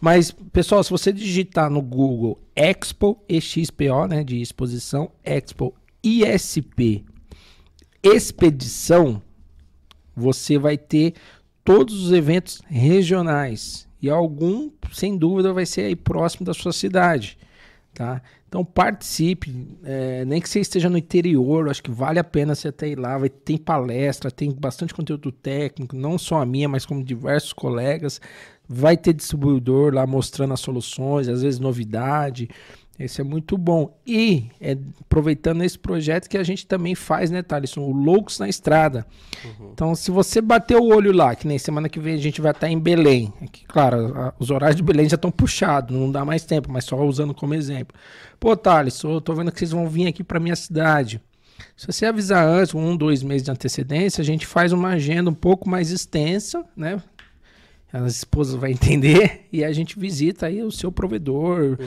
Mas, 0.01 0.31
pessoal, 0.53 0.83
se 0.85 0.91
você 0.91 1.13
digitar 1.13 1.71
no 1.71 1.81
Google 1.81 2.39
Expo, 2.55 3.19
EXPO, 3.29 4.07
né, 4.09 4.23
de 4.23 4.41
exposição, 4.41 5.11
Expo 5.25 5.75
ISP, 6.03 7.05
expedição, 8.03 9.23
você 10.15 10.59
vai 10.59 10.77
ter 10.77 11.15
todos 11.65 12.05
os 12.05 12.13
eventos 12.13 12.63
regionais 12.67 13.89
e 14.01 14.09
algum, 14.09 14.71
sem 14.93 15.17
dúvida, 15.17 15.53
vai 15.53 15.67
ser 15.67 15.83
aí 15.83 15.97
próximo 15.97 16.47
da 16.47 16.55
sua 16.55 16.73
cidade, 16.73 17.39
tá? 17.97 18.21
Então 18.47 18.63
participe, 18.63 19.67
é, 19.83 20.23
nem 20.27 20.39
que 20.39 20.49
você 20.49 20.61
esteja 20.61 20.91
no 20.91 20.99
interior, 20.99 21.71
acho 21.71 21.83
que 21.83 21.91
vale 21.91 22.19
a 22.19 22.25
pena 22.25 22.55
você 22.55 22.69
até 22.69 22.89
ir 22.89 22.99
lá, 22.99 23.17
vai 23.17 23.31
tem 23.31 23.57
palestra, 23.57 24.31
tem 24.31 24.53
bastante 24.53 24.93
conteúdo 24.93 25.33
técnico, 25.33 25.97
não 25.97 26.19
só 26.19 26.43
a 26.43 26.47
minha, 26.47 26.69
mas 26.69 26.85
como 26.85 27.03
diversos 27.03 27.55
colegas, 27.55 28.21
vai 28.69 28.99
ter 28.99 29.15
distribuidor 29.15 29.95
lá 29.95 30.07
mostrando 30.07 30.53
as 30.53 30.61
soluções, 30.61 31.27
às 31.27 31.41
vezes 31.41 31.59
novidade, 31.59 32.51
esse 32.99 33.21
é 33.21 33.25
muito 33.25 33.59
bom. 33.59 33.97
E 34.07 34.47
é, 34.61 34.77
aproveitando 35.01 35.63
esse 35.63 35.79
projeto 35.79 36.29
que 36.29 36.39
a 36.39 36.43
gente 36.43 36.67
também 36.67 36.95
faz, 36.95 37.31
né, 37.31 37.43
Thaleson? 37.43 37.81
O 37.83 37.93
Loucos 37.93 38.39
na 38.39 38.49
Estrada. 38.49 39.07
Então, 39.73 39.95
se 39.95 40.11
você 40.11 40.41
bater 40.41 40.77
o 40.77 40.85
olho 40.87 41.13
lá, 41.13 41.35
que 41.35 41.47
nem 41.47 41.59
semana 41.59 41.89
que 41.89 42.01
vem 42.01 42.15
a 42.15 42.19
gente 42.19 42.41
vai 42.41 42.53
estar 42.53 42.69
em 42.69 42.79
Belém. 42.79 43.33
Aqui, 43.43 43.65
claro, 43.67 44.13
a- 44.17 44.35
os 44.39 44.51
horários 44.51 44.77
de 44.77 44.83
Belém 44.83 45.09
já 45.09 45.17
estão 45.17 45.31
puxados, 45.31 45.97
não 45.97 46.11
dá 46.11 46.25
mais 46.25 46.45
tempo, 46.45 46.71
mas 46.73 46.85
só 46.85 46.97
usando 47.05 47.35
como 47.35 47.55
exemplo. 47.55 47.97
Pô, 48.41 48.57
Thales, 48.57 49.03
eu 49.03 49.21
tô 49.21 49.35
vendo 49.35 49.53
que 49.53 49.59
vocês 49.59 49.71
vão 49.73 49.89
vir 49.89 50.07
aqui 50.07 50.25
para 50.25 50.41
minha 50.41 50.57
cidade. 50.57 51.21
Se 51.75 51.87
você 51.87 52.05
avisar 52.07 52.47
antes, 52.47 52.75
um, 52.75 52.95
dois 52.97 53.23
meses 53.23 53.43
de 53.43 53.51
antecedência, 53.51 54.21
a 54.21 54.25
gente 54.25 54.47
faz 54.47 54.73
uma 54.73 54.89
agenda 54.91 55.31
um 55.31 55.35
pouco 55.35 55.69
mais 55.69 55.91
extensa, 55.91 56.65
né? 56.77 57.03
As 58.05 58.17
esposas 58.17 58.55
vão 58.55 58.69
entender 58.69 59.47
e 59.53 59.65
a 59.65 59.73
gente 59.73 59.99
visita 59.99 60.47
aí 60.47 60.63
o 60.63 60.71
seu 60.71 60.91
provedor, 60.93 61.79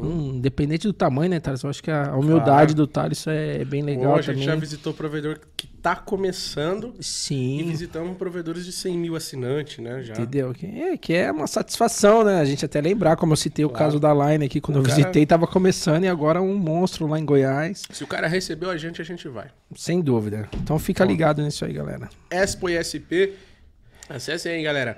Hum, 0.00 0.34
independente 0.36 0.86
do 0.86 0.92
tamanho, 0.92 1.30
né, 1.30 1.40
Thales? 1.40 1.62
Eu 1.62 1.70
acho 1.70 1.82
que 1.82 1.90
a 1.90 2.14
humildade 2.16 2.72
Claro. 2.72 2.74
do 2.74 2.86
Thales 2.86 3.26
é 3.26 3.64
bem 3.64 3.82
legal 3.82 4.12
Hoje 4.16 4.30
a 4.30 4.34
gente 4.34 4.44
também. 4.44 4.46
já 4.46 4.54
visitou 4.54 4.94
provedor 4.94 5.40
que 5.56 5.66
tá 5.66 5.96
começando 5.96 6.94
e 6.98 7.02
Sim, 7.04 7.64
visitamos 7.68 8.16
provedores 8.16 8.64
de 8.64 8.70
100 8.72 8.96
mil 8.96 9.16
assinantes, 9.16 9.78
né? 9.78 10.02
Já. 10.04 10.12
entendeu? 10.14 10.52
Que 10.54 10.66
é, 10.66 10.96
que 10.96 11.12
é 11.12 11.30
uma 11.32 11.46
satisfação, 11.48 12.22
né? 12.24 12.40
A 12.40 12.44
gente 12.44 12.64
até 12.64 12.80
lembrar, 12.80 13.16
como 13.16 13.32
eu 13.32 13.36
citei 13.36 13.64
o 13.64 13.68
Claro. 13.68 13.84
caso 13.86 14.00
da 14.00 14.12
Line 14.14 14.44
aqui, 14.44 14.60
quando 14.60 14.76
O 14.76 14.80
eu 14.80 14.84
cara- 14.84 14.96
visitei, 14.96 15.26
tava 15.26 15.46
começando 15.46 16.04
e 16.04 16.08
agora 16.08 16.40
um 16.40 16.56
monstro 16.56 17.06
lá 17.08 17.18
em 17.18 17.24
Goiás. 17.24 17.82
Se 17.90 18.04
o 18.04 18.06
cara 18.06 18.28
recebeu 18.28 18.70
a 18.70 18.76
gente, 18.76 19.02
a 19.02 19.04
gente 19.04 19.26
vai. 19.28 19.48
Sem 19.74 20.00
dúvida. 20.00 20.48
Então 20.62 20.78
fica 20.78 21.04
ligado 21.04 21.42
nisso 21.42 21.64
aí, 21.64 21.72
galera. 21.72 22.08
Expo 22.30 22.68
ISP. 22.68 23.34
Acesse 24.08 24.48
aí, 24.48 24.62
galera. 24.62 24.96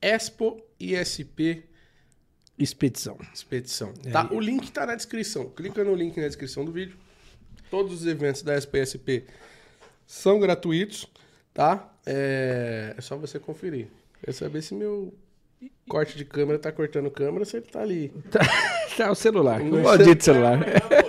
Expo 0.00 0.60
ISP 0.78 1.64
Expedição. 2.58 3.16
Expedição. 3.32 3.94
É 4.04 4.10
Tá? 4.10 4.28
O 4.30 4.38
link 4.38 4.70
tá 4.70 4.84
na 4.84 4.94
descrição. 4.94 5.48
Clica 5.48 5.82
no 5.82 5.94
link 5.94 6.20
na 6.20 6.26
descrição 6.26 6.64
do 6.64 6.70
vídeo. 6.72 6.94
Todos 7.70 7.92
os 8.02 8.06
eventos 8.06 8.42
da 8.42 8.54
SPSP 8.56 9.24
são 10.06 10.38
gratuitos, 10.38 11.06
tá? 11.54 11.88
É, 12.04 12.94
é 12.98 13.00
só 13.00 13.16
você 13.16 13.38
conferir. 13.38 13.86
Quer 14.22 14.32
saber 14.32 14.60
se 14.60 14.74
meu 14.74 15.14
corte 15.88 16.16
de 16.18 16.24
câmera 16.24 16.58
tá 16.58 16.70
cortando 16.70 17.10
câmera, 17.10 17.44
se 17.46 17.56
ele 17.56 17.66
tá 17.66 17.80
ali. 17.80 18.12
Tá 18.96 19.10
o 19.10 19.14
celular. 19.14 19.60
O 19.62 19.82
maldito 19.82 20.22
celular. 20.24 20.58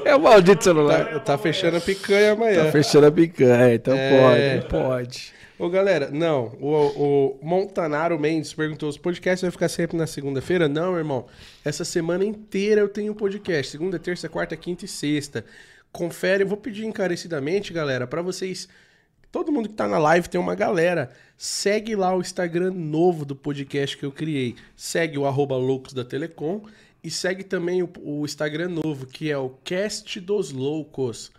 É 0.05 0.15
o 0.15 0.21
maldito 0.21 0.63
celular. 0.63 1.05
Tá, 1.13 1.19
tá 1.19 1.37
fechando 1.37 1.77
a 1.77 1.81
picanha 1.81 2.31
amanhã. 2.33 2.65
Tá 2.65 2.71
fechando 2.71 3.07
a 3.07 3.11
picanha, 3.11 3.73
então 3.75 3.93
É. 3.93 4.61
pode, 4.61 4.69
pode. 4.69 5.33
Ô, 5.61 5.69
galera, 5.69 6.09
não. 6.09 6.57
O, 6.59 7.37
o 7.37 7.39
Montanaro 7.39 8.17
Mendes 8.19 8.51
perguntou: 8.51 8.89
os 8.89 8.97
podcasts 8.97 9.43
vai 9.43 9.51
ficar 9.51 9.69
sempre 9.69 9.95
na 9.95 10.07
segunda-feira? 10.07 10.67
Não, 10.67 10.97
irmão. 10.97 11.27
Essa 11.63 11.85
semana 11.85 12.25
inteira 12.25 12.81
eu 12.81 12.89
tenho 12.89 13.13
podcast. 13.13 13.71
Segunda, 13.71 13.99
terça, 13.99 14.27
quarta, 14.27 14.57
quinta 14.57 14.85
e 14.85 14.87
sexta. 14.87 15.45
Confere. 15.91 16.41
Eu 16.41 16.47
vou 16.47 16.57
pedir 16.57 16.87
encarecidamente, 16.87 17.71
galera, 17.71 18.07
pra 18.07 18.23
vocês. 18.23 18.67
Todo 19.31 19.51
mundo 19.51 19.69
que 19.69 19.75
tá 19.75 19.87
na 19.87 19.99
live 19.99 20.27
tem 20.27 20.41
uma 20.41 20.55
galera. 20.55 21.11
Segue 21.37 21.95
lá 21.95 22.15
o 22.17 22.21
Instagram 22.21 22.71
novo 22.71 23.23
do 23.23 23.35
podcast 23.35 23.95
que 23.95 24.03
eu 24.03 24.11
criei. 24.11 24.55
Segue 24.75 25.19
o 25.19 25.27
arroba 25.27 25.55
Loucos 25.57 25.93
da 25.93 26.03
Telecom. 26.03 26.63
E 27.03 27.11
segue 27.11 27.43
também 27.43 27.83
o, 27.83 27.89
o 27.99 28.25
Instagram 28.25 28.69
novo, 28.69 29.05
que 29.05 29.29
é 29.29 29.37
o 29.37 29.51
Cast 29.63 30.19
dos 30.21 30.51
Loucos. 30.51 31.31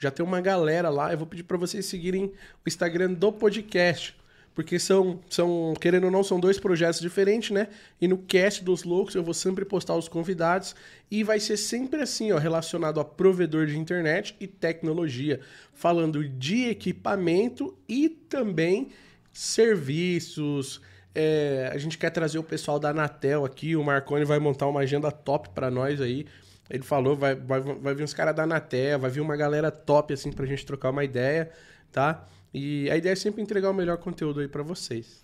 Já 0.00 0.10
tem 0.10 0.24
uma 0.24 0.40
galera 0.40 0.88
lá. 0.88 1.12
Eu 1.12 1.18
vou 1.18 1.26
pedir 1.26 1.42
para 1.42 1.58
vocês 1.58 1.84
seguirem 1.84 2.24
o 2.24 2.32
Instagram 2.66 3.12
do 3.12 3.30
podcast. 3.30 4.18
Porque 4.54 4.78
são, 4.78 5.20
são, 5.28 5.74
querendo 5.78 6.04
ou 6.04 6.10
não, 6.10 6.24
são 6.24 6.40
dois 6.40 6.58
projetos 6.58 7.00
diferentes, 7.00 7.50
né? 7.50 7.68
E 8.00 8.08
no 8.08 8.16
Cast 8.16 8.64
dos 8.64 8.82
Loucos 8.82 9.14
eu 9.14 9.22
vou 9.22 9.34
sempre 9.34 9.62
postar 9.64 9.94
os 9.94 10.08
convidados. 10.08 10.74
E 11.10 11.22
vai 11.22 11.38
ser 11.38 11.58
sempre 11.58 12.00
assim, 12.00 12.32
ó, 12.32 12.38
relacionado 12.38 12.98
a 12.98 13.04
provedor 13.04 13.66
de 13.66 13.78
internet 13.78 14.34
e 14.40 14.46
tecnologia. 14.46 15.38
Falando 15.74 16.26
de 16.26 16.64
equipamento 16.64 17.76
e 17.86 18.08
também 18.08 18.88
serviços. 19.30 20.80
É, 21.14 21.70
a 21.72 21.76
gente 21.76 21.98
quer 21.98 22.10
trazer 22.10 22.38
o 22.38 22.42
pessoal 22.42 22.78
da 22.78 22.88
Anatel 22.88 23.44
aqui. 23.44 23.76
O 23.76 23.84
Marconi 23.84 24.24
vai 24.24 24.38
montar 24.38 24.66
uma 24.66 24.80
agenda 24.80 25.12
top 25.12 25.50
para 25.50 25.70
nós 25.70 26.00
aí. 26.00 26.26
Ele 26.70 26.82
falou, 26.84 27.16
vai, 27.16 27.34
vai, 27.34 27.60
vai 27.60 27.94
vir 27.94 28.04
uns 28.04 28.14
caras 28.14 28.34
da 28.34 28.44
Anatel, 28.44 28.98
vai 28.98 29.10
vir 29.10 29.20
uma 29.20 29.36
galera 29.36 29.70
top, 29.70 30.14
assim, 30.14 30.30
pra 30.30 30.46
gente 30.46 30.64
trocar 30.64 30.90
uma 30.90 31.02
ideia, 31.02 31.50
tá? 31.90 32.24
E 32.54 32.88
a 32.90 32.96
ideia 32.96 33.12
é 33.12 33.16
sempre 33.16 33.42
entregar 33.42 33.70
o 33.70 33.74
melhor 33.74 33.96
conteúdo 33.98 34.40
aí 34.40 34.46
pra 34.48 34.62
vocês. 34.62 35.20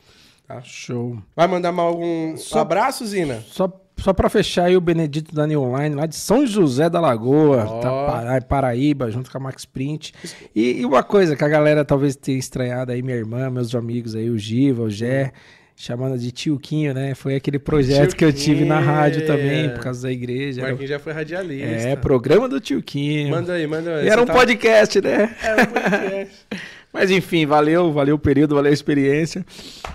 Tá? 0.46 0.60
Show. 0.62 1.18
Vai 1.34 1.46
mandar 1.48 1.72
mais 1.72 1.88
algum 1.88 2.36
Só- 2.36 2.60
abraço, 2.60 3.04
Zina? 3.06 3.40
Só, 3.40 3.68
só 3.96 4.12
pra 4.12 4.28
fechar 4.28 4.64
aí 4.66 4.76
o 4.76 4.80
Benedito 4.80 5.34
da 5.34 5.44
New 5.46 5.60
Online, 5.62 5.94
lá 5.96 6.06
de 6.06 6.14
São 6.14 6.46
José 6.46 6.88
da 6.88 7.00
Lagoa, 7.00 7.64
Ó. 7.64 7.80
tá, 7.80 8.40
Paraíba, 8.48 9.10
junto 9.10 9.28
com 9.30 9.38
a 9.38 9.40
Max 9.40 9.64
Print. 9.64 10.14
E, 10.54 10.80
e 10.80 10.86
uma 10.86 11.02
coisa 11.02 11.34
que 11.34 11.44
a 11.44 11.48
galera 11.48 11.84
talvez 11.84 12.14
tenha 12.14 12.38
estranhado 12.38 12.92
aí, 12.92 13.02
minha 13.02 13.16
irmã, 13.16 13.50
meus 13.50 13.74
amigos 13.74 14.14
aí, 14.14 14.30
o 14.30 14.38
Giva, 14.38 14.82
o 14.84 14.90
Gé, 14.90 15.32
chamando 15.78 16.18
de 16.18 16.32
Tioquinho, 16.32 16.94
né? 16.94 17.14
Foi 17.14 17.34
aquele 17.36 17.58
projeto 17.58 18.16
que 18.16 18.24
eu 18.24 18.32
tive 18.32 18.64
na 18.64 18.80
rádio 18.80 19.26
também, 19.26 19.68
por 19.70 19.80
causa 19.80 20.02
da 20.08 20.10
igreja. 20.12 20.62
Marquinhos 20.62 20.88
já 20.88 20.98
foi 20.98 21.12
radialista. 21.12 21.66
É, 21.66 21.94
programa 21.96 22.48
do 22.48 22.58
Tioquinho. 22.58 23.28
Manda 23.30 23.52
aí, 23.52 23.66
manda 23.66 23.96
aí. 23.96 24.06
E 24.06 24.08
era 24.08 24.22
um 24.22 24.26
tá- 24.26 24.32
podcast, 24.32 25.00
né? 25.02 25.36
Era 25.42 25.62
um 25.62 25.66
podcast. 25.66 26.34
Mas 26.92 27.10
enfim, 27.10 27.44
valeu, 27.44 27.92
valeu 27.92 28.14
o 28.14 28.18
período, 28.18 28.54
valeu 28.54 28.70
a 28.70 28.72
experiência. 28.72 29.44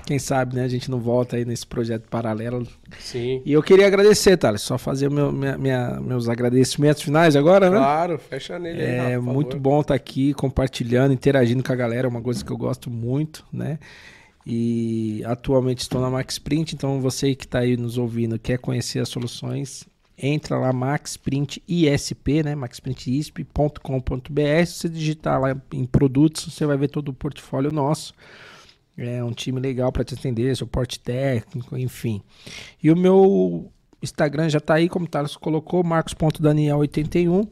Quem 0.06 0.20
sabe, 0.20 0.56
né, 0.56 0.64
a 0.64 0.68
gente 0.68 0.92
não 0.92 1.00
volta 1.00 1.36
aí 1.36 1.44
nesse 1.44 1.66
projeto 1.66 2.04
paralelo. 2.08 2.68
Sim. 3.00 3.42
E 3.44 3.52
eu 3.52 3.64
queria 3.64 3.88
agradecer, 3.88 4.38
Thales, 4.38 4.62
só 4.62 4.78
fazer 4.78 5.10
meu, 5.10 5.32
minha, 5.32 5.58
minha- 5.58 6.00
meus 6.00 6.30
agradecimentos 6.30 7.02
finais 7.02 7.36
agora, 7.36 7.72
né? 7.72 7.78
Claro, 7.78 8.20
fecha 8.20 8.60
nele 8.60 8.84
aí, 8.84 9.14
É 9.14 9.16
por 9.16 9.24
muito 9.24 9.52
favor. 9.54 9.60
bom 9.62 9.82
estar 9.82 9.96
aqui 9.96 10.32
compartilhando, 10.36 11.12
interagindo 11.12 11.64
com 11.64 11.74
a 11.74 11.76
galera, 11.76 12.06
é 12.06 12.10
uma 12.10 12.22
coisa 12.22 12.46
que 12.46 12.52
eu 12.52 12.58
gosto 12.58 12.88
muito, 12.92 13.44
né? 13.52 13.80
E 14.46 15.24
atualmente 15.26 15.80
estou 15.80 16.02
na 16.02 16.10
Max 16.10 16.40
Print, 16.40 16.74
então 16.74 17.00
você 17.00 17.36
que 17.36 17.46
está 17.46 17.60
aí 17.60 17.78
nos 17.78 17.98
ouvindo, 17.98 18.40
quer 18.40 18.58
conhecer 18.58 19.00
as 19.00 19.10
soluções, 19.10 19.88
entra 20.18 20.58
lá 20.58 20.74
Max 20.74 21.16
Print 21.18 21.62
ISP, 21.68 22.44
né? 22.44 22.56
maxprintisp.com.br. 22.56 24.66
Se 24.66 24.74
você 24.74 24.90
digitar 24.90 25.40
lá 25.40 25.56
em 25.72 25.86
produtos, 25.86 26.54
você 26.54 26.66
vai 26.66 26.78
ver 26.78 26.90
todo 26.90 27.10
o 27.10 27.14
portfólio 27.14 27.72
nosso. 27.72 28.14
É 28.98 29.24
um 29.24 29.32
time 29.32 29.60
legal 29.60 29.92
para 29.92 30.04
te 30.04 30.14
atender, 30.14 30.56
suporte 30.56 31.00
técnico, 31.00 31.78
enfim. 31.78 32.22
E 32.82 32.92
o 32.92 32.96
meu 32.96 33.72
Instagram 34.02 34.50
já 34.50 34.60
tá 34.60 34.76
aí, 34.76 34.90
como 34.90 35.06
o 35.06 35.08
Thales 35.08 35.36
colocou, 35.36 35.84
marcos.daniel81. 35.84 37.48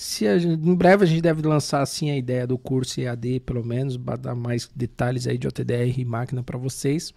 Se 0.00 0.38
gente- 0.38 0.68
em 0.68 0.74
breve 0.76 1.02
a 1.02 1.06
gente 1.08 1.20
deve 1.20 1.42
lançar 1.42 1.80
assim 1.82 2.08
a 2.08 2.16
ideia 2.16 2.46
do 2.46 2.56
curso 2.56 3.00
EAD, 3.00 3.40
pelo 3.40 3.64
menos, 3.64 3.96
para 3.96 4.14
dar 4.16 4.34
mais 4.36 4.70
detalhes 4.76 5.26
aí 5.26 5.36
de 5.36 5.48
OTDR 5.48 5.92
e 5.98 6.04
máquina 6.04 6.40
para 6.40 6.56
vocês. 6.56 7.12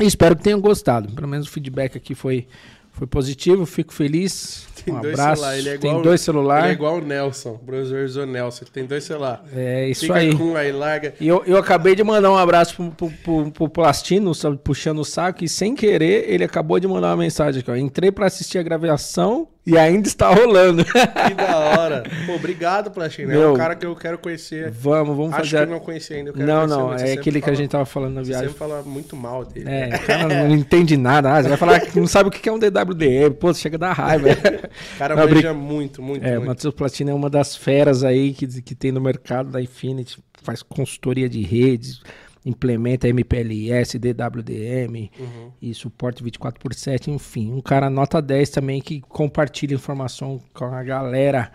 E 0.00 0.04
espero 0.04 0.36
que 0.36 0.42
tenham 0.44 0.60
gostado. 0.60 1.12
Pelo 1.12 1.26
menos 1.26 1.48
o 1.48 1.50
feedback 1.50 1.96
aqui 1.96 2.14
foi, 2.14 2.46
foi 2.92 3.08
positivo, 3.08 3.66
fico 3.66 3.92
feliz. 3.92 4.68
Tem 4.86 4.94
um 4.94 5.00
dois 5.00 5.14
abraço. 5.18 5.40
celular, 5.42 5.58
ele 5.58 5.68
é 5.70 5.78
tem 5.78 5.90
igual- 5.90 6.02
dois 6.04 6.20
Ele 6.20 6.24
celulares. 6.24 6.70
é 6.70 6.72
igual 6.74 6.98
o 6.98 7.00
Nelson, 7.00 7.50
o 7.54 7.58
professor 7.58 8.24
Nelson, 8.24 8.64
tem 8.72 8.86
dois 8.86 9.02
celulares. 9.02 9.40
É 9.52 9.88
isso 9.88 10.02
Fica 10.02 10.14
aí. 10.14 10.32
com 10.36 10.44
um 10.44 10.56
aí, 10.56 10.70
larga. 10.70 11.12
E 11.20 11.26
eu, 11.26 11.42
eu 11.44 11.56
acabei 11.56 11.96
de 11.96 12.04
mandar 12.04 12.30
um 12.30 12.36
abraço 12.36 12.76
pro, 12.76 12.90
pro, 12.92 13.10
pro, 13.24 13.50
pro 13.50 13.68
Plastino, 13.68 14.32
sabe, 14.32 14.58
puxando 14.62 15.00
o 15.00 15.04
saco, 15.04 15.42
e 15.42 15.48
sem 15.48 15.74
querer, 15.74 16.30
ele 16.32 16.44
acabou 16.44 16.78
de 16.78 16.86
mandar 16.86 17.08
uma 17.08 17.16
mensagem 17.16 17.58
aqui, 17.62 17.68
ó. 17.70 17.74
Entrei 17.74 18.12
pra 18.12 18.26
assistir 18.26 18.58
a 18.58 18.62
gravação 18.62 19.48
e 19.66 19.76
ainda 19.76 20.06
está 20.06 20.32
rolando. 20.32 20.84
Que 20.84 21.34
da 21.34 21.56
hora. 21.56 22.02
Pô, 22.24 22.34
obrigado, 22.34 22.90
Plastina. 22.90 23.32
É 23.32 23.36
Meu, 23.36 23.52
um 23.52 23.56
cara 23.56 23.74
que 23.74 23.84
eu 23.84 23.96
quero 23.96 24.16
conhecer. 24.18 24.70
vamos, 24.70 25.16
vamos 25.16 25.32
Acho 25.34 25.50
fazer. 25.50 25.56
que 25.56 25.62
eu 25.72 25.74
não 25.74 25.80
conheci 25.80 26.14
ainda. 26.14 26.30
eu 26.30 26.34
quero 26.34 26.46
Não, 26.46 26.66
não. 26.66 26.88
Você 26.90 27.08
é 27.08 27.12
aquele 27.14 27.40
que 27.40 27.50
a 27.50 27.54
gente 27.54 27.68
tava 27.70 27.84
falando 27.84 28.14
na 28.14 28.20
Você 28.22 28.28
viagem. 28.28 28.48
sempre 28.48 28.58
fala 28.58 28.82
muito 28.82 29.16
mal 29.16 29.44
dele. 29.44 29.68
É, 29.68 29.96
o 29.96 30.06
cara 30.06 30.28
não 30.48 30.54
entende 30.54 30.96
nada. 30.96 31.32
Ah, 31.34 31.42
você 31.42 31.48
vai 31.48 31.58
falar 31.58 31.80
que 31.80 31.98
não 31.98 32.06
sabe 32.06 32.28
o 32.28 32.32
que 32.32 32.48
é 32.48 32.52
um 32.52 32.58
DWDM. 32.58 33.34
Pô, 33.40 33.52
chega 33.52 33.76
a 33.76 33.78
dar 33.80 33.92
raiva. 33.92 34.28
O 34.30 34.98
cara 34.98 35.16
Não, 35.16 35.28
manja 35.28 35.52
muito, 35.52 36.00
muito, 36.00 36.24
É, 36.24 36.38
o. 36.38 36.44
Matheus 36.46 36.74
Platina 36.74 37.10
é 37.10 37.14
uma 37.14 37.28
das 37.28 37.56
feras 37.56 38.04
aí 38.04 38.32
que, 38.32 38.46
que 38.62 38.74
tem 38.74 38.92
no 38.92 39.00
mercado 39.00 39.50
da 39.50 39.60
Infinity, 39.60 40.18
faz 40.42 40.62
consultoria 40.62 41.28
de 41.28 41.42
redes, 41.42 42.00
implementa 42.46 43.08
MPLS, 43.08 43.98
DWDM 43.98 45.10
Uhum. 45.18 45.52
e 45.60 45.74
suporte 45.74 46.22
24 46.22 46.60
por 46.60 46.72
7, 46.72 47.10
enfim, 47.10 47.52
um 47.52 47.60
cara 47.60 47.90
nota 47.90 48.22
10 48.22 48.50
também 48.50 48.80
que 48.80 49.00
compartilha 49.00 49.74
informação 49.74 50.40
com 50.54 50.64
a 50.66 50.82
galera. 50.82 51.50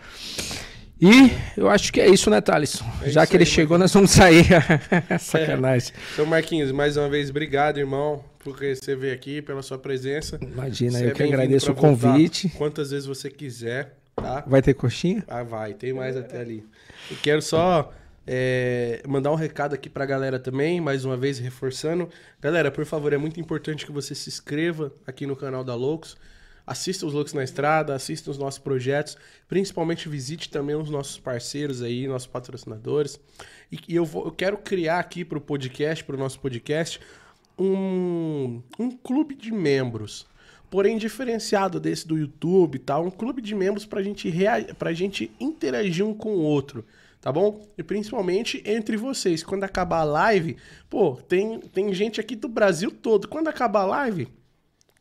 E 1.00 1.32
eu 1.58 1.68
acho 1.68 1.92
que 1.92 2.00
é 2.00 2.08
isso, 2.08 2.30
né, 2.30 2.40
Thales? 2.42 2.80
É 3.02 3.10
Já 3.10 3.26
que 3.26 3.36
ele 3.36 3.44
aí, 3.44 3.50
chegou, 3.50 3.78
nós 3.78 3.92
vamos 3.92 4.12
sair. 4.12 4.46
Sacanagem. 5.20 5.94
Então, 6.14 6.26
Marquinhos, 6.28 6.72
mais 6.72 6.96
uma 6.96 7.10
vez, 7.10 7.32
obrigado, 7.32 7.80
irmão, 7.80 8.24
por 8.38 8.56
você 8.56 8.96
vir 8.96 9.12
aqui, 9.12 9.42
pela 9.42 9.64
sua 9.64 9.80
presença. 9.80 10.38
Imagina, 10.42 11.00
Você 11.00 11.06
eu 11.06 11.10
é 11.10 11.14
que 11.14 11.24
agradeço 11.24 11.72
o 11.72 11.76
convite. 11.76 12.50
Quantas 12.50 12.92
vezes 12.92 13.08
você 13.08 13.32
quiser, 13.32 13.96
tá? 14.16 14.44
Vai 14.46 14.62
ter 14.62 14.76
coxinha? 14.76 15.24
Ah, 15.28 15.42
vai, 15.42 15.74
tem 15.74 15.92
mais 15.92 16.16
até 16.16 16.40
ali. 16.40 16.64
E 17.10 17.16
quero 17.16 17.42
só 17.42 17.92
é, 18.34 19.04
mandar 19.06 19.30
um 19.30 19.36
recado 19.36 19.76
aqui 19.76 19.90
pra 19.90 20.06
galera 20.06 20.40
também, 20.40 20.80
mais 20.80 21.04
uma 21.04 21.18
vez 21.18 21.38
reforçando. 21.38 22.08
Galera, 22.40 22.72
por 22.72 22.86
favor, 22.86 23.12
é 23.12 23.18
muito 23.18 23.42
importante 23.42 23.86
que 23.86 23.92
você 23.92 24.16
se 24.16 24.30
inscreva 24.30 24.94
aqui 25.06 25.28
no 25.28 25.36
canal 25.36 25.66
da 25.66 25.76
Loucos. 25.76 26.16
Assista 26.66 27.06
os 27.06 27.12
Loucos 27.12 27.34
na 27.34 27.44
Estrada, 27.44 27.94
assista 27.94 28.32
os 28.32 28.38
nossos 28.38 28.58
projetos, 28.58 29.18
principalmente 29.50 30.08
visite 30.08 30.50
também 30.50 30.78
os 30.78 30.90
nossos 30.90 31.20
parceiros 31.20 31.82
aí, 31.82 32.08
nossos 32.08 32.28
patrocinadores. 32.28 33.20
E, 33.70 33.78
e 33.90 33.96
eu, 33.98 34.06
vou, 34.06 34.24
eu 34.24 34.32
quero 34.32 34.58
criar 34.60 35.00
aqui 35.00 35.26
pro 35.26 35.42
podcast, 35.42 36.02
pro 36.02 36.18
nosso 36.18 36.40
podcast, 36.40 37.02
um, 37.60 38.62
um 38.80 38.92
clube 38.92 39.36
de 39.36 39.52
membros 39.52 40.26
porém 40.70 40.98
diferenciado 40.98 41.82
desse 41.82 42.08
do 42.08 42.18
YouTube 42.18 42.76
e 42.78 42.80
tal, 42.80 43.06
um 43.06 43.12
clube 43.12 43.42
de 43.42 43.54
membros 43.54 43.86
pra 43.86 44.02
gente, 44.02 44.30
rea... 44.30 44.66
gente 44.94 45.30
interagir 45.38 46.06
um 46.06 46.14
com 46.14 46.30
o 46.30 46.40
outro, 46.40 46.86
tá 47.22 47.32
bom? 47.32 47.62
E 47.78 47.84
principalmente 47.84 48.62
entre 48.66 48.98
vocês. 48.98 49.44
Quando 49.44 49.64
acabar 49.64 50.00
a 50.00 50.04
live, 50.04 50.58
pô, 50.90 51.16
tem, 51.16 51.60
tem 51.60 51.94
gente 51.94 52.20
aqui 52.20 52.36
do 52.36 52.50
Brasil 52.50 52.92
todo. 52.92 53.28
Quando 53.28 53.48
acabar 53.48 53.82
a 53.82 53.86
live, 53.86 54.28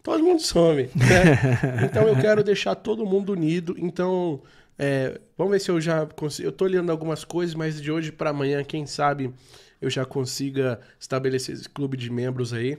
todo 0.03 0.23
mundo 0.23 0.41
some, 0.41 0.83
né? 0.95 1.87
Então 1.91 2.07
eu 2.07 2.17
quero 2.21 2.45
deixar 2.45 2.75
todo 2.75 3.07
mundo 3.07 3.33
unido. 3.33 3.75
Então, 3.79 4.43
é, 4.79 5.21
vamos 5.37 5.53
ver 5.53 5.61
se 5.61 5.71
eu 5.71 5.81
já 5.81 6.07
consigo. 6.07 6.47
Eu 6.47 6.53
tô 6.53 6.65
olhando 6.67 6.93
algumas 6.93 7.25
coisas, 7.25 7.55
mas 7.55 7.81
de 7.81 7.91
hoje 7.91 8.13
pra 8.13 8.31
amanhã, 8.31 8.63
quem 8.63 8.87
sabe 8.87 9.33
eu 9.81 9.89
já 9.89 10.05
consiga 10.05 10.79
estabelecer 10.99 11.55
esse 11.55 11.69
clube 11.69 11.97
de 11.97 12.11
membros 12.11 12.53
aí 12.53 12.79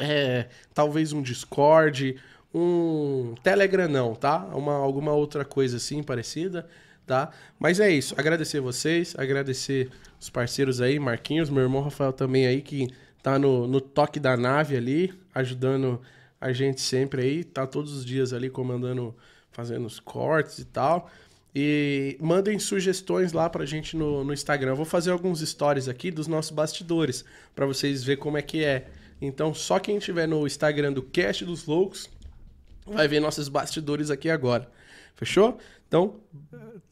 é, 0.00 0.48
talvez 0.72 1.12
um 1.12 1.20
Discord, 1.20 2.16
um 2.52 3.34
Telegram 3.42 3.88
não, 3.88 4.14
tá? 4.14 4.38
Uma, 4.46 4.74
alguma 4.74 5.12
outra 5.12 5.44
coisa 5.44 5.76
assim 5.76 6.02
parecida, 6.02 6.66
tá? 7.10 7.32
Mas 7.58 7.80
é 7.80 7.90
isso, 7.90 8.14
agradecer 8.16 8.60
vocês, 8.60 9.16
agradecer 9.18 9.90
os 10.20 10.30
parceiros 10.30 10.80
aí, 10.80 10.96
Marquinhos, 11.00 11.50
meu 11.50 11.64
irmão 11.64 11.82
Rafael 11.82 12.12
também 12.12 12.46
aí, 12.46 12.62
que 12.62 12.86
tá 13.20 13.36
no, 13.36 13.66
no 13.66 13.80
toque 13.80 14.20
da 14.20 14.36
nave 14.36 14.76
ali, 14.76 15.12
ajudando 15.34 16.00
a 16.40 16.52
gente 16.52 16.80
sempre 16.80 17.22
aí, 17.22 17.42
tá 17.42 17.66
todos 17.66 17.92
os 17.94 18.04
dias 18.04 18.32
ali 18.32 18.48
comandando, 18.48 19.12
fazendo 19.50 19.86
os 19.86 19.98
cortes 19.98 20.60
e 20.60 20.64
tal. 20.64 21.10
E 21.52 22.16
mandem 22.20 22.60
sugestões 22.60 23.32
lá 23.32 23.50
pra 23.50 23.66
gente 23.66 23.96
no, 23.96 24.22
no 24.22 24.32
Instagram. 24.32 24.70
Eu 24.70 24.76
vou 24.76 24.84
fazer 24.84 25.10
alguns 25.10 25.40
stories 25.40 25.88
aqui 25.88 26.12
dos 26.12 26.28
nossos 26.28 26.52
bastidores, 26.52 27.24
pra 27.56 27.66
vocês 27.66 28.04
verem 28.04 28.22
como 28.22 28.38
é 28.38 28.42
que 28.42 28.62
é. 28.62 28.86
Então, 29.20 29.52
só 29.52 29.80
quem 29.80 29.96
estiver 29.96 30.28
no 30.28 30.46
Instagram 30.46 30.92
do 30.92 31.02
Cast 31.02 31.44
dos 31.44 31.66
Loucos 31.66 32.08
vai 32.86 33.08
ver 33.08 33.18
nossos 33.18 33.48
bastidores 33.48 34.12
aqui 34.12 34.30
agora. 34.30 34.70
Fechou? 35.16 35.58
Então, 35.90 36.14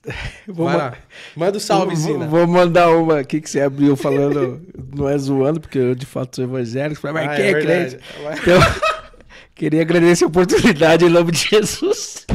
Vou 0.49 0.67
vai 0.67 0.77
lá. 0.77 0.95
Manda 1.37 1.57
o 1.59 1.61
salve, 1.61 1.95
Vou- 1.95 2.05
Zina. 2.13 2.27
Vou 2.27 2.47
mandar 2.49 2.91
uma 2.91 3.21
aqui 3.21 3.41
que 3.41 3.49
você 3.49 3.61
abriu 3.61 3.95
falando, 3.97 4.61
não 4.93 5.09
é 5.09 5.17
zoando, 5.17 5.61
porque 5.61 5.79
eu 5.79 5.95
de 5.95 6.05
fato 6.05 6.35
sou 6.35 6.45
evangélico. 6.45 7.01
Mas 7.13 7.29
Ah, 7.29 7.37
quem 7.37 7.45
é, 7.45 7.53
verdade. 7.53 7.97
crente? 7.97 8.41
Então, 8.43 8.61
queria 9.55 9.83
agradecer 9.83 10.25
a 10.25 10.27
oportunidade 10.27 11.05
em 11.05 11.09
nome 11.11 11.31
de 11.31 11.39
Jesus. 11.49 12.27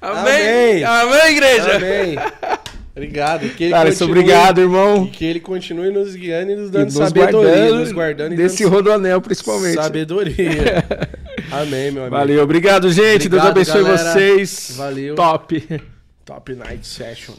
Amém. 0.00 0.82
Amém, 0.84 1.30
igreja. 1.32 1.76
Amém. 1.76 2.16
Obrigado. 2.96 3.48
Que 3.50 3.64
ele 3.64 3.72
Cara, 3.72 3.88
isso 3.88 3.98
continue- 4.06 4.20
obrigado, 4.22 4.60
irmão. 4.60 5.04
E 5.04 5.10
que 5.10 5.24
ele 5.24 5.40
continue 5.40 5.90
nos 5.90 6.14
guiando 6.14 6.52
e 6.52 6.56
nos 6.56 6.68
E 6.68 6.72
dando 6.72 6.84
nos 6.84 6.94
sabedoria. 6.94 7.50
guardando 7.50 7.78
nos 7.80 7.92
guardando 7.92 8.32
e 8.34 8.36
desse 8.36 8.64
rodoanel, 8.64 9.20
principalmente. 9.20 9.74
sabedoria. 9.74 10.84
Amém, 11.50 11.90
meu 11.90 12.02
amigo. 12.04 12.16
Valeu, 12.16 12.42
obrigado, 12.42 12.90
gente. 12.92 13.28
Deus 13.28 13.42
Obrigado, 13.42 13.48
abençoe 13.50 13.82
galera. 13.82 14.12
vocês. 14.12 14.74
Valeu. 14.76 15.14
Top. 15.16 15.82
Top 16.24 16.54
Night 16.54 16.86
Session. 16.86 17.34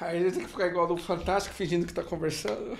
Aí 0.00 0.18
ele 0.18 0.30
tem 0.30 0.42
que 0.44 0.48
ficar 0.50 0.66
igual 0.66 0.86
do 0.86 0.96
Fantástico, 0.98 1.54
fingindo 1.54 1.86
que 1.86 1.92
tá 1.94 2.02
conversando. 2.02 2.76